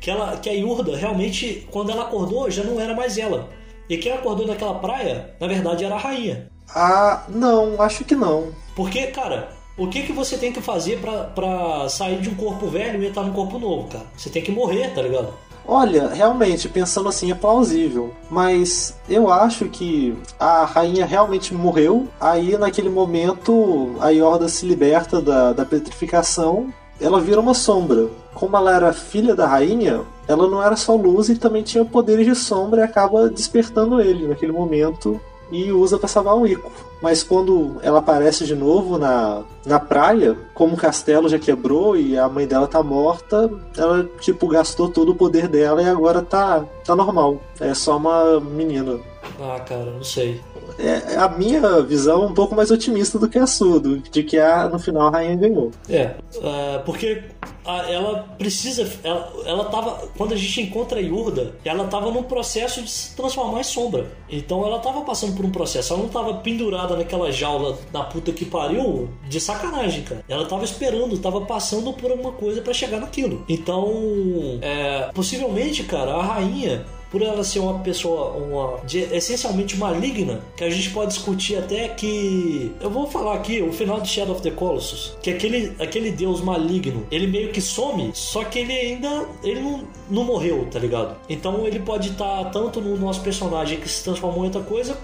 Que, 0.00 0.10
ela, 0.10 0.38
que 0.38 0.48
a 0.48 0.54
Yurda 0.54 0.96
realmente, 0.96 1.68
quando 1.70 1.92
ela 1.92 2.04
acordou, 2.04 2.50
já 2.50 2.64
não 2.64 2.80
era 2.80 2.94
mais 2.94 3.18
ela. 3.18 3.60
E 3.88 3.96
quem 3.96 4.12
acordou 4.12 4.46
naquela 4.46 4.74
praia, 4.74 5.34
na 5.40 5.46
verdade, 5.46 5.84
era 5.84 5.94
a 5.94 5.98
rainha. 5.98 6.48
Ah, 6.74 7.24
não, 7.28 7.80
acho 7.80 8.04
que 8.04 8.14
não. 8.14 8.48
Porque, 8.74 9.08
cara, 9.08 9.50
o 9.76 9.88
que, 9.88 10.02
que 10.02 10.12
você 10.12 10.36
tem 10.36 10.52
que 10.52 10.60
fazer 10.60 11.00
para 11.34 11.88
sair 11.88 12.20
de 12.20 12.28
um 12.28 12.34
corpo 12.34 12.66
velho 12.66 13.02
e 13.02 13.06
entrar 13.06 13.22
num 13.22 13.32
corpo 13.32 13.58
novo, 13.58 13.88
cara? 13.88 14.04
Você 14.16 14.30
tem 14.30 14.42
que 14.42 14.52
morrer, 14.52 14.94
tá 14.94 15.02
ligado? 15.02 15.32
Olha, 15.66 16.08
realmente, 16.08 16.68
pensando 16.68 17.08
assim 17.08 17.30
é 17.30 17.34
plausível. 17.34 18.12
Mas 18.30 18.96
eu 19.08 19.30
acho 19.30 19.68
que 19.68 20.16
a 20.38 20.64
rainha 20.64 21.06
realmente 21.06 21.54
morreu. 21.54 22.08
Aí 22.20 22.56
naquele 22.58 22.88
momento 22.88 23.94
a 24.00 24.10
Yorda 24.10 24.48
se 24.48 24.66
liberta 24.66 25.20
da, 25.20 25.52
da 25.52 25.64
petrificação. 25.64 26.72
Ela 27.00 27.20
vira 27.20 27.40
uma 27.40 27.54
sombra. 27.54 28.08
Como 28.34 28.56
ela 28.56 28.74
era 28.74 28.92
filha 28.92 29.34
da 29.34 29.46
rainha, 29.46 30.00
ela 30.26 30.48
não 30.48 30.62
era 30.62 30.76
só 30.76 30.94
luz 30.94 31.28
e 31.28 31.36
também 31.36 31.62
tinha 31.62 31.84
poderes 31.84 32.26
de 32.26 32.34
sombra 32.34 32.80
e 32.80 32.84
acaba 32.84 33.28
despertando 33.28 34.00
ele 34.00 34.26
naquele 34.26 34.52
momento 34.52 35.20
e 35.50 35.70
usa 35.70 35.98
para 35.98 36.08
salvar 36.08 36.34
o 36.34 36.46
Ico. 36.46 36.72
Mas 37.02 37.22
quando 37.22 37.76
ela 37.82 37.98
aparece 37.98 38.44
de 38.44 38.54
novo 38.54 38.96
na, 38.96 39.42
na 39.66 39.78
praia, 39.78 40.36
como 40.54 40.74
o 40.74 40.78
castelo 40.78 41.28
já 41.28 41.38
quebrou 41.38 41.96
e 41.96 42.16
a 42.16 42.28
mãe 42.28 42.46
dela 42.46 42.66
tá 42.66 42.82
morta, 42.82 43.50
ela 43.76 44.08
tipo 44.20 44.48
gastou 44.48 44.88
todo 44.88 45.10
o 45.10 45.14
poder 45.14 45.48
dela 45.48 45.82
e 45.82 45.88
agora 45.88 46.22
tá, 46.22 46.64
tá 46.84 46.96
normal. 46.96 47.38
É 47.60 47.74
só 47.74 47.96
uma 47.96 48.40
menina. 48.40 48.98
Ah, 49.40 49.60
cara, 49.60 49.90
não 49.90 50.04
sei 50.04 50.40
é 50.78 51.16
a 51.16 51.28
minha 51.28 51.82
visão 51.82 52.22
é 52.22 52.26
um 52.26 52.34
pouco 52.34 52.54
mais 52.54 52.70
otimista 52.70 53.18
do 53.18 53.28
que 53.28 53.38
a 53.38 53.46
sua, 53.46 53.80
de 53.80 54.22
que 54.22 54.38
a, 54.38 54.68
no 54.68 54.78
final 54.78 55.08
a 55.08 55.10
rainha 55.10 55.36
ganhou. 55.36 55.70
É, 55.88 56.14
uh, 56.36 56.82
porque 56.84 57.22
a, 57.64 57.90
ela 57.90 58.34
precisa. 58.38 58.90
Ela, 59.02 59.32
ela 59.44 59.64
tava. 59.66 60.08
Quando 60.16 60.32
a 60.32 60.36
gente 60.36 60.60
encontra 60.62 60.98
a 60.98 61.02
Yurda, 61.02 61.54
ela 61.64 61.86
tava 61.86 62.10
num 62.10 62.22
processo 62.22 62.82
de 62.82 62.90
se 62.90 63.16
transformar 63.16 63.60
em 63.60 63.64
sombra. 63.64 64.06
Então 64.28 64.66
ela 64.66 64.78
tava 64.78 65.02
passando 65.02 65.36
por 65.36 65.44
um 65.44 65.50
processo. 65.50 65.92
Ela 65.92 66.02
não 66.02 66.08
tava 66.08 66.34
pendurada 66.34 66.96
naquela 66.96 67.30
jaula 67.30 67.78
da 67.92 68.02
puta 68.02 68.32
que 68.32 68.44
pariu 68.44 69.08
de 69.28 69.40
sacanagem, 69.40 70.02
cara. 70.02 70.24
Ela 70.28 70.46
tava 70.46 70.64
esperando, 70.64 71.18
tava 71.18 71.40
passando 71.42 71.92
por 71.92 72.10
uma 72.10 72.32
coisa 72.32 72.60
para 72.60 72.72
chegar 72.72 73.00
naquilo. 73.00 73.44
Então, 73.48 74.58
é, 74.60 75.10
possivelmente, 75.14 75.84
cara, 75.84 76.14
a 76.14 76.22
rainha 76.22 76.84
por 77.12 77.20
ela 77.20 77.44
ser 77.44 77.58
uma 77.58 77.78
pessoa 77.80 78.32
uma, 78.32 78.80
de, 78.86 79.00
essencialmente 79.14 79.76
maligna, 79.76 80.40
que 80.56 80.64
a 80.64 80.70
gente 80.70 80.88
pode 80.90 81.12
discutir 81.12 81.56
até 81.56 81.88
que. 81.88 82.74
Eu 82.80 82.88
vou 82.88 83.06
falar 83.06 83.34
aqui, 83.34 83.60
o 83.60 83.70
final 83.70 84.00
de 84.00 84.08
Shadow 84.08 84.34
of 84.34 84.42
the 84.42 84.50
Colossus, 84.50 85.14
que 85.22 85.30
aquele, 85.30 85.76
aquele 85.78 86.10
deus 86.10 86.40
maligno, 86.40 87.06
ele 87.10 87.26
meio 87.26 87.52
que 87.52 87.60
some, 87.60 88.10
só 88.14 88.42
que 88.44 88.60
ele 88.60 88.72
ainda 88.72 89.26
ele 89.44 89.60
não, 89.60 89.84
não 90.08 90.24
morreu, 90.24 90.66
tá 90.70 90.78
ligado? 90.78 91.14
Então 91.28 91.66
ele 91.66 91.80
pode 91.80 92.10
estar 92.10 92.44
tá 92.44 92.50
tanto 92.50 92.80
no 92.80 92.96
nosso 92.96 93.20
personagem 93.20 93.78
que 93.78 93.88
se 93.88 94.02
transformou 94.02 94.44
em 94.44 94.46
outra 94.46 94.62
coisa, 94.62 94.96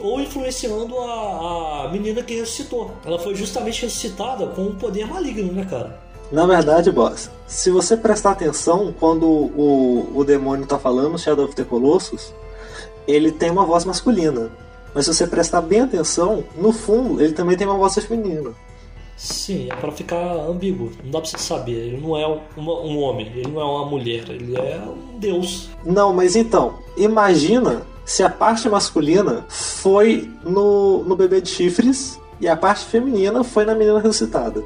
ou 0.00 0.20
influenciando 0.20 0.96
a, 0.96 1.86
a 1.86 1.88
menina 1.90 2.22
que 2.22 2.34
ressuscitou. 2.34 2.92
Ela 3.04 3.18
foi 3.18 3.34
justamente 3.34 3.82
ressuscitada 3.82 4.46
com 4.46 4.62
um 4.62 4.74
poder 4.76 5.06
maligno, 5.06 5.52
né, 5.52 5.66
cara? 5.68 6.07
Na 6.30 6.46
verdade, 6.46 6.90
boss, 6.90 7.30
se 7.46 7.70
você 7.70 7.96
prestar 7.96 8.32
atenção 8.32 8.94
quando 8.98 9.26
o, 9.26 10.12
o 10.14 10.24
demônio 10.24 10.66
tá 10.66 10.78
falando, 10.78 11.18
Shadow 11.18 11.46
of 11.46 11.54
the 11.54 11.64
Colossus, 11.64 12.34
ele 13.06 13.32
tem 13.32 13.50
uma 13.50 13.64
voz 13.64 13.84
masculina. 13.84 14.50
Mas 14.94 15.06
se 15.06 15.14
você 15.14 15.26
prestar 15.26 15.62
bem 15.62 15.80
atenção, 15.80 16.44
no 16.56 16.72
fundo 16.72 17.22
ele 17.22 17.32
também 17.32 17.56
tem 17.56 17.66
uma 17.66 17.76
voz 17.76 17.94
feminina. 17.94 18.50
Sim, 19.16 19.68
é 19.70 19.74
para 19.74 19.90
ficar 19.90 20.32
ambíguo. 20.48 20.92
Não 21.02 21.10
dá 21.10 21.20
pra 21.20 21.28
você 21.28 21.38
saber. 21.38 21.72
Ele 21.72 22.00
não 22.00 22.16
é 22.16 22.24
uma, 22.56 22.80
um 22.80 23.00
homem, 23.00 23.26
ele 23.34 23.50
não 23.50 23.60
é 23.60 23.64
uma 23.64 23.86
mulher, 23.86 24.24
ele 24.28 24.56
é 24.56 24.80
um 24.86 25.18
deus. 25.18 25.68
Não, 25.84 26.12
mas 26.12 26.36
então, 26.36 26.74
imagina 26.96 27.82
se 28.04 28.22
a 28.22 28.30
parte 28.30 28.68
masculina 28.68 29.44
foi 29.48 30.30
no, 30.44 31.02
no 31.02 31.16
bebê 31.16 31.40
de 31.40 31.50
chifres 31.50 32.18
e 32.40 32.46
a 32.46 32.56
parte 32.56 32.84
feminina 32.84 33.42
foi 33.42 33.64
na 33.64 33.74
menina 33.74 33.98
ressuscitada. 33.98 34.62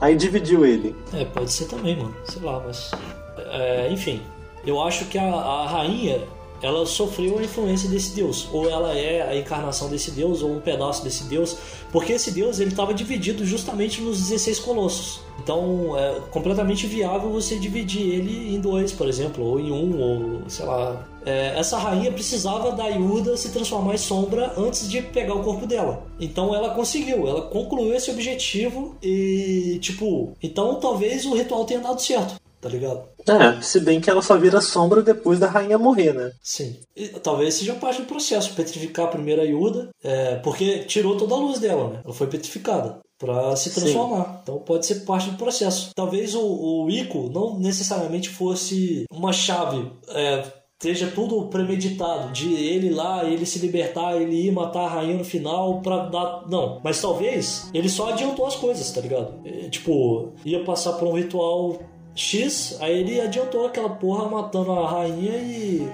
Aí 0.00 0.14
dividiu 0.16 0.64
ele. 0.66 0.94
É, 1.12 1.24
pode 1.24 1.50
ser 1.50 1.66
também, 1.66 1.96
mano. 1.96 2.14
Sei 2.24 2.42
lá, 2.42 2.62
mas. 2.64 2.90
É, 3.38 3.90
enfim, 3.90 4.22
eu 4.64 4.82
acho 4.82 5.06
que 5.06 5.18
a, 5.18 5.24
a 5.24 5.66
rainha 5.66 6.26
ela 6.62 6.86
sofreu 6.86 7.38
a 7.38 7.42
influência 7.42 7.88
desse 7.88 8.14
deus, 8.14 8.48
ou 8.52 8.68
ela 8.68 8.96
é 8.96 9.22
a 9.22 9.36
encarnação 9.36 9.88
desse 9.88 10.10
deus, 10.10 10.42
ou 10.42 10.52
um 10.52 10.60
pedaço 10.60 11.04
desse 11.04 11.24
deus, 11.24 11.56
porque 11.92 12.12
esse 12.12 12.30
deus 12.30 12.60
ele 12.60 12.70
estava 12.70 12.94
dividido 12.94 13.44
justamente 13.44 14.00
nos 14.00 14.18
16 14.18 14.58
colossos. 14.60 15.20
Então 15.42 15.96
é 15.96 16.20
completamente 16.30 16.86
viável 16.86 17.30
você 17.30 17.58
dividir 17.58 18.02
ele 18.02 18.54
em 18.54 18.60
dois, 18.60 18.92
por 18.92 19.08
exemplo, 19.08 19.44
ou 19.44 19.60
em 19.60 19.70
um, 19.70 20.00
ou 20.00 20.50
sei 20.50 20.64
lá. 20.64 21.06
É, 21.24 21.58
essa 21.58 21.76
rainha 21.76 22.10
precisava 22.12 22.72
da 22.72 22.86
Yuda 22.86 23.36
se 23.36 23.50
transformar 23.50 23.94
em 23.94 23.98
sombra 23.98 24.54
antes 24.56 24.88
de 24.88 25.02
pegar 25.02 25.34
o 25.34 25.42
corpo 25.42 25.66
dela. 25.66 26.04
Então 26.18 26.54
ela 26.54 26.70
conseguiu, 26.70 27.28
ela 27.28 27.42
concluiu 27.42 27.94
esse 27.94 28.10
objetivo 28.10 28.96
e, 29.02 29.78
tipo, 29.80 30.32
então 30.42 30.76
talvez 30.80 31.26
o 31.26 31.34
ritual 31.34 31.64
tenha 31.64 31.80
dado 31.80 32.00
certo 32.00 32.45
tá 32.66 32.68
ligado? 32.68 33.04
É, 33.28 33.62
se 33.62 33.78
bem 33.80 34.00
que 34.00 34.10
ela 34.10 34.20
só 34.20 34.36
vira 34.36 34.60
sombra 34.60 35.00
depois 35.00 35.38
da 35.38 35.46
rainha 35.46 35.78
morrer, 35.78 36.12
né? 36.12 36.32
Sim. 36.42 36.76
E, 36.96 37.08
talvez 37.08 37.54
seja 37.54 37.74
parte 37.74 38.00
do 38.00 38.08
processo, 38.08 38.54
petrificar 38.54 39.06
a 39.06 39.10
primeira 39.10 39.44
Yuda, 39.44 39.90
é, 40.02 40.36
porque 40.36 40.80
tirou 40.80 41.16
toda 41.16 41.34
a 41.34 41.38
luz 41.38 41.60
dela, 41.60 41.90
né? 41.90 42.00
Ela 42.04 42.14
foi 42.14 42.26
petrificada 42.26 42.98
para 43.18 43.54
se 43.54 43.70
transformar. 43.70 44.24
Sim. 44.24 44.38
Então 44.42 44.58
pode 44.58 44.84
ser 44.84 44.96
parte 45.06 45.30
do 45.30 45.36
processo. 45.36 45.90
Talvez 45.94 46.34
o, 46.34 46.42
o 46.42 46.90
Ico 46.90 47.30
não 47.32 47.58
necessariamente 47.58 48.28
fosse 48.28 49.04
uma 49.10 49.32
chave. 49.32 49.90
É, 50.08 50.44
esteja 50.72 51.10
tudo 51.14 51.46
premeditado 51.46 52.32
de 52.32 52.52
ele 52.52 52.90
lá, 52.90 53.24
ele 53.24 53.46
se 53.46 53.58
libertar, 53.58 54.20
ele 54.20 54.48
ir 54.48 54.52
matar 54.52 54.84
a 54.84 54.88
rainha 54.88 55.16
no 55.16 55.24
final 55.24 55.80
pra 55.80 56.06
dar. 56.06 56.42
Não, 56.48 56.80
mas 56.84 57.00
talvez 57.00 57.70
ele 57.72 57.88
só 57.88 58.10
adiantou 58.10 58.46
as 58.46 58.56
coisas, 58.56 58.90
tá 58.90 59.00
ligado? 59.00 59.40
É, 59.44 59.68
tipo, 59.68 60.32
ia 60.44 60.64
passar 60.64 60.94
por 60.94 61.08
um 61.08 61.12
ritual 61.12 61.78
X, 62.16 62.78
aí 62.80 63.00
ele 63.00 63.20
adiantou 63.20 63.66
aquela 63.66 63.90
porra 63.90 64.28
matando 64.28 64.72
a 64.72 64.90
rainha 64.90 65.36
e 65.36 65.88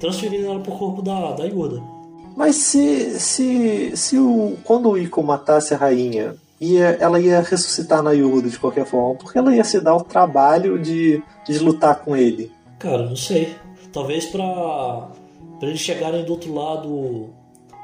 transferindo 0.00 0.46
ela 0.46 0.60
pro 0.60 0.76
corpo 0.76 1.00
da, 1.00 1.32
da 1.32 1.44
Yoda. 1.44 1.80
Mas 2.36 2.56
se, 2.56 3.20
se, 3.20 3.96
se 3.96 4.18
o, 4.18 4.56
quando 4.64 4.90
o 4.90 4.98
Ico 4.98 5.22
matasse 5.22 5.72
a 5.72 5.76
rainha, 5.76 6.34
ia, 6.60 6.96
ela 7.00 7.20
ia 7.20 7.40
ressuscitar 7.40 8.02
na 8.02 8.10
Yoda 8.10 8.48
de 8.48 8.58
qualquer 8.58 8.84
forma, 8.84 9.14
porque 9.14 9.38
ela 9.38 9.54
ia 9.54 9.62
se 9.62 9.80
dar 9.80 9.94
o 9.94 10.02
trabalho 10.02 10.78
de, 10.78 11.22
de 11.46 11.58
lutar 11.60 12.00
com 12.00 12.16
ele? 12.16 12.50
Cara, 12.78 13.06
não 13.06 13.16
sei. 13.16 13.54
Talvez 13.92 14.26
pra, 14.26 14.42
pra 15.60 15.68
eles 15.68 15.80
chegarem 15.80 16.24
do 16.24 16.32
outro 16.32 16.52
lado 16.52 17.30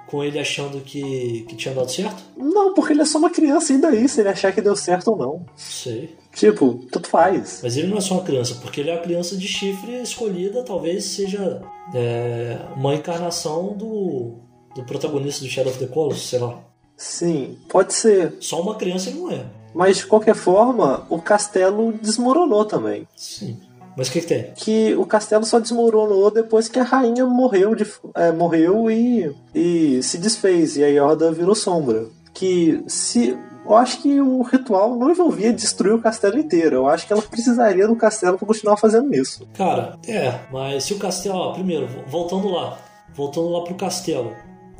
com 0.08 0.24
ele 0.24 0.38
achando 0.38 0.80
que, 0.80 1.44
que 1.48 1.54
tinha 1.54 1.74
dado 1.74 1.90
certo? 1.90 2.22
Não, 2.36 2.72
porque 2.72 2.92
ele 2.92 3.02
é 3.02 3.04
só 3.04 3.18
uma 3.18 3.30
criança 3.30 3.72
ainda 3.72 3.88
aí, 3.88 4.08
se 4.08 4.20
ele 4.20 4.30
achar 4.30 4.52
que 4.52 4.60
deu 4.60 4.74
certo 4.74 5.08
ou 5.12 5.16
não. 5.16 5.46
Sei. 5.54 6.16
Tipo, 6.34 6.86
tanto 6.90 7.08
faz. 7.08 7.60
Mas 7.62 7.76
ele 7.76 7.88
não 7.88 7.98
é 7.98 8.00
só 8.00 8.14
uma 8.14 8.24
criança, 8.24 8.54
porque 8.56 8.80
ele 8.80 8.90
é 8.90 8.94
a 8.94 9.02
criança 9.02 9.36
de 9.36 9.46
chifre 9.46 10.00
escolhida, 10.02 10.62
talvez 10.62 11.04
seja 11.04 11.62
é, 11.94 12.58
uma 12.74 12.94
encarnação 12.94 13.76
do, 13.76 14.36
do 14.74 14.82
protagonista 14.84 15.44
do 15.44 15.50
Shadow 15.50 15.70
of 15.70 15.78
the 15.78 15.86
Colossus, 15.86 16.28
sei 16.28 16.38
lá. 16.38 16.58
Sim, 16.96 17.58
pode 17.68 17.92
ser. 17.92 18.36
Só 18.40 18.60
uma 18.60 18.76
criança 18.76 19.10
ele 19.10 19.18
não 19.18 19.30
é. 19.30 19.44
Mas 19.74 19.98
de 19.98 20.06
qualquer 20.06 20.34
forma, 20.34 21.06
o 21.10 21.20
castelo 21.20 21.92
desmoronou 21.92 22.64
também. 22.64 23.06
Sim. 23.14 23.60
Mas 23.98 24.06
o 24.06 24.12
que, 24.12 24.20
que, 24.20 24.26
tem? 24.28 24.52
Que 24.54 24.94
o 24.94 25.04
castelo 25.04 25.44
só 25.44 25.58
desmoronou 25.58 26.30
depois 26.30 26.68
que 26.68 26.78
a 26.78 26.84
rainha 26.84 27.26
morreu, 27.26 27.74
de, 27.74 27.84
é, 28.14 28.30
morreu 28.30 28.88
e, 28.88 29.34
e 29.52 30.00
se 30.04 30.18
desfez. 30.18 30.76
E 30.76 30.84
a 30.84 30.86
Yorda 30.86 31.32
virou 31.32 31.56
sombra. 31.56 32.06
Que 32.32 32.80
se. 32.86 33.36
Eu 33.66 33.76
acho 33.76 34.00
que 34.00 34.20
o 34.20 34.40
ritual 34.42 34.96
não 34.96 35.10
envolvia 35.10 35.52
destruir 35.52 35.94
o 35.94 36.00
castelo 36.00 36.38
inteiro. 36.38 36.76
Eu 36.76 36.86
acho 36.86 37.08
que 37.08 37.12
ela 37.12 37.20
precisaria 37.20 37.88
do 37.88 37.96
castelo 37.96 38.38
para 38.38 38.46
continuar 38.46 38.76
fazendo 38.76 39.12
isso. 39.12 39.44
Cara, 39.54 39.98
é, 40.06 40.32
mas 40.52 40.84
se 40.84 40.94
o 40.94 40.98
castelo. 40.98 41.36
Ó, 41.36 41.52
primeiro, 41.52 41.88
voltando 42.06 42.48
lá. 42.48 42.78
Voltando 43.12 43.48
lá 43.48 43.64
pro 43.64 43.74
castelo. 43.74 44.32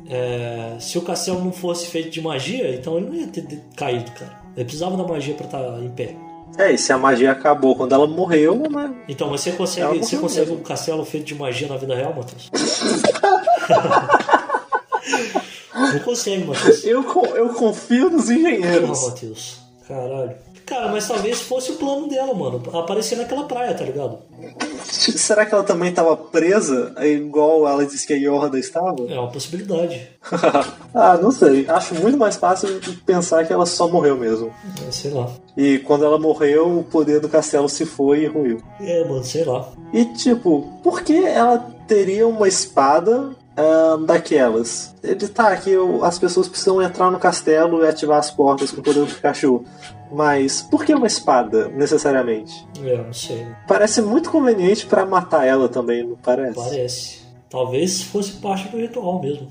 É, 0.07 0.77
se 0.79 0.97
o 0.97 1.01
castelo 1.01 1.43
não 1.43 1.51
fosse 1.51 1.87
feito 1.87 2.09
de 2.09 2.21
magia, 2.21 2.73
então 2.73 2.97
ele 2.97 3.07
não 3.07 3.15
ia 3.15 3.27
ter 3.27 3.45
caído, 3.75 4.09
cara. 4.11 4.39
Ele 4.55 4.63
precisava 4.63 4.95
da 4.95 5.03
magia 5.03 5.35
para 5.35 5.45
estar 5.45 5.61
tá 5.61 5.79
em 5.81 5.89
pé. 5.89 6.28
É, 6.57 6.71
e 6.73 6.77
se 6.77 6.91
a 6.91 6.97
magia 6.97 7.31
acabou 7.31 7.75
quando 7.75 7.93
ela 7.93 8.07
morreu, 8.07 8.55
né? 8.69 8.93
Então, 9.07 9.29
mas 9.29 9.41
você 9.41 9.51
consegue, 9.51 9.99
você 9.99 10.17
consegue 10.17 10.51
um 10.51 10.61
castelo 10.61 11.05
feito 11.05 11.25
de 11.25 11.35
magia 11.35 11.67
na 11.67 11.77
vida 11.77 11.95
real, 11.95 12.13
Matheus? 12.13 12.49
não 15.73 15.99
consegue, 15.99 16.43
Matheus. 16.43 16.83
Eu, 16.83 17.03
eu 17.35 17.49
confio 17.49 18.09
nos 18.09 18.29
engenheiros. 18.29 18.89
Não, 18.89 19.09
Matheus. 19.09 19.59
Caralho. 19.87 20.35
Cara, 20.69 20.87
mas 20.89 21.07
talvez 21.07 21.41
fosse 21.41 21.71
o 21.71 21.75
plano 21.77 22.07
dela, 22.07 22.31
mano. 22.31 22.61
Aparecer 22.77 23.17
naquela 23.17 23.45
praia, 23.45 23.73
tá 23.73 23.83
ligado? 23.83 24.19
Será 24.83 25.43
que 25.43 25.53
ela 25.53 25.63
também 25.63 25.89
estava 25.89 26.15
presa, 26.15 26.93
igual 27.03 27.67
ela 27.67 27.83
disse 27.83 28.05
que 28.05 28.13
a 28.13 28.15
Yorda 28.15 28.59
estava? 28.59 29.03
É 29.09 29.19
uma 29.19 29.31
possibilidade. 29.31 30.07
ah, 30.93 31.17
não 31.17 31.31
sei. 31.31 31.67
Acho 31.67 31.95
muito 31.95 32.19
mais 32.19 32.35
fácil 32.35 32.79
pensar 33.03 33.47
que 33.47 33.51
ela 33.51 33.65
só 33.65 33.87
morreu 33.87 34.15
mesmo. 34.15 34.53
É, 34.87 34.91
sei 34.91 35.09
lá. 35.09 35.27
E 35.57 35.79
quando 35.79 36.05
ela 36.05 36.19
morreu, 36.19 36.79
o 36.79 36.83
poder 36.83 37.19
do 37.19 37.27
castelo 37.27 37.67
se 37.67 37.83
foi 37.83 38.21
e 38.21 38.27
ruiu. 38.27 38.61
É, 38.79 39.03
mano, 39.05 39.23
sei 39.23 39.43
lá. 39.43 39.71
E 39.91 40.05
tipo, 40.05 40.79
por 40.83 41.01
que 41.01 41.25
ela 41.25 41.57
teria 41.87 42.27
uma 42.27 42.47
espada 42.47 43.35
uh, 43.59 43.97
daquelas. 44.05 44.95
Ele 45.03 45.27
tá 45.27 45.49
aqui, 45.49 45.71
as 46.01 46.17
pessoas 46.17 46.47
precisam 46.47 46.81
entrar 46.81 47.11
no 47.11 47.19
castelo 47.19 47.83
e 47.83 47.87
ativar 47.87 48.19
as 48.19 48.31
portas 48.31 48.71
com 48.71 48.81
o 48.81 48.83
poder 48.83 49.05
do 49.05 49.13
Pikachu. 49.13 49.65
Mas 50.11 50.61
por 50.61 50.83
que 50.83 50.93
uma 50.93 51.07
espada, 51.07 51.69
necessariamente? 51.69 52.65
É, 52.83 52.97
não 52.97 53.13
sei. 53.13 53.45
Parece 53.67 54.01
muito 54.01 54.31
conveniente 54.31 54.85
para 54.85 55.05
matar 55.05 55.45
ela 55.45 55.69
também, 55.69 56.03
não 56.03 56.15
parece? 56.15 56.55
Parece. 56.55 57.19
Talvez 57.49 58.01
fosse 58.01 58.33
parte 58.33 58.69
do 58.69 58.77
ritual 58.77 59.21
mesmo. 59.21 59.47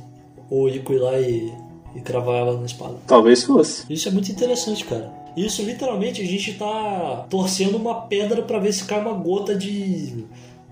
Ou 0.51 0.69
Ico 0.69 0.93
ir 0.93 0.99
lá 0.99 1.19
e, 1.19 1.53
e 1.95 2.01
cravar 2.01 2.37
ela 2.37 2.59
na 2.59 2.67
espada. 2.67 2.97
Talvez 3.07 3.45
fosse. 3.45 3.85
Isso 3.93 4.09
é 4.09 4.11
muito 4.11 4.31
interessante, 4.31 4.85
cara. 4.85 5.13
Isso 5.37 5.63
literalmente 5.63 6.21
a 6.21 6.25
gente 6.25 6.55
tá 6.55 7.27
torcendo 7.31 7.77
uma 7.77 8.03
pedra 8.03 8.43
para 8.43 8.59
ver 8.59 8.73
se 8.73 8.85
cai 8.85 9.01
uma 9.01 9.13
gota 9.13 9.55
de 9.55 10.25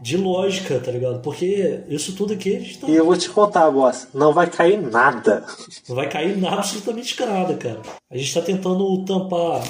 de 0.07 0.16
lógica, 0.16 0.78
tá 0.78 0.93
ligado? 0.93 1.20
Porque 1.20 1.83
isso 1.89 2.15
tudo 2.15 2.33
aqui 2.33 2.55
a 2.55 2.61
gente 2.61 2.78
tá... 2.78 2.87
E 2.87 2.95
eu 2.95 3.05
vou 3.05 3.16
te 3.16 3.28
contar, 3.28 3.69
boss, 3.73 4.07
não 4.15 4.33
vai 4.33 4.49
cair 4.49 4.81
nada. 4.81 5.45
Não 5.89 5.97
vai 5.97 6.09
cair 6.09 6.37
nada, 6.37 6.59
absolutamente 6.59 7.20
nada, 7.27 7.57
cara. 7.57 7.83
A 8.09 8.16
gente 8.16 8.33
tá 8.33 8.41
tentando 8.41 9.05
tampar 9.05 9.65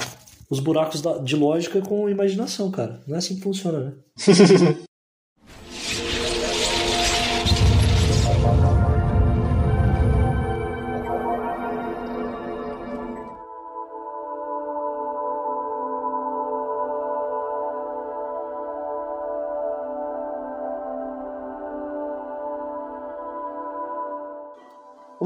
os 0.51 0.61
buracos 0.61 1.03
de 1.25 1.35
lógica 1.35 1.81
com 1.81 2.11
imaginação, 2.11 2.71
cara. 2.71 3.01
Não 3.07 3.15
é 3.15 3.19
assim 3.19 3.37
que 3.37 3.41
funciona, 3.41 3.81
né? 3.81 3.93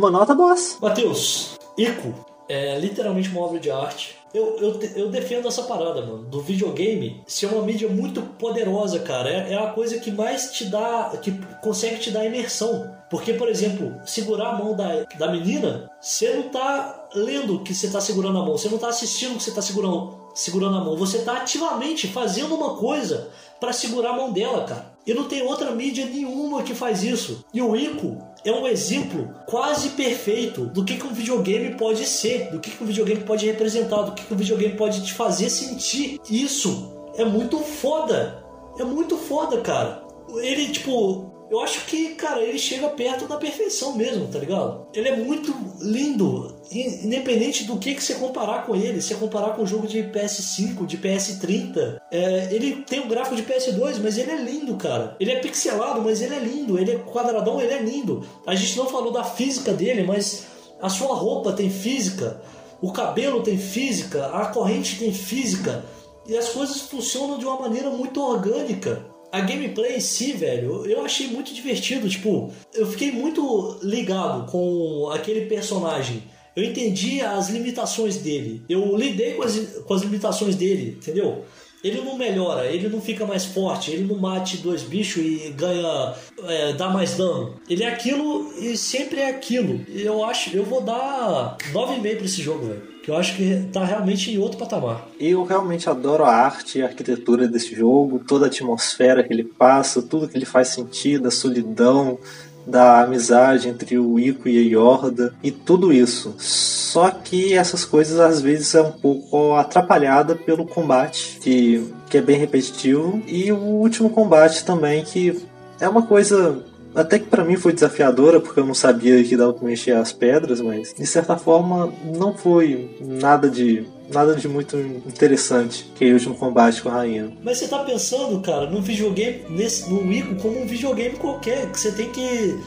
Uma 0.00 0.10
nota, 0.10 0.34
boss. 0.34 0.78
Matheus, 0.80 1.58
Ico 1.76 2.14
é 2.48 2.78
literalmente 2.78 3.28
uma 3.28 3.42
obra 3.42 3.60
de 3.60 3.70
arte. 3.70 4.16
Eu, 4.32 4.56
eu, 4.56 4.80
eu 4.96 5.08
defendo 5.10 5.46
essa 5.46 5.64
parada, 5.64 6.00
mano, 6.00 6.22
do 6.22 6.40
videogame 6.40 7.22
ser 7.26 7.46
uma 7.46 7.62
mídia 7.62 7.86
muito 7.86 8.22
poderosa, 8.22 9.00
cara. 9.00 9.28
É, 9.28 9.52
é 9.52 9.62
a 9.62 9.72
coisa 9.72 9.98
que 9.98 10.10
mais 10.10 10.52
te 10.52 10.64
dá, 10.64 11.12
que 11.20 11.32
consegue 11.60 11.98
te 11.98 12.10
dar 12.10 12.24
imersão. 12.24 12.90
Porque, 13.10 13.34
por 13.34 13.46
exemplo, 13.46 13.94
segurar 14.06 14.54
a 14.54 14.56
mão 14.56 14.74
da, 14.74 15.04
da 15.18 15.30
menina, 15.30 15.90
você 16.00 16.32
não 16.32 16.44
tá 16.44 17.08
lendo 17.14 17.60
que 17.60 17.74
você 17.74 17.90
tá 17.90 18.00
segurando 18.00 18.38
a 18.38 18.42
mão, 18.42 18.56
você 18.56 18.70
não 18.70 18.78
tá 18.78 18.88
assistindo 18.88 19.36
que 19.36 19.42
você 19.42 19.52
tá 19.52 19.60
segurando, 19.60 20.14
segurando 20.34 20.78
a 20.78 20.80
mão, 20.80 20.96
você 20.96 21.18
tá 21.18 21.36
ativamente 21.36 22.08
fazendo 22.08 22.54
uma 22.54 22.74
coisa 22.76 23.28
para 23.60 23.74
segurar 23.74 24.12
a 24.12 24.16
mão 24.16 24.32
dela, 24.32 24.64
cara. 24.64 24.90
E 25.06 25.12
não 25.12 25.24
tem 25.24 25.42
outra 25.42 25.72
mídia 25.72 26.06
nenhuma 26.06 26.62
que 26.62 26.74
faz 26.74 27.02
isso. 27.02 27.44
E 27.52 27.60
o 27.60 27.76
Ico 27.76 28.16
é 28.44 28.52
um 28.52 28.66
exemplo 28.66 29.34
quase 29.46 29.90
perfeito 29.90 30.66
do 30.66 30.84
que, 30.84 30.96
que 30.96 31.06
um 31.06 31.12
videogame 31.12 31.74
pode 31.76 32.06
ser, 32.06 32.50
do 32.50 32.58
que, 32.58 32.70
que 32.70 32.82
um 32.82 32.86
videogame 32.86 33.22
pode 33.22 33.46
representar, 33.46 34.02
do 34.02 34.12
que, 34.12 34.24
que 34.24 34.32
um 34.32 34.36
videogame 34.36 34.76
pode 34.76 35.04
te 35.04 35.12
fazer 35.12 35.50
sentir. 35.50 36.20
Isso 36.30 36.92
é 37.16 37.24
muito 37.24 37.58
foda. 37.58 38.42
É 38.78 38.84
muito 38.84 39.16
foda, 39.16 39.60
cara. 39.60 40.02
Ele, 40.38 40.68
tipo, 40.68 41.39
eu 41.50 41.58
acho 41.60 41.84
que, 41.86 42.14
cara, 42.14 42.40
ele 42.40 42.58
chega 42.58 42.88
perto 42.90 43.26
da 43.26 43.36
perfeição 43.36 43.96
mesmo, 43.96 44.28
tá 44.28 44.38
ligado? 44.38 44.86
Ele 44.94 45.08
é 45.08 45.16
muito 45.16 45.52
lindo, 45.80 46.54
independente 46.70 47.64
do 47.64 47.76
que, 47.76 47.92
que 47.96 48.04
você 48.04 48.14
comparar 48.14 48.64
com 48.64 48.76
ele. 48.76 49.02
Se 49.02 49.16
comparar 49.16 49.56
com 49.56 49.62
o 49.62 49.66
jogo 49.66 49.88
de 49.88 49.98
PS5, 49.98 50.86
de 50.86 50.96
PS30, 50.96 52.00
é, 52.12 52.54
ele 52.54 52.82
tem 52.82 53.00
um 53.00 53.08
gráfico 53.08 53.34
de 53.34 53.42
PS2, 53.42 53.98
mas 54.00 54.16
ele 54.16 54.30
é 54.30 54.36
lindo, 54.36 54.76
cara. 54.76 55.16
Ele 55.18 55.32
é 55.32 55.40
pixelado, 55.40 56.00
mas 56.00 56.22
ele 56.22 56.36
é 56.36 56.38
lindo. 56.38 56.78
Ele 56.78 56.92
é 56.92 56.98
quadradão, 56.98 57.60
ele 57.60 57.72
é 57.72 57.82
lindo. 57.82 58.24
A 58.46 58.54
gente 58.54 58.76
não 58.76 58.86
falou 58.86 59.10
da 59.10 59.24
física 59.24 59.72
dele, 59.72 60.04
mas 60.04 60.46
a 60.80 60.88
sua 60.88 61.16
roupa 61.16 61.52
tem 61.52 61.68
física, 61.68 62.40
o 62.80 62.92
cabelo 62.92 63.42
tem 63.42 63.58
física, 63.58 64.26
a 64.26 64.46
corrente 64.46 65.00
tem 65.00 65.12
física. 65.12 65.84
E 66.28 66.36
as 66.36 66.50
coisas 66.50 66.82
funcionam 66.82 67.38
de 67.38 67.44
uma 67.44 67.60
maneira 67.60 67.90
muito 67.90 68.22
orgânica 68.22 69.09
a 69.32 69.40
gameplay 69.40 69.96
em 69.96 70.00
si, 70.00 70.32
velho, 70.32 70.84
eu 70.86 71.04
achei 71.04 71.26
muito 71.28 71.54
divertido. 71.54 72.08
Tipo, 72.08 72.52
eu 72.74 72.86
fiquei 72.86 73.12
muito 73.12 73.78
ligado 73.82 74.50
com 74.50 75.10
aquele 75.12 75.46
personagem. 75.46 76.22
Eu 76.54 76.64
entendi 76.64 77.20
as 77.20 77.48
limitações 77.48 78.16
dele. 78.16 78.62
Eu 78.68 78.96
lidei 78.96 79.34
com 79.34 79.42
as, 79.42 79.56
com 79.86 79.94
as 79.94 80.02
limitações 80.02 80.56
dele, 80.56 80.96
entendeu? 80.98 81.44
Ele 81.82 82.02
não 82.02 82.18
melhora, 82.18 82.66
ele 82.66 82.88
não 82.88 83.00
fica 83.00 83.24
mais 83.24 83.46
forte, 83.46 83.90
ele 83.90 84.04
não 84.04 84.18
mate 84.18 84.58
dois 84.58 84.82
bichos 84.82 85.24
e 85.24 85.50
ganha. 85.56 86.14
É, 86.46 86.72
dá 86.74 86.90
mais 86.90 87.16
dano. 87.16 87.58
Ele 87.68 87.84
é 87.84 87.88
aquilo 87.88 88.52
e 88.58 88.76
sempre 88.76 89.20
é 89.20 89.30
aquilo. 89.30 89.80
Eu 89.88 90.22
acho, 90.24 90.54
eu 90.54 90.64
vou 90.64 90.82
dar 90.82 91.56
9,5 91.72 92.16
pra 92.16 92.24
esse 92.26 92.42
jogo, 92.42 92.66
velho 92.66 92.89
que 93.02 93.10
eu 93.10 93.16
acho 93.16 93.36
que 93.36 93.68
tá 93.72 93.84
realmente 93.84 94.30
em 94.30 94.38
outro 94.38 94.58
patamar. 94.58 95.08
Eu 95.18 95.44
realmente 95.44 95.88
adoro 95.88 96.24
a 96.24 96.34
arte 96.34 96.78
e 96.78 96.82
a 96.82 96.86
arquitetura 96.86 97.48
desse 97.48 97.74
jogo, 97.74 98.22
toda 98.26 98.46
a 98.46 98.48
atmosfera 98.48 99.22
que 99.22 99.32
ele 99.32 99.44
passa, 99.44 100.02
tudo 100.02 100.28
que 100.28 100.36
ele 100.36 100.44
faz 100.44 100.68
sentido, 100.68 101.28
a 101.28 101.30
solidão, 101.30 102.18
da 102.66 103.02
amizade 103.02 103.68
entre 103.68 103.98
o 103.98 104.18
Ico 104.18 104.48
e 104.48 104.58
a 104.58 104.62
Yorda 104.62 105.34
e 105.42 105.50
tudo 105.50 105.92
isso. 105.92 106.34
Só 106.38 107.10
que 107.10 107.54
essas 107.54 107.84
coisas 107.84 108.18
às 108.18 108.40
vezes 108.40 108.74
é 108.74 108.82
um 108.82 108.92
pouco 108.92 109.54
atrapalhada 109.54 110.34
pelo 110.34 110.66
combate, 110.66 111.38
que, 111.40 111.92
que 112.08 112.18
é 112.18 112.22
bem 112.22 112.38
repetitivo, 112.38 113.22
e 113.26 113.52
o 113.52 113.58
último 113.58 114.10
combate 114.10 114.64
também, 114.64 115.04
que 115.04 115.40
é 115.80 115.88
uma 115.88 116.02
coisa 116.02 116.64
até 116.94 117.18
que 117.18 117.26
para 117.26 117.44
mim 117.44 117.56
foi 117.56 117.72
desafiadora, 117.72 118.40
porque 118.40 118.60
eu 118.60 118.66
não 118.66 118.74
sabia 118.74 119.22
que 119.22 119.36
dava 119.36 119.52
pra 119.52 119.66
mexer 119.66 119.92
as 119.92 120.12
pedras, 120.12 120.60
mas 120.60 120.92
de 120.92 121.06
certa 121.06 121.36
forma 121.36 121.92
não 122.04 122.36
foi 122.36 122.96
nada 123.00 123.48
de 123.48 123.86
nada 124.12 124.34
de 124.34 124.48
muito 124.48 124.76
interessante 124.76 125.90
que 125.94 126.04
é 126.04 126.10
o 126.10 126.14
último 126.14 126.34
combate 126.34 126.82
com 126.82 126.88
a 126.88 126.94
rainha. 126.94 127.32
Mas 127.42 127.58
você 127.58 127.68
tá 127.68 127.78
pensando, 127.80 128.40
cara, 128.40 128.68
num 128.68 128.82
videogame, 128.82 129.44
nesse, 129.48 129.88
no 129.88 130.12
Ico, 130.12 130.34
como 130.36 130.60
um 130.60 130.66
videogame 130.66 131.16
qualquer, 131.16 131.70
que 131.70 131.78
você 131.78 131.92
tem 131.92 132.10
que 132.10 132.58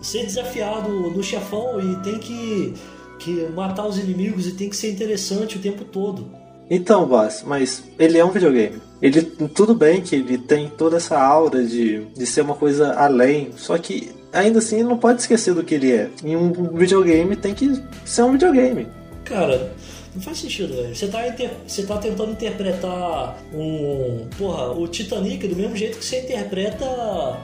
ser 0.00 0.24
desafiado 0.24 0.88
no 0.88 1.22
chefão 1.22 1.80
e 1.80 1.96
tem 2.02 2.18
que, 2.18 2.74
que 3.18 3.48
matar 3.54 3.86
os 3.86 3.98
inimigos 3.98 4.46
e 4.46 4.52
tem 4.52 4.68
que 4.68 4.76
ser 4.76 4.90
interessante 4.92 5.56
o 5.56 5.60
tempo 5.60 5.84
todo. 5.84 6.30
Então, 6.70 7.06
Vaz, 7.06 7.42
mas 7.44 7.82
ele 7.98 8.18
é 8.18 8.24
um 8.24 8.30
videogame. 8.30 8.80
Ele 9.02 9.20
tudo 9.22 9.74
bem 9.74 10.00
que 10.00 10.14
ele 10.14 10.38
tem 10.38 10.68
toda 10.68 10.96
essa 10.96 11.18
aura 11.18 11.64
de, 11.64 12.04
de 12.16 12.24
ser 12.24 12.42
uma 12.42 12.54
coisa 12.54 12.92
além, 12.92 13.50
só 13.56 13.76
que 13.76 14.12
ainda 14.32 14.60
assim 14.60 14.76
ele 14.76 14.88
não 14.88 14.96
pode 14.96 15.20
esquecer 15.20 15.52
do 15.52 15.64
que 15.64 15.74
ele 15.74 15.92
é. 15.92 16.08
E 16.24 16.36
um 16.36 16.52
videogame 16.76 17.34
tem 17.34 17.52
que 17.52 17.82
ser 18.04 18.22
um 18.22 18.32
videogame. 18.32 18.86
Cara, 19.24 19.72
Não 20.14 20.20
faz 20.20 20.38
sentido, 20.38 20.74
velho. 20.74 20.94
Você 20.94 21.08
tá, 21.08 21.26
inter... 21.26 21.50
você 21.66 21.82
tá 21.84 21.96
tentando 21.96 22.32
interpretar 22.32 23.38
um. 23.54 24.26
Porra, 24.36 24.70
o 24.72 24.86
Titanic 24.86 25.48
do 25.48 25.56
mesmo 25.56 25.74
jeito 25.74 25.98
que 25.98 26.04
você 26.04 26.20
interpreta 26.20 26.84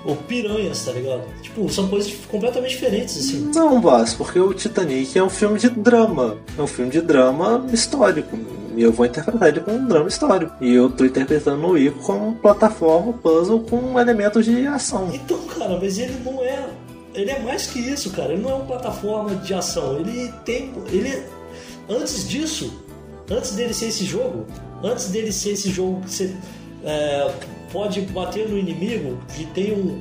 o 0.05 0.15
Piranhas, 0.15 0.85
tá 0.85 0.93
ligado? 0.93 1.23
Tipo, 1.41 1.69
são 1.71 1.89
coisas 1.89 2.13
completamente 2.31 2.71
diferentes, 2.71 3.17
assim. 3.17 3.51
Não, 3.55 3.81
Vaz, 3.81 4.13
porque 4.13 4.39
o 4.39 4.53
Titanic 4.53 5.19
é 5.19 5.23
um 5.23 5.31
filme 5.31 5.59
de 5.59 5.71
drama. 5.71 6.37
É 6.59 6.63
um 6.63 6.67
filme 6.67 6.91
de 6.91 7.01
drama 7.01 7.67
histórico. 7.73 8.37
E 8.79 8.83
eu 8.85 8.93
vou 8.93 9.07
interpretar 9.07 9.49
ele 9.49 9.59
como 9.59 9.77
um 9.77 9.89
drama 9.89 10.07
histórico. 10.07 10.53
E 10.61 10.73
eu 10.73 10.89
tô 10.89 11.05
interpretando 11.05 11.67
o 11.67 11.77
Ico 11.77 11.99
como 11.99 12.37
plataforma, 12.37 13.13
puzzle 13.13 13.59
com 13.69 13.99
elementos 13.99 14.45
de 14.45 14.69
ação. 14.69 15.11
Então, 15.13 15.37
cara, 15.47 15.77
mas 15.81 15.99
ele 15.99 16.17
não 16.25 16.41
é. 16.45 16.65
Ele 17.13 17.33
é 17.33 17.41
mais 17.41 17.67
que 17.67 17.81
isso, 17.81 18.13
cara. 18.13 18.33
Ele 18.33 18.43
não 18.43 18.51
é 18.51 18.55
uma 18.55 18.67
plataforma 18.67 19.35
de 19.35 19.53
ação. 19.53 19.99
Ele 19.99 20.33
tem. 20.45 20.73
Ele. 20.93 21.25
Antes 21.89 22.29
disso, 22.29 22.73
antes 23.29 23.57
dele 23.57 23.75
ser 23.75 23.87
esse 23.87 24.05
jogo, 24.05 24.47
antes 24.85 25.09
dele 25.09 25.33
ser 25.33 25.55
esse 25.55 25.71
jogo 25.71 26.01
que 26.03 26.13
você 26.13 26.37
é, 26.85 27.35
pode 27.73 28.01
bater 28.03 28.49
no 28.49 28.57
inimigo, 28.57 29.19
que 29.35 29.45
tem 29.47 29.73
um, 29.73 30.01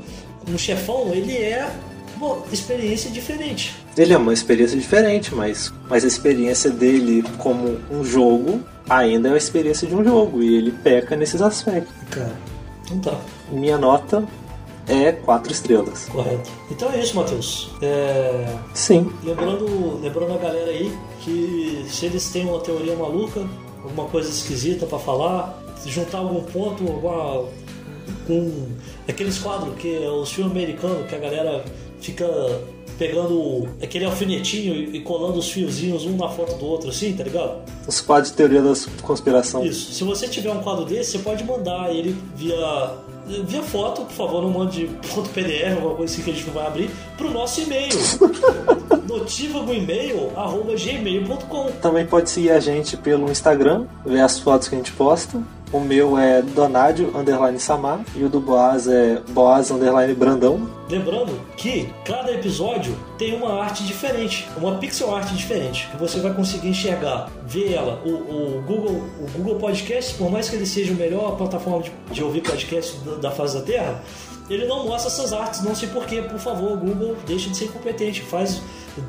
um 0.54 0.56
chefão, 0.56 1.12
ele 1.16 1.36
é 1.36 1.68
uma 2.16 2.44
experiência 2.52 3.10
diferente. 3.10 3.74
Ele 3.98 4.14
é 4.14 4.18
uma 4.18 4.32
experiência 4.32 4.78
diferente, 4.78 5.34
mas, 5.34 5.74
mas 5.90 6.03
a 6.03 6.07
experiência 6.07 6.69
dele 6.69 7.24
como 7.40 7.80
um 7.90 8.03
jogo 8.03 8.61
ainda 8.88 9.30
é 9.30 9.34
a 9.34 9.38
experiência 9.38 9.88
de 9.88 9.95
um 9.95 10.03
jogo 10.03 10.44
e 10.44 10.56
ele 10.56 10.72
peca 10.72 11.15
nesses 11.15 11.41
aspectos. 11.41 11.94
Cara, 12.11 12.38
então 12.86 12.99
tá. 12.99 13.19
Minha 13.52 13.78
nota 13.78 14.24
é 14.88 15.11
quatro 15.11 15.52
estrelas. 15.52 16.06
Correto. 16.06 16.49
Então 16.69 16.91
é 16.91 16.99
isso, 16.99 17.15
Matheus. 17.15 17.72
É... 17.82 18.56
Sim. 18.74 19.11
Lembrando, 19.24 19.99
lembrando 20.02 20.34
a 20.34 20.38
galera 20.38 20.69
aí 20.69 20.95
que 21.22 21.84
se 21.90 22.06
eles 22.06 22.30
têm 22.30 22.45
uma 22.45 22.60
teoria 22.60 22.95
maluca, 22.95 23.45
alguma 23.84 24.06
coisa 24.06 24.30
esquisita 24.30 24.86
para 24.86 24.99
falar, 24.99 25.60
juntar 25.86 26.19
algum 26.19 26.44
ponto, 26.44 26.84
alguma 26.84 27.45
com 28.26 28.68
aqueles 29.07 29.40
quadros 29.40 29.76
que 29.76 30.03
é 30.03 30.10
os 30.10 30.32
filmes 30.32 30.52
americanos 30.52 31.07
que 31.07 31.15
a 31.15 31.19
galera 31.19 31.64
fica 31.99 32.26
pegando 32.98 33.68
aquele 33.82 34.06
alfinetinho 34.06 34.95
e 34.95 34.99
colando 35.02 35.40
os 35.40 35.49
fiozinhos 35.49 36.06
um 36.06 36.18
na 36.18 36.30
foto 36.30 36.57
do 36.57 36.65
outro, 36.65 36.90
assim, 36.90 37.14
tá 37.14 37.24
ligado? 37.24 37.61
Os 37.88 38.02
quadros 38.02 38.32
de 38.32 38.38
teoria 38.38 38.61
da 38.61 38.74
conspiração. 39.02 39.65
Isso. 39.65 39.94
Se 39.94 40.03
você 40.03 40.28
tiver 40.28 40.52
um 40.52 40.61
quadro 40.61 40.86
desse, 40.86 41.11
você 41.11 41.19
pode 41.19 41.44
mandar 41.44 41.94
ele 41.94 42.15
via 42.36 43.07
via 43.45 43.61
foto, 43.61 44.03
por 44.03 44.14
favor, 44.14 44.41
não 44.41 44.49
mande 44.49 44.90
ponto 45.14 45.30
PDF, 45.30 45.76
alguma 45.76 45.95
coisa 45.95 46.14
assim 46.14 46.24
que 46.24 46.32
a 46.32 46.34
gente 46.34 46.48
não 46.48 46.53
vai 46.53 46.65
abrir, 46.65 46.90
pro 47.18 47.30
nosso 47.30 47.60
e-mail. 47.61 47.91
notivagoemail.gmail.com 49.07 51.72
Também 51.82 52.06
pode 52.06 52.30
seguir 52.30 52.52
a 52.52 52.60
gente 52.60 52.95
pelo 52.95 53.30
Instagram, 53.30 53.86
ver 54.06 54.22
as 54.22 54.40
fotos 54.40 54.69
que 54.69 54.76
a 54.76 54.78
gente 54.78 54.94
posta. 54.94 55.44
O 55.72 55.81
meu 55.81 56.18
é 56.18 56.41
Donádio 56.41 57.11
Underline 57.14 57.60
Samar 57.60 57.99
e 58.15 58.23
o 58.23 58.30
do 58.30 58.39
Boaz 58.39 58.88
é 58.88 59.22
Boaz 59.31 59.69
Underline 59.69 60.14
Brandão. 60.14 60.65
Lembrando 60.89 61.38
que 61.57 61.94
cada 62.06 62.31
episódio 62.31 62.98
tem 63.18 63.35
uma 63.35 63.61
arte 63.61 63.84
diferente, 63.84 64.48
uma 64.56 64.76
pixel 64.77 65.14
art 65.14 65.30
diferente, 65.34 65.89
que 65.91 65.98
você 65.98 66.22
vai 66.22 66.34
conseguir 66.34 66.69
enxergar, 66.69 67.30
ver 67.45 67.73
ela. 67.73 68.02
O, 68.06 68.11
o 68.11 68.64
Google, 68.65 69.03
o 69.19 69.30
Google 69.35 69.56
Podcast, 69.56 70.14
por 70.14 70.31
mais 70.31 70.49
que 70.49 70.56
ele 70.56 70.65
seja 70.65 70.94
a 70.94 70.95
melhor 70.95 71.35
plataforma 71.35 71.84
de, 71.84 71.91
de 72.11 72.23
ouvir 72.23 72.41
podcast 72.41 72.98
da, 73.22 73.30
face 73.30 73.57
da 73.57 73.61
Terra, 73.61 74.02
ele 74.49 74.65
não 74.68 74.85
mostra 74.85 75.11
essas 75.11 75.34
artes, 75.34 75.61
não 75.64 75.76
sei 75.76 75.89
porquê. 75.89 76.22
Por 76.22 76.39
favor, 76.39 76.77
Google, 76.77 77.18
deixa 77.26 77.49
de 77.49 77.57
ser 77.57 77.65
incompetente, 77.65 78.22
faz, 78.22 78.61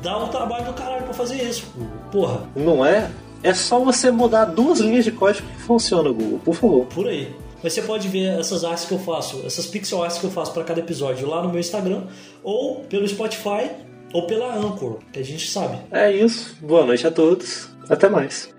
dá 0.03 0.17
um 0.17 0.27
trabalho 0.27 0.65
do 0.65 0.73
caralho 0.73 1.03
pra 1.03 1.13
fazer 1.13 1.41
isso. 1.41 1.63
Porra. 2.11 2.41
Não 2.53 2.85
é? 2.85 3.09
É 3.41 3.53
só 3.53 3.79
você 3.79 4.11
mudar 4.11 4.45
duas 4.45 4.79
linhas 4.79 5.05
de 5.05 5.11
código 5.11 5.47
que 5.47 5.61
funciona, 5.61 6.09
Google, 6.11 6.39
por 6.39 6.55
favor. 6.55 6.85
Por 6.87 7.07
aí. 7.07 7.33
Mas 7.61 7.73
você 7.73 7.81
pode 7.81 8.07
ver 8.07 8.39
essas 8.39 8.63
artes 8.63 8.85
que 8.85 8.93
eu 8.93 8.99
faço, 8.99 9.43
essas 9.45 9.65
pixel 9.65 10.01
arts 10.01 10.17
que 10.17 10.25
eu 10.25 10.31
faço 10.31 10.53
para 10.53 10.63
cada 10.63 10.79
episódio 10.79 11.27
lá 11.27 11.41
no 11.41 11.49
meu 11.49 11.59
Instagram, 11.59 12.03
ou 12.43 12.81
pelo 12.85 13.07
Spotify, 13.07 13.69
ou 14.13 14.25
pela 14.25 14.55
Anchor, 14.55 14.99
que 15.11 15.19
a 15.19 15.23
gente 15.23 15.49
sabe. 15.49 15.77
É 15.91 16.11
isso. 16.11 16.55
Boa 16.61 16.85
noite 16.85 17.05
a 17.05 17.11
todos. 17.11 17.69
Até 17.89 18.07
mais. 18.09 18.49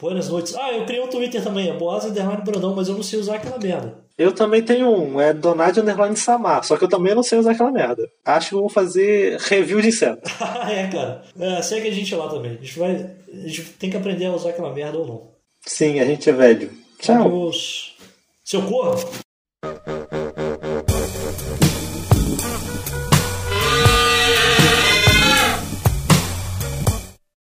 Boas 0.00 0.28
noites. 0.28 0.54
Ah, 0.54 0.72
eu 0.72 0.86
criei 0.86 1.02
um 1.02 1.08
Twitter 1.08 1.42
também, 1.42 1.68
é 1.68 1.72
Boaz 1.74 2.04
Underline 2.04 2.42
Brandão, 2.42 2.74
mas 2.74 2.88
eu 2.88 2.94
não 2.94 3.02
sei 3.02 3.18
usar 3.18 3.36
aquela 3.36 3.58
merda. 3.58 3.98
Eu 4.16 4.32
também 4.32 4.62
tenho 4.62 4.88
um, 4.88 5.20
é 5.20 5.32
Donad 5.32 5.78
Underline 5.78 6.16
Samar, 6.16 6.64
só 6.64 6.76
que 6.76 6.84
eu 6.84 6.88
também 6.88 7.14
não 7.14 7.22
sei 7.22 7.38
usar 7.38 7.52
aquela 7.52 7.70
merda. 7.70 8.08
Acho 8.24 8.50
que 8.50 8.54
eu 8.54 8.60
vou 8.60 8.68
fazer 8.68 9.38
review 9.40 9.80
de 9.80 9.88
inseto. 9.88 10.22
é, 10.70 10.88
cara. 10.88 11.22
É, 11.38 11.62
segue 11.62 11.88
a 11.88 11.92
gente 11.92 12.14
lá 12.14 12.28
também. 12.28 12.52
A 12.52 12.54
gente, 12.54 12.78
vai, 12.78 13.10
a 13.32 13.48
gente 13.48 13.62
tem 13.78 13.90
que 13.90 13.96
aprender 13.96 14.26
a 14.26 14.32
usar 14.32 14.50
aquela 14.50 14.72
merda 14.72 14.98
ou 14.98 15.06
não. 15.06 15.30
Sim, 15.66 16.00
a 16.00 16.04
gente 16.04 16.28
é 16.28 16.32
velho. 16.32 16.70
Tchau. 16.98 17.26
Adeus. 17.26 17.96
Seu 18.44 18.62
corpo. 18.62 19.10